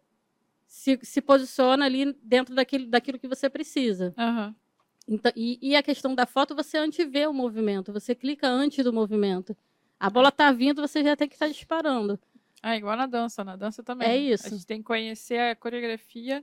se, 0.66 0.98
se, 1.02 1.20
posiciona 1.20 1.84
ali 1.84 2.12
dentro 2.22 2.54
daquilo, 2.54 2.86
daquilo 2.88 3.18
que 3.18 3.28
você 3.28 3.48
precisa. 3.48 4.12
Uhum. 4.18 4.54
Então, 5.06 5.32
e, 5.36 5.58
e, 5.62 5.76
a 5.76 5.82
questão 5.82 6.14
da 6.14 6.26
foto, 6.26 6.54
você 6.54 6.78
antevê 6.78 7.26
o 7.26 7.32
movimento, 7.32 7.92
você 7.92 8.14
clica 8.14 8.48
antes 8.48 8.84
do 8.84 8.92
movimento. 8.92 9.56
A 10.00 10.08
bola 10.08 10.30
está 10.30 10.50
vindo, 10.50 10.80
você 10.80 11.04
já 11.04 11.14
tem 11.14 11.28
que 11.28 11.34
estar 11.34 11.46
tá 11.46 11.52
disparando. 11.52 12.18
É 12.62 12.74
igual 12.76 12.96
na 12.96 13.06
dança, 13.06 13.44
na 13.44 13.54
dança 13.54 13.82
também. 13.82 14.08
É 14.08 14.16
isso. 14.16 14.46
A 14.46 14.50
gente 14.50 14.66
tem 14.66 14.78
que 14.78 14.84
conhecer 14.84 15.38
a 15.38 15.54
coreografia 15.54 16.42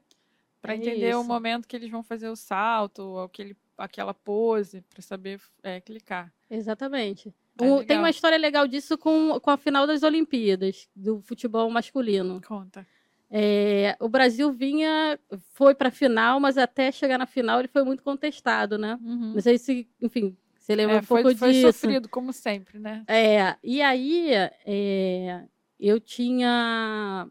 para 0.62 0.74
é 0.74 0.78
entender 0.78 1.10
isso. 1.10 1.20
o 1.20 1.24
momento 1.24 1.68
que 1.68 1.76
eles 1.76 1.89
vão 1.89 2.03
fazer 2.03 2.30
o 2.30 2.36
salto, 2.36 3.18
aquele, 3.20 3.58
aquela 3.78 4.14
pose, 4.14 4.82
para 4.82 5.01
saber 5.01 5.41
é, 5.64 5.82
clicar. 5.82 6.32
Exatamente. 6.49 7.34
É 7.60 7.84
tem 7.86 7.97
uma 7.97 8.12
história 8.12 8.38
legal 8.38 8.68
disso 8.68 8.97
com, 8.97 9.39
com 9.39 9.49
a 9.49 9.58
final 9.58 9.88
das 9.88 10.03
Olimpíadas, 10.03 10.88
do 10.95 11.20
futebol 11.22 11.70
masculino. 11.72 12.39
Conta. 12.47 12.86
É, 13.30 13.97
o 13.99 14.08
Brasil 14.08 14.51
vinha, 14.51 15.20
foi 15.53 15.76
para 15.76 15.89
a 15.89 15.91
final, 15.91 16.39
mas 16.39 16.58
até 16.58 16.91
chegar 16.91 17.18
na 17.18 17.26
final 17.26 17.60
ele 17.60 17.68
foi 17.68 17.84
muito 17.84 18.03
contestado, 18.03 18.78
né? 18.78 18.97
Uhum. 19.01 19.34
Não 19.34 19.41
sei 19.41 19.58
se, 19.58 19.88
enfim, 20.01 20.38
você 20.68 20.76
lembra 20.76 20.97
É, 20.97 20.99
um 20.99 21.03
pouco 21.05 21.24
foi, 21.24 21.36
foi 21.36 21.51
disso. 21.53 21.72
sofrido, 21.72 22.09
como 22.09 22.34
sempre, 22.34 22.78
né? 22.78 23.05
É, 23.07 23.55
e 23.63 23.82
aí 23.82 24.32
é, 24.65 25.45
eu 25.80 25.97
tinha. 25.97 27.26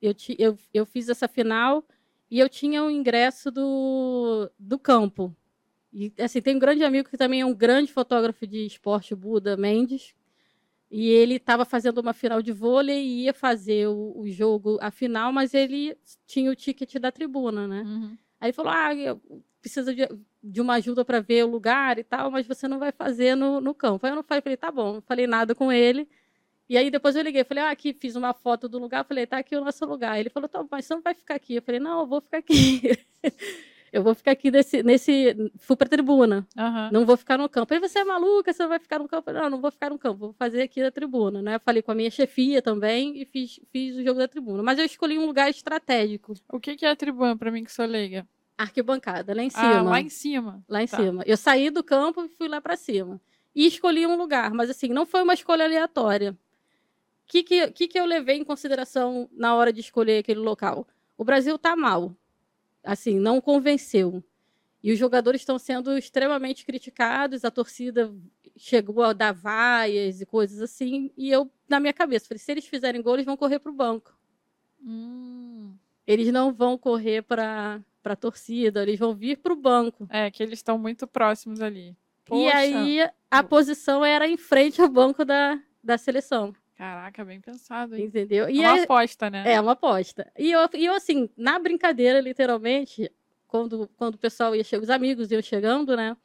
Eu, 0.00 0.14
eu, 0.38 0.58
eu 0.72 0.86
fiz 0.86 1.10
essa 1.10 1.28
final 1.28 1.84
e 2.30 2.38
eu 2.38 2.48
tinha 2.48 2.82
o 2.82 2.90
ingresso 2.90 3.50
do, 3.50 4.50
do 4.58 4.78
campo. 4.78 5.36
E 5.92 6.10
assim, 6.18 6.40
tem 6.40 6.56
um 6.56 6.58
grande 6.58 6.82
amigo 6.82 7.08
que 7.08 7.18
também 7.18 7.42
é 7.42 7.46
um 7.46 7.54
grande 7.54 7.92
fotógrafo 7.92 8.46
de 8.46 8.64
esporte, 8.64 9.14
Buda 9.14 9.56
Mendes. 9.58 10.14
E 10.90 11.08
ele 11.08 11.34
estava 11.34 11.66
fazendo 11.66 11.98
uma 11.98 12.14
final 12.14 12.40
de 12.40 12.50
vôlei 12.52 13.04
e 13.04 13.24
ia 13.24 13.34
fazer 13.34 13.88
o, 13.88 14.14
o 14.20 14.28
jogo, 14.30 14.78
a 14.80 14.90
final, 14.90 15.32
mas 15.32 15.52
ele 15.52 15.96
tinha 16.26 16.50
o 16.50 16.54
ticket 16.56 16.94
da 16.96 17.12
tribuna, 17.12 17.66
né? 17.68 17.82
Uhum. 17.82 18.16
Aí 18.44 18.48
ele 18.48 18.52
falou: 18.52 18.70
Ah, 18.70 18.94
eu 18.94 19.18
preciso 19.62 19.94
de, 19.94 20.06
de 20.42 20.60
uma 20.60 20.74
ajuda 20.74 21.02
para 21.02 21.18
ver 21.18 21.46
o 21.46 21.48
lugar 21.48 21.98
e 21.98 22.04
tal, 22.04 22.30
mas 22.30 22.46
você 22.46 22.68
não 22.68 22.78
vai 22.78 22.92
fazer 22.92 23.34
no, 23.34 23.58
no 23.58 23.74
campo. 23.74 24.04
Aí 24.04 24.12
eu 24.12 24.16
não 24.16 24.22
falei, 24.22 24.42
falei, 24.42 24.56
tá 24.58 24.70
bom, 24.70 24.92
não 24.94 25.00
falei 25.00 25.26
nada 25.26 25.54
com 25.54 25.72
ele. 25.72 26.06
E 26.68 26.76
aí 26.76 26.90
depois 26.90 27.16
eu 27.16 27.22
liguei, 27.22 27.42
falei, 27.42 27.64
ah, 27.64 27.70
aqui 27.70 27.94
fiz 27.94 28.16
uma 28.16 28.34
foto 28.34 28.68
do 28.68 28.78
lugar, 28.78 29.02
falei, 29.06 29.26
tá 29.26 29.38
aqui 29.38 29.56
o 29.56 29.64
nosso 29.64 29.86
lugar. 29.86 30.20
Ele 30.20 30.28
falou, 30.28 30.46
tá, 30.46 30.62
mas 30.70 30.84
você 30.84 30.94
não 30.94 31.00
vai 31.00 31.14
ficar 31.14 31.36
aqui. 31.36 31.54
Eu 31.54 31.62
falei, 31.62 31.80
não, 31.80 32.00
eu 32.00 32.06
vou 32.06 32.20
ficar 32.20 32.36
aqui. 32.36 32.82
eu 33.90 34.02
vou 34.02 34.14
ficar 34.14 34.32
aqui 34.32 34.50
nesse. 34.50 34.82
nesse 34.82 35.50
fui 35.56 35.76
pra 35.76 35.88
tribuna, 35.88 36.46
Aham. 36.58 36.90
não 36.92 37.06
vou 37.06 37.16
ficar 37.16 37.38
no 37.38 37.48
campo. 37.48 37.72
Aí 37.72 37.80
você 37.80 38.00
é 38.00 38.04
maluca, 38.04 38.52
você 38.52 38.62
não 38.62 38.68
vai 38.68 38.78
ficar 38.78 38.98
no 38.98 39.08
campo? 39.08 39.30
Eu 39.30 39.34
falei, 39.34 39.42
Não, 39.42 39.50
não 39.50 39.60
vou 39.62 39.70
ficar 39.70 39.88
no 39.88 39.98
campo, 39.98 40.18
vou 40.18 40.32
fazer 40.34 40.60
aqui 40.60 40.82
na 40.82 40.90
tribuna, 40.90 41.40
né? 41.40 41.58
Falei 41.60 41.80
com 41.80 41.92
a 41.92 41.94
minha 41.94 42.10
chefia 42.10 42.60
também 42.60 43.18
e 43.22 43.24
fiz, 43.24 43.58
fiz 43.72 43.96
o 43.96 44.02
jogo 44.02 44.18
da 44.18 44.28
tribuna. 44.28 44.62
Mas 44.62 44.78
eu 44.78 44.84
escolhi 44.84 45.18
um 45.18 45.24
lugar 45.24 45.48
estratégico, 45.48 46.34
O 46.52 46.60
que, 46.60 46.76
que 46.76 46.84
é 46.84 46.90
a 46.90 46.96
tribuna, 46.96 47.34
pra 47.34 47.50
mim 47.50 47.64
que 47.64 47.72
sou 47.72 47.86
leiga? 47.86 48.26
Arquibancada, 48.56 49.34
lá 49.34 49.42
em 49.42 49.50
cima. 49.50 49.78
Ah, 49.78 49.82
lá 49.82 50.00
em 50.00 50.08
cima. 50.08 50.64
lá 50.68 50.82
em 50.82 50.86
Tá. 50.86 50.96
cima. 50.96 51.22
Eu 51.26 51.36
saí 51.36 51.70
do 51.70 51.82
campo 51.82 52.24
e 52.24 52.28
fui 52.28 52.48
lá 52.48 52.60
para 52.60 52.76
cima. 52.76 53.20
E 53.54 53.66
escolhi 53.66 54.06
um 54.06 54.16
lugar, 54.16 54.52
mas 54.52 54.70
assim, 54.70 54.88
não 54.88 55.06
foi 55.06 55.22
uma 55.22 55.34
escolha 55.34 55.64
aleatória. 55.64 56.32
O 56.32 57.26
que, 57.26 57.42
que, 57.42 57.88
que, 57.88 57.98
eu 57.98 58.04
levei 58.04 58.36
em 58.36 58.44
consideração 58.44 59.28
na 59.32 59.54
hora 59.54 59.72
de 59.72 59.80
escolher 59.80 60.18
aquele 60.18 60.40
local? 60.40 60.86
O 61.16 61.24
Brasil 61.24 61.58
tá 61.58 61.74
mal. 61.74 62.14
Assim, 62.82 63.18
não 63.18 63.40
convenceu. 63.40 64.22
E 64.82 64.92
os 64.92 64.98
jogadores 64.98 65.40
estão 65.40 65.58
sendo 65.58 65.96
extremamente 65.96 66.66
criticados, 66.66 67.44
a 67.44 67.50
torcida 67.50 68.14
chegou 68.56 69.02
a 69.02 69.12
dar 69.12 69.32
vaias 69.32 70.20
e 70.20 70.26
coisas 70.26 70.60
assim, 70.60 71.10
e 71.16 71.30
eu, 71.30 71.50
na 71.68 71.80
minha 71.80 71.92
cabeça, 71.92 72.26
falei, 72.28 72.38
se 72.38 72.52
eles 72.52 72.66
fizerem 72.66 73.02
gol, 73.02 73.14
eles 73.14 73.24
vão 73.26 73.36
correr 73.36 73.58
para 73.58 73.72
o 73.72 73.74
banco. 73.74 74.16
Hum. 74.82 75.74
Eles 76.06 76.30
não 76.30 76.52
vão 76.52 76.76
correr 76.76 77.22
para 77.22 77.80
a 78.12 78.16
torcida, 78.16 78.82
eles 78.82 78.98
vão 78.98 79.14
vir 79.14 79.38
para 79.38 79.52
o 79.52 79.56
banco. 79.56 80.06
É, 80.10 80.30
que 80.30 80.42
eles 80.42 80.58
estão 80.58 80.76
muito 80.76 81.06
próximos 81.06 81.60
ali. 81.62 81.88
E 81.90 81.94
Poxa. 82.26 82.56
aí 82.56 82.98
a 83.30 83.42
posição 83.42 84.04
era 84.04 84.28
em 84.28 84.36
frente 84.36 84.80
ao 84.80 84.88
banco 84.88 85.24
da, 85.24 85.58
da 85.82 85.98
seleção, 85.98 86.54
Caraca, 86.76 87.24
bem 87.24 87.40
pensado, 87.40 87.94
hein? 87.96 88.04
entendeu? 88.06 88.46
É 88.46 88.52
E 88.52 88.58
uma 88.60 88.72
aí, 88.74 88.82
aposta, 88.84 89.30
né? 89.30 89.44
é 89.52 89.60
uma 89.60 89.72
aposta. 89.72 90.30
E 90.36 90.50
eu, 90.50 90.68
e 90.74 90.84
eu, 90.86 90.94
assim, 90.94 91.28
na 91.36 91.58
brincadeira, 91.58 92.20
literalmente, 92.20 93.10
quando, 93.46 93.88
quando 93.96 94.16
o 94.16 94.18
pessoal 94.18 94.56
ia 94.56 94.64
chegando, 94.64 94.82
os 94.84 94.90
amigos 94.90 95.30
iam 95.30 95.40
chegando, 95.40 95.96
né? 95.96 96.16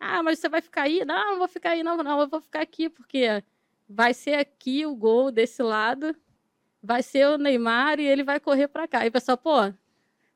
Ah, 0.00 0.20
mas 0.22 0.38
você 0.40 0.48
vai 0.48 0.60
ficar 0.60 0.82
aí? 0.82 1.04
Não, 1.04 1.32
não 1.32 1.38
vou 1.38 1.46
ficar 1.48 1.70
aí, 1.70 1.82
não, 1.84 1.96
não, 1.98 2.20
eu 2.20 2.28
vou 2.28 2.40
ficar 2.40 2.60
aqui, 2.62 2.88
porque 2.88 3.42
vai 3.88 4.12
ser 4.12 4.34
aqui 4.34 4.84
o 4.84 4.96
gol 4.96 5.30
desse 5.30 5.62
lado, 5.62 6.16
vai 6.82 7.02
ser 7.02 7.28
o 7.28 7.38
Neymar 7.38 8.00
e 8.00 8.04
ele 8.06 8.24
vai 8.24 8.40
correr 8.40 8.66
pra 8.66 8.88
cá. 8.88 9.04
E 9.04 9.08
o 9.08 9.12
pessoal, 9.12 9.38
pô, 9.38 9.72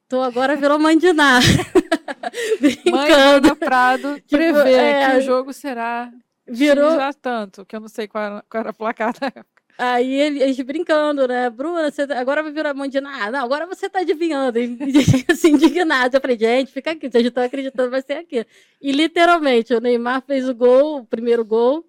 tô 0.09 0.21
agora 0.23 0.57
virou. 0.57 0.79
Mãe 0.79 0.97
Brincando. 2.61 3.41
Bruna 3.41 3.57
Prado 3.57 4.23
prevê 4.29 4.73
é, 4.73 5.11
que 5.11 5.17
o 5.19 5.21
jogo 5.23 5.53
será 5.53 6.11
Virou, 6.49 7.01
a 7.01 7.13
tanto, 7.13 7.65
que 7.65 7.75
eu 7.75 7.81
não 7.81 7.89
sei 7.89 8.07
qual 8.07 8.23
era, 8.25 8.45
qual 8.49 8.61
era 8.61 8.71
a 8.71 8.75
placar 8.75 9.13
da 9.19 9.27
época. 9.27 9.47
Aí 9.79 10.11
ele- 10.15 10.43
eles 10.43 10.59
brincando, 10.61 11.29
né? 11.29 11.51
Bruna, 11.51 11.91
você 11.91 12.07
tá- 12.07 12.19
agora 12.19 12.43
vai 12.43 12.51
virar 12.51 12.73
mandina. 12.73 13.11
Ah, 13.13 13.31
não, 13.31 13.45
agora 13.45 13.67
você 13.67 13.91
tá 13.91 13.99
adivinhando. 13.99 14.59
Assim, 15.31 15.51
indignado. 15.53 16.17
Eu 16.17 16.21
falei, 16.21 16.39
gente, 16.39 16.73
fica 16.73 16.93
aqui, 16.93 17.11
vocês 17.11 17.27
estão 17.27 17.45
acreditando, 17.45 17.91
vai 17.91 18.01
ser 18.01 18.15
aqui. 18.15 18.47
E 18.81 18.91
literalmente, 18.93 19.75
o 19.75 19.81
Neymar 19.81 20.23
fez 20.23 20.49
o 20.49 20.55
gol, 20.55 21.01
o 21.01 21.05
primeiro 21.05 21.45
gol, 21.45 21.85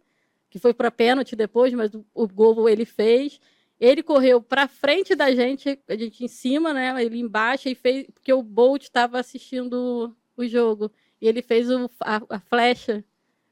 que 0.50 0.60
foi 0.60 0.74
para 0.74 0.92
pênalti 0.92 1.34
depois, 1.36 1.74
mas 1.74 1.94
o, 1.94 2.04
o 2.14 2.28
gol 2.28 2.68
ele 2.68 2.84
fez. 2.84 3.40
Ele 3.80 4.02
correu 4.02 4.42
para 4.42 4.68
frente 4.68 5.14
da 5.16 5.34
gente, 5.34 5.80
a 5.88 5.96
gente 5.96 6.24
em 6.24 6.28
cima, 6.28 6.74
né? 6.74 7.04
Ele 7.04 7.20
embaixo, 7.20 7.70
e 7.70 7.76
fez, 7.76 8.08
porque 8.14 8.34
o 8.34 8.42
Bolt 8.42 8.84
estava 8.84 9.20
assistindo 9.20 10.16
o 10.36 10.48
jogo. 10.48 10.92
E 11.22 11.28
ele 11.28 11.42
fez 11.42 11.70
o, 11.70 11.90
a, 12.02 12.22
a 12.30 12.40
flecha 12.40 13.04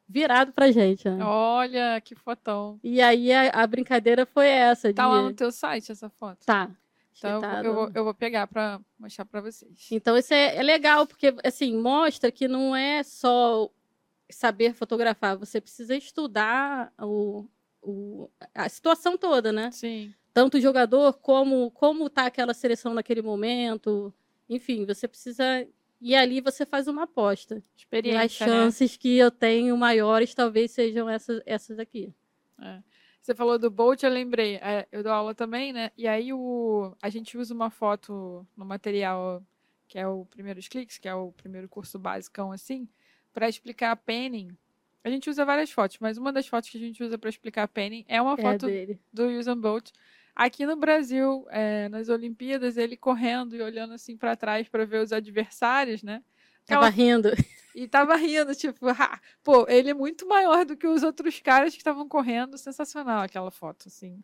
virado 0.07 0.51
pra 0.51 0.71
gente. 0.71 1.07
Né? 1.07 1.23
Olha, 1.23 2.01
que 2.01 2.15
fotão. 2.15 2.79
E 2.83 3.01
aí 3.01 3.31
a, 3.31 3.49
a 3.49 3.67
brincadeira 3.67 4.25
foi 4.25 4.47
essa. 4.47 4.93
Tá 4.93 5.03
de... 5.03 5.09
lá 5.09 5.21
no 5.21 5.33
teu 5.33 5.51
site 5.51 5.91
essa 5.91 6.09
foto. 6.09 6.45
Tá. 6.45 6.71
Então 7.17 7.31
eu, 7.31 7.41
Tá 7.41 7.49
vou, 7.49 7.63
eu, 7.63 7.73
vou, 7.73 7.91
eu 7.95 8.03
vou 8.03 8.13
pegar 8.13 8.47
pra 8.47 8.79
mostrar 8.99 9.25
pra 9.25 9.41
vocês. 9.41 9.87
Então 9.91 10.17
isso 10.17 10.33
é, 10.33 10.57
é 10.57 10.63
legal, 10.63 11.07
porque 11.07 11.33
assim, 11.43 11.75
mostra 11.79 12.31
que 12.31 12.47
não 12.47 12.75
é 12.75 13.03
só 13.03 13.69
saber 14.29 14.73
fotografar, 14.73 15.37
você 15.37 15.61
precisa 15.61 15.95
estudar 15.95 16.91
o, 16.99 17.45
o- 17.85 18.29
a 18.53 18.67
situação 18.67 19.17
toda, 19.17 19.51
né? 19.51 19.71
Sim. 19.71 20.13
Tanto 20.33 20.57
o 20.57 20.61
jogador 20.61 21.13
como 21.19 21.71
como 21.71 22.09
tá 22.09 22.25
aquela 22.25 22.53
seleção 22.53 22.93
naquele 22.93 23.21
momento. 23.21 24.13
Enfim, 24.49 24.85
você 24.85 25.07
precisa. 25.07 25.67
E 26.01 26.13
ali 26.13 26.41
você 26.41 26.65
faz 26.65 26.87
uma 26.87 27.03
aposta. 27.03 27.55
E 27.55 27.57
as 27.59 27.81
Experiência, 27.81 28.45
né? 28.47 28.53
chances 28.53 28.97
que 28.97 29.17
eu 29.17 29.31
tenho 29.31 29.77
maiores 29.77 30.35
talvez 30.35 30.71
sejam 30.71 31.09
essas, 31.09 31.41
essas 31.45 31.79
aqui. 31.79 32.13
Você 33.21 33.33
falou 33.33 33.57
do 33.57 33.71
Bolt, 33.71 34.03
eu 34.03 34.09
lembrei. 34.11 34.57
é, 34.57 34.87
eu 34.91 35.01
dou 35.01 35.11
aula 35.11 35.33
também, 35.33 35.73
né? 35.73 35.91
E 35.97 36.07
aí 36.07 36.31
o, 36.31 36.93
a 37.01 37.09
gente 37.09 37.37
usa 37.37 37.53
uma 37.55 37.71
foto 37.71 38.45
no 38.55 38.63
material 38.65 39.41
que 39.87 39.97
é 39.97 40.07
o 40.07 40.25
Primeiros 40.25 40.67
Cliques, 40.67 40.97
que 40.97 41.07
é 41.07 41.15
o 41.15 41.31
primeiro 41.31 41.67
curso 41.69 41.97
basicão, 41.97 42.51
assim, 42.51 42.87
para 43.33 43.47
explicar 43.49 43.91
a 43.91 43.95
penning. 43.95 44.55
A 45.05 45.09
gente 45.09 45.29
usa 45.29 45.45
várias 45.45 45.69
fotos, 45.71 45.97
mas 45.99 46.17
uma 46.17 46.33
das 46.33 46.47
fotos 46.47 46.69
que 46.69 46.77
a 46.77 46.81
gente 46.81 47.03
usa 47.03 47.15
para 47.17 47.29
explicar 47.29 47.63
a 47.63 47.67
penning 47.67 48.03
é 48.07 48.19
uma 48.21 48.33
É 48.33 48.41
foto 48.41 48.65
dele. 48.65 48.99
do 49.13 49.27
Usain 49.27 49.55
Bolt. 49.55 49.91
Aqui 50.35 50.65
no 50.65 50.75
Brasil, 50.75 51.45
é, 51.49 51.87
nas 51.89 52.09
Olimpíadas, 52.09 52.75
ele 52.75 52.97
correndo 52.97 53.55
e 53.55 53.61
olhando 53.61 53.93
assim 53.93 54.17
para 54.17 54.35
trás 54.35 54.67
para 54.67 54.83
ver 54.83 55.01
os 55.03 55.13
adversários, 55.13 56.01
né? 56.03 56.23
Tava 56.65 56.87
Aquela- 56.87 56.89
rindo. 56.89 57.29
E 57.75 57.87
tava 57.87 58.15
rindo, 58.15 58.55
tipo, 58.55 58.87
"Ha, 58.89 59.21
pô, 59.43 59.65
ele 59.69 59.91
é 59.91 59.93
muito 59.93 60.27
maior 60.27 60.65
do 60.65 60.75
que 60.75 60.87
os 60.87 61.03
outros 61.03 61.39
caras 61.39 61.73
que 61.73 61.77
estavam 61.79 62.07
correndo. 62.07 62.57
Sensacional 62.57 63.21
aquela 63.21 63.51
foto, 63.51 63.87
assim. 63.87 64.19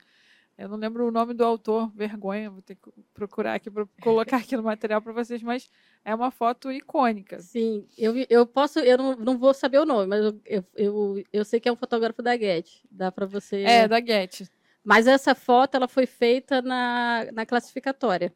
Eu 0.62 0.70
não 0.70 0.78
lembro 0.78 1.08
o 1.08 1.12
nome 1.12 1.34
do 1.34 1.44
autor, 1.44 1.92
vergonha, 1.96 2.52
vou 2.52 2.62
ter 2.62 2.76
que 2.76 2.92
procurar 3.16 3.56
aqui 3.56 3.72
para 3.72 3.88
colocar 4.00 4.38
aqui 4.38 4.56
no 4.56 4.62
material 4.62 5.02
para 5.02 5.12
vocês, 5.12 5.42
mas 5.42 5.72
é 6.06 6.14
uma 6.14 6.30
foto 6.30 6.72
icônica. 6.72 7.40
Sim, 7.40 7.88
eu, 7.98 8.14
eu 8.30 8.46
posso, 8.46 8.78
eu 8.78 8.96
não, 8.96 9.16
não 9.16 9.38
vou 9.40 9.56
saber 9.56 9.80
o 9.80 9.86
nome, 9.86 10.06
mas 10.06 10.24
eu, 10.46 10.64
eu, 10.76 11.24
eu, 11.34 11.44
sei 11.44 11.60
que 11.60 11.68
é 11.68 11.72
um 11.72 11.76
fotógrafo 11.76 12.22
da 12.22 12.38
Getty. 12.38 12.84
Dá 12.92 13.12
para 13.12 13.26
você. 13.26 13.64
É, 13.64 13.88
da 13.88 14.00
Getty. 14.00 14.48
Mas 14.84 15.08
essa 15.08 15.34
foto 15.34 15.76
ela 15.76 15.88
foi 15.88 16.06
feita 16.06 16.62
na, 16.62 17.28
na 17.34 17.44
classificatória, 17.44 18.32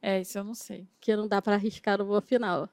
É, 0.00 0.22
isso 0.22 0.38
eu 0.38 0.44
não 0.44 0.54
sei. 0.54 0.88
que 0.98 1.14
não 1.14 1.28
dá 1.28 1.42
para 1.42 1.54
arriscar 1.54 1.98
no 1.98 2.20
final. 2.22 2.66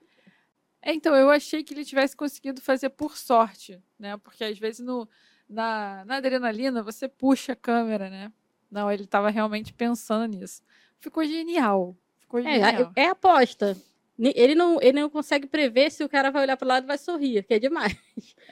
É, 0.81 0.93
então, 0.93 1.13
eu 1.13 1.29
achei 1.29 1.65
que 1.65 1.73
ele 1.73 1.83
tivesse 1.83 2.15
conseguido 2.15 2.61
fazer 2.61 2.91
por 2.91 3.17
sorte, 3.17 3.77
né? 3.99 4.15
Porque 4.15 4.45
às 4.45 4.57
vezes 4.57 4.79
no, 4.79 5.05
na, 5.49 6.03
na 6.05 6.15
adrenalina 6.17 6.83
você 6.83 7.07
puxa 7.07 7.53
a 7.53 7.55
câmera, 7.55 8.09
né? 8.09 8.31
Não, 8.69 8.91
ele 8.91 9.03
estava 9.03 9.29
realmente 9.29 9.73
pensando 9.73 10.25
nisso. 10.37 10.61
Ficou 10.99 11.23
genial. 11.25 11.95
Ficou 12.19 12.39
É, 12.39 12.43
genial. 12.43 12.91
é 12.95 13.07
aposta. 13.07 13.77
Ni- 14.17 14.33
Ele 14.35 14.55
não, 14.55 14.79
ele 14.81 14.99
não 14.99 15.09
consegue 15.09 15.45
prever 15.47 15.91
se 15.91 16.03
o 16.03 16.09
cara 16.09 16.31
vai 16.31 16.41
olhar 16.41 16.57
para 16.57 16.65
o 16.65 16.67
lado 16.67 16.83
e 16.83 16.87
vai 16.87 16.97
sorrir, 16.97 17.43
que 17.43 17.53
é 17.53 17.59
demais. 17.59 17.95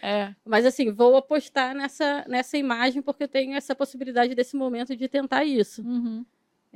É, 0.01 0.33
Mas 0.45 0.65
assim, 0.65 0.91
vou 0.91 1.17
apostar 1.17 1.73
nessa, 1.75 2.23
nessa 2.27 2.55
imagem 2.57 3.01
porque 3.01 3.23
eu 3.23 3.27
tenho 3.27 3.55
essa 3.55 3.73
possibilidade 3.75 4.35
desse 4.35 4.55
momento 4.55 4.95
de 4.95 5.07
tentar 5.09 5.43
isso. 5.43 5.81
Uhum. 5.81 6.23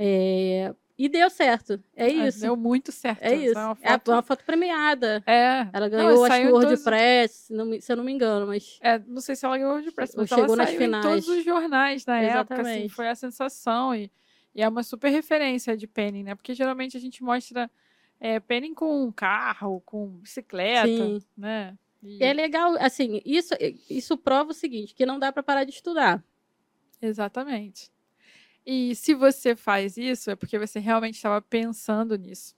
É, 0.02 0.74
E 0.98 1.08
deu 1.08 1.30
certo. 1.30 1.82
É 1.96 2.06
Ah, 2.06 2.28
isso. 2.28 2.42
Deu 2.42 2.56
muito 2.58 2.92
certo. 2.92 3.22
É 3.24 3.34
isso. 3.36 3.58
É 3.58 3.66
uma 3.66 3.78
É 3.82 3.92
foto. 3.94 4.12
uma 4.12 4.22
foto 4.22 4.44
premiada. 4.46 5.24
É. 5.26 5.68
Ela 5.72 5.88
Não, 5.88 5.90
ganhou, 5.90 6.24
acho 6.26 6.34
saiu 6.34 6.44
que 6.48 6.50
o 6.50 6.54
todos- 6.60 6.70
WordPress, 6.86 7.34
se 7.34 7.54
não 7.54 7.66
me- 7.66 7.82
se 7.82 7.92
eu 7.92 7.96
não 7.96 8.04
me 8.04 8.12
engano, 8.12 8.48
mas 8.48 8.78
É, 8.82 9.00
não 9.00 9.22
sei 9.22 9.36
se 9.36 9.46
ela 9.46 9.58
ganhou 9.58 9.82
de 9.82 9.92
press, 9.92 10.14
Ou 10.14 10.22
mas 10.24 10.32
ela 10.32 10.42
chegou 10.42 10.56
nas 10.58 10.68
saiu 10.68 10.78
em 10.82 10.84
finais. 10.86 11.06
todos 11.06 11.28
os 11.30 11.44
jornais 11.46 12.06
na 12.06 12.20
época, 12.20 12.54
assim, 12.56 12.62
Exatamente. 12.62 12.94
foi 12.94 13.08
a 13.08 13.16
sensação 13.16 13.96
e, 13.96 14.12
e 14.54 14.62
é 14.62 14.68
uma 14.68 14.84
super 14.84 15.10
referência 15.10 15.78
de 15.78 15.88
penning, 15.88 16.24
né? 16.24 16.36
Porque 16.36 16.54
geralmente 16.54 16.98
a 16.98 17.00
gente 17.00 17.24
mostra 17.24 17.70
é, 18.22 18.38
penning 18.42 18.74
com 18.74 19.10
carro, 19.14 19.82
com 19.86 20.06
bicicleta, 20.18 20.86
Sim. 20.88 21.22
né? 21.38 21.78
E- 22.04 22.22
É 22.22 22.34
legal, 22.34 22.76
assim, 22.80 23.22
isso, 23.26 23.54
isso 23.90 24.18
prova 24.18 24.52
o 24.52 24.54
seguinte, 24.54 24.94
que 24.94 25.06
não 25.06 25.18
dá 25.18 25.32
para 25.32 25.42
parar 25.44 25.64
de 25.64 25.72
estudar. 25.72 26.22
Exatamente. 27.02 27.90
E 28.66 28.96
se 28.96 29.14
você 29.14 29.56
faz 29.56 29.98
isso, 29.98 30.30
é 30.32 30.36
porque 30.36 30.60
você 30.60 30.80
realmente 30.80 31.16
estava 31.16 31.42
pensando 31.42 32.16
nisso. 32.18 32.56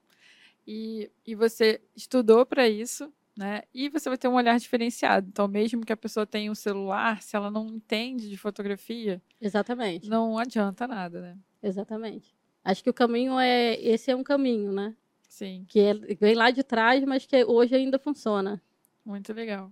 E, 0.67 1.09
e 1.25 1.35
você 1.35 1.81
estudou 1.95 2.45
para 2.45 2.67
isso, 2.67 3.11
né? 3.37 3.63
E 3.73 3.89
você 3.89 4.09
vai 4.09 4.17
ter 4.17 4.27
um 4.27 4.35
olhar 4.35 4.59
diferenciado. 4.59 5.27
Então, 5.29 5.47
mesmo 5.47 5.85
que 5.85 5.93
a 5.93 5.97
pessoa 5.97 6.25
tenha 6.25 6.51
um 6.51 6.55
celular, 6.55 7.21
se 7.21 7.35
ela 7.35 7.49
não 7.49 7.67
entende 7.67 8.29
de 8.29 8.37
fotografia, 8.37 9.21
Exatamente. 9.39 10.09
não 10.09 10.37
adianta 10.37 10.87
nada, 10.87 11.21
né? 11.21 11.37
Exatamente. 11.63 12.35
Acho 12.63 12.83
que 12.83 12.89
o 12.89 12.93
caminho 12.93 13.39
é. 13.39 13.73
Esse 13.81 14.11
é 14.11 14.15
um 14.15 14.23
caminho, 14.23 14.71
né? 14.71 14.95
Sim, 15.27 15.65
Que 15.67 15.79
é, 15.79 15.93
vem 15.93 16.35
lá 16.35 16.51
de 16.51 16.61
trás, 16.61 17.03
mas 17.05 17.25
que 17.25 17.43
hoje 17.45 17.73
ainda 17.73 17.97
funciona. 17.97 18.61
muito 19.05 19.31
legal. 19.33 19.71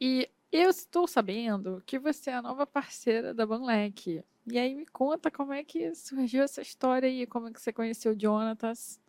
E 0.00 0.28
eu 0.50 0.70
estou 0.70 1.06
sabendo 1.06 1.82
que 1.84 1.98
você 1.98 2.30
é 2.30 2.34
a 2.34 2.42
nova 2.42 2.66
parceira 2.66 3.34
da 3.34 3.44
Banlec. 3.44 4.22
E 4.50 4.58
aí 4.58 4.74
me 4.74 4.86
conta 4.86 5.30
como 5.30 5.52
é 5.52 5.62
que 5.62 5.94
surgiu 5.94 6.42
essa 6.42 6.60
história 6.62 7.08
aí, 7.08 7.26
como 7.26 7.48
é 7.48 7.52
que 7.52 7.60
você 7.60 7.72
conheceu 7.72 8.12
o 8.12 8.18
Jonatas. 8.20 9.00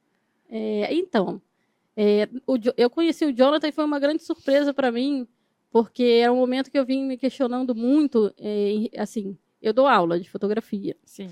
É, 0.49 0.93
então, 0.93 1.41
é, 1.97 2.29
o 2.45 2.57
eu 2.77 2.89
conheci 2.89 3.25
o 3.25 3.33
Jonathan 3.35 3.67
e 3.67 3.71
foi 3.71 3.83
uma 3.85 3.99
grande 3.99 4.23
surpresa 4.23 4.73
para 4.73 4.91
mim, 4.91 5.27
porque 5.71 6.03
era 6.21 6.31
um 6.31 6.37
momento 6.37 6.69
que 6.69 6.77
eu 6.77 6.85
vim 6.85 7.03
me 7.05 7.17
questionando 7.17 7.73
muito. 7.75 8.33
é, 8.37 8.89
assim, 8.97 9.37
eu 9.61 9.73
dou 9.73 9.87
aula 9.87 10.19
de 10.19 10.29
fotografia. 10.29 10.95
Sim, 11.05 11.29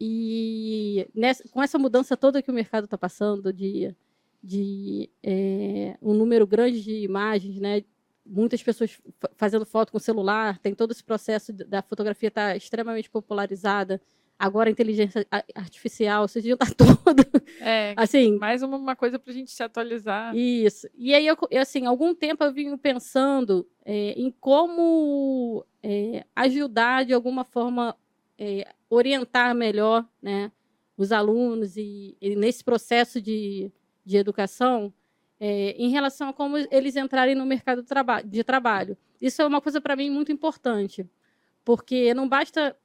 E 0.00 1.08
nessa- 1.14 1.48
com 1.48 1.62
essa 1.62 1.78
mudança 1.78 2.16
toda 2.16 2.42
que 2.42 2.50
o 2.50 2.54
mercado 2.54 2.84
está 2.84 2.98
passando, 2.98 3.52
de, 3.52 3.94
de 4.42 5.10
é, 5.22 5.96
um 6.02 6.12
número 6.14 6.46
grande 6.46 6.82
de 6.82 6.98
imagens, 7.04 7.58
né? 7.60 7.82
Muitas 8.24 8.62
pessoas 8.62 8.92
fa- 9.18 9.30
fazendo 9.36 9.64
foto 9.66 9.92
com 9.92 9.98
celular, 9.98 10.58
tem 10.58 10.74
todo 10.74 10.92
esse 10.92 11.02
processo 11.04 11.52
da 11.52 11.82
fotografia 11.82 12.28
estar 12.28 12.56
extremamente 12.56 13.10
popularizada. 13.10 14.00
Agora 14.38 14.68
a 14.68 14.72
inteligência 14.72 15.24
artificial, 15.54 16.26
você 16.26 16.40
já 16.40 16.54
está 16.54 16.66
todo. 17.04 17.22
é, 17.60 17.94
Assim, 17.96 18.36
mais 18.38 18.62
uma, 18.62 18.76
uma 18.76 18.96
coisa 18.96 19.18
para 19.18 19.30
a 19.30 19.34
gente 19.34 19.50
se 19.52 19.62
atualizar. 19.62 20.34
isso. 20.36 20.88
E 20.96 21.14
aí, 21.14 21.26
eu, 21.26 21.36
assim, 21.60 21.86
algum 21.86 22.12
tempo 22.14 22.42
eu 22.42 22.52
vim 22.52 22.76
pensando 22.76 23.68
é, 23.84 24.12
em 24.12 24.30
como 24.40 25.64
é, 25.82 26.24
ajudar, 26.34 27.04
de 27.04 27.12
alguma 27.12 27.44
forma, 27.44 27.96
é, 28.36 28.66
orientar 28.90 29.54
melhor 29.54 30.04
né, 30.20 30.50
os 30.96 31.12
alunos 31.12 31.76
e, 31.76 32.16
e 32.20 32.34
nesse 32.34 32.64
processo 32.64 33.20
de, 33.20 33.70
de 34.04 34.16
educação 34.16 34.92
é, 35.44 35.74
em 35.76 35.90
relação 35.90 36.28
a 36.28 36.32
como 36.32 36.56
eles 36.56 36.94
entrarem 36.94 37.34
no 37.34 37.44
mercado 37.44 37.84
de 38.24 38.44
trabalho. 38.44 38.96
Isso 39.20 39.42
é 39.42 39.46
uma 39.46 39.60
coisa, 39.60 39.80
para 39.80 39.96
mim, 39.96 40.08
muito 40.08 40.30
importante, 40.30 41.04
porque 41.64 42.14
não 42.14 42.28
basta... 42.28 42.76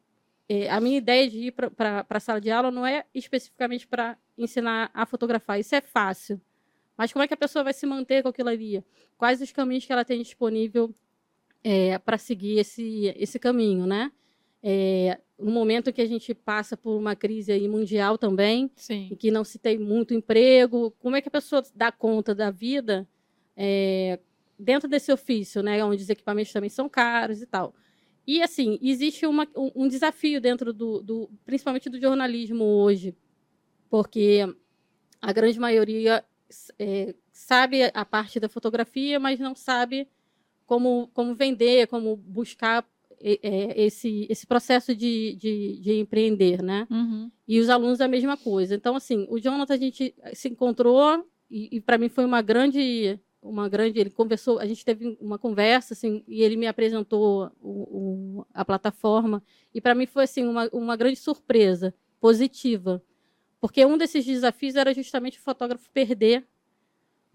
é, 0.50 0.68
a 0.68 0.82
minha 0.82 0.98
ideia 0.98 1.30
de 1.30 1.38
ir 1.38 1.52
para 1.52 2.04
a 2.10 2.20
sala 2.20 2.42
de 2.42 2.50
aula 2.50 2.72
não 2.72 2.84
é 2.84 3.06
especificamente 3.14 3.86
para 3.86 4.18
ensinar 4.36 4.90
a 4.92 5.06
fotografar. 5.06 5.60
Isso 5.60 5.76
é 5.76 5.82
fácil. 5.82 6.42
Mas 6.98 7.14
como 7.14 7.22
é 7.22 7.28
que 7.28 7.34
a 7.36 7.38
pessoa 7.38 7.64
vai 7.64 7.74
se 7.74 7.86
manter 7.86 8.24
com 8.24 8.30
aquilo 8.30 8.50
ali? 8.50 8.84
Quais 9.20 9.40
os 9.40 9.52
caminhos 9.52 9.86
que 9.86 9.94
ela 9.94 10.04
tem 10.04 10.20
disponível 10.20 10.92
para 12.06 12.18
seguir 12.18 12.58
esse, 12.58 13.14
esse 13.18 13.38
caminho, 13.38 13.86
né? 13.86 14.12
É, 14.64 15.20
no 15.40 15.52
momento 15.52 15.94
que 15.94 16.02
a 16.02 16.08
gente 16.08 16.34
passa 16.34 16.76
por 16.76 16.98
uma 16.98 17.16
crise 17.16 17.52
aí 17.52 17.68
mundial 17.68 18.18
também, 18.18 18.72
Sim, 18.76 19.10
em 19.12 19.16
que 19.16 19.30
não 19.30 19.44
se 19.44 19.60
tem 19.60 19.78
muito 19.78 20.14
emprego, 20.14 20.92
como 21.00 21.16
é 21.16 21.22
que 21.22 21.28
a 21.28 21.32
pessoa 21.32 21.64
dá 21.76 21.92
conta 21.92 22.34
da 22.34 22.50
vida 22.50 23.08
é, 23.56 24.20
dentro 24.58 24.88
desse 24.90 25.12
ofício, 25.12 25.62
né? 25.62 25.84
Onde 25.84 26.04
os 26.04 26.10
equipamentos 26.10 26.52
também 26.52 26.70
são 26.70 26.90
caros 26.90 27.42
e 27.42 27.46
tal. 27.46 27.74
E 28.26 28.42
assim, 28.42 28.78
existe 28.82 29.26
uma- 29.26 29.48
um, 29.56 29.88
desafio 29.88 30.42
dentro 30.42 30.74
do, 30.74 31.02
do, 31.02 31.30
principalmente 31.46 31.90
do 31.90 32.00
jornalismo 32.00 32.64
hoje, 32.66 33.16
porque 33.90 34.42
a 35.22 35.32
grande 35.32 35.60
maioria 35.60 36.26
é, 36.78 37.16
sabe 37.32 37.84
a 37.94 38.04
parte 38.04 38.40
da 38.40 38.50
fotografia, 38.50 39.20
mas 39.20 39.40
não 39.40 39.56
sabe 39.56 40.10
como, 40.66 41.10
como 41.14 41.34
vender, 41.34 41.88
como 41.88 42.18
buscar 42.18 42.86
esse, 43.22 44.28
esse 44.30 44.46
processo 44.46 44.96
de, 44.96 45.36
de, 45.36 45.80
de 45.80 45.94
empreender, 46.00 46.62
né? 46.62 46.88
Uhum. 46.90 47.32
E 47.48 47.60
os 47.60 47.70
alunos 47.70 48.02
a 48.02 48.08
mesma 48.08 48.38
coisa. 48.38 48.76
Então, 48.76 48.96
assim, 48.96 49.26
o 49.30 49.40
Jonathan 49.40 49.74
a 49.74 49.78
gente 49.78 50.14
se 50.34 50.50
encontrou 50.50 51.26
e, 51.50 51.78
e 51.78 51.82
para 51.82 51.98
mim 51.98 52.10
foi 52.10 52.26
uma 52.26 52.42
grande, 52.42 53.20
uma 53.42 53.68
grande. 53.70 54.00
Ele 54.00 54.10
conversou, 54.10 54.60
a 54.60 54.66
gente 54.66 54.84
teve 54.86 55.18
uma 55.20 55.38
conversa, 55.40 55.94
assim, 55.94 56.24
e 56.28 56.44
ele 56.44 56.56
me 56.58 56.68
apresentou 56.68 57.52
o, 57.62 58.40
o- 58.40 58.46
a 58.54 58.64
plataforma 58.66 59.42
e 59.74 59.80
para 59.82 59.96
mim 59.96 60.06
foi 60.06 60.24
assim 60.26 60.46
uma, 60.46 60.70
uma 60.74 60.96
grande 60.96 61.18
surpresa 61.18 61.94
positiva, 62.20 63.02
porque 63.60 63.86
um 63.86 63.98
desses 63.98 64.26
desafios 64.26 64.76
era 64.76 64.94
justamente 64.94 65.40
o 65.40 65.42
fotógrafo 65.42 65.90
perder 65.92 66.46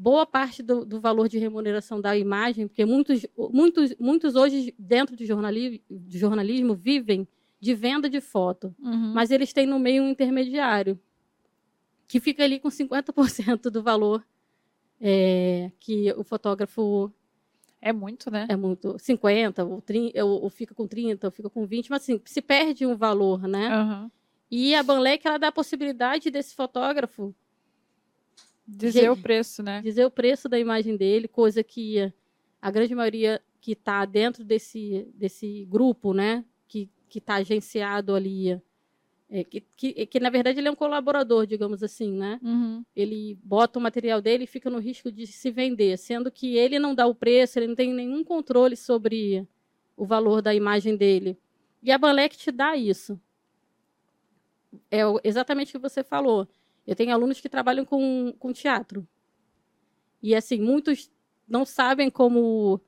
boa 0.03 0.27
parte 0.27 0.63
do, 0.63 0.85
do 0.85 1.01
valor 1.01 1.29
de 1.29 1.39
remuneração 1.39 2.01
da 2.01 2.17
imagem, 2.17 2.67
porque 2.67 2.85
muitos, 2.85 3.25
muitos, 3.53 3.95
muitos 4.01 4.35
hoje 4.35 4.75
dentro 4.79 5.15
do 5.17 5.25
jornalismo, 5.25 5.79
de 5.91 6.19
jornalismo 6.19 6.75
vivem 6.75 7.27
de 7.61 7.75
venda 7.75 8.11
de 8.11 8.21
foto 8.21 8.75
Uhum. 8.81 9.13
mas 9.15 9.31
eles 9.31 9.53
têm 9.53 9.67
no 9.67 9.79
meio 9.79 10.03
um 10.03 10.09
intermediário 10.11 10.99
que 12.09 12.19
fica 12.21 12.43
ali 12.43 12.59
com 12.59 12.69
50% 12.69 13.71
do 13.71 13.81
valor 13.83 14.25
é, 15.01 15.71
que 15.81 16.13
o 16.17 16.25
fotógrafo 16.25 17.13
É 17.81 17.93
muito, 17.93 18.31
né? 18.31 18.47
é 18.49 18.57
muito 18.57 18.97
50 18.99 19.65
ou, 19.65 19.81
30, 19.81 20.25
ou, 20.25 20.43
ou 20.43 20.51
fica 20.51 20.75
com 20.75 20.87
30 20.87 21.27
ou 21.29 21.31
fica 21.31 21.49
com 21.51 21.65
20, 21.67 21.91
mas 21.91 22.03
assim, 22.03 22.21
se 22.25 22.43
perde 22.43 22.87
um 22.87 22.97
valor, 22.97 23.47
né? 23.49 23.69
Aham. 23.69 24.11
E 24.51 24.75
a 24.75 24.83
Banlec 24.83 25.27
ela 25.27 25.39
dá 25.39 25.49
a 25.49 25.53
possibilidade 25.53 26.31
desse 26.31 26.55
fotógrafo 26.55 27.35
Dizer 28.77 29.11
o 29.11 29.17
preço, 29.17 29.63
né? 29.63 29.81
dizer 29.83 30.05
o 30.05 30.11
preço 30.11 30.49
da 30.49 30.59
imagem 30.59 30.97
dele, 30.97 31.29
coisa 31.29 31.63
que 31.63 32.13
a 32.61 32.71
grande 32.71 32.95
maioria 32.95 33.41
que 33.61 33.73
está 33.73 34.05
dentro 34.05 34.45
desse, 34.45 35.09
desse 35.15 35.65
grupo, 35.67 36.13
né, 36.13 36.45
que 36.67 36.89
está 37.15 37.35
agenciado 37.35 38.15
ali, 38.15 38.61
é, 39.29 39.45
que, 39.45 39.63
que, 39.77 40.07
que 40.07 40.21
na 40.21 40.29
verdade 40.31 40.59
ele 40.59 40.69
é 40.69 40.71
um 40.71 40.77
colaborador, 40.77 41.47
digamos 41.47 41.83
assim, 41.83 42.13
né? 42.13 42.39
Uhum. 42.43 42.85
Ele 42.95 43.39
bota 43.43 43.79
o 43.79 43.83
material 43.83 44.21
dele 44.21 44.45
e 44.45 44.47
fica 44.47 44.69
no 44.69 44.79
risco 44.79 45.11
de 45.11 45.27
se 45.27 45.51
vender, 45.51 45.97
sendo 45.97 46.31
que 46.31 46.57
ele 46.57 46.79
não 46.79 46.95
dá 46.95 47.07
o 47.07 47.15
preço, 47.15 47.59
ele 47.59 47.69
não 47.69 47.75
tem 47.75 47.93
nenhum 47.95 48.23
controle 48.23 48.77
sobre 48.77 49.47
o 49.97 50.05
valor 50.05 50.43
da 50.43 50.55
imagem 50.55 50.97
dele. 50.97 51.39
E 51.83 51.91
a 51.91 51.99
Banlec 51.99 52.37
te 52.37 52.51
dá 52.51 52.77
isso. 52.77 53.19
É 54.91 55.01
exatamente 55.25 55.71
o 55.71 55.73
que 55.73 55.89
você 55.89 56.05
falou. 56.05 56.47
Eu 56.87 56.97
tenho 56.97 57.13
alunos 57.13 57.41
que 57.41 57.49
trabalham 57.49 57.85
com, 57.85 58.35
com 58.39 58.53
teatro. 58.53 59.07
E, 60.23 60.35
assim, 60.35 60.61
muitos 60.61 61.11
não 61.49 61.65
sabem 61.65 62.11
como 62.11 62.81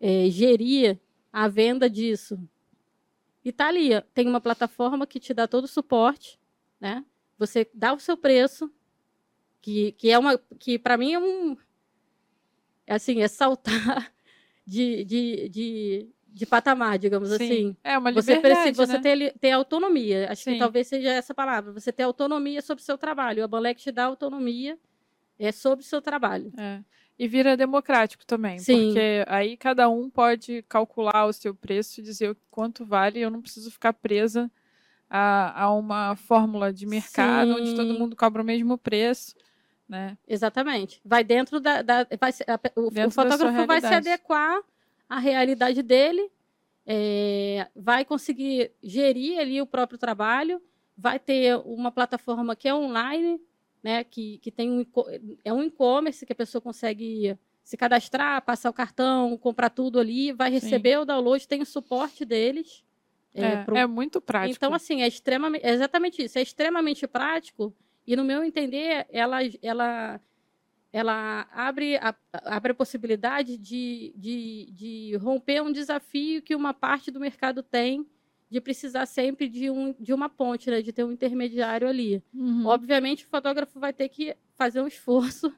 é, 0.00 0.28
gerir 0.30 0.98
a 1.32 1.48
venda 1.48 1.88
disso. 1.88 2.38
E 3.44 3.52
tá 3.52 3.68
ali, 3.68 3.90
tem 4.12 4.28
uma 4.28 4.40
plataforma 4.40 5.06
que 5.06 5.20
te 5.20 5.32
dá 5.32 5.46
todo 5.46 5.64
o 5.64 5.68
suporte, 5.68 6.38
né? 6.80 7.04
Você 7.38 7.68
dá 7.72 7.92
o 7.92 8.00
seu 8.00 8.16
preço, 8.16 8.70
que, 9.60 9.92
que 9.92 10.10
é 10.10 10.18
uma 10.18 10.38
que 10.58 10.78
para 10.78 10.96
mim 10.96 11.12
é 11.12 11.18
um 11.18 11.56
é 12.86 12.94
assim, 12.94 13.20
é 13.20 13.28
saltar 13.28 14.12
de, 14.66 15.04
de, 15.04 15.48
de, 15.48 16.08
de 16.38 16.46
patamar, 16.46 16.98
digamos 16.98 17.32
assim. 17.32 17.76
É 17.82 17.98
uma 17.98 18.12
Você, 18.12 18.36
liberdade, 18.36 18.62
precisa, 18.72 18.86
você 18.86 18.92
né? 18.94 19.00
ter, 19.02 19.14
li- 19.16 19.32
ter 19.40 19.50
autonomia. 19.50 20.30
Acho 20.30 20.44
Sim. 20.44 20.52
que 20.54 20.58
talvez 20.60 20.86
seja 20.86 21.10
essa 21.10 21.34
palavra. 21.34 21.72
Você 21.72 21.92
ter 21.92 22.04
autonomia 22.04 22.62
sobre 22.62 22.80
o 22.80 22.84
seu 22.84 22.96
trabalho. 22.96 23.42
A 23.44 23.48
Balec 23.48 23.82
te 23.82 23.90
dá 23.90 24.04
autonomia 24.04 24.78
é, 25.38 25.50
sobre 25.50 25.84
o 25.84 25.88
seu 25.88 26.00
trabalho. 26.00 26.52
É. 26.56 26.80
E 27.18 27.26
vira 27.26 27.56
democrático 27.56 28.24
também, 28.24 28.60
Sim. 28.60 28.86
porque 28.86 29.24
aí 29.26 29.56
cada 29.56 29.88
um 29.88 30.08
pode 30.08 30.62
calcular 30.68 31.26
o 31.26 31.32
seu 31.32 31.52
preço 31.52 31.98
e 31.98 32.02
dizer 32.04 32.30
o 32.30 32.36
quanto 32.48 32.84
vale. 32.84 33.18
Eu 33.18 33.28
não 33.30 33.42
preciso 33.42 33.68
ficar 33.72 33.92
presa 33.92 34.48
a, 35.10 35.64
a 35.64 35.74
uma 35.74 36.14
fórmula 36.14 36.72
de 36.72 36.86
mercado 36.86 37.50
onde 37.56 37.74
todo 37.74 37.92
Sim. 37.92 37.98
mundo 37.98 38.14
cobra 38.14 38.40
o 38.40 38.44
mesmo 38.44 38.78
preço, 38.78 39.34
né? 39.88 40.16
Exatamente. 40.28 41.00
Vai 41.04 41.24
dentro 41.24 41.58
da. 41.58 41.82
da- 41.82 42.06
vai 42.20 42.30
a 42.46 42.80
o, 42.80 42.86
o 42.86 42.90
Dentro 42.92 43.10
sua 43.10 43.24
fotógrafo 43.24 43.66
vai 43.66 43.80
se 43.80 43.86
adequar 43.88 44.60
à 45.08 45.18
realidade 45.18 45.82
dele, 45.82 46.30
é, 46.86 47.68
vai 47.74 48.04
conseguir 48.04 48.72
gerir 48.82 49.38
ali 49.38 49.60
o 49.60 49.66
próprio 49.66 49.98
trabalho, 49.98 50.60
vai 50.96 51.18
ter 51.18 51.56
uma 51.64 51.90
plataforma 51.92 52.56
que 52.56 52.68
é 52.68 52.74
online, 52.74 53.40
né? 53.82 54.02
Que, 54.04 54.38
que 54.38 54.50
tem 54.50 54.70
um, 54.70 54.86
é 55.44 55.52
um 55.52 55.62
e-commerce 55.62 56.24
que 56.26 56.32
a 56.32 56.36
pessoa 56.36 56.60
consegue 56.60 57.36
se 57.62 57.76
cadastrar, 57.76 58.42
passar 58.42 58.70
o 58.70 58.72
cartão, 58.72 59.36
comprar 59.36 59.68
tudo 59.70 60.00
ali, 60.00 60.32
vai 60.32 60.50
receber 60.50 60.98
o 60.98 61.04
download, 61.04 61.46
tem 61.46 61.60
o 61.60 61.66
suporte 61.66 62.24
deles. 62.24 62.82
É, 63.34 63.62
pro- 63.64 63.76
é 63.76 63.86
muito 63.86 64.20
prático. 64.20 64.56
então, 64.56 64.74
assim, 64.74 65.02
é 65.02 65.06
extremamente. 65.06 65.62
É 65.64 65.70
exatamente 65.72 66.22
isso. 66.24 66.38
É 66.38 66.42
extremamente 66.42 67.06
prático. 67.06 67.74
E, 68.06 68.16
no 68.16 68.24
meu 68.24 68.42
entender, 68.42 69.06
ela, 69.10 69.38
ela 69.62 70.18
ela 70.92 71.46
abre 71.52 71.96
a, 71.96 72.14
abre 72.32 72.72
a 72.72 72.74
possibilidade 72.74 73.58
de, 73.58 74.12
de, 74.16 74.68
de 74.72 75.16
romper 75.16 75.62
um 75.62 75.72
desafio 75.72 76.42
que 76.42 76.54
uma 76.54 76.72
parte 76.72 77.10
do 77.10 77.20
mercado 77.20 77.62
tem 77.62 78.06
de 78.50 78.60
precisar 78.60 79.04
sempre 79.06 79.48
de, 79.48 79.70
um, 79.70 79.94
de 79.98 80.14
uma 80.14 80.28
ponte, 80.28 80.70
né? 80.70 80.80
de 80.80 80.92
ter 80.92 81.04
um 81.04 81.12
intermediário 81.12 81.86
ali. 81.86 82.22
Uhum. 82.32 82.66
Obviamente, 82.66 83.24
o 83.24 83.28
fotógrafo 83.28 83.78
vai 83.78 83.92
ter 83.92 84.08
que 84.08 84.34
fazer 84.56 84.80
um 84.80 84.86
esforço 84.86 85.52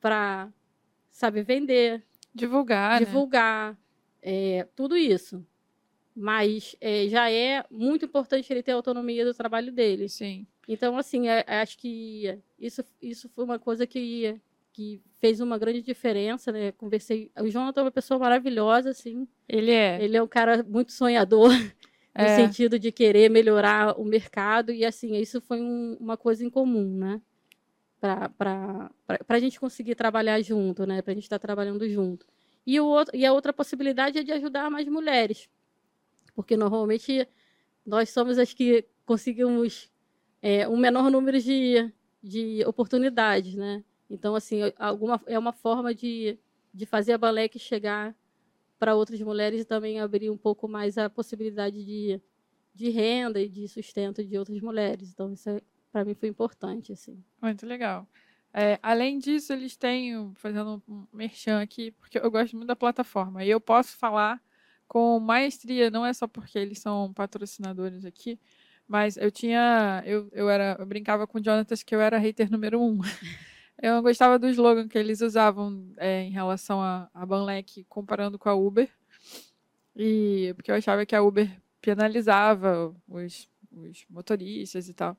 para 0.00 0.50
saber 1.10 1.44
vender, 1.44 2.02
Divulgar, 2.34 2.98
né? 2.98 3.06
divulgar, 3.06 3.78
é, 4.22 4.66
tudo 4.74 4.96
isso. 4.96 5.46
Mas 6.14 6.74
é, 6.80 7.06
já 7.08 7.30
é 7.30 7.64
muito 7.70 8.06
importante 8.06 8.50
ele 8.52 8.62
ter 8.62 8.72
autonomia 8.72 9.24
do 9.24 9.34
trabalho 9.34 9.70
dele. 9.70 10.08
Sim. 10.08 10.46
Então, 10.66 10.96
assim, 10.96 11.28
é, 11.28 11.44
acho 11.60 11.76
que 11.78 12.38
isso, 12.58 12.84
isso 13.00 13.28
foi 13.28 13.44
uma 13.44 13.58
coisa 13.58 13.86
que, 13.86 14.40
que 14.72 15.02
fez 15.20 15.40
uma 15.40 15.58
grande 15.58 15.82
diferença, 15.82 16.50
né? 16.50 16.72
Conversei. 16.72 17.30
O 17.38 17.48
Jonathan 17.48 17.82
é 17.82 17.84
uma 17.84 17.90
pessoa 17.90 18.18
maravilhosa, 18.18 18.90
assim. 18.90 19.28
Ele 19.48 19.70
é. 19.70 20.02
Ele 20.02 20.16
é 20.16 20.22
um 20.22 20.26
cara 20.28 20.62
muito 20.62 20.92
sonhador, 20.92 21.50
no 22.16 22.24
É. 22.24 22.36
sentido 22.36 22.78
de 22.78 22.90
querer 22.90 23.28
melhorar 23.30 23.98
o 24.00 24.04
mercado, 24.04 24.72
e 24.72 24.84
assim, 24.84 25.16
isso 25.16 25.40
foi 25.40 25.60
um- 25.60 25.96
uma 26.00 26.16
coisa 26.16 26.44
em 26.44 26.50
comum, 26.50 26.96
né? 26.96 27.20
Para 28.00 28.90
a 29.28 29.38
gente 29.38 29.60
conseguir 29.60 29.94
trabalhar 29.94 30.40
junto, 30.42 30.84
né? 30.86 31.00
Para 31.02 31.12
a 31.12 31.14
gente 31.14 31.24
estar 31.24 31.38
trabalhando 31.38 31.88
junto. 31.88 32.26
E, 32.66 32.80
o 32.80 32.86
outro, 32.86 33.16
e 33.16 33.24
a 33.24 33.32
outra 33.32 33.52
possibilidade 33.52 34.18
é 34.18 34.22
de 34.22 34.32
ajudar 34.32 34.70
mais 34.70 34.88
mulheres, 34.88 35.48
porque 36.34 36.56
normalmente 36.56 37.26
nós 37.84 38.10
somos 38.10 38.38
as 38.38 38.52
que 38.52 38.84
conseguimos 39.04 39.90
é, 40.40 40.66
um 40.68 40.76
menor 40.76 41.10
número 41.10 41.40
de, 41.40 41.92
de 42.22 42.64
oportunidades, 42.66 43.54
né? 43.54 43.84
Então, 44.08 44.34
assim, 44.34 44.60
alguma, 44.78 45.20
é 45.26 45.38
uma 45.38 45.52
forma 45.52 45.94
de, 45.94 46.38
de 46.72 46.86
fazer 46.86 47.12
a 47.12 47.18
Balec 47.18 47.58
chegar 47.58 48.14
para 48.78 48.94
outras 48.94 49.20
mulheres 49.20 49.62
e 49.62 49.64
também 49.64 50.00
abrir 50.00 50.30
um 50.30 50.36
pouco 50.36 50.68
mais 50.68 50.98
a 50.98 51.08
possibilidade 51.08 51.84
de, 51.84 52.20
de 52.74 52.90
renda 52.90 53.40
e 53.40 53.48
de 53.48 53.68
sustento 53.68 54.24
de 54.24 54.36
outras 54.36 54.60
mulheres. 54.60 55.10
Então, 55.12 55.32
isso 55.32 55.48
para 55.92 56.04
mim 56.04 56.14
foi 56.14 56.28
importante, 56.28 56.92
assim. 56.92 57.22
Muito 57.40 57.66
legal. 57.66 58.08
É, 58.52 58.78
além 58.82 59.18
disso, 59.18 59.52
eles 59.52 59.76
têm, 59.76 60.32
fazendo 60.34 60.82
um 60.86 61.06
merchan 61.12 61.60
aqui, 61.62 61.90
porque 61.92 62.18
eu 62.18 62.30
gosto 62.30 62.56
muito 62.56 62.68
da 62.68 62.76
plataforma. 62.76 63.44
E 63.44 63.50
eu 63.50 63.60
posso 63.60 63.96
falar 63.96 64.42
com 64.86 65.18
maestria, 65.18 65.90
não 65.90 66.04
é 66.04 66.12
só 66.12 66.26
porque 66.26 66.58
eles 66.58 66.78
são 66.78 67.12
patrocinadores 67.14 68.04
aqui, 68.04 68.38
mas 68.86 69.16
eu 69.16 69.30
tinha. 69.30 70.02
Eu, 70.04 70.28
eu, 70.32 70.50
era, 70.50 70.76
eu 70.78 70.84
brincava 70.84 71.26
com 71.26 71.38
o 71.38 71.44
Jonatas 71.44 71.82
que 71.82 71.94
eu 71.94 72.00
era 72.00 72.18
hater 72.18 72.50
número 72.50 72.80
um. 72.80 72.98
Eu 73.80 73.94
não 73.94 74.02
gostava 74.02 74.38
do 74.38 74.48
slogan 74.48 74.86
que 74.88 74.98
eles 74.98 75.20
usavam 75.20 75.92
é, 75.96 76.22
em 76.22 76.30
relação 76.30 76.80
a, 76.80 77.08
a 77.12 77.26
Banlec 77.26 77.84
comparando 77.84 78.38
com 78.38 78.48
a 78.48 78.54
Uber. 78.54 78.88
E 79.96 80.52
porque 80.54 80.70
eu 80.70 80.74
achava 80.74 81.04
que 81.04 81.14
a 81.14 81.22
Uber 81.22 81.50
penalizava 81.80 82.94
os, 83.08 83.48
os 83.70 84.04
motoristas 84.08 84.88
e 84.88 84.94
tal. 84.94 85.16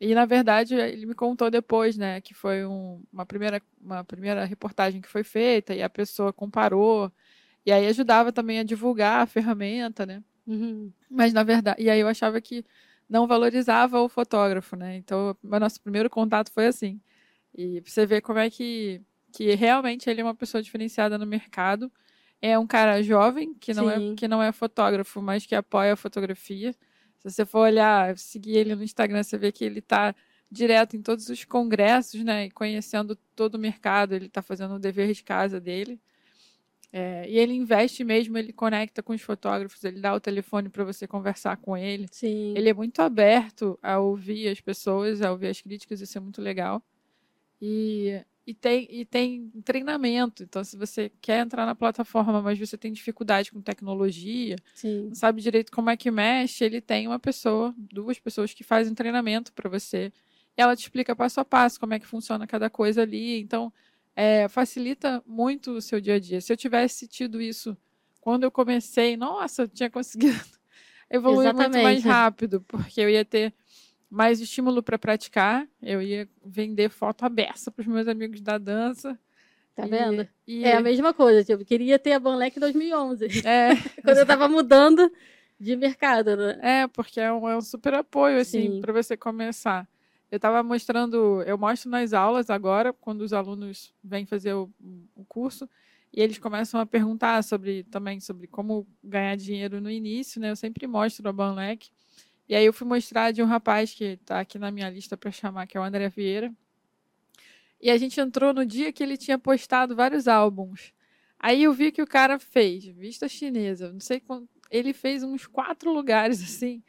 E 0.00 0.14
na 0.14 0.26
verdade 0.26 0.74
ele 0.74 1.06
me 1.06 1.14
contou 1.14 1.50
depois, 1.50 1.96
né, 1.96 2.20
que 2.20 2.34
foi 2.34 2.66
um- 2.66 3.02
uma 3.12 3.24
primeira 3.24 3.62
uma 3.80 4.04
primeira 4.04 4.44
reportagem 4.44 5.00
que 5.00 5.08
foi 5.08 5.24
feita 5.24 5.74
e 5.74 5.82
a 5.82 5.88
pessoa 5.88 6.32
comparou 6.32 7.10
e 7.64 7.72
aí 7.72 7.86
ajudava 7.86 8.32
também 8.32 8.58
a 8.60 8.64
divulgar 8.64 9.22
a 9.22 9.26
ferramenta, 9.26 10.04
né? 10.06 10.22
Uhum. 10.46 10.92
Mas 11.10 11.32
na 11.32 11.42
verdade, 11.42 11.82
e 11.82 11.90
aí 11.90 12.00
eu 12.00 12.08
achava 12.08 12.40
que 12.40 12.64
não 13.08 13.26
valorizava 13.26 14.00
o 14.00 14.08
fotógrafo, 14.08 14.76
né? 14.76 14.96
Então, 14.96 15.36
o 15.42 15.58
nosso 15.60 15.80
primeiro 15.80 16.10
contato 16.10 16.52
foi 16.52 16.66
assim. 16.66 17.00
E 17.56 17.80
pra 17.80 17.90
você 17.90 18.06
ver 18.06 18.20
como 18.20 18.38
é 18.38 18.50
que 18.50 19.00
que 19.32 19.54
realmente 19.54 20.08
ele 20.08 20.20
é 20.22 20.24
uma 20.24 20.34
pessoa 20.34 20.62
diferenciada 20.62 21.18
no 21.18 21.26
mercado. 21.26 21.92
É 22.40 22.58
um 22.58 22.66
cara 22.66 23.02
jovem 23.02 23.54
que 23.54 23.74
não 23.74 23.90
é 23.90 24.14
que 24.14 24.28
não 24.28 24.42
é 24.42 24.52
fotógrafo, 24.52 25.20
mas 25.20 25.44
que 25.44 25.54
apoia 25.54 25.92
a 25.92 25.96
fotografia. 25.96 26.72
Se 27.18 27.30
você 27.30 27.44
for 27.44 27.60
olhar, 27.60 28.16
seguir 28.18 28.56
ele 28.56 28.74
no 28.74 28.82
Instagram, 28.82 29.22
você 29.22 29.36
vê 29.36 29.52
que 29.52 29.64
ele 29.64 29.80
está 29.80 30.14
direto 30.50 30.96
em 30.96 31.02
todos 31.02 31.28
os 31.28 31.44
congressos, 31.44 32.22
né? 32.24 32.46
E 32.46 32.50
conhecendo 32.50 33.16
todo 33.34 33.56
o 33.56 33.58
mercado, 33.58 34.14
ele 34.14 34.26
está 34.26 34.40
fazendo 34.42 34.74
o 34.74 34.78
dever 34.78 35.12
de 35.12 35.22
casa 35.22 35.60
dele. 35.60 36.00
É, 36.92 37.28
e 37.28 37.36
ele 37.36 37.52
investe 37.52 38.04
mesmo, 38.04 38.38
ele 38.38 38.52
conecta 38.52 39.02
com 39.02 39.12
os 39.12 39.20
fotógrafos, 39.20 39.82
ele 39.84 40.00
dá 40.00 40.14
o 40.14 40.20
telefone 40.20 40.68
para 40.68 40.84
você 40.84 41.06
conversar 41.06 41.56
com 41.58 41.76
ele. 41.76 42.06
Sim. 42.10 42.54
Ele 42.56 42.70
é 42.70 42.74
muito 42.74 43.02
aberto 43.02 43.78
a 43.82 43.98
ouvir 43.98 44.48
as 44.48 44.60
pessoas, 44.60 45.20
a 45.20 45.30
ouvir 45.30 45.48
as 45.48 45.60
críticas, 45.60 46.00
isso 46.00 46.16
é 46.16 46.20
muito 46.20 46.40
legal. 46.40 46.82
E, 47.60 48.22
e, 48.46 48.54
tem, 48.54 48.86
e 48.90 49.04
tem 49.04 49.50
treinamento. 49.64 50.42
Então, 50.42 50.62
se 50.62 50.76
você 50.76 51.10
quer 51.20 51.40
entrar 51.40 51.66
na 51.66 51.74
plataforma, 51.74 52.40
mas 52.42 52.58
você 52.58 52.76
tem 52.76 52.92
dificuldade 52.92 53.50
com 53.50 53.60
tecnologia, 53.60 54.56
Sim. 54.74 55.06
não 55.08 55.14
sabe 55.14 55.40
direito 55.40 55.72
como 55.72 55.90
é 55.90 55.96
que 55.96 56.10
mexe, 56.10 56.64
ele 56.64 56.80
tem 56.80 57.06
uma 57.06 57.18
pessoa, 57.18 57.74
duas 57.76 58.18
pessoas 58.18 58.52
que 58.52 58.62
fazem 58.64 58.94
treinamento 58.94 59.52
para 59.52 59.68
você. 59.68 60.12
E 60.56 60.62
ela 60.62 60.76
te 60.76 60.80
explica 60.80 61.14
passo 61.14 61.40
a 61.40 61.44
passo 61.44 61.78
como 61.78 61.94
é 61.94 61.98
que 61.98 62.06
funciona 62.06 62.46
cada 62.46 62.70
coisa 62.70 63.02
ali. 63.02 63.40
Então, 63.40 63.72
é, 64.14 64.48
facilita 64.48 65.22
muito 65.26 65.72
o 65.72 65.82
seu 65.82 66.00
dia 66.00 66.14
a 66.14 66.18
dia. 66.18 66.40
Se 66.40 66.52
eu 66.52 66.56
tivesse 66.56 67.06
tido 67.06 67.40
isso 67.40 67.76
quando 68.20 68.44
eu 68.44 68.50
comecei, 68.50 69.16
nossa, 69.16 69.62
eu 69.62 69.68
tinha 69.68 69.90
conseguido 69.90 70.40
evoluir 71.10 71.54
muito 71.54 71.78
mais 71.78 71.98
Exatamente. 71.98 72.08
rápido, 72.08 72.60
porque 72.62 73.00
eu 73.00 73.10
ia 73.10 73.24
ter 73.24 73.54
mais 74.16 74.40
estímulo 74.40 74.82
para 74.82 74.98
praticar, 74.98 75.68
eu 75.82 76.00
ia 76.00 76.26
vender 76.42 76.88
foto 76.88 77.24
aberta 77.24 77.70
para 77.70 77.82
os 77.82 77.86
meus 77.86 78.08
amigos 78.08 78.40
da 78.40 78.56
dança. 78.56 79.18
Tá 79.74 79.84
E- 79.84 79.90
vendo? 79.90 80.26
E, 80.46 80.64
É 80.64 80.76
a 80.76 80.80
mesma 80.80 81.12
coisa. 81.12 81.44
Tipo, 81.44 81.60
eu 81.62 81.66
queria 81.66 81.98
ter 81.98 82.12
a 82.12 82.18
Banlec 82.18 82.56
em 82.56 82.60
2011, 82.60 83.26
é, 83.44 83.68
quando 84.02 84.16
eu 84.16 84.22
estava 84.22 84.48
mudando 84.48 85.12
de 85.60 85.76
mercado, 85.76 86.34
né? 86.34 86.58
É, 86.62 86.86
porque 86.88 87.20
é 87.20 87.30
um, 87.30 87.46
é 87.46 87.56
um 87.56 87.60
super 87.60 87.92
apoio, 87.92 88.38
assim, 88.40 88.72
Sim. 88.72 88.80
para 88.80 88.92
você 88.92 89.16
começar. 89.18 89.86
Eu 90.30 90.36
estava 90.36 90.62
mostrando, 90.62 91.42
eu 91.42 91.58
mostro 91.58 91.90
nas 91.90 92.12
aulas 92.14 92.48
agora, 92.48 92.92
quando 92.94 93.20
os 93.20 93.32
alunos 93.34 93.92
vêm 94.02 94.24
fazer 94.24 94.54
o, 94.54 94.70
o 95.14 95.24
curso, 95.26 95.68
e 96.12 96.22
eles 96.22 96.38
começam 96.38 96.80
a 96.80 96.86
perguntar 96.86 97.44
sobre 97.44 97.84
também 97.84 98.18
sobre 98.18 98.46
como 98.46 98.86
ganhar 99.04 99.36
dinheiro 99.36 99.78
no 99.80 99.90
início, 99.90 100.40
né? 100.40 100.50
Eu 100.50 100.56
sempre 100.56 100.86
mostro 100.86 101.28
a 101.28 101.32
Banlec. 101.32 101.90
E 102.48 102.54
aí 102.54 102.64
eu 102.64 102.72
fui 102.72 102.86
mostrar 102.86 103.32
de 103.32 103.42
um 103.42 103.46
rapaz 103.46 103.92
que 103.92 104.04
está 104.04 104.40
aqui 104.40 104.58
na 104.58 104.70
minha 104.70 104.88
lista 104.88 105.16
para 105.16 105.30
chamar, 105.32 105.66
que 105.66 105.76
é 105.76 105.80
o 105.80 105.82
André 105.82 106.08
Vieira. 106.08 106.52
E 107.80 107.90
a 107.90 107.96
gente 107.98 108.20
entrou 108.20 108.54
no 108.54 108.64
dia 108.64 108.92
que 108.92 109.02
ele 109.02 109.16
tinha 109.16 109.38
postado 109.38 109.94
vários 109.94 110.26
álbuns. 110.28 110.92
Aí 111.38 111.64
eu 111.64 111.72
vi 111.72 111.92
que 111.92 112.00
o 112.02 112.06
cara 112.06 112.38
fez 112.38 112.84
vista 112.86 113.28
chinesa, 113.28 113.92
não 113.92 114.00
sei 114.00 114.20
quanto, 114.20 114.48
ele 114.70 114.92
fez 114.92 115.22
uns 115.22 115.46
quatro 115.46 115.92
lugares 115.92 116.40
assim. 116.42 116.82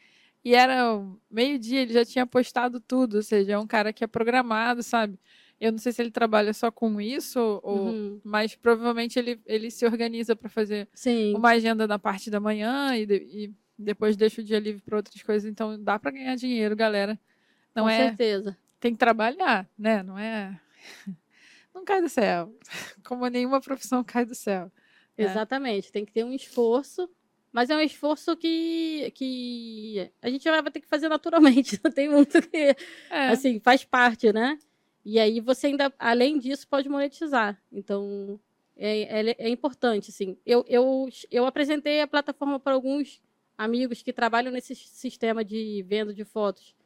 E 0.44 0.54
era 0.54 1.04
meio-dia, 1.30 1.82
ele 1.82 1.92
já 1.92 2.04
tinha 2.04 2.24
postado 2.24 2.80
tudo, 2.80 3.16
ou 3.16 3.22
seja, 3.22 3.52
é 3.52 3.58
um 3.58 3.66
cara 3.66 3.92
que 3.92 4.02
é 4.04 4.06
programado, 4.06 4.82
sabe? 4.82 5.18
Eu 5.60 5.72
não 5.72 5.78
sei 5.78 5.90
se 5.92 6.00
ele 6.00 6.10
trabalha 6.12 6.54
só 6.54 6.70
com 6.70 7.00
isso, 7.00 7.60
ou, 7.62 7.88
Uhum. 7.88 8.20
mas 8.24 8.54
provavelmente 8.54 9.18
ele, 9.18 9.40
ele 9.44 9.70
se 9.70 9.84
organiza 9.84 10.36
para 10.36 10.48
fazer 10.48 10.88
Sim. 10.94 11.34
uma 11.36 11.50
agenda 11.50 11.86
na 11.86 11.98
parte 11.98 12.30
da 12.30 12.38
manhã 12.38 12.96
e, 12.96 13.02
e 13.04 13.52
depois 13.78 14.16
deixa 14.16 14.40
o 14.40 14.44
dia 14.44 14.58
livre 14.58 14.82
para 14.82 14.96
outras 14.96 15.22
coisas. 15.22 15.50
Então 15.50 15.82
dá 15.82 15.98
para 15.98 16.10
ganhar 16.10 16.34
dinheiro, 16.34 16.74
galera. 16.74 17.18
Não 17.74 17.84
com 17.84 17.90
é, 17.90 18.08
certeza. 18.08 18.56
tem 18.80 18.92
que 18.92 18.98
trabalhar, 18.98 19.68
né? 19.78 20.02
Não 20.02 20.18
é, 20.18 20.58
não 21.74 21.84
cai 21.84 22.02
do 22.02 22.08
céu. 22.08 22.52
Como 23.04 23.26
nenhuma 23.28 23.60
profissão 23.60 24.02
cai 24.02 24.24
do 24.24 24.34
céu. 24.34 24.70
É. 25.16 25.24
Exatamente. 25.24 25.92
Tem 25.92 26.04
que 26.04 26.12
ter 26.12 26.24
um 26.24 26.32
esforço, 26.32 27.08
mas 27.52 27.70
é 27.70 27.76
um 27.76 27.80
esforço 27.80 28.36
que, 28.36 29.12
que 29.14 30.10
a 30.20 30.28
gente 30.28 30.48
vai 30.48 30.62
ter 30.70 30.80
que 30.80 30.88
fazer 30.88 31.08
naturalmente. 31.08 31.78
Não 31.84 31.90
tem 31.90 32.08
muito 32.08 32.42
que. 32.42 32.76
É, 33.10 33.28
Assim, 33.28 33.60
faz 33.60 33.84
parte, 33.84 34.32
né? 34.32 34.58
E 35.04 35.18
aí 35.18 35.40
você 35.40 35.68
ainda, 35.68 35.92
além 35.98 36.38
disso, 36.38 36.66
pode 36.68 36.88
monetizar. 36.88 37.60
Então, 37.72 38.38
é, 38.76 39.30
é, 39.30 39.36
é 39.38 39.48
importante, 39.48 40.10
assim. 40.10 40.36
Eu, 40.44 40.64
eu, 40.68 41.08
eu 41.30 41.46
apresentei 41.46 42.00
a 42.00 42.06
plataforma 42.06 42.60
para 42.60 42.74
alguns 42.74 43.20
amigos 43.58 44.02
que 44.02 44.12
trabalham 44.12 44.52
nesse 44.52 44.74
sistema 44.76 45.44
de 45.44 45.84
venda 45.86 46.14
de 46.14 46.24
fotos 46.24 46.76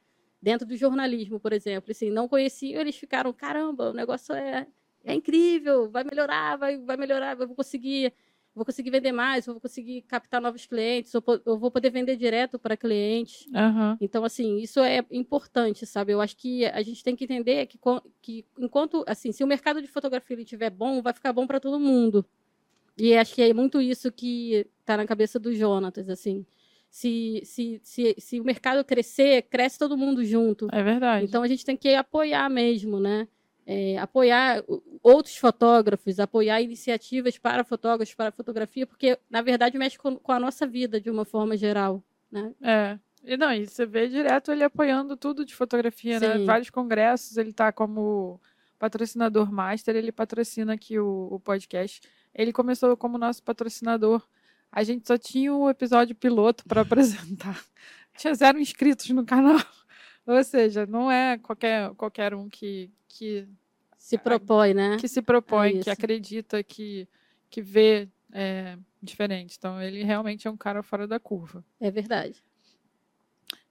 dentro 0.41 0.67
do 0.67 0.75
jornalismo, 0.77 1.39
por 1.39 1.53
exemplo. 1.53 1.93
Assim, 1.93 2.11
não 2.11 2.27
conheciam, 2.27 2.81
eles 2.81 2.97
ficaram, 2.97 3.33
caramba, 3.33 3.91
o 3.91 3.93
negócio 3.93 4.35
é, 4.35 4.67
é 5.05 5.15
incrível, 5.15 5.91
vai 5.91 6.03
melhorar, 6.03 6.57
vai, 6.57 6.79
vai 6.79 6.97
melhorar, 6.97 7.39
eu 7.39 7.47
vou 7.47 7.55
conseguir, 7.55 8.13
vou 8.55 8.65
conseguir 8.65 8.91
vender 8.91 9.13
mais, 9.13 9.45
vou 9.47 9.61
conseguir 9.61 10.03
captar 10.03 10.41
novos 10.41 10.67
clientes, 10.67 11.13
eu, 11.13 11.23
eu 11.45 11.59
vou 11.59 11.71
poder 11.71 11.91
vender 11.91 12.17
direto 12.17 12.59
para 12.59 12.77
clientes. 12.77 13.47
aham, 13.55 13.99
Então, 14.01 14.25
assim, 14.25 14.57
isso 14.57 14.81
é 14.81 15.05
importante, 15.11 15.85
sabe? 15.85 16.13
Eu 16.13 16.21
acho 16.23 16.37
que 16.37 16.65
a 16.65 16.83
gente 16.83 17.05
tem 17.05 17.15
que 17.15 17.25
entender 17.25 17.67
que, 17.67 17.79
que 18.21 18.45
enquanto, 18.59 19.05
assim, 19.07 19.31
se 19.31 19.45
o 19.45 19.47
mercado 19.47 19.81
de 19.83 19.87
fotografia 19.87 20.41
estiver 20.41 20.71
bom, 20.71 21.03
vai 21.03 21.13
ficar 21.13 21.33
bom 21.35 21.47
para 21.47 21.61
todo 21.61 21.79
mundo. 21.79 22.25
E 22.99 23.17
acho 23.17 23.35
que 23.35 23.43
é 23.43 23.55
muito 23.55 23.81
isso 23.81 24.11
que 24.13 24.67
está 24.81 24.97
na 24.97 25.07
cabeça 25.07 25.39
do 25.39 25.55
Jonatas, 25.55 26.09
assim. 26.09 26.45
Se, 26.93 27.41
se, 27.45 27.81
se, 27.83 28.15
se 28.19 28.39
o 28.39 28.45
mercado 28.45 28.85
crescer, 28.85 29.43
cresce 29.51 29.79
todo 29.79 29.97
mundo 29.97 30.23
junto. 30.23 30.69
é 30.71 30.83
verdade. 30.83 31.25
Então, 31.25 31.43
a 31.43 31.49
gente 31.49 31.65
tem 31.65 31.77
que 31.77 31.95
apoiar 31.95 32.49
mesmo, 32.51 33.01
né? 33.01 33.27
é, 33.67 33.99
apoiar 33.99 34.63
outros 35.03 35.37
fotógrafos, 35.37 36.19
apoiar 36.19 36.61
iniciativas 36.61 37.39
para 37.39 37.65
fotógrafos, 37.65 38.15
para 38.15 38.33
fotografia, 38.33 38.87
porque, 38.87 39.19
na 39.31 39.41
verdade, 39.43 39.79
mexe 39.79 39.99
com, 39.99 40.17
com 40.17 40.33
a 40.33 40.41
nossa 40.41 40.67
vida 40.67 41.01
de 41.01 41.11
uma 41.11 41.25
forma 41.25 41.57
geral. 41.57 42.03
Né? 42.31 42.53
É. 42.61 42.99
E 43.25 43.37
não, 43.37 43.53
e 43.53 43.67
você 43.67 43.87
vê 43.87 44.09
direto 44.09 44.51
ele 44.51 44.65
apoiando 44.65 45.17
tudo 45.17 45.45
de 45.45 45.55
fotografia, 45.55 46.19
né? 46.19 46.33
Sim. 46.33 46.39
né? 46.41 46.45
Vários 46.45 46.71
congressos, 46.71 47.37
ele 47.37 47.51
está 47.51 47.71
como 47.71 48.41
patrocinador 48.79 49.53
master, 49.53 49.95
ele 49.95 50.11
patrocina 50.11 50.75
aqui 50.75 50.99
o, 50.99 51.29
o 51.31 51.39
podcast. 51.39 52.01
Ele 52.35 52.53
começou 52.53 52.97
como 52.97 53.17
nosso 53.17 53.43
patrocinador. 53.43 54.27
A 54.73 54.83
gente 54.83 55.07
só 55.07 55.19
tinha 55.19 55.55
o 55.55 55.69
episódio 55.69 56.17
piloto 56.17 56.65
para 56.65 56.81
apresentar. 56.83 57.63
Tinha 58.17 58.35
zero 58.35 58.59
inscritos 58.59 59.11
no 59.11 59.25
canal. 59.25 59.61
Ou 60.27 60.43
seja, 60.43 60.87
não 60.87 61.11
é 61.11 61.37
qualquer, 61.39 61.91
qualquer 61.95 62.35
um 62.35 62.49
que, 62.49 62.91
que 63.07 63.47
se 63.99 64.17
propõe, 64.17 64.73
né? 64.73 64.97
Que 64.99 65.09
se 65.09 65.21
propõe, 65.21 65.79
é 65.79 65.83
que 65.83 65.91
acredita, 65.91 66.63
que, 66.63 67.07
que 67.51 67.61
vê 67.61 68.09
é, 68.33 68.79
diferente. 69.03 69.57
Então, 69.59 69.81
ele 69.81 70.03
realmente 70.03 70.49
é 70.49 70.51
um 70.51 70.57
cara 70.57 70.83
fora 70.83 71.07
da 71.07 71.21
curva. 71.21 71.65
É 71.79 71.91
verdade. 71.91 72.43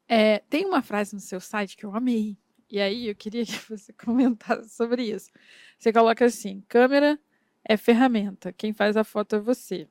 É, 0.08 0.40
tem 0.50 0.66
uma 0.66 0.82
frase 0.82 1.14
no 1.16 1.22
seu 1.22 1.40
site 1.40 1.78
que 1.78 1.86
eu 1.86 1.96
amei. 1.96 2.38
E 2.70 2.80
aí 2.80 3.08
eu 3.08 3.16
queria 3.16 3.44
que 3.48 3.58
você 3.70 3.92
comentasse 3.94 4.70
sobre 4.70 5.04
isso. 5.04 5.32
Você 5.80 5.92
coloca 5.92 6.26
assim: 6.26 6.64
câmera 6.68 7.20
é 7.64 7.78
ferramenta, 7.78 8.52
quem 8.52 8.74
faz 8.74 8.98
a 8.98 9.04
foto 9.04 9.38
é 9.38 9.40
você. 9.40 9.88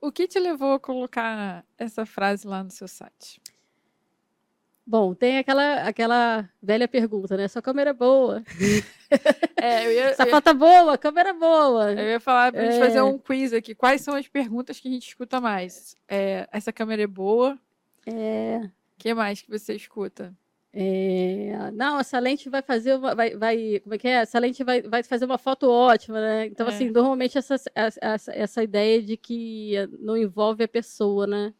O 0.00 0.12
que 0.12 0.28
te 0.28 0.38
levou 0.38 0.74
a 0.74 0.80
colocar 0.80 1.64
essa 1.78 2.04
frase 2.04 2.46
lá 2.46 2.62
no 2.62 2.70
seu 2.70 2.86
site? 2.86 3.40
Bom, 4.86 5.14
tem 5.14 5.38
aquela, 5.38 5.88
aquela 5.88 6.48
velha 6.62 6.86
pergunta, 6.86 7.36
né? 7.36 7.48
Sua 7.48 7.62
câmera 7.62 7.90
é 7.90 7.94
boa. 7.94 8.42
É, 9.56 9.86
eu 9.86 9.92
ia, 9.92 10.04
Essa 10.06 10.26
foto 10.26 10.50
é 10.50 10.54
boa, 10.54 10.98
câmera 10.98 11.30
é 11.30 11.32
boa. 11.32 11.92
Eu 11.92 12.10
ia 12.10 12.20
falar 12.20 12.52
pra 12.52 12.64
é... 12.64 12.70
gente 12.70 12.80
fazer 12.80 13.00
um 13.00 13.16
quiz 13.16 13.52
aqui. 13.54 13.74
Quais 13.74 14.02
são 14.02 14.14
as 14.14 14.28
perguntas 14.28 14.78
que 14.78 14.88
a 14.88 14.90
gente 14.90 15.06
escuta 15.06 15.40
mais? 15.40 15.96
É, 16.06 16.46
essa 16.52 16.70
câmera 16.70 17.02
é 17.02 17.06
boa? 17.06 17.58
É. 18.04 18.58
O 18.58 18.70
que 18.98 19.14
mais 19.14 19.40
que 19.40 19.48
você 19.48 19.74
escuta? 19.74 20.36
É, 20.76 21.70
não, 21.72 22.00
essa 22.00 22.18
lente 22.18 22.50
vai 22.50 22.60
fazer 22.60 22.96
uma, 22.96 23.14
vai, 23.14 23.36
vai, 23.36 23.80
como 23.80 23.94
é 23.94 23.98
que 23.98 24.08
é? 24.08 24.14
Essa 24.22 24.40
lente 24.40 24.64
vai, 24.64 24.82
vai 24.82 25.04
fazer 25.04 25.24
uma 25.24 25.38
foto 25.38 25.70
ótima, 25.70 26.20
né? 26.20 26.46
Então, 26.46 26.66
é. 26.66 26.70
assim, 26.70 26.90
normalmente 26.90 27.38
essa, 27.38 27.54
essa, 27.74 28.32
essa 28.32 28.62
ideia 28.62 29.00
de 29.00 29.16
que 29.16 29.74
não 30.00 30.16
envolve 30.16 30.64
a 30.64 30.68
pessoa, 30.68 31.28
né? 31.28 31.54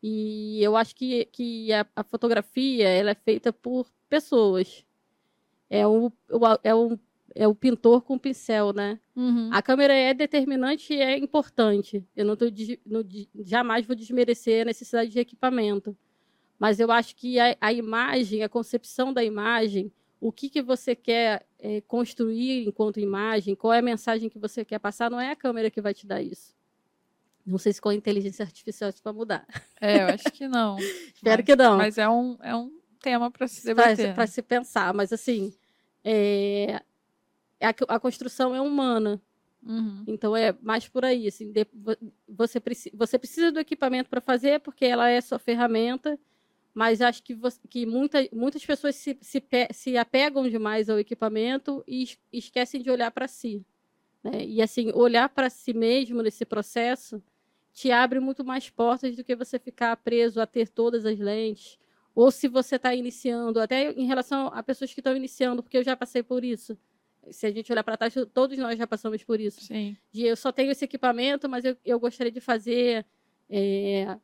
E 0.00 0.62
eu 0.62 0.76
acho 0.76 0.94
que, 0.94 1.24
que 1.32 1.72
a, 1.72 1.84
a 1.96 2.04
fotografia 2.04 2.88
ela 2.88 3.10
é 3.10 3.14
feita 3.14 3.52
por 3.52 3.88
pessoas. 4.08 4.84
É 5.68 5.84
o, 5.84 6.12
é 6.62 6.74
o, 6.74 6.98
é 7.34 7.48
o 7.48 7.54
pintor 7.56 8.02
com 8.02 8.16
pincel, 8.16 8.72
né? 8.72 9.00
Uhum. 9.16 9.50
A 9.52 9.60
câmera 9.60 9.92
é 9.92 10.14
determinante 10.14 10.94
e 10.94 11.00
é 11.00 11.18
importante. 11.18 12.06
Eu 12.14 12.24
não, 12.24 12.36
tô, 12.36 12.44
não 12.86 13.04
jamais 13.44 13.84
vou 13.84 13.96
desmerecer 13.96 14.62
a 14.62 14.66
necessidade 14.66 15.10
de 15.10 15.18
equipamento. 15.18 15.96
Mas 16.58 16.80
eu 16.80 16.90
acho 16.90 17.16
que 17.16 17.38
a, 17.38 17.56
a 17.60 17.72
imagem, 17.72 18.42
a 18.42 18.48
concepção 18.48 19.12
da 19.12 19.22
imagem, 19.24 19.92
o 20.20 20.32
que, 20.32 20.48
que 20.48 20.62
você 20.62 20.94
quer 20.94 21.46
é, 21.58 21.80
construir 21.82 22.66
enquanto 22.66 23.00
imagem, 23.00 23.54
qual 23.54 23.72
é 23.72 23.78
a 23.78 23.82
mensagem 23.82 24.28
que 24.28 24.38
você 24.38 24.64
quer 24.64 24.78
passar, 24.78 25.10
não 25.10 25.20
é 25.20 25.30
a 25.30 25.36
câmera 25.36 25.70
que 25.70 25.80
vai 25.80 25.92
te 25.92 26.06
dar 26.06 26.22
isso. 26.22 26.54
Não 27.44 27.58
sei 27.58 27.72
se 27.72 27.80
com 27.80 27.90
a 27.90 27.94
inteligência 27.94 28.42
artificial 28.42 28.88
isso 28.88 29.02
vai 29.04 29.12
mudar. 29.12 29.46
É, 29.80 30.02
eu 30.02 30.06
acho 30.08 30.30
que 30.32 30.48
não. 30.48 30.78
Espero 31.14 31.42
mas, 31.42 31.44
que 31.44 31.56
não. 31.56 31.76
Mas 31.76 31.98
é 31.98 32.08
um, 32.08 32.38
é 32.40 32.56
um 32.56 32.72
tema 33.00 33.30
para 33.30 33.46
se 33.46 33.66
debater. 33.66 34.14
Para 34.14 34.26
se 34.26 34.40
pensar. 34.40 34.94
Mas, 34.94 35.12
assim, 35.12 35.52
é, 36.02 36.80
a, 37.60 37.96
a 37.96 38.00
construção 38.00 38.54
é 38.54 38.60
humana. 38.62 39.20
Uhum. 39.62 40.04
Então 40.06 40.34
é 40.34 40.54
mais 40.62 40.88
por 40.88 41.04
aí. 41.04 41.26
Assim, 41.26 41.52
de, 41.52 41.66
você, 42.26 42.62
você 42.94 43.18
precisa 43.18 43.52
do 43.52 43.60
equipamento 43.60 44.08
para 44.08 44.22
fazer, 44.22 44.60
porque 44.60 44.86
ela 44.86 45.10
é 45.10 45.20
sua 45.20 45.38
ferramenta 45.38 46.18
mas 46.74 47.00
acho 47.00 47.22
que, 47.22 47.34
você, 47.34 47.60
que 47.70 47.86
muita, 47.86 48.28
muitas 48.32 48.66
pessoas 48.66 48.96
se, 48.96 49.16
se, 49.20 49.42
se, 49.70 49.96
apegam 49.96 50.48
demais 50.48 50.90
ao 50.90 50.98
equipamento 50.98 51.84
e 51.86 52.04
esquecem 52.32 52.82
de 52.82 52.90
olhar 52.90 53.12
para 53.12 53.28
si. 53.28 53.64
Né? 54.24 54.44
E 54.44 54.60
assim, 54.60 54.90
olhar 54.92 55.28
para 55.28 55.48
si 55.48 55.72
mesmo 55.72 56.20
nesse 56.20 56.44
processo 56.44 57.22
te 57.72 57.90
abre 57.90 58.18
muito 58.20 58.44
mais 58.44 58.70
portas 58.70 59.14
do 59.16 59.24
que 59.24 59.36
você 59.36 59.58
ficar 59.58 59.96
preso 59.96 60.40
a 60.40 60.46
ter 60.46 60.68
todas 60.68 61.06
as 61.06 61.18
lentes. 61.18 61.78
Ou 62.14 62.30
se 62.30 62.46
você 62.46 62.76
está 62.76 62.94
iniciando, 62.94 63.60
até 63.60 63.92
em 63.92 64.06
relação 64.06 64.46
a 64.48 64.62
pessoas 64.62 64.92
que 64.92 65.00
estão 65.00 65.16
iniciando, 65.16 65.62
porque 65.62 65.76
eu 65.76 65.82
já 65.82 65.96
passei 65.96 66.22
por 66.22 66.44
isso. 66.44 66.78
Se 67.30 67.46
a 67.46 67.50
gente 67.50 67.72
olhar 67.72 67.82
para 67.82 67.96
trás, 67.96 68.14
todos 68.32 68.56
nós 68.58 68.78
já 68.78 68.86
passamos 68.86 69.24
por 69.24 69.40
isso. 69.40 69.60
Sim. 69.62 69.96
De 70.12 70.22
eu 70.22 70.36
só 70.36 70.52
tenho 70.52 70.70
esse 70.70 70.84
equipamento, 70.84 71.48
mas 71.48 71.64
eu, 71.64 71.76
eu 71.84 71.98
gostaria 71.98 72.30
de 72.30 72.40
fazer 72.40 73.04
é, 73.50 74.16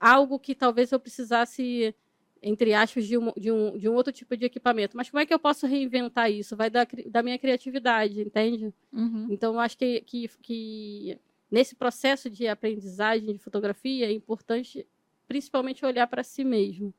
algo 0.00 0.38
que 0.38 0.54
talvez 0.54 0.92
eu 0.92 1.00
precisasse, 1.00 1.94
entre 2.42 2.74
aspas, 2.74 3.06
de 3.06 3.18
um, 3.18 3.32
de, 3.36 3.50
um, 3.50 3.78
de 3.78 3.88
um 3.88 3.94
outro 3.94 4.12
tipo 4.12 4.36
de 4.36 4.44
equipamento. 4.44 4.96
Mas 4.96 5.10
como 5.10 5.20
é 5.20 5.26
que 5.26 5.34
eu 5.34 5.38
posso 5.38 5.66
reinventar 5.66 6.30
isso? 6.30 6.56
Vai 6.56 6.70
da, 6.70 6.86
da 7.06 7.22
minha 7.22 7.38
criatividade, 7.38 8.20
entende? 8.20 8.72
Uhum. 8.92 9.28
Então, 9.30 9.54
eu 9.54 9.60
acho 9.60 9.76
que, 9.76 10.00
que, 10.02 10.28
que 10.42 11.18
nesse 11.50 11.74
processo 11.74 12.28
de 12.28 12.46
aprendizagem 12.48 13.32
de 13.32 13.38
fotografia 13.38 14.06
é 14.06 14.12
importante, 14.12 14.86
principalmente, 15.26 15.84
olhar 15.84 16.06
para 16.06 16.22
si 16.22 16.44
mesmo. 16.44 16.92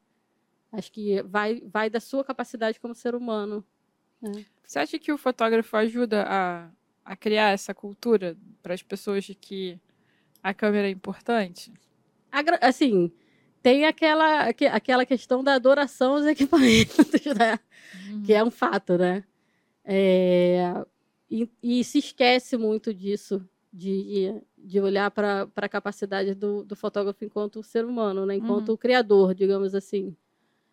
Acho 0.72 0.92
que 0.92 1.22
vai, 1.24 1.62
vai 1.62 1.90
da 1.90 2.00
sua 2.00 2.24
capacidade 2.24 2.80
como 2.80 2.94
ser 2.94 3.16
humano. 3.16 3.66
Né? 4.22 4.46
Você 4.66 4.80
acha 4.80 5.00
que 5.00 5.12
o 5.12 5.18
fotógrafo 5.18 5.78
ajuda 5.78 6.26
a, 6.28 6.70
a 7.04 7.16
criar 7.16 7.52
essa 7.52 7.74
cultura 7.74 8.36
para 8.62 8.74
as 8.74 8.82
pessoas 8.82 9.24
de 9.24 9.36
que 9.36 9.80
a 10.42 10.54
câmera 10.54 10.88
é 10.88 10.92
importante? 10.92 11.72
Assim, 12.62 13.12
tem 13.62 13.86
aquela, 13.86 14.50
aquela 14.72 15.06
questão 15.06 15.44
da 15.44 15.54
adoração 15.54 16.16
aos 16.16 16.26
equipamentos, 16.28 17.26
né? 17.38 17.60
Uhum. 18.10 18.24
Que 18.24 18.34
é 18.34 18.44
um 18.44 18.52
fato, 18.52 18.98
né? 18.98 19.24
É, 19.84 20.86
e, 21.30 21.50
e, 21.62 21.84
se 21.84 22.00
esquece 22.00 22.58
muito 22.58 22.94
disso, 22.94 23.48
de, 23.72 24.34
de 24.58 24.80
olhar 24.80 25.12
para 25.12 25.48
a 25.56 25.70
capacidade 25.70 26.34
do, 26.34 26.64
do, 26.64 26.76
fotógrafo 26.76 27.24
enquanto 27.26 27.62
ser 27.62 27.86
humano, 27.86 28.26
né? 28.26 28.36
enquanto 28.36 28.70
uhum. 28.70 28.78
criador, 28.78 29.36
digamos 29.36 29.76
assim. 29.76 30.16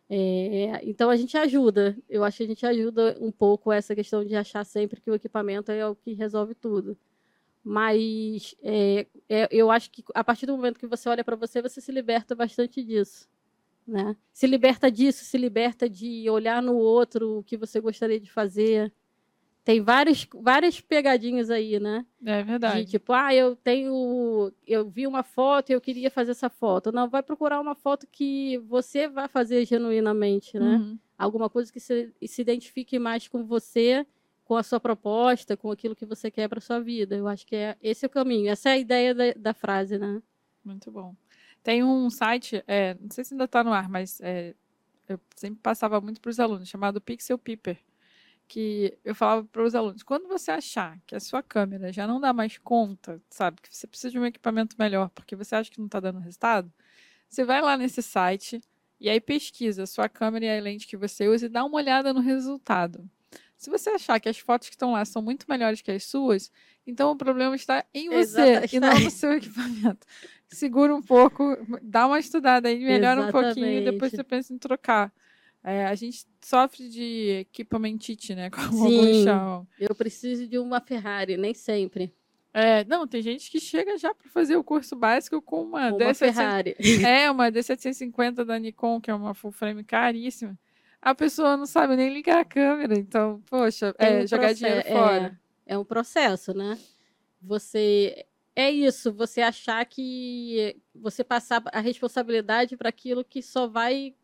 É, 0.09 0.81
então 0.85 1.09
a 1.09 1.17
gente 1.17 1.37
ajuda, 1.37 1.97
eu 2.09 2.23
acho 2.23 2.37
que 2.39 2.43
a 2.43 2.47
gente 2.47 2.67
ajuda 2.67 3.17
um 3.21 3.33
pouco 3.33 3.73
essa 3.73 3.95
questão 3.95 4.23
de 4.23 4.37
achar 4.37 4.65
sempre 4.65 5.01
que 5.01 5.11
o 5.11 5.15
equipamento 5.15 5.73
é 5.73 5.87
o 5.87 5.95
que 5.95 6.13
resolve 6.13 6.55
tudo. 6.55 6.97
Mas 7.65 8.55
é, 8.63 9.07
é, 9.29 9.49
eu 9.51 9.71
acho 9.71 9.91
que 9.91 10.03
a 10.15 10.25
partir 10.25 10.47
do 10.47 10.57
momento 10.57 10.81
que 10.81 10.87
você 10.87 11.09
olha 11.09 11.23
para 11.23 11.37
você, 11.37 11.63
você 11.63 11.81
se 11.81 11.93
liberta 11.93 12.35
bastante 12.35 12.83
disso. 12.83 13.29
Né? 13.87 14.17
Se 14.33 14.47
liberta 14.47 14.91
disso, 14.91 15.25
se 15.25 15.39
liberta 15.39 15.89
de 15.89 16.29
olhar 16.29 16.63
no 16.63 16.75
outro 16.75 17.39
o 17.39 17.43
que 17.43 17.57
você 17.57 17.81
gostaria 17.81 18.19
de 18.19 18.31
fazer. 18.31 18.93
Tem 19.65 19.81
várias, 19.81 20.27
várias 20.35 20.81
pegadinhas 20.81 21.49
aí, 21.49 21.79
né? 21.79 22.05
É 22.25 22.43
verdade. 22.43 22.85
De, 22.85 22.91
tipo, 22.91 23.13
ah, 23.13 23.33
eu 23.33 23.55
tenho. 23.55 24.53
Eu 24.67 24.89
vi 24.91 25.07
uma 25.07 25.23
foto 25.23 25.71
e 25.71 25.73
eu 25.73 25.81
queria 25.81 26.11
fazer 26.11 26.33
essa 26.33 26.51
foto. 26.51 26.91
Não, 26.91 27.09
vai 27.09 27.23
procurar 27.23 27.61
uma 27.61 27.77
foto 27.77 28.09
que 28.11 28.59
você 28.67 29.09
vai 29.09 29.29
fazer 29.29 29.65
genuinamente, 29.65 30.59
né? 30.59 30.77
Uhum. 30.79 30.99
Alguma 31.17 31.49
coisa 31.49 31.73
que 31.73 31.79
se, 31.79 32.13
se 32.27 32.43
identifique 32.43 32.99
mais 32.99 33.29
com 33.29 33.45
você 33.45 34.05
com 34.53 34.57
a 34.59 34.62
sua 34.62 34.78
proposta, 34.78 35.57
com 35.57 35.70
aquilo 35.70 35.96
que 35.96 36.05
você 36.05 36.30
quer 36.30 36.46
para 36.46 36.61
sua 36.61 36.78
vida. 36.78 37.16
Eu 37.16 37.26
acho 37.26 37.46
que 37.46 37.57
é 37.57 37.74
esse 37.80 38.05
é 38.05 38.07
o 38.07 38.11
caminho. 38.11 38.50
Essa 38.50 38.68
é 38.68 38.72
a 38.72 38.78
ideia 38.78 39.14
da, 39.14 39.32
da 39.34 39.55
frase, 39.55 39.98
né? 39.98 40.22
Muito 40.62 40.90
bom. 40.90 41.16
Tem 41.62 41.82
um 41.82 42.11
site, 42.11 42.62
é, 42.66 42.94
não 43.00 43.11
sei 43.11 43.24
se 43.24 43.32
ainda 43.32 43.44
está 43.44 43.64
no 43.64 43.72
ar, 43.72 43.88
mas 43.88 44.20
é, 44.20 44.55
eu 45.09 45.18
sempre 45.34 45.59
passava 45.62 45.98
muito 46.03 46.20
para 46.20 46.28
os 46.28 46.38
alunos, 46.38 46.68
chamado 46.68 47.00
Pixel 47.00 47.38
Piper, 47.38 47.78
que 48.46 48.98
eu 49.03 49.14
falava 49.14 49.42
para 49.44 49.62
os 49.62 49.74
alunos, 49.74 50.03
quando 50.03 50.28
você 50.28 50.50
achar 50.50 51.00
que 51.07 51.14
a 51.14 51.20
sua 51.20 51.42
câmera 51.42 51.90
já 51.90 52.07
não 52.07 52.20
dá 52.20 52.34
mais 52.34 52.59
conta, 52.59 53.22
sabe, 53.30 53.62
que 53.62 53.74
você 53.74 53.86
precisa 53.86 54.11
de 54.11 54.18
um 54.18 54.26
equipamento 54.26 54.76
melhor, 54.78 55.09
porque 55.14 55.34
você 55.34 55.55
acha 55.55 55.70
que 55.70 55.78
não 55.78 55.86
está 55.86 55.98
dando 55.98 56.18
resultado, 56.18 56.70
você 57.26 57.42
vai 57.42 57.62
lá 57.62 57.78
nesse 57.78 58.03
site 58.03 58.61
e 59.00 59.09
aí 59.09 59.18
pesquisa 59.18 59.84
a 59.84 59.86
sua 59.86 60.11
câmera 60.11 60.44
e 60.44 60.59
a 60.59 60.61
lente 60.61 60.86
que 60.86 60.96
você 60.98 61.26
usa 61.26 61.46
e 61.46 61.48
dá 61.48 61.64
uma 61.64 61.76
olhada 61.76 62.12
no 62.12 62.20
resultado. 62.20 63.09
Se 63.63 63.71
você 63.71 63.91
achar 63.91 64.19
que 64.19 64.29
as 64.29 64.41
fotos 64.41 64.69
que 64.69 64.75
estão 64.75 64.91
lá 64.91 65.05
são 65.05 65.23
muito 65.23 65.47
melhores 65.49 65.81
que 65.81 65.93
as 65.93 66.03
suas, 66.03 66.51
então 66.85 67.13
o 67.13 67.17
problema 67.17 67.55
está 67.55 67.85
em 67.95 68.09
você 68.09 68.41
Exato, 68.41 68.75
e 68.75 68.81
não 68.81 68.99
no 68.99 69.09
seu 69.09 69.35
equipamento. 69.39 70.05
Segura 70.49 70.93
um 70.93 71.01
pouco, 71.01 71.57
dá 71.81 72.09
uma 72.09 72.19
estudada 72.19 72.69
aí, 72.69 72.81
melhora 72.85 73.21
Exatamente. 73.21 73.29
um 73.29 73.55
pouquinho 73.55 73.79
e 73.79 73.85
depois 73.85 74.11
você 74.11 74.25
pensa 74.25 74.53
em 74.53 74.59
trocar. 74.59 75.13
É, 75.63 75.87
a 75.87 75.95
gente 75.95 76.27
sofre 76.45 76.89
de 76.89 77.39
equipamentite, 77.43 78.35
né? 78.35 78.51
Como 78.51 78.73
Sim, 78.73 78.99
alguns 78.99 79.23
chamam. 79.23 79.69
Eu 79.79 79.95
preciso 79.95 80.49
de 80.49 80.59
uma 80.59 80.81
Ferrari, 80.81 81.37
nem 81.37 81.55
sempre. 81.55 82.13
É, 82.53 82.85
não, 82.87 83.07
tem 83.07 83.23
gente 83.23 83.49
que 83.49 83.61
chega 83.61 83.97
já 83.97 84.13
para 84.13 84.29
fazer 84.29 84.57
o 84.57 84.65
curso 84.65 84.97
básico 84.97 85.41
com 85.41 85.63
uma, 85.63 85.87
uma 85.87 85.99
D700, 85.99 86.17
Ferrari. 86.17 86.77
É, 87.07 87.31
uma 87.31 87.49
D750 87.53 88.45
da 88.45 88.59
Nikon, 88.59 89.01
que 89.01 89.09
é 89.09 89.15
uma 89.15 89.35
full 89.35 89.53
frame 89.53 89.85
caríssima. 89.85 90.59
A 91.03 91.14
pessoa 91.16 91.57
não 91.57 91.66
sabe 91.66 91.96
nem 91.96 92.14
ligar 92.14 92.40
a 92.40 92.44
câmera. 92.44 92.96
Então, 92.96 93.42
poxa, 93.50 93.92
é 93.98 94.22
um 94.22 94.26
jogar 94.26 94.55
dinheiro 94.55 94.80
é, 94.86 94.92
fora. 94.92 95.40
É 95.66 95.76
um 95.76 95.84
processo, 95.84 96.55
né? 96.55 96.78
Você 97.42 98.24
é 98.55 98.70
isso, 98.70 99.12
você 99.12 99.42
achar 99.42 99.84
que 99.84 100.80
você 100.94 101.24
passar 101.24 101.61
a 101.72 101.80
responsabilidade 101.80 102.76
para 102.76 102.88
aquilo 102.88 103.24
que 103.24 103.42
só 103.42 103.66
vai 103.66 104.14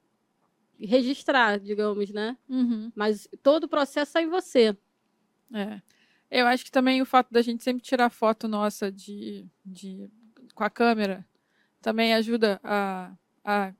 registrar, 0.79 1.59
digamos, 1.59 2.11
né? 2.11 2.37
Uhum. 2.49 2.93
Mas 2.95 3.29
todo 3.43 3.65
o 3.65 3.69
processo 3.69 4.17
é 4.17 4.23
em 4.23 4.29
você. 4.29 4.77
É. 5.53 5.81
Eu 6.31 6.47
acho 6.47 6.65
que 6.65 6.71
também 6.71 7.03
o 7.03 7.07
fato 7.07 7.33
da 7.33 7.43
gente 7.43 7.65
sempre 7.65 7.83
tirar 7.83 8.11
foto 8.11 8.47
nossa 8.47 8.93
de, 8.93 9.47
de 9.65 10.09
com 10.55 10.63
a 10.63 10.71
câmera 10.71 11.27
também 11.81 12.15
ajuda 12.15 12.61
a, 12.63 13.13
a 13.43 13.73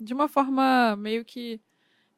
de 0.00 0.12
uma 0.12 0.28
forma 0.28 0.96
meio 0.96 1.24
que 1.24 1.60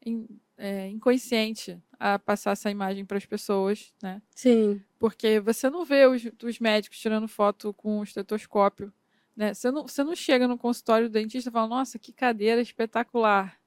in- 0.07 0.27
é, 0.57 0.89
inconsciente 0.89 1.79
a 1.99 2.19
passar 2.19 2.53
essa 2.53 2.71
imagem 2.71 3.05
para 3.05 3.19
as 3.19 3.27
pessoas, 3.27 3.93
né? 4.03 4.23
Sim. 4.35 4.81
Porque 4.99 5.41
você 5.41 5.69
não 5.69 5.85
vê 5.85 6.07
os, 6.07 6.23
os 6.43 6.59
médicos 6.59 6.99
tirando 6.99 7.29
foto 7.29 7.75
com 7.75 7.99
o 8.01 8.03
estetoscópio, 8.05 8.93
né? 9.37 9.53
Você 9.53 9.71
não, 9.71 9.83
você 9.87 10.03
não 10.03 10.15
chega 10.17 10.49
no 10.49 10.57
consultório 10.57 11.09
do 11.09 11.13
dentista 11.13 11.51
e 11.51 11.53
fala, 11.53 11.69
nossa, 11.69 11.99
que 11.99 12.13
cadeira 12.13 12.61
espetacular. 12.61 13.59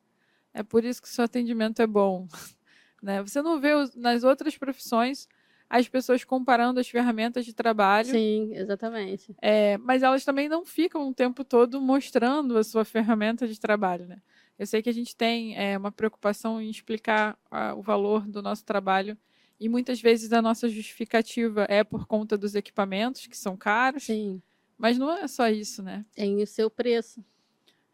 É 0.54 0.64
por 0.64 0.84
isso 0.84 1.02
que 1.02 1.08
o 1.08 1.12
seu 1.12 1.26
atendimento 1.26 1.82
é 1.82 1.88
bom. 1.88 2.28
né? 3.04 3.22
Você 3.22 3.42
não 3.42 3.60
vê 3.60 3.74
os- 3.76 3.96
nas 3.96 4.24
outras 4.24 4.58
profissões 4.58 5.28
as 5.70 5.88
pessoas 5.88 6.24
comparando 6.24 6.80
as 6.80 6.90
ferramentas 6.90 7.46
de 7.46 7.54
trabalho, 7.54 8.10
Sim, 8.10 8.50
exatamente. 8.56 9.36
é, 9.40 9.78
mas 9.78 10.02
elas 10.02 10.26
também 10.26 10.50
não 10.50 10.66
ficam 10.66 11.08
o 11.08 11.14
tempo 11.14 11.44
todo 11.44 11.80
mostrando 11.80 12.58
a 12.58 12.64
sua 12.64 12.84
ferramenta 12.84 13.48
de 13.48 13.60
trabalho, 13.60 14.08
né? 14.08 14.20
Eu 14.60 14.68
sei 14.68 14.82
que 14.82 14.89
a 14.89 14.93
gente 14.93 15.16
tem 15.16 15.55
é, 15.57 15.78
uma 15.78 15.91
preocupação 15.91 16.62
em 16.62 16.70
explicar 16.70 17.39
ah, 17.49 17.74
o 17.74 17.82
valor 17.82 18.28
do 18.28 18.41
nosso 18.41 18.66
trabalho 18.66 19.18
e 19.57 19.70
muitas 19.70 20.01
vezes 20.01 20.34
a 20.34 20.41
nossa 20.41 20.68
justificativa 20.68 21.66
é 21.70 21.82
por 21.82 22.05
conta 22.05 22.38
dos 22.38 22.55
equipamentos 22.55 23.26
que 23.26 23.38
são 23.38 23.55
caros, 23.55 24.03
Sim. 24.03 24.41
mas 24.78 24.97
não 24.97 25.10
é 25.12 25.28
só 25.30 25.47
isso, 25.47 25.82
né? 25.82 26.05
Tem 26.14 26.41
o 26.43 26.45
seu 26.47 26.70
preço. 26.70 27.24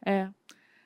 É. 0.03 0.29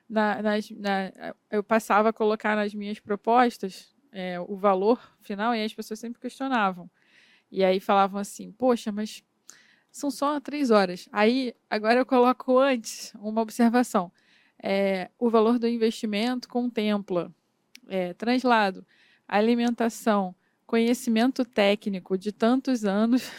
Na, 0.08 0.42
nas- 0.42 0.70
na- 0.72 1.12
eu 1.50 1.64
passava 1.64 2.10
a 2.10 2.14
colocar 2.14 2.56
nas 2.58 2.74
minhas 2.74 3.00
propostas 3.00 3.96
é, 4.12 4.38
o 4.40 4.58
valor 4.58 5.00
final 5.22 5.56
e 5.56 5.64
as 5.64 5.74
pessoas 5.74 6.00
sempre 6.00 6.20
questionavam. 6.20 6.90
E 7.52 7.64
aí 7.64 7.80
falavam 7.80 8.20
assim, 8.20 8.52
poxa, 8.52 8.92
mas 8.92 9.24
são 9.92 10.12
só 10.12 10.40
três 10.40 10.72
horas. 10.72 11.08
Aí, 11.12 11.54
agora 11.70 12.00
eu 12.00 12.06
coloco 12.06 12.58
antes 12.58 13.14
uma 13.16 13.42
observação. 13.42 14.12
É, 14.62 15.10
o 15.18 15.30
valor 15.30 15.58
do 15.58 15.68
investimento 15.68 16.48
contempla 16.48 17.34
é, 17.88 18.14
translado, 18.14 18.86
alimentação, 19.28 20.36
conhecimento 20.66 21.44
técnico 21.46 22.18
de 22.18 22.32
tantos 22.32 22.86
anos, 22.86 23.32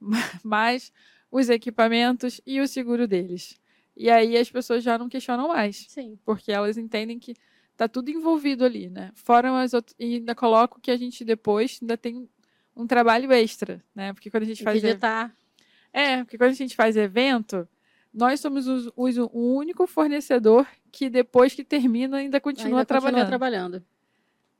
mais 0.42 0.92
os 1.30 1.48
equipamentos 1.48 2.40
e 2.46 2.60
o 2.60 2.68
seguro 2.68 3.06
deles. 3.08 3.60
E 3.96 4.10
aí 4.10 4.36
as 4.36 4.50
pessoas 4.50 4.82
já 4.82 4.96
não 4.96 5.08
questionam 5.08 5.48
mais, 5.48 5.86
Sim. 5.88 6.18
porque 6.24 6.50
elas 6.50 6.76
entendem 6.76 7.18
que 7.18 7.34
tá 7.76 7.88
tudo 7.88 8.10
envolvido 8.10 8.64
ali, 8.64 8.88
né? 8.88 9.10
Fora 9.14 9.60
as 9.60 9.74
outras, 9.74 9.94
e 9.98 10.16
ainda 10.16 10.34
coloco 10.34 10.80
que 10.80 10.90
a 10.90 10.96
gente 10.96 11.24
depois 11.24 11.78
ainda 11.82 11.96
tem 11.96 12.28
um 12.76 12.86
trabalho 12.86 13.32
extra, 13.32 13.82
né? 13.94 14.12
Porque 14.12 14.30
quando 14.30 14.44
a 14.44 14.46
gente 14.46 14.62
faz 14.62 14.82
editar. 14.82 15.34
é, 15.92 16.24
porque 16.24 16.38
quando 16.38 16.50
a 16.50 16.54
gente 16.54 16.74
faz 16.74 16.96
evento, 16.96 17.68
nós 18.14 18.38
somos 18.40 18.66
os, 18.68 18.90
os- 18.96 19.16
o 19.18 19.54
único 19.56 19.86
fornecedor 19.86 20.66
que 20.92 21.10
depois 21.10 21.52
que 21.52 21.64
termina 21.64 22.18
ainda 22.18 22.40
continua 22.40 22.68
ainda 22.78 22.84
trabalhando, 22.86 23.14
Continua 23.22 23.28
trabalhando. 23.28 23.84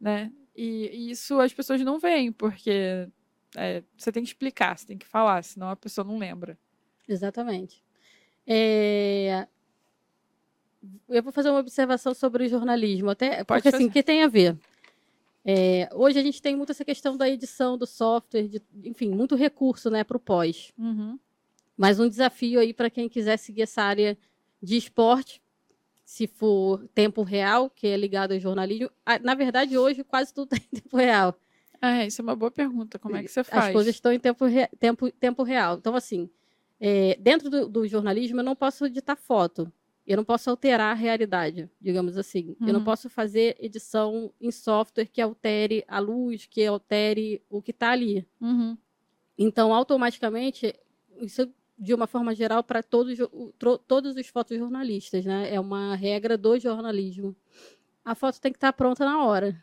né? 0.00 0.32
E, 0.56 0.90
e 0.92 1.10
isso 1.12 1.40
as 1.40 1.52
pessoas 1.52 1.80
não 1.82 1.98
veem, 1.98 2.30
porque 2.32 3.08
é, 3.56 3.82
você 3.96 4.10
tem 4.12 4.22
que 4.22 4.28
explicar, 4.28 4.76
você 4.76 4.86
tem 4.86 4.98
que 4.98 5.06
falar, 5.06 5.42
senão 5.44 5.68
a 5.70 5.76
pessoa 5.76 6.04
não 6.04 6.18
lembra. 6.18 6.58
Exatamente. 7.08 7.82
É, 8.46 9.46
Eu 11.08 11.22
vou 11.22 11.32
fazer 11.32 11.50
uma 11.50 11.60
observação 11.60 12.12
sobre 12.14 12.44
o 12.44 12.48
jornalismo, 12.48 13.10
até 13.10 13.42
Pode 13.44 13.62
porque 13.62 13.68
assim, 13.68 13.84
fazer. 13.86 13.90
que 13.92 14.02
tem 14.02 14.22
a 14.22 14.28
ver. 14.28 14.56
É, 15.44 15.88
Hoje 15.92 16.18
a 16.18 16.22
gente 16.22 16.40
tem 16.42 16.56
muito 16.56 16.72
essa 16.72 16.84
questão 16.84 17.16
da 17.16 17.28
edição 17.28 17.76
do 17.78 17.86
software, 17.86 18.48
de- 18.48 18.62
enfim, 18.84 19.10
muito 19.10 19.34
recurso, 19.34 19.90
né, 19.90 20.02
para 20.04 20.16
o 20.16 20.20
pós. 20.20 20.72
Uhum. 20.78 21.18
Mas 21.76 21.98
um 21.98 22.08
desafio 22.08 22.60
aí 22.60 22.72
para 22.72 22.88
quem 22.90 23.08
quiser 23.08 23.36
seguir 23.36 23.62
essa 23.62 23.82
área 23.82 24.16
de 24.62 24.76
esporte, 24.76 25.42
se 26.04 26.26
for 26.26 26.86
tempo 26.94 27.22
real, 27.22 27.68
que 27.70 27.86
é 27.86 27.96
ligado 27.96 28.32
ao 28.32 28.38
jornalismo. 28.40 28.90
Na 29.22 29.34
verdade, 29.34 29.76
hoje 29.76 30.04
quase 30.04 30.32
tudo 30.32 30.50
tem 30.58 30.60
tempo 30.82 30.96
real. 30.96 31.36
Ah, 31.80 32.02
é, 32.02 32.06
isso 32.06 32.20
é 32.20 32.22
uma 32.22 32.36
boa 32.36 32.50
pergunta. 32.50 32.98
Como 32.98 33.16
é 33.16 33.22
que 33.22 33.28
você 33.30 33.42
faz? 33.44 33.66
As 33.66 33.72
coisas 33.72 33.94
estão 33.94 34.12
em 34.12 34.18
tempo, 34.20 34.44
re- 34.46 34.68
tempo, 34.78 35.10
tempo 35.12 35.42
real. 35.42 35.76
Então, 35.76 35.94
assim, 35.94 36.30
é, 36.80 37.16
dentro 37.20 37.50
do, 37.50 37.68
do 37.68 37.86
jornalismo, 37.86 38.40
eu 38.40 38.44
não 38.44 38.54
posso 38.56 38.86
editar 38.86 39.16
foto. 39.16 39.70
Eu 40.06 40.18
não 40.18 40.24
posso 40.24 40.50
alterar 40.50 40.92
a 40.92 40.94
realidade, 40.94 41.68
digamos 41.80 42.16
assim. 42.18 42.54
Eu 42.60 42.68
não 42.74 42.80
Uhum. 42.80 42.84
posso 42.84 43.08
fazer 43.08 43.56
edição 43.58 44.30
em 44.40 44.50
software 44.50 45.06
que 45.06 45.20
altere 45.20 45.82
a 45.88 45.98
luz, 45.98 46.44
que 46.46 46.64
altere 46.64 47.42
o 47.48 47.60
que 47.62 47.70
está 47.70 47.90
ali. 47.90 48.26
Uhum. 48.40 48.76
Então, 49.36 49.72
automaticamente, 49.74 50.74
isso 51.20 51.50
de 51.78 51.92
uma 51.94 52.06
forma 52.06 52.34
geral 52.34 52.62
para 52.62 52.82
todos, 52.82 53.18
todos 53.86 54.16
os 54.16 54.26
fotojornalistas, 54.28 55.24
né? 55.24 55.52
É 55.52 55.58
uma 55.60 55.94
regra 55.96 56.36
do 56.38 56.58
jornalismo. 56.58 57.34
A 58.04 58.14
foto 58.14 58.40
tem 58.40 58.52
que 58.52 58.56
estar 58.58 58.72
pronta 58.72 59.04
na 59.04 59.24
hora. 59.24 59.62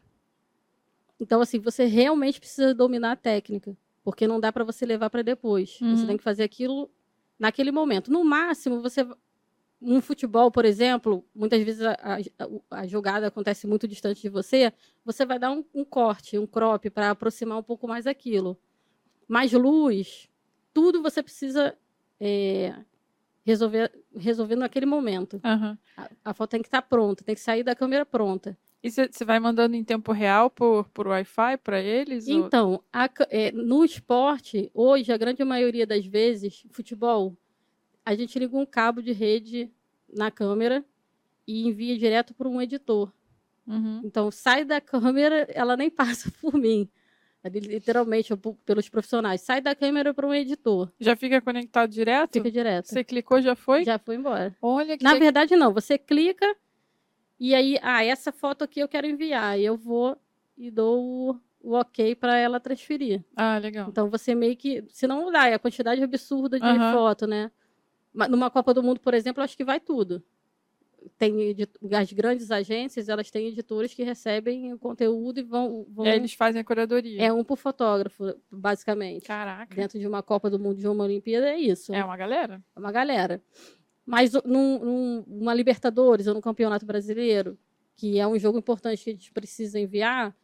Então, 1.20 1.41
assim, 1.41 1.59
você 1.59 1.86
realmente 1.86 2.39
precisa 2.39 2.74
dominar 2.74 3.12
a 3.12 3.16
técnica, 3.16 3.78
porque 4.03 4.28
não 4.28 4.39
dá 4.39 4.51
para 4.51 4.64
você 4.64 4.86
levar 4.86 5.09
para 5.09 5.22
depois. 5.22 5.78
Você 5.80 5.86
Uhum. 5.86 6.07
tem 6.07 6.18
que 6.18 6.24
fazer 6.24 6.43
aquilo 6.43 6.89
naquele 7.38 7.72
momento. 7.72 8.12
No 8.12 8.24
máximo, 8.24 8.82
você 8.82 9.07
um 9.84 9.99
futebol, 9.99 10.51
por 10.51 10.64
exemplo, 10.64 11.26
muitas 11.34 11.59
vezes 11.64 11.82
a, 11.82 11.93
a- 11.93 12.82
a 12.82 12.88
jogada 12.88 13.26
acontece 13.28 13.66
muito 13.66 13.88
distante 13.88 14.22
de 14.22 14.30
você, 14.30 14.72
você 15.03 15.26
vai 15.26 15.39
dar 15.39 15.49
um, 15.51 15.66
um 15.74 15.84
corte, 15.84 16.38
um 16.38 16.45
crop 16.45 16.88
para 16.91 17.09
aproximar 17.09 17.57
um 17.57 17.64
pouco 17.64 17.88
mais 17.88 18.05
aquilo. 18.05 18.55
Mais 19.28 19.51
luz, 19.53 20.30
tudo 20.72 21.01
você 21.01 21.24
precisa 21.24 21.76
é, 22.24 22.76
resolver, 23.44 23.92
resolver 24.16 24.56
naquele 24.56 24.86
momento. 24.86 25.42
Aham. 25.44 25.78
A, 25.98 26.10
a 26.26 26.34
foto 26.34 26.52
tem 26.52 26.62
que 26.62 26.68
estar 26.68 26.84
pronta, 26.84 27.24
tem 27.24 27.34
que 27.36 27.42
sair 27.42 27.64
da 27.64 27.76
câmera 27.76 28.06
pronta. 28.06 28.56
E 28.84 28.90
você 28.90 29.26
vai 29.26 29.40
mandando 29.40 29.76
em 29.76 29.84
tempo 29.84 30.12
real 30.12 30.50
por, 30.50 30.88
por 30.90 31.08
Wi-Fi 31.08 31.58
para 31.58 31.80
eles? 31.82 32.28
ou- 32.28 32.34
Então, 32.48 32.84
a 32.94 33.10
ca- 33.10 33.28
é, 33.30 33.52
no 33.52 33.84
esporte, 33.84 34.70
hoje, 34.74 35.12
a 35.12 35.18
grande 35.18 35.44
maioria 35.44 35.86
das 35.86 36.06
vezes, 36.06 36.64
futebol, 36.72 37.36
a 38.06 38.16
gente 38.16 38.38
liga 38.40 38.56
um 38.58 38.66
cabo 38.66 39.02
de 39.02 39.12
rede 39.12 39.72
na 40.12 40.32
câmera 40.32 40.84
e 41.48 41.68
envia 41.68 41.98
direto 41.98 42.34
para 42.34 42.48
um 42.50 42.62
editor. 42.62 43.12
Uhum. 43.68 44.02
Então, 44.04 44.32
sai 44.32 44.66
da 44.66 44.82
câmera, 44.82 45.48
ela 45.54 45.76
nem 45.78 45.90
passa 46.30 46.32
por 46.42 46.54
mim. 46.56 46.90
Ali, 47.44 47.60
Literalmente, 47.60 48.32
pelos 48.66 48.88
profissionais. 48.88 49.42
Sai 49.42 49.62
da 49.62 49.74
câmera 49.76 50.14
para 50.14 50.28
um 50.28 50.34
editor. 50.34 50.92
Já 51.00 51.16
fica 51.16 51.42
conectado 51.42 51.89
direto? 51.89 52.34
Fica 52.34 52.52
direto. 52.52 52.88
Você 52.88 53.04
clicou, 53.04 53.42
já 53.42 53.56
foi? 53.56 53.84
Já 53.84 53.98
foi 53.98 54.16
embora. 54.16 54.56
Olha 54.62 54.98
que 54.98 55.04
Na 55.04 55.16
verdade, 55.16 55.56
não. 55.56 55.74
Você 55.74 55.98
clica 55.98 56.46
e 57.39 57.56
aí, 57.56 57.80
ah, 57.82 58.04
essa 58.04 58.32
foto 58.32 58.64
aqui 58.64 58.80
eu 58.80 58.88
quero 58.88 59.08
enviar. 59.08 59.60
Eu 59.60 59.76
vou 59.76 60.16
e 60.56 60.70
dou 60.70 61.02
o, 61.04 61.39
o 61.60 61.74
ok 61.74 62.14
para 62.14 62.38
ela 62.38 62.60
transferir. 62.60 63.24
Ah, 63.36 63.58
legal. 63.58 63.88
Então 63.89 64.08
você 64.10 64.36
meio 64.36 64.56
que. 64.56 64.84
Se 64.89 65.08
não 65.08 65.32
dá, 65.32 65.48
é 65.48 65.56
a 65.56 65.60
quantidade 65.60 66.04
absurda 66.04 66.60
de 66.60 66.66
Aham. 66.66 66.92
foto, 66.94 67.26
né? 67.26 67.50
Ma- 68.14 68.28
Numa 68.28 68.52
Copa 68.52 68.72
do 68.74 68.84
Mundo, 68.84 69.00
por 69.00 69.16
exemplo, 69.16 69.42
acho 69.42 69.58
que 69.58 69.64
vai 69.64 69.80
tudo. 69.80 70.22
Tem 71.18 71.56
as 71.99 72.14
grandes 72.14 72.52
agências, 72.52 73.10
elas 73.10 73.32
têm 73.32 73.47
editores 73.47 73.93
que 73.93 74.04
recebem 74.04 74.72
o 74.74 74.78
conteúdo 74.78 75.39
e 75.39 75.43
vão. 75.43 75.86
vão 75.89 76.06
E 76.06 76.10
aí 76.10 76.16
eles 76.18 76.34
fazem 76.34 76.62
a 76.62 76.64
curadoria. 76.64 77.22
É 77.24 77.34
um 77.34 77.43
por 77.43 77.58
fotógrafo, 77.58 78.36
basicamente. 78.52 79.26
Caraca. 79.26 79.74
Dentro 79.76 79.97
de 79.99 80.08
uma 80.08 80.22
Copa 80.22 80.49
do 80.49 80.60
Mundo, 80.60 80.78
de 80.78 80.88
uma 80.88 81.04
Olimpíada, 81.04 81.49
é 81.49 81.58
isso. 81.58 81.93
É 81.93 82.04
uma 82.04 82.16
galera? 82.18 82.64
É 82.76 82.80
uma 82.80 82.91
galera. 82.91 83.41
Mas 84.06 84.34
num, 84.45 85.24
Libertadores 85.56 86.28
ou 86.28 86.34
no 86.34 86.41
Campeonato 86.41 86.86
Brasileiro, 86.86 87.58
que 87.95 88.20
é 88.20 88.28
um 88.28 88.38
jogo 88.38 88.58
importante 88.60 89.04
que 89.04 89.10
a 89.10 89.14
gente 89.14 89.32
precisa 89.32 89.80
enviar, 89.80 90.36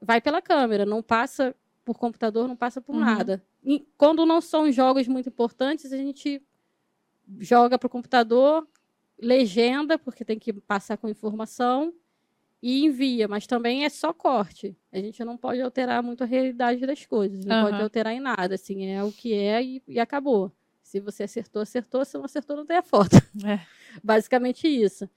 vai 0.00 0.20
pela 0.20 0.40
câmera, 0.42 0.84
não 0.86 1.02
passa 1.02 1.54
por 1.84 1.98
computador, 1.98 2.46
não 2.46 2.56
passa 2.56 2.80
por 2.80 2.94
Uhum. 2.94 3.00
nada. 3.00 3.42
E 3.64 3.86
quando 3.96 4.24
não 4.26 4.40
são 4.40 4.70
jogos 4.70 5.08
muito 5.08 5.28
importantes, 5.28 5.92
a 5.92 5.96
gente 5.96 6.42
joga 7.40 7.78
para 7.78 7.86
o 7.86 7.90
computador, 7.90 8.66
legenda, 9.20 9.98
porque 9.98 10.24
tem 10.24 10.38
que 10.38 10.52
passar 10.52 10.96
com 10.96 11.08
informação, 11.08 11.92
e 12.62 12.84
envia, 12.84 13.28
mas 13.28 13.46
também 13.46 13.84
é 13.84 13.88
só 13.88 14.12
corte. 14.12 14.76
A 14.92 14.98
gente 14.98 15.24
não 15.24 15.36
pode 15.36 15.60
alterar 15.60 16.02
muito 16.02 16.24
a 16.24 16.26
realidade 16.26 16.84
das 16.84 17.06
coisas, 17.06 17.44
não 17.44 17.62
pode 17.62 17.76
Aham. 17.76 17.84
alterar 17.84 18.12
em 18.12 18.20
nada, 18.20 18.54
assim, 18.54 18.86
é 18.86 19.02
o 19.02 19.12
que 19.12 19.32
é 19.32 19.62
e, 19.62 19.82
e 19.86 20.00
acabou. 20.00 20.52
Se 20.82 21.00
você 21.00 21.24
acertou, 21.24 21.62
acertou, 21.62 22.04
se 22.04 22.16
não 22.16 22.24
acertou, 22.24 22.56
não 22.56 22.66
tem 22.66 22.76
a 22.76 22.82
foto. 22.82 23.10
É. 23.46 23.60
Basicamente 24.02 24.66
isso. 24.66 25.08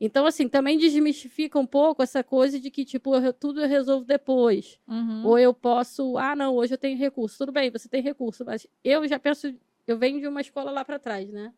Então, 0.00 0.26
assim, 0.26 0.48
também 0.48 0.76
desmistifica 0.76 1.58
um 1.58 1.66
pouco 1.66 2.02
essa 2.02 2.22
coisa 2.22 2.58
de 2.58 2.70
que, 2.70 2.84
tipo, 2.84 3.14
eu, 3.14 3.32
tudo 3.32 3.60
eu 3.60 3.68
resolvo 3.68 4.04
depois. 4.04 4.78
Uhum. 4.86 5.26
Ou 5.26 5.38
eu 5.38 5.54
posso, 5.54 6.18
ah, 6.18 6.36
não, 6.36 6.54
hoje 6.54 6.74
eu 6.74 6.78
tenho 6.78 6.98
recurso. 6.98 7.38
Tudo 7.38 7.52
bem, 7.52 7.70
você 7.70 7.88
tem 7.88 8.02
recurso, 8.02 8.44
mas 8.44 8.66
eu 8.84 9.06
já 9.08 9.18
penso, 9.18 9.54
eu 9.86 9.96
venho 9.96 10.20
de 10.20 10.26
uma 10.26 10.40
escola 10.40 10.70
lá 10.70 10.84
para 10.84 10.98
trás, 10.98 11.30
né? 11.30 11.52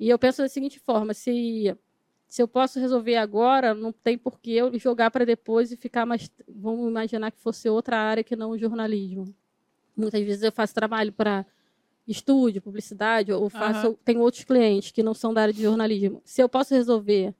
E 0.00 0.08
eu 0.08 0.18
penso 0.18 0.40
da 0.40 0.48
seguinte 0.48 0.80
forma: 0.80 1.12
se, 1.12 1.76
se 2.26 2.42
eu 2.42 2.48
posso 2.48 2.80
resolver 2.80 3.16
agora, 3.16 3.74
não 3.74 3.92
tem 3.92 4.16
por 4.16 4.40
que 4.40 4.56
eu 4.56 4.76
jogar 4.78 5.10
para 5.10 5.26
depois 5.26 5.70
e 5.70 5.76
ficar 5.76 6.06
mais. 6.06 6.30
Vamos 6.48 6.88
imaginar 6.88 7.30
que 7.30 7.38
fosse 7.38 7.68
outra 7.68 7.98
área 7.98 8.24
que 8.24 8.34
não 8.34 8.50
o 8.50 8.58
jornalismo. 8.58 9.32
Muitas 9.94 10.22
vezes 10.22 10.42
eu 10.42 10.50
faço 10.50 10.74
trabalho 10.74 11.12
para 11.12 11.44
estúdio, 12.08 12.62
publicidade, 12.62 13.30
ou 13.30 13.50
faço, 13.50 13.88
Aham. 13.88 13.96
tenho 14.02 14.20
outros 14.20 14.42
clientes 14.42 14.90
que 14.90 15.02
não 15.02 15.12
são 15.12 15.34
da 15.34 15.42
área 15.42 15.52
de 15.54 15.62
jornalismo. 15.62 16.22
Se 16.24 16.42
eu 16.42 16.48
posso 16.48 16.74
resolver 16.74 17.34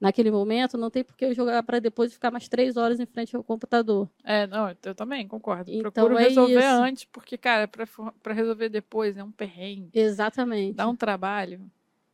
naquele 0.00 0.30
momento, 0.30 0.78
não 0.78 0.90
tem 0.90 1.02
por 1.02 1.16
que 1.16 1.24
eu 1.24 1.34
jogar 1.34 1.62
para 1.64 1.80
depois 1.80 2.12
e 2.12 2.14
ficar 2.14 2.30
mais 2.30 2.48
três 2.48 2.76
horas 2.76 3.00
em 3.00 3.06
frente 3.06 3.34
ao 3.34 3.42
computador. 3.42 4.08
É, 4.22 4.46
não, 4.46 4.74
eu 4.84 4.94
também 4.94 5.26
concordo. 5.26 5.70
Então, 5.70 5.90
Procuro 5.90 6.16
é 6.16 6.28
resolver 6.28 6.58
isso. 6.58 6.82
antes, 6.82 7.04
porque, 7.04 7.36
cara, 7.36 7.66
pra 7.68 8.32
resolver 8.32 8.68
depois 8.68 9.16
é 9.16 9.24
um 9.24 9.32
perrengue. 9.32 9.90
Exatamente. 9.92 10.76
Dá 10.76 10.86
um 10.86 10.96
trabalho. 10.96 11.68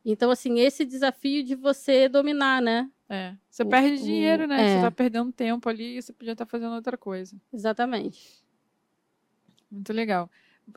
Então, 0.05 0.29
assim, 0.31 0.59
esse 0.59 0.83
desafio 0.85 1.43
de 1.43 1.55
você 1.55 2.09
dominar, 2.09 2.61
né? 2.61 2.89
É. 3.09 3.35
Você 3.49 3.63
O- 3.63 3.69
perde 3.69 4.01
o- 4.01 4.05
dinheiro, 4.05 4.47
né? 4.47 4.63
é. 4.63 4.67
Você 4.75 4.81
tá 4.81 4.91
perdendo 4.91 5.31
tempo 5.31 5.69
ali 5.69 5.97
e 5.97 6.01
você 6.01 6.11
podia 6.11 6.33
estar 6.33 6.45
fazendo 6.45 6.73
outra 6.73 6.97
coisa. 6.97 7.35
Exatamente. 7.53 8.43
Muito 9.71 9.91
legal. 9.93 10.29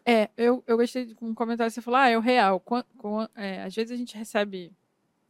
É, 0.05 0.31
eu, 0.37 0.63
eu 0.67 0.77
gostei 0.77 1.07
de 1.07 1.17
um 1.21 1.35
comentário 1.35 1.71
que 1.71 1.75
você 1.75 1.83
falou, 1.83 1.99
ah, 2.01 2.09
é 2.09 2.17
o 2.17 2.21
real. 2.21 2.59
Quan- 2.61 2.85
quan- 2.97 3.29
é, 3.35 3.63
às 3.63 3.75
vezes 3.75 3.93
a 3.93 3.97
gente 3.97 4.17
recebe, 4.17 4.73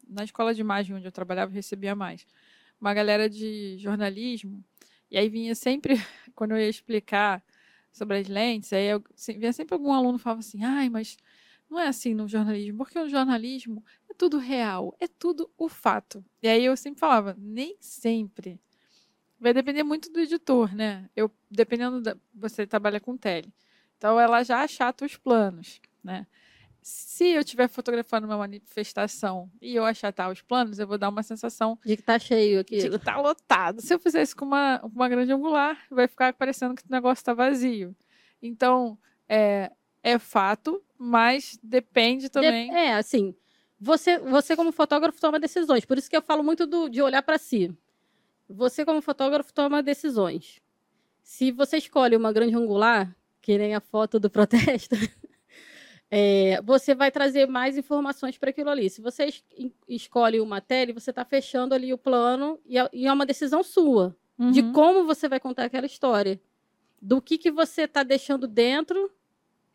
na 0.09 0.25
escola 0.25 0.55
de 0.55 0.61
imagem 0.61 0.95
onde 0.97 1.07
eu 1.07 1.13
trabalhava, 1.13 1.51
eu 1.51 1.55
recebia 1.55 1.95
mais. 1.95 2.27
Uma 2.81 2.95
galera 2.95 3.29
de 3.29 3.77
jornalismo, 3.79 4.63
e 5.11 5.19
aí 5.19 5.29
vinha 5.29 5.55
sempre, 5.55 5.95
quando 6.35 6.53
eu 6.53 6.59
ia 6.59 6.69
explicar 6.69 7.43
sobre 7.93 8.19
as 8.19 8.29
lentes, 8.29 8.73
aí 8.73 8.87
eu, 8.87 9.03
vinha 9.37 9.53
sempre 9.53 9.75
algum 9.75 9.93
aluno 9.93 10.19
falava 10.19 10.41
assim, 10.41 10.63
ai, 10.63 10.89
mas 10.89 11.17
não 11.69 11.81
é 11.81 11.89
assim 11.89 12.15
no 12.15 12.29
jornalismo, 12.29 12.79
porque 12.79 12.99
o 12.99 13.09
jornalismo 13.09 13.85
é 14.09 14.15
tudo 14.15 14.39
real, 14.39 14.97
é 15.01 15.07
tudo 15.07 15.51
o 15.57 15.69
fato. 15.69 16.25
E 16.43 16.49
aí 16.49 16.65
eu 16.65 16.77
sempre 16.77 17.01
falava, 17.01 17.35
nem 17.39 17.77
sempre. 17.81 18.61
Vai 19.39 19.53
depender 19.53 19.83
muito 19.83 20.11
do 20.11 20.21
editor, 20.21 20.75
né? 20.75 21.11
Eu, 21.15 21.31
dependendo 21.51 22.01
da. 22.01 22.17
Você 22.35 22.67
trabalha 22.67 22.99
com 22.99 23.17
tele. 23.17 23.53
Então 23.99 24.19
ela 24.19 24.43
já 24.43 24.63
achata 24.63 25.05
os 25.05 25.17
planos, 25.17 25.81
né? 26.03 26.27
Se 26.81 27.27
eu 27.27 27.41
estiver 27.41 27.69
fotografando 27.69 28.29
uma 28.29 28.39
manifestação 28.39 29.51
e 29.61 29.75
eu 29.75 29.85
achatar 29.85 30.31
os 30.31 30.41
planos, 30.41 30.79
eu 30.79 30.87
vou 30.87 30.97
dar 30.97 31.09
uma 31.09 31.23
sensação 31.23 31.77
De 31.85 31.97
que 31.97 32.03
tá 32.03 32.17
cheio 32.17 32.63
de 32.63 32.77
aqui. 32.77 32.91
que 32.91 32.99
tá 33.05 33.21
lotado. 33.21 33.81
Se 33.81 33.93
eu 33.93 33.99
fizer 33.99 34.23
isso 34.23 34.37
com 34.37 34.45
uma, 34.45 34.81
uma 34.85 35.09
grande 35.09 35.33
angular, 35.33 35.85
vai 35.91 36.07
ficar 36.07 36.33
parecendo 36.33 36.77
que 36.77 36.83
o 36.83 36.93
negócio 36.93 37.21
está 37.21 37.35
vazio. 37.35 37.95
Então, 38.41 38.97
é, 39.29 39.73
é 40.01 40.17
fato, 40.17 40.81
mas 40.99 41.59
depende 41.63 42.29
também. 42.29 42.75
É, 42.75 42.95
assim, 42.95 43.35
você, 43.79 44.19
você 44.19 44.55
como 44.57 44.73
fotógrafo 44.73 45.21
toma 45.21 45.39
decisões. 45.41 45.85
Por 45.85 45.99
isso 45.99 46.09
que 46.11 46.17
eu 46.17 46.23
falo 46.23 46.43
muito 46.43 46.67
do- 46.67 46.89
de 46.89 47.01
olhar 47.03 47.23
para 47.23 47.39
si. 47.39 47.73
Você 48.49 48.85
como 48.85 49.01
fotógrafo 49.03 49.53
toma 49.53 49.83
decisões. 49.83 50.61
Se 51.23 51.51
você 51.51 51.77
escolhe 51.79 52.17
uma 52.17 52.33
grande 52.33 52.55
angular, 52.55 53.15
que 53.43 53.59
nem 53.59 53.75
a 53.75 53.81
foto 53.81 54.19
do 54.21 54.31
protesto, 54.79 54.95
é, 56.11 56.61
você 56.63 56.95
vai 56.95 57.11
trazer 57.11 57.47
mais 57.47 57.77
informações 57.77 58.39
para 58.39 58.51
aquilo 58.51 58.71
ali. 58.71 58.89
Se 58.89 59.01
você 59.01 59.25
es- 59.27 59.45
escolhe 59.89 60.41
uma 60.41 60.61
tele, 60.61 60.93
você 60.93 61.11
está 61.11 61.25
fechando 61.25 61.75
ali 61.75 61.93
o 61.93 61.99
plano 61.99 62.61
e 62.65 62.79
é, 62.79 62.89
e 62.93 63.07
é 63.07 63.13
uma 63.13 63.27
decisão 63.27 63.63
sua. 63.63 64.17
de 64.53 64.61
Uhum. 64.61 64.73
como 64.73 65.05
você 65.07 65.29
vai 65.29 65.41
contar 65.41 65.65
aquela 65.65 65.87
história. 65.87 66.39
Do 67.01 67.21
que, 67.23 67.39
que 67.39 67.51
você 67.51 67.83
está 67.83 68.03
deixando 68.03 68.47
dentro 68.47 69.11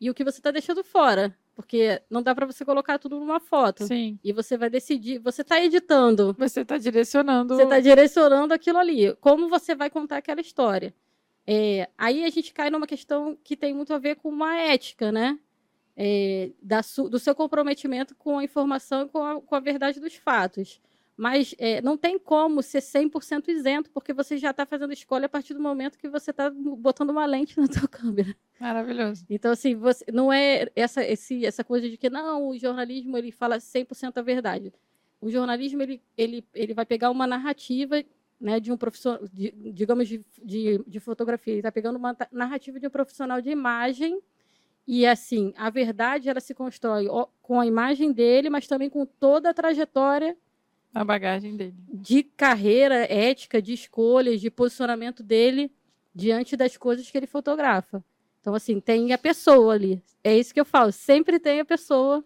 e 0.02 0.10
o 0.10 0.14
que 0.14 0.24
você 0.24 0.40
está 0.40 0.50
deixando 0.50 0.82
fora. 0.82 1.32
Porque 1.54 2.02
não 2.10 2.22
dá 2.22 2.34
para 2.34 2.44
você 2.44 2.64
colocar 2.64 2.98
tudo 2.98 3.20
numa 3.20 3.38
foto. 3.38 3.86
Sim. 3.86 4.18
E 4.24 4.32
você 4.32 4.56
vai 4.56 4.68
decidir, 4.68 5.20
você 5.20 5.42
está 5.42 5.62
editando, 5.62 6.34
Você 6.36 6.62
está 6.62 6.76
direcionando. 6.76 7.54
você 7.54 7.62
está 7.62 7.78
direcionando 7.78 8.52
aquilo 8.52 8.78
ali. 8.78 9.14
Como 9.20 9.48
você 9.48 9.76
vai 9.76 9.88
contar 9.88 10.16
aquela 10.16 10.40
história. 10.40 10.92
É, 11.46 11.88
aí 11.96 12.24
a 12.24 12.30
gente 12.30 12.52
cai 12.52 12.68
numa 12.68 12.86
questão 12.86 13.38
que 13.44 13.56
tem 13.56 13.72
muito 13.72 13.94
a 13.94 13.98
ver 13.98 14.16
com 14.16 14.28
uma 14.28 14.56
ética, 14.56 15.12
né? 15.12 15.38
É, 15.96 16.50
da 16.60 16.80
do 17.08 17.18
seu 17.18 17.34
comprometimento 17.34 18.14
com 18.16 18.38
a 18.38 18.44
informação 18.44 19.02
e 19.02 19.08
com 19.08 19.22
a, 19.24 19.40
com 19.40 19.54
a 19.54 19.60
verdade 19.60 20.00
dos 20.00 20.14
fatos. 20.16 20.80
Mas 21.22 21.54
é, 21.56 21.80
não 21.80 21.96
tem 21.96 22.18
como 22.18 22.64
ser 22.64 22.80
100% 22.80 23.46
isento, 23.46 23.88
porque 23.92 24.12
você 24.12 24.36
já 24.36 24.50
está 24.50 24.66
fazendo 24.66 24.92
escolha 24.92 25.26
a 25.26 25.28
partir 25.28 25.54
do 25.54 25.60
momento 25.60 25.96
que 25.96 26.08
você 26.08 26.32
está 26.32 26.50
botando 26.50 27.10
uma 27.10 27.24
lente 27.24 27.54
na 27.60 27.68
sua 27.68 27.86
câmera. 27.86 28.34
Maravilhoso. 28.58 29.24
Então, 29.30 29.52
assim, 29.52 29.76
você, 29.76 30.04
não 30.12 30.32
é 30.32 30.66
essa, 30.74 31.04
esse, 31.04 31.46
essa 31.46 31.62
coisa 31.62 31.88
de 31.88 31.96
que, 31.96 32.10
não, 32.10 32.48
o 32.48 32.58
jornalismo 32.58 33.16
ele 33.16 33.30
fala 33.30 33.58
100% 33.58 34.16
a 34.16 34.20
verdade. 34.20 34.72
O 35.20 35.30
jornalismo, 35.30 35.80
ele, 35.80 36.02
ele, 36.18 36.44
ele 36.52 36.74
vai 36.74 36.84
pegar 36.84 37.08
uma 37.08 37.24
narrativa 37.24 38.02
né, 38.40 38.58
de 38.58 38.72
um 38.72 38.76
profissional, 38.76 39.22
de- 39.32 39.54
digamos, 39.72 40.08
de, 40.08 40.24
de, 40.42 40.82
de 40.84 40.98
fotografia. 40.98 41.52
Ele 41.52 41.60
está 41.60 41.70
pegando 41.70 41.98
uma 42.00 42.16
narrativa 42.32 42.80
de 42.80 42.88
um 42.88 42.90
profissional 42.90 43.40
de 43.40 43.48
imagem 43.48 44.20
e, 44.88 45.06
assim, 45.06 45.54
a 45.56 45.70
verdade, 45.70 46.28
ela 46.28 46.40
se 46.40 46.52
constrói 46.52 47.06
com 47.40 47.60
a 47.60 47.66
imagem 47.66 48.10
dele, 48.10 48.50
mas 48.50 48.66
também 48.66 48.90
com 48.90 49.06
toda 49.06 49.50
a 49.50 49.54
trajetória 49.54 50.36
A 50.94 51.04
bagagem 51.04 51.56
dele. 51.56 51.74
de 51.92 52.22
carreira, 52.22 52.94
ética, 53.12 53.60
de 53.62 53.72
escolhas, 53.72 54.40
de 54.40 54.50
posicionamento 54.50 55.22
dele 55.22 55.70
diante 56.14 56.56
das 56.56 56.76
coisas 56.76 57.10
que 57.10 57.16
ele 57.16 57.26
fotografa. 57.26 58.04
Então, 58.40 58.54
assim, 58.54 58.80
tem 58.80 59.12
a 59.12 59.18
pessoa 59.18 59.74
ali. 59.74 60.02
É 60.22 60.36
isso 60.36 60.52
que 60.52 60.60
eu 60.60 60.64
falo. 60.64 60.92
Sempre 60.92 61.38
tem 61.38 61.60
a 61.60 61.64
pessoa 61.64 62.24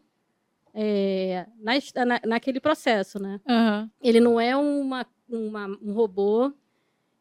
é, 0.74 1.46
na, 1.58 1.72
na- 2.04 2.20
naquele 2.26 2.60
processo, 2.60 3.18
né? 3.20 3.40
Aham. 3.48 3.90
Ele 4.02 4.20
não 4.20 4.40
é 4.40 4.56
uma, 4.56 5.06
uma- 5.28 5.78
um 5.82 5.92
robô 5.92 6.52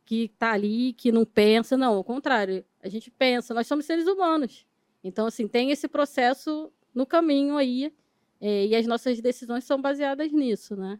que 0.03 0.25
está 0.25 0.51
ali, 0.51 0.93
que 0.93 1.11
não 1.11 1.25
pensa. 1.25 1.77
Não, 1.77 1.95
ao 1.95 2.03
contrário. 2.03 2.63
A 2.81 2.89
gente 2.89 3.09
pensa. 3.11 3.53
Nós 3.53 3.67
somos 3.67 3.85
seres 3.85 4.07
humanos. 4.07 4.65
Então, 5.03 5.27
assim, 5.27 5.47
tem 5.47 5.71
esse 5.71 5.87
processo 5.87 6.71
no 6.93 7.05
caminho 7.05 7.57
aí. 7.57 7.93
é, 8.41 8.65
e 8.67 8.75
as 8.75 8.85
nossas 8.85 9.21
decisões 9.21 9.63
são 9.63 9.81
baseadas 9.81 10.31
nisso, 10.31 10.75
né? 10.75 10.99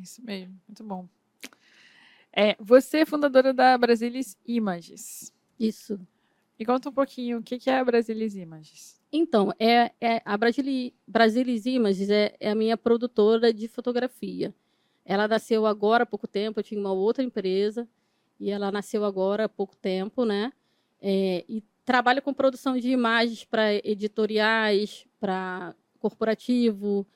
Isso 0.00 0.22
mesmo. 0.24 0.60
Muito 0.66 0.84
bom. 0.84 1.08
É, 2.32 2.56
você 2.58 2.98
é 2.98 3.06
fundadora 3.06 3.54
da 3.54 3.78
Brasilis 3.78 4.36
Images. 4.46 5.32
Isso. 5.58 6.00
Me 6.58 6.64
conta 6.64 6.88
um 6.88 6.92
pouquinho 6.92 7.38
o 7.38 7.42
que 7.42 7.58
que 7.58 7.70
é 7.70 7.78
a 7.78 7.84
Brasilis 7.84 8.34
Images. 8.34 9.00
Então, 9.12 9.52
é, 9.58 9.92
é- 10.00 10.22
a 10.24 10.36
Brasili, 10.36 10.92
Brasilis 11.06 11.66
Images 11.66 12.10
é, 12.10 12.34
é 12.40 12.50
a 12.50 12.54
minha 12.54 12.76
produtora 12.76 13.52
de 13.52 13.68
fotografia. 13.68 14.52
Ela 15.04 15.28
nasceu 15.28 15.66
agora 15.66 16.02
há 16.02 16.06
pouco 16.06 16.26
tempo, 16.26 16.58
eu 16.58 16.64
tinha 16.64 16.80
uma 16.80 16.92
outra 16.92 17.22
empresa, 17.22 17.86
e 18.40 18.50
ela 18.50 18.72
nasceu 18.72 19.04
agora 19.04 19.44
há 19.44 19.48
pouco 19.48 19.76
tempo, 19.76 20.24
né? 20.24 20.52
É, 21.00 21.44
e 21.48 21.62
trabalha 21.84 22.20
com 22.20 22.34
produção 22.34 22.76
de 22.76 22.90
imagens 22.90 23.44
para 23.44 23.74
editoriais, 23.86 25.06
para 25.20 25.74
corporativo, 26.00 27.06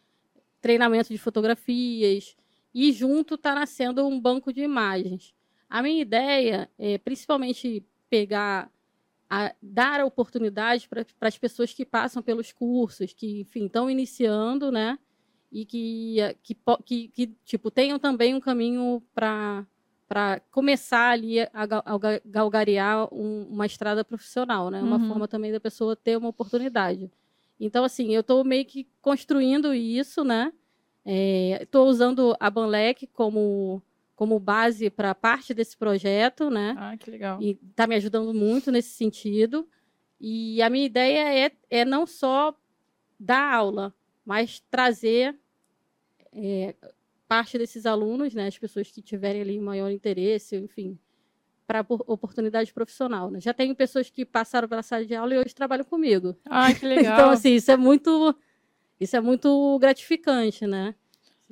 treinamento 0.60 1.08
de 1.08 1.18
fotografias, 1.18 2.36
e 2.74 2.92
junto 2.92 3.34
está 3.34 3.54
nascendo 3.54 4.06
um 4.06 4.20
banco 4.20 4.52
de 4.52 4.62
imagens. 4.62 5.34
A 5.68 5.82
minha 5.82 6.00
ideia 6.00 6.70
é 6.78 6.98
principalmente 6.98 7.84
pegar 8.08 8.70
a 9.30 9.54
dar 9.60 10.00
a 10.00 10.06
oportunidade 10.06 10.88
para 10.88 11.04
as 11.28 11.38
pessoas 11.38 11.72
que 11.74 11.84
passam 11.84 12.22
pelos 12.22 12.52
cursos, 12.52 13.12
que, 13.12 13.40
enfim, 13.40 13.66
estão 13.66 13.90
iniciando, 13.90 14.72
né? 14.72 14.98
E 15.52 15.64
que, 15.66 16.20
eh, 16.20 16.34
que, 16.42 16.56
que, 16.84 17.08
que, 17.08 17.26
tipo, 17.44 17.70
tenham 17.70 17.98
também 17.98 18.34
um 18.34 18.40
caminho 18.40 19.02
para 19.14 19.66
para 20.08 20.40
começar 20.50 21.10
ali 21.10 21.40
a 21.52 21.66
gal- 21.66 21.82
a 21.84 21.98
ga- 21.98 22.20
galgarear 22.24 23.12
um- 23.12 23.42
uma 23.50 23.66
estrada 23.66 24.02
profissional, 24.02 24.70
né? 24.70 24.82
Uma 24.82 24.96
Uhum. 24.96 25.06
forma 25.08 25.28
também 25.28 25.52
da 25.52 25.60
pessoa 25.60 25.94
ter 25.94 26.16
uma 26.16 26.30
oportunidade. 26.30 27.10
Então, 27.60 27.84
assim, 27.84 28.14
eu 28.14 28.22
estou 28.22 28.42
meio 28.42 28.64
que 28.64 28.88
construindo 29.02 29.74
isso, 29.74 30.24
né? 30.24 30.50
Estou 31.60 31.88
usando 31.88 32.36
a 32.38 32.50
Banlec 32.50 33.06
como, 33.08 33.82
como 34.14 34.38
base 34.38 34.90
para 34.90 35.14
parte 35.14 35.54
desse 35.54 35.76
projeto, 35.76 36.50
né? 36.50 36.74
Ah, 36.78 36.96
que 36.96 37.10
legal. 37.10 37.40
e 37.40 37.58
está 37.70 37.86
me 37.86 37.94
ajudando 37.94 38.34
muito 38.34 38.70
nesse 38.70 38.90
sentido. 38.90 39.68
E 40.20 40.60
a 40.62 40.68
minha 40.68 40.84
ideia 40.84 41.46
é, 41.46 41.52
é 41.70 41.84
não 41.84 42.06
só 42.06 42.54
dar 43.18 43.54
aula, 43.54 43.94
mas 44.24 44.60
trazer 44.70 45.36
é, 46.32 46.74
parte 47.26 47.58
desses 47.58 47.86
alunos, 47.86 48.34
né, 48.34 48.46
as 48.46 48.58
pessoas 48.58 48.90
que 48.90 49.02
tiverem 49.02 49.42
ali 49.42 49.60
maior 49.60 49.90
interesse, 49.90 50.56
enfim, 50.56 50.98
para 51.66 51.84
oportunidade 51.88 52.72
profissional. 52.72 53.30
Né? 53.30 53.40
Já 53.40 53.52
tenho 53.52 53.74
pessoas 53.76 54.08
que 54.08 54.24
passaram 54.24 54.66
pela 54.66 54.82
sala 54.82 55.04
de 55.04 55.14
aula 55.14 55.34
e 55.34 55.38
hoje 55.38 55.54
trabalham 55.54 55.84
comigo. 55.84 56.34
Ah, 56.46 56.72
que 56.72 56.86
legal. 56.86 57.12
Então, 57.12 57.30
assim, 57.30 57.54
isso 57.54 57.70
é 57.70 57.76
muito, 57.76 58.34
isso 59.00 59.16
é 59.16 59.20
muito 59.20 59.78
gratificante, 59.78 60.66
né? 60.66 60.94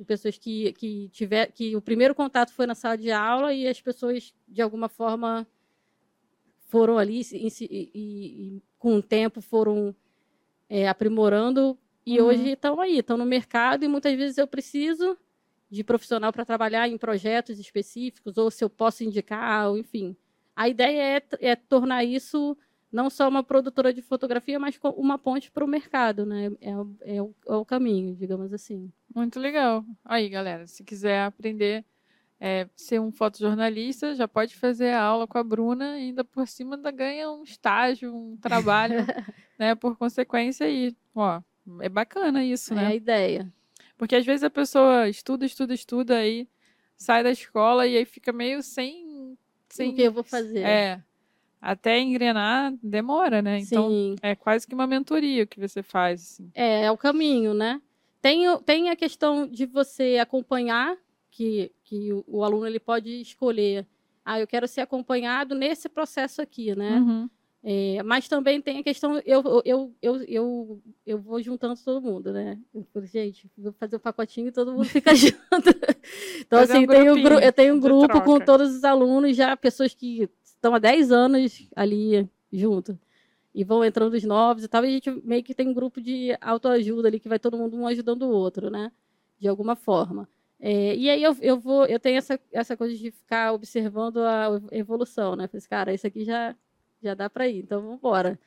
pessoas 0.05 0.37
que, 0.37 0.73
que 0.73 1.09
tiver 1.09 1.51
que 1.51 1.75
o 1.75 1.81
primeiro 1.81 2.13
contato 2.13 2.53
foi 2.53 2.67
na 2.67 2.75
sala 2.75 2.97
de 2.97 3.11
aula 3.11 3.53
e 3.53 3.67
as 3.67 3.81
pessoas 3.81 4.33
de 4.47 4.61
alguma 4.61 4.87
forma 4.87 5.47
foram 6.67 6.97
ali 6.97 7.21
e, 7.31 7.47
e, 7.61 7.67
e 7.93 8.63
com 8.77 8.95
o 8.95 9.01
tempo 9.01 9.41
foram 9.41 9.95
é, 10.69 10.87
aprimorando 10.87 11.77
e 12.05 12.19
uhum. 12.19 12.27
hoje 12.27 12.51
estão 12.51 12.79
aí, 12.79 12.99
estão 12.99 13.17
no 13.17 13.25
mercado 13.25 13.83
e 13.83 13.87
muitas 13.87 14.15
vezes 14.15 14.37
eu 14.37 14.47
preciso 14.47 15.17
de 15.69 15.83
profissional 15.83 16.31
para 16.31 16.45
trabalhar 16.45 16.87
em 16.87 16.97
projetos 16.97 17.59
específicos 17.59 18.37
ou 18.37 18.49
se 18.51 18.63
eu 18.63 18.69
posso 18.69 19.03
indicar, 19.03 19.69
ou, 19.69 19.77
enfim. 19.77 20.15
A 20.55 20.69
ideia 20.69 21.17
é, 21.17 21.49
é 21.49 21.55
tornar 21.55 22.03
isso 22.03 22.57
não 22.91 23.09
só 23.09 23.27
uma 23.27 23.43
produtora 23.43 23.93
de 23.93 24.01
fotografia, 24.01 24.59
mas 24.59 24.79
uma 24.95 25.17
ponte 25.17 25.51
para 25.51 25.65
o 25.65 25.67
mercado, 25.67 26.25
né? 26.25 26.51
É, 26.61 26.69
é, 26.71 26.81
o, 27.21 27.35
é, 27.47 27.53
o, 27.53 27.65
caminho, 27.65 28.15
digamos 28.15 28.53
assim. 28.53 28.91
Muito 29.13 29.39
legal. 29.39 29.85
Aí, 30.05 30.29
galera, 30.29 30.65
se 30.67 30.83
quiser 30.83 31.23
aprender 31.23 31.83
é, 32.39 32.67
ser 32.75 32.99
um 32.99 33.11
fotojornalista, 33.11 34.15
já 34.15 34.27
pode 34.27 34.55
fazer 34.55 34.91
a 34.91 35.01
aula 35.01 35.27
com 35.27 35.37
a 35.37 35.43
Bruna 35.43 35.99
e 35.99 36.03
ainda 36.03 36.23
por 36.23 36.47
cima 36.47 36.75
ainda 36.75 36.91
ganha 36.91 37.29
um 37.29 37.43
estágio, 37.43 38.15
um 38.15 38.37
trabalho, 38.37 38.97
né? 39.59 39.75
Por 39.75 39.97
consequência 39.97 40.65
aí, 40.65 40.95
ó, 41.13 41.41
é 41.81 41.89
bacana 41.89 42.43
isso, 42.43 42.73
né? 42.73 42.83
É 42.83 42.87
a 42.87 42.95
ideia. 42.95 43.53
Porque 43.97 44.15
às 44.15 44.25
vezes 44.25 44.43
a 44.43 44.49
pessoa 44.49 45.09
estuda, 45.09 45.45
estuda, 45.45 45.73
estuda 45.73 46.17
aí 46.17 46.47
sai 46.97 47.23
da 47.23 47.31
escola 47.31 47.85
e 47.85 47.95
aí 47.95 48.05
fica 48.05 48.33
meio 48.33 48.63
sem, 48.63 49.37
sem 49.69 49.91
o 49.91 49.95
que 49.95 50.01
eu 50.01 50.11
vou 50.11 50.23
fazer. 50.23 50.61
É, 50.61 51.01
até 51.61 51.99
engrenar 51.99 52.73
demora, 52.81 53.41
né? 53.41 53.59
Então 53.59 53.89
Sim. 53.89 54.15
é 54.21 54.35
quase 54.35 54.67
que 54.67 54.75
uma 54.75 54.87
mentoria 54.87 55.45
que 55.45 55.59
você 55.59 55.81
faz. 55.81 56.21
Assim. 56.21 56.51
É, 56.53 56.83
é 56.83 56.91
o 56.91 56.97
caminho, 56.97 57.53
né? 57.53 57.81
Tem, 58.21 58.43
tem 58.59 58.89
a 58.89 58.95
questão 58.95 59.47
de 59.47 59.65
você 59.65 60.17
acompanhar, 60.19 60.97
que, 61.31 61.71
que 61.83 62.11
o, 62.11 62.23
o, 62.27 62.43
aluno 62.43 62.65
ele 62.65 62.79
pode 62.79 63.21
escolher. 63.21 63.85
Ah, 64.25 64.39
eu 64.39 64.47
quero 64.47 64.67
ser 64.67 64.81
acompanhado 64.81 65.55
nesse 65.55 65.87
processo 65.87 66.41
aqui, 66.41 66.75
né? 66.75 66.99
Uhum. 66.99 67.29
É, 67.63 68.01
mas 68.03 68.27
também 68.27 68.61
tem 68.61 68.79
a 68.79 68.83
questão, 68.83 69.21
eu, 69.25 69.61
eu, 69.65 69.93
eu, 70.01 70.25
eu, 70.27 70.81
eu 71.05 71.19
vou 71.19 71.41
juntando 71.41 71.75
todo 71.83 72.01
mundo, 72.01 72.31
né? 72.31 72.57
Eu, 72.73 72.85
gente, 73.05 73.49
vou 73.57 73.73
fazer 73.73 73.95
o 73.95 73.99
um 73.99 74.01
pacotinho 74.01 74.47
e 74.47 74.51
todo 74.51 74.71
mundo 74.71 74.85
fica 74.85 75.13
junto. 75.15 75.69
então, 76.39 76.59
fazer 76.59 76.73
assim, 76.73 76.83
um 76.83 76.87
tenho, 76.87 77.39
eu 77.39 77.53
tenho 77.53 77.75
um 77.75 77.79
grupo 77.79 78.21
com 78.21 78.39
todos 78.39 78.75
os 78.75 78.83
alunos, 78.83 79.35
já 79.35 79.55
pessoas 79.57 79.93
que 79.93 80.29
estão 80.67 80.75
há 80.75 80.79
10 80.79 81.11
anos 81.11 81.69
ali 81.75 82.29
junto. 82.51 82.99
E 83.53 83.63
vão 83.63 83.83
entrando 83.83 84.13
os 84.13 84.23
novos 84.23 84.63
e 84.63 84.67
tal. 84.67 84.85
E 84.85 84.89
a 84.89 84.91
gente 84.91 85.09
meio 85.23 85.43
que 85.43 85.53
tem 85.55 85.67
um 85.67 85.73
grupo 85.73 86.01
de 86.01 86.37
autoajuda 86.41 87.07
ali, 87.07 87.19
que 87.19 87.29
vai 87.29 87.39
todo 87.39 87.57
mundo 87.57 87.75
um 87.77 87.87
ajudando 87.87 88.23
o 88.23 88.29
outro, 88.29 88.69
né? 88.69 88.91
De 89.39 89.47
alguma 89.47 89.75
forma. 89.75 90.29
É, 90.59 90.95
e 90.95 91.09
aí 91.09 91.23
eu, 91.23 91.35
eu 91.41 91.59
vou, 91.59 91.85
eu 91.85 91.99
tenho 91.99 92.17
essa, 92.17 92.39
essa 92.51 92.75
coisa 92.75 92.95
de 92.95 93.11
ficar 93.11 93.53
observando 93.53 94.17
a 94.19 94.59
evolução, 94.71 95.35
né? 95.35 95.47
Falei, 95.47 95.59
assim, 95.59 95.69
cara, 95.69 95.93
isso 95.93 96.07
aqui 96.07 96.23
já, 96.23 96.55
já 97.01 97.13
dá 97.13 97.29
para 97.29 97.47
ir, 97.47 97.59
então 97.59 97.81
vamos 97.81 97.97
embora. 97.97 98.39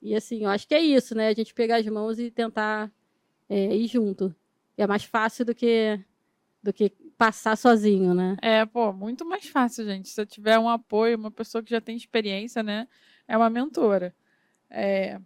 E 0.00 0.14
assim, 0.14 0.44
eu 0.44 0.50
acho 0.50 0.66
que 0.68 0.74
é 0.74 0.80
isso, 0.80 1.14
né? 1.14 1.28
A 1.28 1.34
gente 1.34 1.54
pegar 1.54 1.76
as 1.76 1.86
mãos 1.86 2.18
e 2.18 2.30
tentar 2.30 2.92
é, 3.48 3.74
ir 3.74 3.88
junto. 3.88 4.34
É 4.76 4.86
mais 4.86 5.04
fácil 5.04 5.44
do 5.44 5.54
que 5.54 6.00
do 6.62 6.72
que 6.72 6.92
passar 7.16 7.56
sozinho, 7.56 8.14
né? 8.14 8.36
É, 8.42 8.64
pô, 8.66 8.92
muito 8.92 9.24
mais 9.24 9.46
fácil, 9.48 9.84
gente. 9.84 10.08
Se 10.08 10.20
eu 10.20 10.26
tiver 10.26 10.58
um 10.58 10.68
apoio, 10.68 11.16
uma 11.16 11.30
pessoa 11.30 11.62
que 11.62 11.70
já 11.70 11.80
tem 11.80 11.96
experiência, 11.96 12.62
né? 12.62 12.86
É 13.26 13.36
uma 13.36 13.50
mentora. 13.50 14.14
É... 14.70 15.20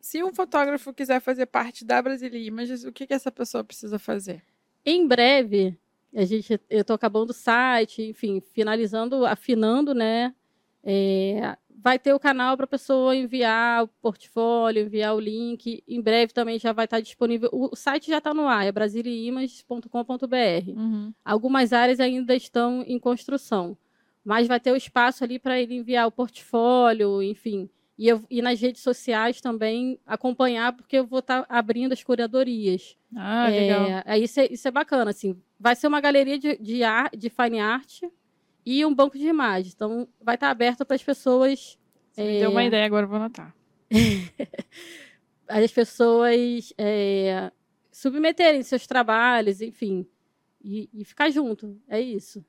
Se 0.00 0.22
um 0.22 0.32
fotógrafo 0.32 0.92
quiser 0.92 1.20
fazer 1.20 1.46
parte 1.46 1.84
da 1.84 2.02
Brasília 2.02 2.40
Images, 2.40 2.84
o 2.84 2.92
que, 2.92 3.06
que 3.06 3.14
essa 3.14 3.30
pessoa 3.30 3.62
precisa 3.62 3.98
fazer? 3.98 4.42
Em 4.84 5.06
breve, 5.06 5.78
a 6.14 6.24
gente, 6.24 6.60
eu 6.68 6.80
estou 6.80 6.94
acabando 6.94 7.30
o 7.30 7.34
site, 7.34 8.02
enfim, 8.02 8.40
finalizando, 8.40 9.24
afinando, 9.24 9.94
né? 9.94 10.34
É, 10.82 11.56
vai 11.82 11.98
ter 11.98 12.12
o 12.14 12.20
canal 12.20 12.56
para 12.56 12.64
a 12.64 12.68
pessoa 12.68 13.14
enviar 13.16 13.82
o 13.82 13.88
portfólio, 13.88 14.84
enviar 14.84 15.16
o 15.16 15.20
link. 15.20 15.82
Em 15.86 16.00
breve 16.00 16.32
também 16.32 16.58
já 16.58 16.72
vai 16.72 16.84
estar 16.84 17.00
disponível. 17.00 17.50
O 17.52 17.74
site 17.74 18.08
já 18.08 18.18
está 18.18 18.32
no 18.32 18.46
ar, 18.46 18.64
é 18.64 18.70
brasiliaimas.com.br. 18.70 20.68
Uhum. 20.68 21.12
Algumas 21.24 21.72
áreas 21.72 21.98
ainda 21.98 22.36
estão 22.36 22.84
em 22.86 23.00
construção, 23.00 23.76
mas 24.24 24.46
vai 24.46 24.60
ter 24.60 24.70
o 24.70 24.76
espaço 24.76 25.24
ali 25.24 25.40
para 25.40 25.60
ele 25.60 25.74
enviar 25.74 26.06
o 26.06 26.12
portfólio, 26.12 27.20
enfim. 27.20 27.68
E, 27.98 28.08
eu, 28.08 28.22
e 28.30 28.40
nas 28.40 28.60
redes 28.60 28.80
sociais 28.80 29.40
também 29.40 29.98
acompanhar, 30.06 30.72
porque 30.72 30.96
eu 30.96 31.06
vou 31.06 31.18
estar 31.18 31.42
tá 31.42 31.46
abrindo 31.58 31.92
as 31.92 32.02
curadorias. 32.02 32.96
Ah, 33.14 33.50
é, 33.50 33.60
legal. 33.60 34.02
É, 34.06 34.18
isso, 34.18 34.40
é, 34.40 34.46
isso 34.50 34.68
é 34.68 34.70
bacana, 34.70 35.10
assim. 35.10 35.36
Vai 35.58 35.74
ser 35.74 35.88
uma 35.88 36.00
galeria 36.00 36.38
de, 36.38 36.56
de, 36.58 36.82
art, 36.84 37.12
de 37.16 37.28
fine 37.28 37.60
art, 37.60 38.02
e 38.64 38.84
um 38.84 38.94
banco 38.94 39.18
de 39.18 39.26
imagens. 39.26 39.74
Então, 39.74 40.08
vai 40.20 40.36
estar 40.36 40.50
aberto 40.50 40.84
para 40.84 40.96
as 40.96 41.02
pessoas. 41.02 41.78
Você 42.10 42.22
é... 42.22 42.26
me 42.26 42.40
deu 42.40 42.50
uma 42.50 42.64
ideia, 42.64 42.86
agora 42.86 43.06
vou 43.06 43.16
anotar. 43.16 43.54
as 45.48 45.70
pessoas 45.70 46.72
é, 46.78 47.52
submeterem 47.90 48.62
seus 48.62 48.86
trabalhos, 48.86 49.60
enfim, 49.60 50.06
e, 50.62 50.88
e, 50.92 51.04
ficar 51.04 51.30
junto. 51.30 51.80
É 51.88 52.00
isso. 52.00 52.44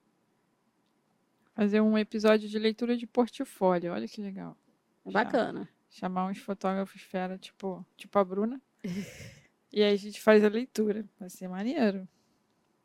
Fazer 1.54 1.82
um 1.82 1.98
episódio 1.98 2.48
de 2.48 2.58
leitura 2.58 2.96
de 2.98 3.06
portfólio, 3.06 3.92
olha 3.92 4.08
que 4.08 4.22
legal. 4.22 4.58
É 5.06 5.12
bacana. 5.12 5.70
Chamar 5.90 6.26
uns 6.28 6.40
fotógrafos 6.40 7.02
fera, 7.02 7.38
tipo, 7.38 7.86
tipo 7.96 8.18
a 8.18 8.24
Bruna. 8.24 8.62
e 9.72 9.84
aí 9.84 9.94
a 9.94 9.98
gente 9.98 10.20
faz 10.20 10.44
a 10.44 10.50
leitura. 10.50 11.06
Vai 11.20 11.30
ser 11.30 11.48
maneiro. 11.48 12.08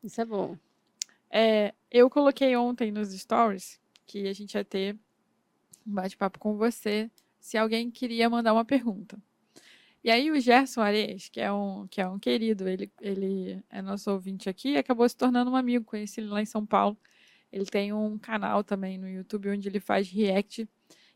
Isso 0.03 0.21
é 0.21 0.25
bom. 0.25 0.57
É, 1.31 1.73
eu 1.91 2.09
coloquei 2.09 2.55
ontem 2.55 2.91
nos 2.91 3.09
stories 3.11 3.79
que 4.05 4.27
a 4.27 4.33
gente 4.33 4.55
ia 4.55 4.63
ter 4.63 4.95
um 5.85 5.93
bate-papo 5.93 6.39
com 6.39 6.55
você 6.55 7.09
se 7.39 7.57
alguém 7.57 7.89
queria 7.89 8.29
mandar 8.29 8.53
uma 8.53 8.65
pergunta. 8.65 9.17
E 10.03 10.09
aí 10.09 10.31
o 10.31 10.39
Gerson 10.39 10.81
Ares, 10.81 11.29
que 11.29 11.41
é 11.41 11.51
um, 11.51 11.87
que 11.87 11.99
é 11.99 12.07
um 12.07 12.17
querido, 12.17 12.69
ele, 12.69 12.91
ele 13.01 13.61
é 13.69 13.81
nosso 13.81 14.09
ouvinte 14.11 14.49
aqui, 14.49 14.77
acabou 14.77 15.07
se 15.07 15.15
tornando 15.15 15.51
um 15.51 15.55
amigo, 15.55 15.83
conheci 15.83 16.21
ele 16.21 16.29
lá 16.29 16.41
em 16.41 16.45
São 16.45 16.65
Paulo. 16.65 16.97
Ele 17.51 17.65
tem 17.65 17.91
um 17.91 18.17
canal 18.17 18.63
também 18.63 18.97
no 18.97 19.09
YouTube 19.09 19.49
onde 19.49 19.67
ele 19.67 19.79
faz 19.79 20.09
react 20.09 20.67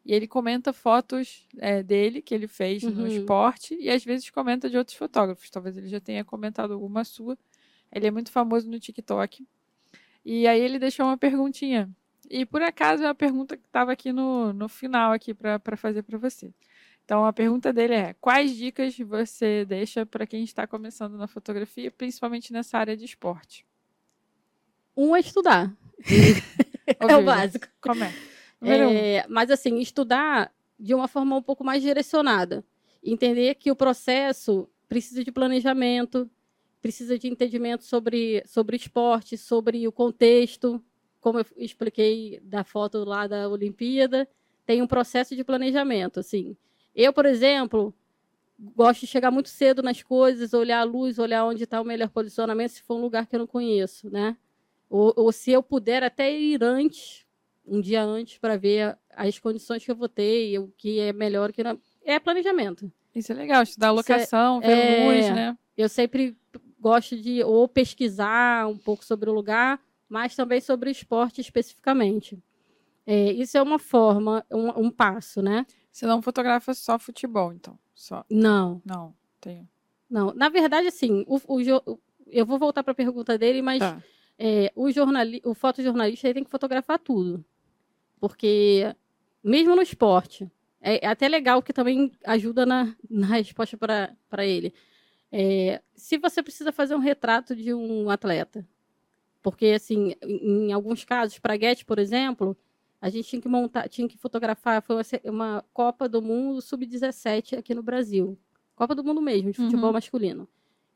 e 0.06 0.14
ele 0.14 0.28
comenta 0.28 0.74
fotos 0.74 1.48
é, 1.60 1.82
dele 1.82 2.22
que 2.22 2.34
ele 2.34 2.48
fez 2.48 2.84
uhum. 2.84 2.92
no 2.92 3.08
esporte 3.08 3.78
e 3.80 3.90
às 3.90 4.04
vezes 4.04 4.30
comenta 4.30 4.70
de 4.70 4.78
outros 4.78 4.98
fotógrafos. 4.98 5.50
Talvez 5.50 5.78
ele 5.78 5.88
já 5.88 6.02
tenha 6.02 6.26
comentado 6.26 6.74
alguma 6.74 7.06
sua. 7.06 7.38
Ele 7.92 8.08
é 8.08 8.12
muito 8.12 8.32
famoso 8.32 8.70
no 8.70 8.80
TikTok. 8.80 9.48
E 10.26 10.48
aí 10.48 10.60
ele 10.62 10.80
deixou 10.80 11.06
uma 11.06 11.18
perguntinha. 11.18 11.90
E 12.30 12.46
por 12.46 12.62
acaso 12.62 13.04
é 13.04 13.08
uma 13.08 13.16
pergunta 13.16 13.58
que 13.58 13.66
estava 13.66 13.92
aqui 13.92 14.12
no, 14.12 14.54
no 14.54 14.70
final 14.70 15.12
aqui 15.12 15.34
para 15.34 15.78
fazer 15.78 16.04
para 16.04 16.18
você. 16.18 16.54
Então 17.04 17.26
a 17.26 17.34
pergunta 17.34 17.74
dele 17.74 17.94
é: 17.94 18.16
quais 18.20 18.56
dicas 18.56 18.98
você 18.98 19.66
deixa 19.66 20.06
para 20.06 20.26
quem 20.26 20.44
está 20.44 20.66
começando 20.66 21.18
na 21.18 21.28
fotografia, 21.28 21.92
principalmente 21.92 22.54
nessa 22.54 22.78
área 22.78 22.96
de 22.96 23.06
esporte? 23.06 23.66
Um 24.96 25.16
é 25.16 25.20
estudar. 25.20 25.76
é 26.88 27.16
o 27.16 27.24
básico. 27.24 27.68
Como 27.82 28.04
é? 28.04 28.14
é 28.62 29.26
mas 29.28 29.52
assim, 29.52 29.80
estudar 29.80 30.52
de 30.80 30.94
uma 30.94 31.08
forma 31.08 31.36
um 31.36 31.42
pouco 31.42 31.64
mais 31.64 31.82
direcionada. 31.82 32.64
Entender 33.04 33.56
que 33.56 33.70
o 33.70 33.76
processo 33.76 34.70
precisa 34.88 35.24
de 35.24 35.32
planejamento, 35.32 36.30
precisa 36.84 37.18
de 37.18 37.30
entendimento 37.30 37.86
sobre, 37.86 38.44
sobre 38.46 38.76
esporte, 38.76 39.38
sobre 39.38 39.88
o 39.88 39.92
contexto, 39.92 40.84
como 41.22 41.40
eu 41.40 41.46
expliquei 41.56 42.42
da 42.44 42.66
foto 42.66 43.06
lá 43.06 43.26
da 43.26 43.48
Olimpíada, 43.48 44.28
tem 44.66 44.82
um 44.82 44.88
processo 44.88 45.34
de 45.34 45.46
planejamento, 45.46 46.20
assim. 46.20 46.58
Eu, 46.94 47.14
por 47.14 47.26
exemplo, 47.26 47.94
gosto 48.76 49.00
de 49.00 49.08
chegar 49.08 49.32
muito 49.32 49.48
cedo 49.48 49.82
nas 49.82 50.04
coisas, 50.04 50.54
olhar 50.54 50.82
a 50.82 50.84
luz, 50.84 51.18
olhar 51.20 51.46
onde 51.46 51.64
está 51.64 51.80
o 51.80 51.86
melhor 51.86 52.10
posicionamento, 52.10 52.72
se 52.72 52.84
for 52.84 52.98
um 52.98 53.02
lugar 53.02 53.28
que 53.28 53.36
eu 53.38 53.40
não 53.40 53.48
conheço, 53.48 54.10
né? 54.10 54.36
Ou, 54.90 55.14
ou 55.16 55.32
se 55.32 55.52
eu 55.52 55.64
puder 55.64 56.04
até 56.04 56.38
ir 56.38 56.62
antes, 56.62 57.26
um 57.66 57.80
dia 57.80 58.04
antes, 58.04 58.38
para 58.38 58.58
ver 58.58 58.98
as 59.10 59.40
condições 59.40 59.86
que 59.86 59.90
eu 59.90 59.96
vou 59.96 60.10
ter 60.10 60.60
o 60.60 60.68
que 60.78 61.00
é 61.00 61.14
melhor 61.14 61.54
que 61.54 61.64
não. 61.64 61.80
É 62.04 62.20
planejamento. 62.20 62.92
Isso 63.16 63.32
é 63.32 63.36
legal, 63.36 63.64
estudar 63.64 63.88
a 63.88 63.92
é 63.92 63.94
locação, 63.94 64.60
é, 64.62 64.68
ver 64.68 65.06
luz, 65.06 65.30
né? 65.34 65.58
Eu 65.78 65.88
sempre 65.88 66.36
gosto 66.84 67.16
de 67.16 67.42
ou 67.44 67.66
pesquisar 67.66 68.68
um 68.68 68.78
pouco 68.78 69.06
sobre 69.06 69.30
o 69.30 69.34
lugar, 69.34 69.80
mas 70.10 70.36
também 70.36 70.60
sobre 70.60 70.90
o 70.90 70.92
esporte 70.92 71.40
especificamente. 71.40 72.38
É, 73.08 73.32
isso 73.32 73.58
é 73.58 73.62
uma 73.62 73.80
forma, 73.80 74.46
um, 74.52 74.88
um, 74.88 74.92
passo, 74.92 75.42
né? 75.42 75.66
Você 75.90 76.06
não 76.06 76.22
fotografa 76.22 76.74
só 76.74 77.00
futebol, 77.00 77.54
então? 77.54 77.80
Só... 77.96 78.26
Não. 78.30 78.82
Não, 78.86 79.16
tenho. 79.40 79.68
Não, 80.10 80.34
na 80.34 80.50
verdade, 80.50 80.88
assim, 80.88 81.24
o, 81.26 81.40
o 81.48 82.00
eu 82.28 82.46
vou 82.46 82.60
voltar 82.60 82.84
para 82.84 82.92
a 82.92 82.96
pergunta 82.96 83.38
dele, 83.38 83.62
mas 83.62 83.80
tá. 83.80 84.04
é, 84.38 84.72
o, 84.76 84.92
jornali, 84.92 85.42
o 85.46 85.54
fotojornalista 85.54 86.34
tem 86.34 86.44
que 86.44 86.52
fotografar 86.52 87.00
tudo. 87.00 87.44
Porque, 88.20 88.94
mesmo 89.44 89.76
no 89.76 89.82
esporte, 89.82 90.52
é, 90.82 91.06
é 91.06 91.08
até 91.08 91.28
legal 91.30 91.62
que 91.62 91.72
também 91.72 92.12
ajuda 92.26 92.66
na, 92.66 92.94
na 93.10 93.28
resposta 93.28 93.78
para 93.78 94.46
ele 94.46 94.74
É, 95.36 95.82
se 95.96 96.18
você 96.20 96.44
precisa 96.44 96.72
fazer 96.72 96.94
um 96.94 97.00
retrato 97.00 97.56
de 97.56 97.74
um 97.74 98.08
atleta, 98.12 98.68
porque 99.42 99.66
assim, 99.68 100.14
em, 100.22 100.72
alguns 100.72 101.04
casos, 101.04 101.40
para 101.40 101.58
Guete, 101.58 101.84
por 101.86 101.98
exemplo, 101.98 102.56
a 103.02 103.10
gente 103.10 103.28
tinha 103.28 103.42
que 103.42 103.48
montar, 103.50 103.90
tinha 103.90 104.08
que 104.08 104.16
fotografar, 104.18 104.82
foi 104.84 104.96
uma, 104.96 105.04
uma 105.26 105.66
Copa 105.74 106.08
do 106.08 106.22
Mundo 106.22 106.62
sub-17 106.62 107.58
aqui 107.58 107.74
no 107.74 107.82
Brasil. 107.82 108.38
Copa 108.76 108.94
do 108.94 109.04
Mundo 109.04 109.22
mesmo, 109.22 109.52
de 109.52 109.58
futebol 109.58 109.88
Uhum. 109.88 109.94
masculino. 109.94 110.48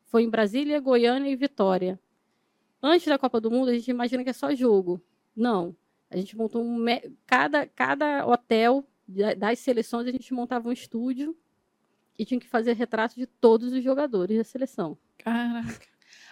Foi 0.06 0.22
em 0.22 0.30
Brasília, 0.30 0.78
Goiânia 0.80 1.30
e 1.30 1.36
Vitória. 1.36 1.98
Antes 2.80 3.08
da 3.08 3.18
Copa 3.18 3.40
do 3.40 3.50
Mundo, 3.50 3.70
a 3.70 3.74
gente 3.74 3.90
imagina 3.90 4.22
que 4.22 4.30
é 4.30 4.32
só 4.32 4.54
jogo. 4.54 5.00
Não. 5.34 5.74
A 6.08 6.16
gente 6.16 6.36
montou 6.36 6.62
um. 6.62 6.84
Cada, 7.26 7.66
cada 7.66 8.24
hotel 8.24 8.84
da- 9.06 9.34
das 9.34 9.58
seleções, 9.58 10.06
a 10.06 10.12
gente 10.12 10.32
montava 10.32 10.68
um 10.68 10.72
estúdio 10.72 11.36
e 12.18 12.24
tinha 12.24 12.40
que 12.40 12.46
fazer 12.48 12.72
retrato 12.74 13.14
de 13.14 13.26
todos 13.26 13.72
os 13.72 13.82
jogadores 13.82 14.36
da 14.36 14.44
seleção. 14.44 14.98
Caraca. 15.18 15.86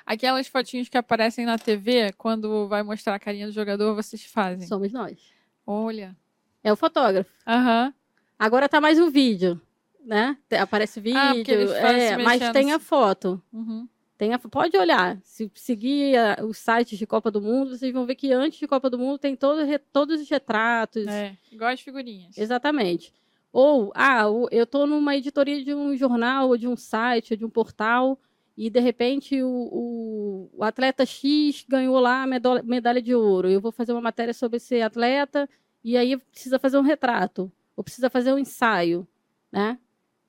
Aquelas 0.05 0.47
fotinhos 0.47 0.89
que 0.89 0.97
aparecem 0.97 1.45
na 1.45 1.59
TV, 1.59 2.13
quando 2.17 2.69
vai 2.69 2.83
mostrar 2.83 3.15
a 3.15 3.19
carinha 3.19 3.47
do 3.47 3.53
jogador, 3.53 3.95
vocês 3.95 4.25
fazem. 4.25 4.67
Somos 4.67 4.93
nós. 4.93 5.19
Olha. 5.67 6.17
É 6.63 6.73
o 6.73 6.77
fotógrafo. 6.77 7.31
Aham. 7.47 7.93
Agora 8.39 8.69
tá 8.69 8.81
mais 8.81 8.99
o 9.01 9.11
vídeo, 9.11 9.61
né? 10.05 10.37
Aparece 10.61 11.01
vídeo, 11.01 11.19
Ah, 11.19 11.35
eles 11.37 11.71
fazem 11.81 12.03
é, 12.03 12.17
mas 12.19 12.53
tem 12.53 12.73
a 12.73 12.79
foto. 12.79 13.43
Uhum. 13.53 13.89
Tem 14.19 14.33
a- 14.33 14.39
pode 14.39 14.77
olhar. 14.79 15.19
Se 15.23 15.51
seguir 15.55 16.17
a- 16.17 16.45
os 16.45 16.57
sites 16.59 16.99
de 16.99 17.07
Copa 17.07 17.31
do 17.31 17.41
Mundo, 17.41 17.77
vocês 17.77 17.93
vão 17.93 18.07
ver 18.07 18.15
que 18.15 18.33
antes 18.33 18.59
de 18.59 18.67
Copa 18.67 18.89
do 18.89 18.99
Mundo 18.99 19.19
tem 19.19 19.35
todo, 19.37 19.65
re- 19.65 19.79
todos 19.79 20.21
os 20.21 20.29
retratos. 20.29 21.07
É, 21.07 21.37
igual 21.53 21.71
as 21.71 21.81
figurinhas. 21.81 22.37
Exatamente. 22.39 23.13
Ou, 23.53 23.91
ah, 23.95 24.23
eu 24.51 24.65
estou 24.65 24.87
numa 24.87 25.17
editoria 25.17 25.63
de 25.65 25.75
um 25.75 25.97
jornal, 25.97 26.49
ou 26.49 26.57
de 26.59 26.69
um 26.69 26.77
site, 26.77 27.33
ou 27.33 27.37
de 27.39 27.45
um 27.45 27.51
portal, 27.51 28.19
e 28.57 28.69
de 28.71 28.81
repente 28.81 29.43
o, 29.43 30.51
o- 30.59 30.63
atleta 30.65 31.05
X 31.07 31.65
ganhou 31.69 31.99
lá 32.01 32.23
a 32.23 32.27
medo- 32.27 32.63
medalha 32.65 33.01
de 33.03 33.15
ouro. 33.15 33.49
Eu 33.51 33.61
vou 33.61 33.73
fazer 33.73 33.93
uma 33.93 34.01
matéria 34.01 34.35
sobre 34.35 34.59
esse 34.59 34.81
atleta, 34.83 35.49
e 35.85 35.97
aí 35.97 36.17
precisa 36.19 36.59
fazer 36.59 36.79
um 36.79 36.83
retrato, 36.83 37.51
ou 37.77 37.83
precisa 37.85 38.11
fazer 38.11 38.33
um 38.33 38.39
ensaio, 38.39 39.07
né? 39.53 39.79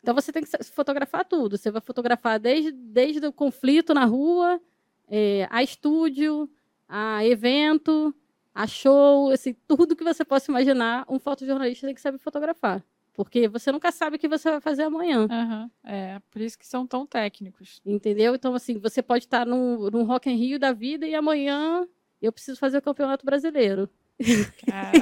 Então 0.02 0.14
você 0.14 0.32
tem 0.32 0.44
que 0.44 0.64
fotografar 0.72 1.26
tudo. 1.26 1.58
Você 1.58 1.70
vai 1.72 1.82
fotografar 1.82 2.40
desde, 2.40 2.72
desde 2.72 3.26
o 3.26 3.34
conflito 3.34 3.94
na 3.94 4.06
rua, 4.06 4.62
eh, 5.10 5.48
a 5.50 5.62
estúdio, 5.64 6.50
a 6.88 7.26
evento, 7.26 8.14
a 8.54 8.66
show, 8.68 9.30
assim, 9.32 9.54
tudo 9.68 9.96
que 9.96 10.04
você 10.04 10.24
possa 10.24 10.50
imaginar, 10.52 11.06
um 11.10 11.20
fotojornalista 11.20 11.88
tem 11.88 11.96
que 11.96 12.02
saber 12.02 12.18
fotografar. 12.20 12.84
Porque 13.18 13.48
você 13.48 13.72
nunca 13.72 13.92
sabe 13.92 14.16
o 14.16 14.20
que 14.20 14.28
você 14.28 14.52
vai 14.52 14.62
fazer 14.62 14.84
amanhã. 14.84 15.28
Aham. 15.30 15.72
É, 15.84 16.22
por 16.30 16.40
isso 16.40 16.56
que 16.56 16.68
são 16.68 16.86
tão 16.86 17.04
técnicos. 17.04 17.82
Entendeu? 17.84 18.36
Então, 18.36 18.54
assim, 18.54 18.78
você 18.78 19.02
pode 19.02 19.26
estar 19.26 19.44
num, 19.44 19.90
num 19.90 20.04
Rock 20.04 20.30
in 20.30 20.36
Rio 20.36 20.60
da 20.60 20.72
vida 20.72 21.08
e 21.08 21.16
amanhã 21.16 21.88
eu 22.22 22.32
preciso 22.32 22.60
fazer 22.60 22.78
o 22.78 22.82
Campeonato 22.82 23.26
Brasileiro. 23.26 23.90
Caraca. 24.66 24.98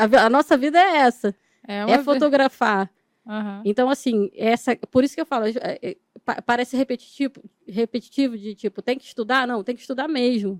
a, 0.22 0.24
a 0.26 0.30
nossa 0.30 0.56
vida 0.56 0.80
é 0.80 0.96
essa, 0.96 1.34
É, 1.68 1.84
uma 1.84 1.96
é 1.96 2.02
fotografar. 2.02 2.90
Aham. 3.26 3.60
Então, 3.66 3.90
assim, 3.90 4.30
essa, 4.34 4.74
por 4.90 5.04
isso 5.04 5.14
que 5.14 5.20
eu 5.20 5.26
falo, 5.26 5.44
é, 5.44 5.52
é, 5.82 5.96
pa- 6.24 6.40
parece 6.40 6.78
repetitivo, 6.78 7.34
repetitivo 7.68 8.38
de 8.38 8.54
tipo, 8.54 8.80
tem 8.80 8.96
que 8.98 9.04
estudar? 9.04 9.46
Não, 9.46 9.62
tem 9.62 9.74
que 9.74 9.82
estudar 9.82 10.08
mesmo. 10.08 10.58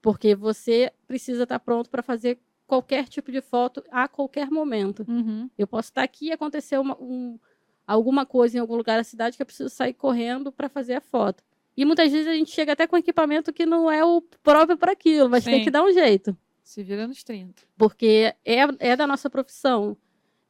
Porque 0.00 0.34
você 0.34 0.90
precisa 1.06 1.42
estar 1.42 1.58
pronto 1.58 1.90
para 1.90 2.02
fazer 2.02 2.38
qualquer 2.70 3.08
tipo 3.08 3.32
de 3.32 3.40
foto 3.40 3.82
a 3.90 4.06
qualquer 4.06 4.48
momento. 4.48 5.04
Uhum. 5.08 5.50
Eu 5.58 5.66
posso 5.66 5.88
estar 5.90 6.04
aqui 6.04 6.26
e 6.28 6.32
acontecer 6.32 6.78
uma, 6.78 6.96
um- 7.00 7.36
alguma 7.84 8.24
coisa 8.24 8.56
em 8.56 8.60
algum 8.60 8.76
lugar 8.76 8.96
da 8.96 9.02
cidade 9.04 9.36
que 9.36 9.42
eu 9.42 9.46
preciso 9.46 9.68
sair 9.68 9.92
correndo 9.92 10.52
para 10.52 10.68
fazer 10.68 10.94
a 10.94 11.00
foto. 11.00 11.42
E 11.76 11.84
muitas 11.84 12.12
vezes 12.12 12.28
a 12.28 12.34
gente 12.34 12.50
chega 12.52 12.72
até 12.74 12.86
com 12.86 12.96
equipamento 12.96 13.52
que 13.52 13.66
não 13.66 13.90
é 13.90 14.04
o 14.04 14.22
próprio 14.42 14.78
para 14.78 14.92
aquilo, 14.92 15.28
mas 15.28 15.42
tem 15.44 15.58
Sim. 15.58 15.64
que 15.64 15.70
dar 15.70 15.82
um 15.82 15.92
jeito 15.92 16.36
Se 16.62 16.82
vira 16.84 17.08
nos 17.08 17.24
30. 17.24 17.62
porque 17.76 18.32
é, 18.44 18.58
é 18.78 18.96
da 18.96 19.06
nossa 19.06 19.28
profissão. 19.28 19.96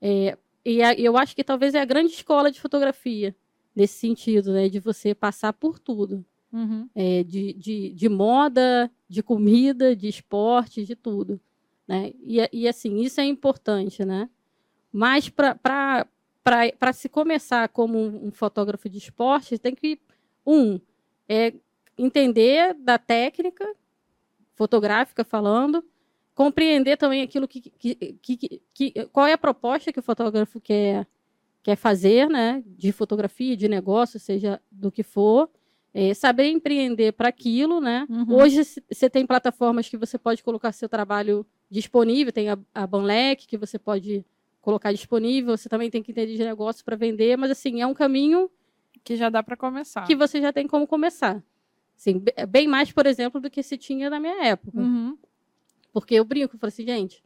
É, 0.00 0.36
e 0.64 0.82
a- 0.82 0.92
eu 0.94 1.16
acho 1.16 1.34
que 1.34 1.42
talvez 1.42 1.74
é 1.74 1.80
a 1.80 1.84
grande 1.86 2.12
escola 2.12 2.50
de 2.50 2.60
fotografia, 2.60 3.34
nesse 3.74 3.94
sentido, 3.98 4.52
né? 4.52 4.68
De 4.68 4.78
você 4.78 5.14
passar 5.14 5.52
por 5.54 5.78
tudo. 5.78 6.22
Uhum. 6.52 6.88
É, 6.94 7.22
de, 7.22 7.52
de, 7.54 7.90
de 7.94 8.08
moda, 8.08 8.90
de 9.08 9.22
comida, 9.22 9.94
de 9.96 10.08
esporte, 10.08 10.84
de 10.84 10.94
tudo. 10.96 11.40
Né? 11.90 12.12
E, 12.22 12.48
e 12.52 12.68
assim, 12.68 12.98
isso 13.00 13.20
é 13.20 13.24
importante, 13.24 14.04
né? 14.04 14.30
Mas 14.92 15.28
para 15.28 16.06
se 16.94 17.08
começar 17.08 17.68
como 17.70 17.98
um, 17.98 18.30
fotógrafo 18.30 18.88
de 18.88 18.98
esporte, 18.98 19.58
tem 19.58 19.74
que, 19.74 20.00
um, 20.46 20.80
é 21.28 21.52
entender 21.98 22.74
da 22.74 22.96
técnica 22.96 23.66
fotográfica 24.54 25.24
falando, 25.24 25.84
compreender 26.34 26.96
também 26.96 27.22
aquilo 27.22 27.48
que, 27.48 27.60
que, 27.60 27.96
que- 28.22 28.62
que- 28.74 29.06
qual 29.12 29.26
é 29.26 29.32
a 29.34 29.38
proposta 29.38 29.92
que 29.92 29.98
o 30.00 30.02
fotógrafo 30.02 30.60
quer, 30.60 31.06
quer 31.62 31.76
fazer, 31.76 32.28
né? 32.28 32.62
De 32.66 32.92
fotografia, 32.92 33.56
de 33.56 33.68
negócio, 33.68 34.20
seja 34.20 34.60
do 34.70 34.92
que 34.92 35.02
for. 35.02 35.50
É, 35.92 36.14
saber 36.14 36.46
empreender 36.48 37.12
para 37.12 37.28
aquilo, 37.28 37.80
né? 37.80 38.06
Uhum. 38.08 38.32
Hoje 38.34 38.62
você 38.90 39.10
tem 39.10 39.26
plataformas 39.26 39.88
que 39.88 39.96
você 39.96 40.16
pode 40.16 40.42
colocar 40.42 40.70
seu 40.72 40.88
trabalho 40.88 41.44
disponível, 41.68 42.32
tem 42.32 42.48
a, 42.48 42.58
a 42.74 42.86
Banlec 42.86 43.46
que 43.46 43.56
você 43.56 43.78
pode 43.78 44.24
colocar 44.60 44.92
disponível, 44.92 45.56
você 45.56 45.68
também 45.68 45.90
tem 45.90 46.02
que 46.02 46.12
entender 46.12 46.36
de 46.36 46.44
negócio 46.44 46.84
para 46.84 46.94
vender, 46.96 47.36
mas 47.36 47.50
assim, 47.50 47.80
é 47.80 47.86
um 47.86 47.94
caminho 47.94 48.48
Que 49.02 49.16
já 49.16 49.28
dá 49.30 49.42
pra 49.42 49.56
começar. 49.56 50.06
que 50.06 50.14
você 50.14 50.40
já 50.40 50.52
tem 50.52 50.66
como 50.68 50.86
começar. 50.86 51.42
Assim, 51.96 52.18
be- 52.18 52.34
bem 52.48 52.68
mais, 52.68 52.92
por 52.92 53.04
exemplo, 53.06 53.40
do 53.40 53.50
que 53.50 53.62
se 53.62 53.76
tinha 53.76 54.08
na 54.08 54.20
minha 54.20 54.44
época. 54.44 54.78
Uhum. 54.78 55.18
Porque 55.92 56.14
eu 56.14 56.24
brinco, 56.24 56.54
eu 56.54 56.58
falo 56.60 56.68
assim, 56.68 56.86
gente, 56.86 57.22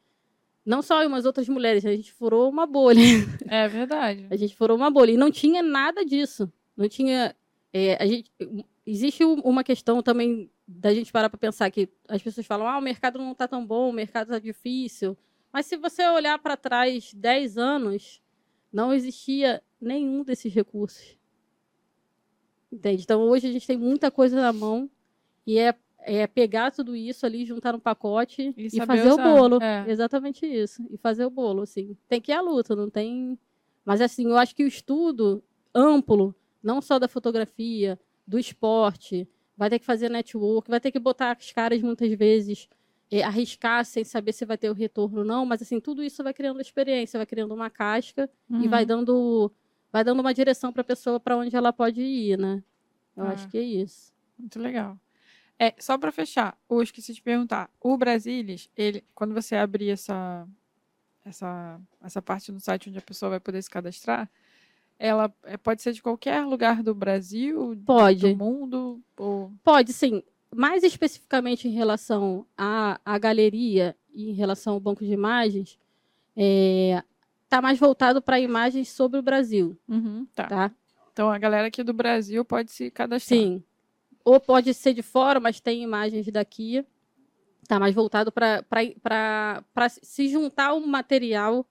não 0.65 0.81
só 0.81 1.03
eu, 1.03 1.11
mas 1.11 1.27
outras 1.27 1.49
mulheres, 1.49 1.85
a 1.85 1.95
gente 1.95 2.13
furou 2.13 2.49
uma 2.49 2.67
bolha. 2.67 3.01
É 3.47 3.69
verdade. 3.69 4.27
A 4.33 4.37
gente 4.37 4.57
furou 4.57 4.75
uma 4.77 4.91
bolha. 4.91 5.11
E 5.13 5.17
não 5.19 5.31
tinha 5.31 5.63
nada 5.63 6.03
disso. 6.05 6.51
Não 6.77 6.89
tinha. 6.89 7.37
É, 7.77 8.01
a 8.03 8.07
gente, 8.07 8.31
existe 8.87 9.25
um- 9.25 9.41
uma 9.41 9.65
questão 9.65 10.01
também 10.01 10.49
da 10.67 10.95
gente 10.95 11.11
parar 11.13 11.29
para 11.29 11.37
pensar 11.39 11.71
que 11.71 11.89
as 12.09 12.23
pessoas 12.23 12.47
falam: 12.47 12.67
ah, 12.69 12.79
o 12.79 12.81
mercado 12.81 13.19
não 13.19 13.33
está 13.33 13.49
tão 13.49 13.67
bom, 13.67 13.91
o 13.91 13.93
mercado 13.93 14.29
está 14.29 14.39
difícil. 14.39 15.19
Mas 15.53 15.67
se 15.67 15.77
você 15.77 16.07
olhar 16.09 16.39
para 16.39 16.57
trás 16.57 17.13
10 17.13 17.59
anos, 17.59 18.23
não 18.73 18.95
existia 18.95 19.63
nenhum 19.81 20.23
desses 20.25 20.53
recursos. 20.55 21.19
Entende? 22.73 23.03
Então 23.03 23.21
hoje 23.23 23.47
a 23.49 23.53
gente 23.53 23.67
tem 23.67 23.77
muita 23.77 24.11
coisa 24.11 24.41
na 24.41 24.53
mão 24.53 24.91
e 25.47 25.59
é, 25.59 25.75
é 26.01 26.27
pegar 26.27 26.71
tudo 26.73 26.97
isso 26.97 27.25
ali, 27.25 27.45
juntar 27.45 27.73
no 27.73 27.81
pacote 27.81 28.53
E 28.57 28.67
e, 28.67 28.81
fazer 28.87 29.09
usar, 29.09 29.31
o 29.31 29.35
bolo. 29.35 29.63
é. 29.63 29.85
Exatamente 29.89 30.45
isso. 30.47 30.85
E 30.91 30.97
fazer 30.97 31.25
o 31.25 31.31
bolo, 31.31 31.63
assim. 31.63 31.97
Tem 32.09 32.21
que 32.21 32.33
ir 32.33 32.35
à 32.35 32.41
luta, 32.41 32.75
não 32.75 32.91
tem. 32.91 33.39
Mas 33.85 34.01
assim, 34.01 34.25
eu 34.25 34.37
acho 34.37 34.55
que 34.57 34.65
o 34.65 34.69
estudo 34.69 35.43
amplo, 35.75 36.35
não 36.65 36.83
só 36.83 36.99
da 36.99 37.09
fotografia, 37.09 38.01
do 38.27 38.39
esporte, 38.41 39.29
vai 39.57 39.71
ter 39.71 39.79
que 39.81 39.87
fazer 39.87 40.09
network, 40.11 40.71
vai 40.71 40.81
ter 40.81 40.93
que 40.93 40.99
botar 41.01 41.33
as 41.33 41.53
caras 41.53 41.83
muitas 41.83 42.13
vezes, 42.15 42.69
eh, 43.11 43.23
arriscar 43.23 43.85
sem 43.85 44.05
saber 44.05 44.33
se 44.33 44.45
vai 44.47 44.59
ter 44.59 44.71
o 44.71 44.75
retorno 44.75 45.21
ou 45.21 45.25
não, 45.27 45.47
mas 45.47 45.63
assim, 45.63 45.81
tudo 45.81 46.03
isso 46.03 46.25
vai 46.25 46.35
criando 46.35 46.61
experiência, 46.61 47.19
vai 47.19 47.27
criando 47.27 47.55
uma 47.55 47.71
casca 47.71 48.31
e 48.59 48.65
Uhum. 48.65 48.71
vai 48.71 48.87
dando 48.87 49.53
vai 49.93 50.03
dando 50.05 50.21
uma 50.21 50.35
direção 50.35 50.73
para 50.73 50.83
a 50.83 50.85
pessoa 50.85 51.21
para 51.21 51.37
onde 51.37 51.55
ela 51.57 51.73
pode 51.73 52.01
ir, 52.03 52.39
né? 52.39 52.65
Eu 53.17 53.27
Ah. 53.27 53.31
acho 53.31 53.49
que 53.49 53.59
é 53.59 53.63
isso. 53.63 54.13
Muito 54.39 54.59
legal. 54.61 54.99
É, 55.59 55.75
só 55.81 55.99
para 55.99 56.13
fechar, 56.13 56.59
eu 56.71 56.83
esqueci 56.83 57.15
de 57.15 57.23
perguntar. 57.23 57.71
O 57.81 57.97
Brasilis, 57.99 58.71
ele, 58.77 59.05
quando 59.15 59.35
você 59.35 59.57
abrir 59.57 59.91
essa, 59.91 60.49
essa, 61.25 61.81
essa 62.03 62.23
parte 62.23 62.53
no 62.53 62.61
site 62.61 62.89
onde 62.91 62.99
a 62.99 63.03
pessoa 63.03 63.31
vai 63.31 63.41
poder 63.41 63.63
se 63.63 63.71
cadastrar, 63.71 64.31
ela 64.99 65.33
é, 65.45 65.57
pode 65.57 65.83
ser 65.83 65.93
de 65.93 66.03
qualquer 66.03 66.45
lugar 66.45 66.83
do 66.83 66.95
Brasil, 66.95 67.77
Pode. 67.85 68.21
do 68.21 68.37
mundo, 68.37 69.01
ou... 69.17 69.53
Pode, 69.63 69.93
sim. 69.93 70.23
Mais 70.55 70.85
especificamente 70.85 71.67
em 71.67 71.73
relação 71.73 72.47
à, 72.57 73.01
à 73.05 73.19
galeria 73.19 73.97
e 74.13 74.31
em 74.31 74.35
relação 74.35 74.75
ao 74.75 74.81
banco 74.81 75.05
de 75.05 75.13
imagens, 75.13 75.79
está 76.35 77.61
mais 77.61 77.79
voltado 77.79 78.23
para 78.23 78.41
imagens 78.41 78.89
sobre 78.89 79.19
o 79.19 79.23
Brasil, 79.23 79.77
Uhum, 79.89 80.27
tá. 80.35 80.47
tá? 80.47 80.71
Então 81.13 81.31
a 81.31 81.39
galera 81.39 81.69
aqui 81.69 81.83
do 81.83 81.93
Brasil 81.93 82.45
pode 82.45 82.73
se 82.73 82.91
cadastrar. 82.91 83.39
Sim. 83.39 83.63
Ou 84.25 84.41
pode 84.41 84.73
ser 84.75 84.95
de 84.95 85.03
fora, 85.03 85.39
mas 85.39 85.61
tem 85.61 85.83
imagens 85.83 86.27
daqui. 86.29 86.85
Está 87.63 87.79
mais 87.79 87.95
voltado 87.95 88.33
para 88.33 88.65
se 89.89 90.29
juntar 90.29 90.75
um 90.75 90.87
material 90.87 91.67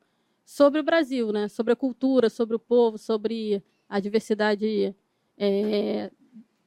sobre 0.45 0.79
o 0.79 0.83
Brasil, 0.83 1.31
né? 1.31 1.47
Sobre 1.47 1.73
a 1.73 1.75
cultura, 1.75 2.29
sobre 2.29 2.55
o 2.55 2.59
povo, 2.59 2.97
sobre 2.97 3.63
a 3.87 3.99
diversidade 3.99 4.95
é, 5.37 6.11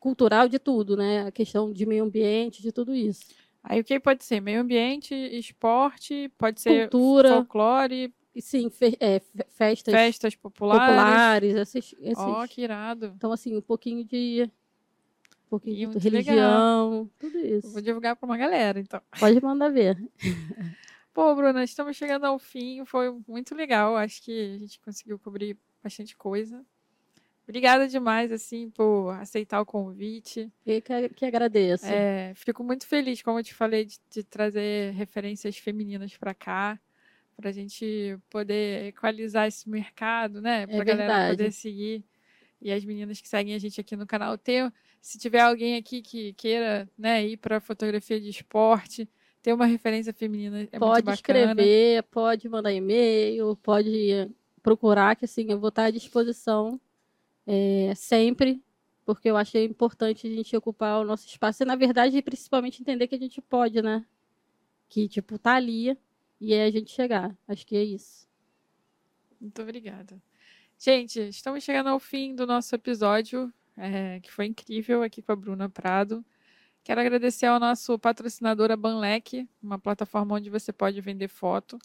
cultural 0.01 0.49
de 0.49 0.59
tudo, 0.59 0.97
né? 0.97 1.27
A 1.27 1.31
questão 1.33 1.73
de 1.73 1.85
meio 1.87 2.05
ambiente, 2.05 2.63
de 2.63 2.73
tudo 2.73 2.95
isso. 2.95 3.27
Aí 3.63 3.81
o 3.81 3.85
que 3.85 3.99
pode 3.99 4.25
ser? 4.25 4.41
Meio 4.41 4.61
ambiente, 4.61 5.13
esporte, 5.15 6.31
pode 6.39 6.61
ser 6.61 6.89
Cultura. 6.89 7.29
folclore, 7.31 8.15
sim, 8.39 8.71
fe- 8.71 8.97
é, 9.01 9.19
fe- 9.19 9.45
festas 9.49 9.93
festas 9.95 10.35
populares. 10.37 10.87
populares, 10.87 11.55
esses, 11.57 11.95
esses- 12.01 12.17
Ó, 12.25 12.47
que 12.47 12.63
irado. 12.63 13.13
Então, 13.17 13.33
assim, 13.33 13.57
um 13.57 13.61
pouquinho 13.61 14.05
de, 14.05 14.49
um 15.47 15.49
pouquinho 15.51 15.91
de 15.91 15.99
religião, 15.99 16.37
legal. 16.37 17.09
tudo 17.19 17.39
isso. 17.39 17.73
Vou 17.73 17.83
divulgar 17.83 18.15
para 18.15 18.27
uma 18.27 18.37
galera, 18.37 18.79
então. 18.79 19.01
Pode 19.19 19.41
mandar 19.43 19.69
ver. 19.71 19.99
Pô, 21.17 21.35
Bruna, 21.35 21.65
estamos 21.65 21.97
chegando 21.97 22.27
ao 22.27 22.39
fim. 22.39 22.85
Foi 22.85 23.11
muito 23.27 23.55
legal. 23.55 23.97
Acho 23.97 24.23
que 24.23 24.57
a 24.57 24.59
gente 24.59 24.79
conseguiu 24.79 25.19
cobrir 25.19 25.57
bastante 25.83 26.15
coisa. 26.15 26.63
Obrigada 27.45 27.89
demais, 27.89 28.31
assim, 28.31 28.69
por 28.69 29.13
aceitar 29.13 29.59
o 29.63 29.65
convite. 29.65 30.53
Eu 30.67 30.83
que, 30.83 31.09
que 31.09 31.25
agradeço. 31.25 31.87
É, 31.87 32.35
fico 32.35 32.63
muito 32.63 32.87
feliz, 32.87 33.23
como 33.23 33.39
eu 33.39 33.43
te 33.43 33.55
falei, 33.55 33.87
de, 33.87 33.99
de 34.11 34.23
trazer 34.25 34.93
referências 34.93 35.57
femininas 35.57 36.15
para 36.19 36.35
cá, 36.35 36.79
para 37.35 37.49
a 37.49 37.53
gente 37.53 38.19
poder 38.29 38.89
equalizar 38.89 39.49
esse 39.49 39.71
mercado, 39.71 40.43
né? 40.43 40.67
Para 40.67 40.77
a 40.77 40.83
é 40.83 40.85
galera 40.85 41.31
poder 41.31 41.51
seguir. 41.51 42.05
E 42.61 42.71
as 42.71 42.85
meninas 42.85 43.23
que 43.23 43.29
seguem 43.29 43.55
a 43.55 43.59
gente 43.59 43.81
aqui 43.81 43.97
no 43.97 44.07
canal 44.07 44.37
ter. 44.37 44.71
Se 45.01 45.17
tiver 45.17 45.41
alguém 45.41 45.77
aqui 45.77 46.03
que 46.03 46.35
queira 46.35 46.87
né, 46.99 47.25
ir 47.25 47.39
para 47.39 47.59
fotografia 47.59 48.21
de 48.21 48.29
esporte, 48.29 49.09
ter 49.47 49.53
uma 49.53 49.67
referência 49.67 50.13
feminina 50.13 50.69
é 50.73 50.77
pode 50.77 51.09
escrever, 51.09 52.03
pode 52.11 52.49
mandar 52.49 52.73
e-mail, 52.73 53.55
pode 53.63 54.29
procurar, 54.61 55.15
que 55.15 55.25
assim, 55.25 55.47
eu 55.49 55.61
vou 55.61 55.69
estar 55.69 55.85
à 55.85 55.91
disposição 55.93 56.81
é, 57.47 57.93
sempre, 57.95 58.61
porque 59.05 59.31
eu 59.31 59.37
acho 59.37 59.57
importante 59.59 60.27
a 60.27 60.31
gente 60.31 60.57
ocupar 60.57 61.01
o 61.01 61.05
nosso 61.05 61.29
espaço. 61.29 61.63
E, 61.63 61.65
na 61.65 61.77
verdade, 61.77 62.21
principalmente 62.23 62.83
entender 62.83 63.07
que 63.07 63.15
a 63.15 63.19
gente 63.21 63.41
pode, 63.41 63.81
né? 63.81 64.05
Que, 64.89 65.09
tipo, 65.09 65.39
tá 65.39 65.55
ali 65.55 65.97
e 66.41 66.53
é 66.53 66.65
a 66.65 66.71
gente 66.73 66.91
chegar. 66.91 67.33
Acho 67.47 67.65
que 67.65 67.77
é 67.77 67.85
isso. 67.85 68.27
Muito 69.41 69.63
obrigada. 69.63 70.21
Gente, 70.77 71.21
estamos 71.21 71.63
chegando 71.63 71.91
ao 71.91 72.01
fim 72.01 72.35
do 72.35 72.49
nosso 72.49 72.75
episódio, 72.75 73.55
é, 73.77 74.19
que 74.19 74.33
foi 74.33 74.47
incrível 74.47 75.05
aqui 75.05 75.23
com 75.23 75.31
a 75.31 75.37
Bruna 75.37 75.69
Prado. 75.69 76.25
Quero 76.87 77.01
agradecer 77.01 77.47
ao 77.47 77.59
nosso 77.59 77.99
patrocinador, 77.99 78.71
a 78.71 78.77
Banlec, 78.77 79.45
uma 79.61 79.77
plataforma 79.77 80.37
onde 80.37 80.49
você 80.49 80.73
pode 80.73 81.01
vender 81.01 81.27
foto. 81.27 81.81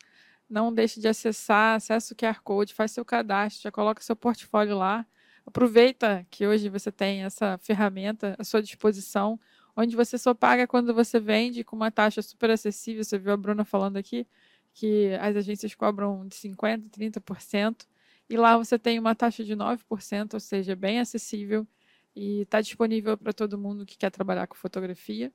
Não 0.48 0.72
deixe 0.72 1.00
de 1.00 1.08
acessar, 1.08 1.76
acessa 1.76 2.14
o 2.14 2.16
QR 2.16 2.40
Code, 2.44 2.72
faz 2.72 2.92
seu 2.92 3.04
cadastro, 3.04 3.64
já 3.64 3.72
coloca 3.72 4.04
seu 4.04 4.16
portfólio 4.16 4.78
lá. 4.78 5.04
Aproveita 5.44 6.24
que 6.30 6.46
hoje 6.46 6.70
você 6.70 6.92
tem 6.92 7.24
essa 7.24 7.58
ferramenta 7.58 8.36
à 8.38 8.44
sua 8.44 8.62
disposição, 8.62 9.40
onde 9.76 9.96
você 9.96 10.20
só 10.20 10.36
paga 10.36 10.68
quando 10.68 10.94
você 10.94 11.20
vende 11.20 11.64
com 11.64 11.76
uma 11.76 11.90
taxa 11.90 12.22
super 12.22 12.52
acessível. 12.52 13.04
Você 13.04 13.18
viu 13.18 13.34
a 13.34 13.38
Bruna 13.38 13.66
falando 13.66 13.98
aqui 13.98 14.28
que 14.72 15.16
as 15.20 15.36
agências 15.36 15.74
cobram 15.74 16.28
de 16.28 16.36
50%, 16.36 16.92
30%, 16.92 17.88
e 18.30 18.38
lá 18.38 18.56
você 18.56 18.78
tem 18.78 19.00
uma 19.00 19.16
taxa 19.16 19.44
de 19.44 19.56
9%, 19.56 20.36
ou 20.36 20.40
seja, 20.40 20.76
bem 20.76 21.00
acessível 21.00 21.68
e 22.16 22.42
está 22.42 22.62
disponível 22.62 23.18
para 23.18 23.34
todo 23.34 23.58
mundo 23.58 23.86
que 23.86 23.98
quer 23.98 24.10
trabalhar 24.10 24.48
com 24.48 24.56
fotografia. 24.56 25.32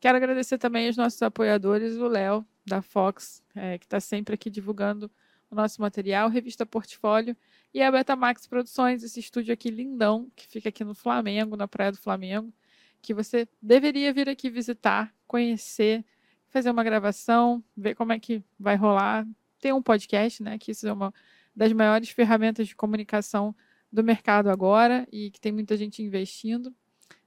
Quero 0.00 0.16
agradecer 0.16 0.58
também 0.58 0.86
aos 0.86 0.96
nossos 0.96 1.20
apoiadores, 1.22 1.96
o 1.96 2.06
Léo, 2.06 2.46
da 2.66 2.82
Fox, 2.82 3.42
é, 3.54 3.78
que 3.78 3.86
está 3.86 4.00
sempre 4.00 4.34
aqui 4.34 4.50
divulgando 4.50 5.10
o 5.50 5.54
nosso 5.54 5.80
material, 5.80 6.28
Revista 6.28 6.66
Portfólio, 6.66 7.36
e 7.72 7.82
a 7.82 7.90
Betamax 7.90 8.46
Produções, 8.46 9.02
esse 9.02 9.20
estúdio 9.20 9.52
aqui 9.52 9.70
lindão, 9.70 10.30
que 10.34 10.46
fica 10.46 10.68
aqui 10.68 10.84
no 10.84 10.94
Flamengo, 10.94 11.56
na 11.56 11.68
Praia 11.68 11.92
do 11.92 11.98
Flamengo, 11.98 12.52
que 13.00 13.14
você 13.14 13.46
deveria 13.60 14.12
vir 14.12 14.28
aqui 14.28 14.48
visitar, 14.48 15.14
conhecer, 15.26 16.04
fazer 16.48 16.70
uma 16.70 16.84
gravação, 16.84 17.62
ver 17.76 17.94
como 17.94 18.12
é 18.12 18.18
que 18.18 18.42
vai 18.58 18.76
rolar. 18.76 19.26
Tem 19.60 19.72
um 19.72 19.82
podcast, 19.82 20.42
né? 20.42 20.58
Que 20.58 20.70
isso 20.70 20.86
é 20.86 20.92
uma 20.92 21.12
das 21.54 21.72
maiores 21.72 22.10
ferramentas 22.10 22.66
de 22.68 22.76
comunicação 22.76 23.54
do 23.94 24.02
mercado 24.02 24.50
agora 24.50 25.06
e 25.12 25.30
que 25.30 25.40
tem 25.40 25.52
muita 25.52 25.76
gente 25.76 26.02
investindo. 26.02 26.74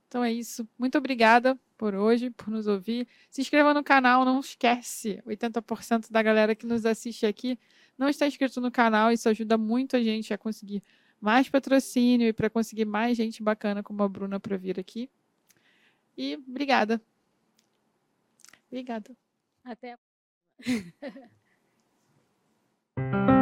Então 0.08 0.22
é 0.22 0.32
isso. 0.32 0.68
Muito 0.78 0.98
obrigada 0.98 1.58
por 1.78 1.96
hoje, 1.96 2.30
por 2.30 2.50
nos 2.50 2.68
ouvir. 2.68 3.08
Se 3.30 3.40
inscreva 3.40 3.74
no 3.74 3.84
canal, 3.84 4.26
não 4.26 4.42
esquece. 4.42 5.22
80% 5.26 6.12
da 6.12 6.22
galera 6.22 6.54
que 6.54 6.66
nos 6.66 6.86
assiste 6.86 7.26
aqui 7.26 7.58
não 7.98 8.10
está 8.10 8.28
inscrito 8.28 8.60
no 8.60 8.70
canal. 8.70 9.14
Isso 9.14 9.30
ajuda 9.30 9.58
muito 9.58 9.96
a 9.96 10.04
gente 10.04 10.34
a 10.34 10.38
conseguir 10.38 10.84
mais 11.22 11.48
patrocínio 11.48 12.28
e 12.28 12.34
para 12.34 12.50
conseguir 12.50 12.86
mais 12.86 13.16
gente 13.16 13.42
bacana 13.42 13.82
como 13.82 14.04
a 14.04 14.10
Bruna 14.10 14.40
para 14.40 14.58
vir 14.58 14.78
aqui. 14.78 15.10
E 16.18 16.36
obrigada. 16.36 17.02
Obrigada. 18.70 19.16
Até. 19.64 19.98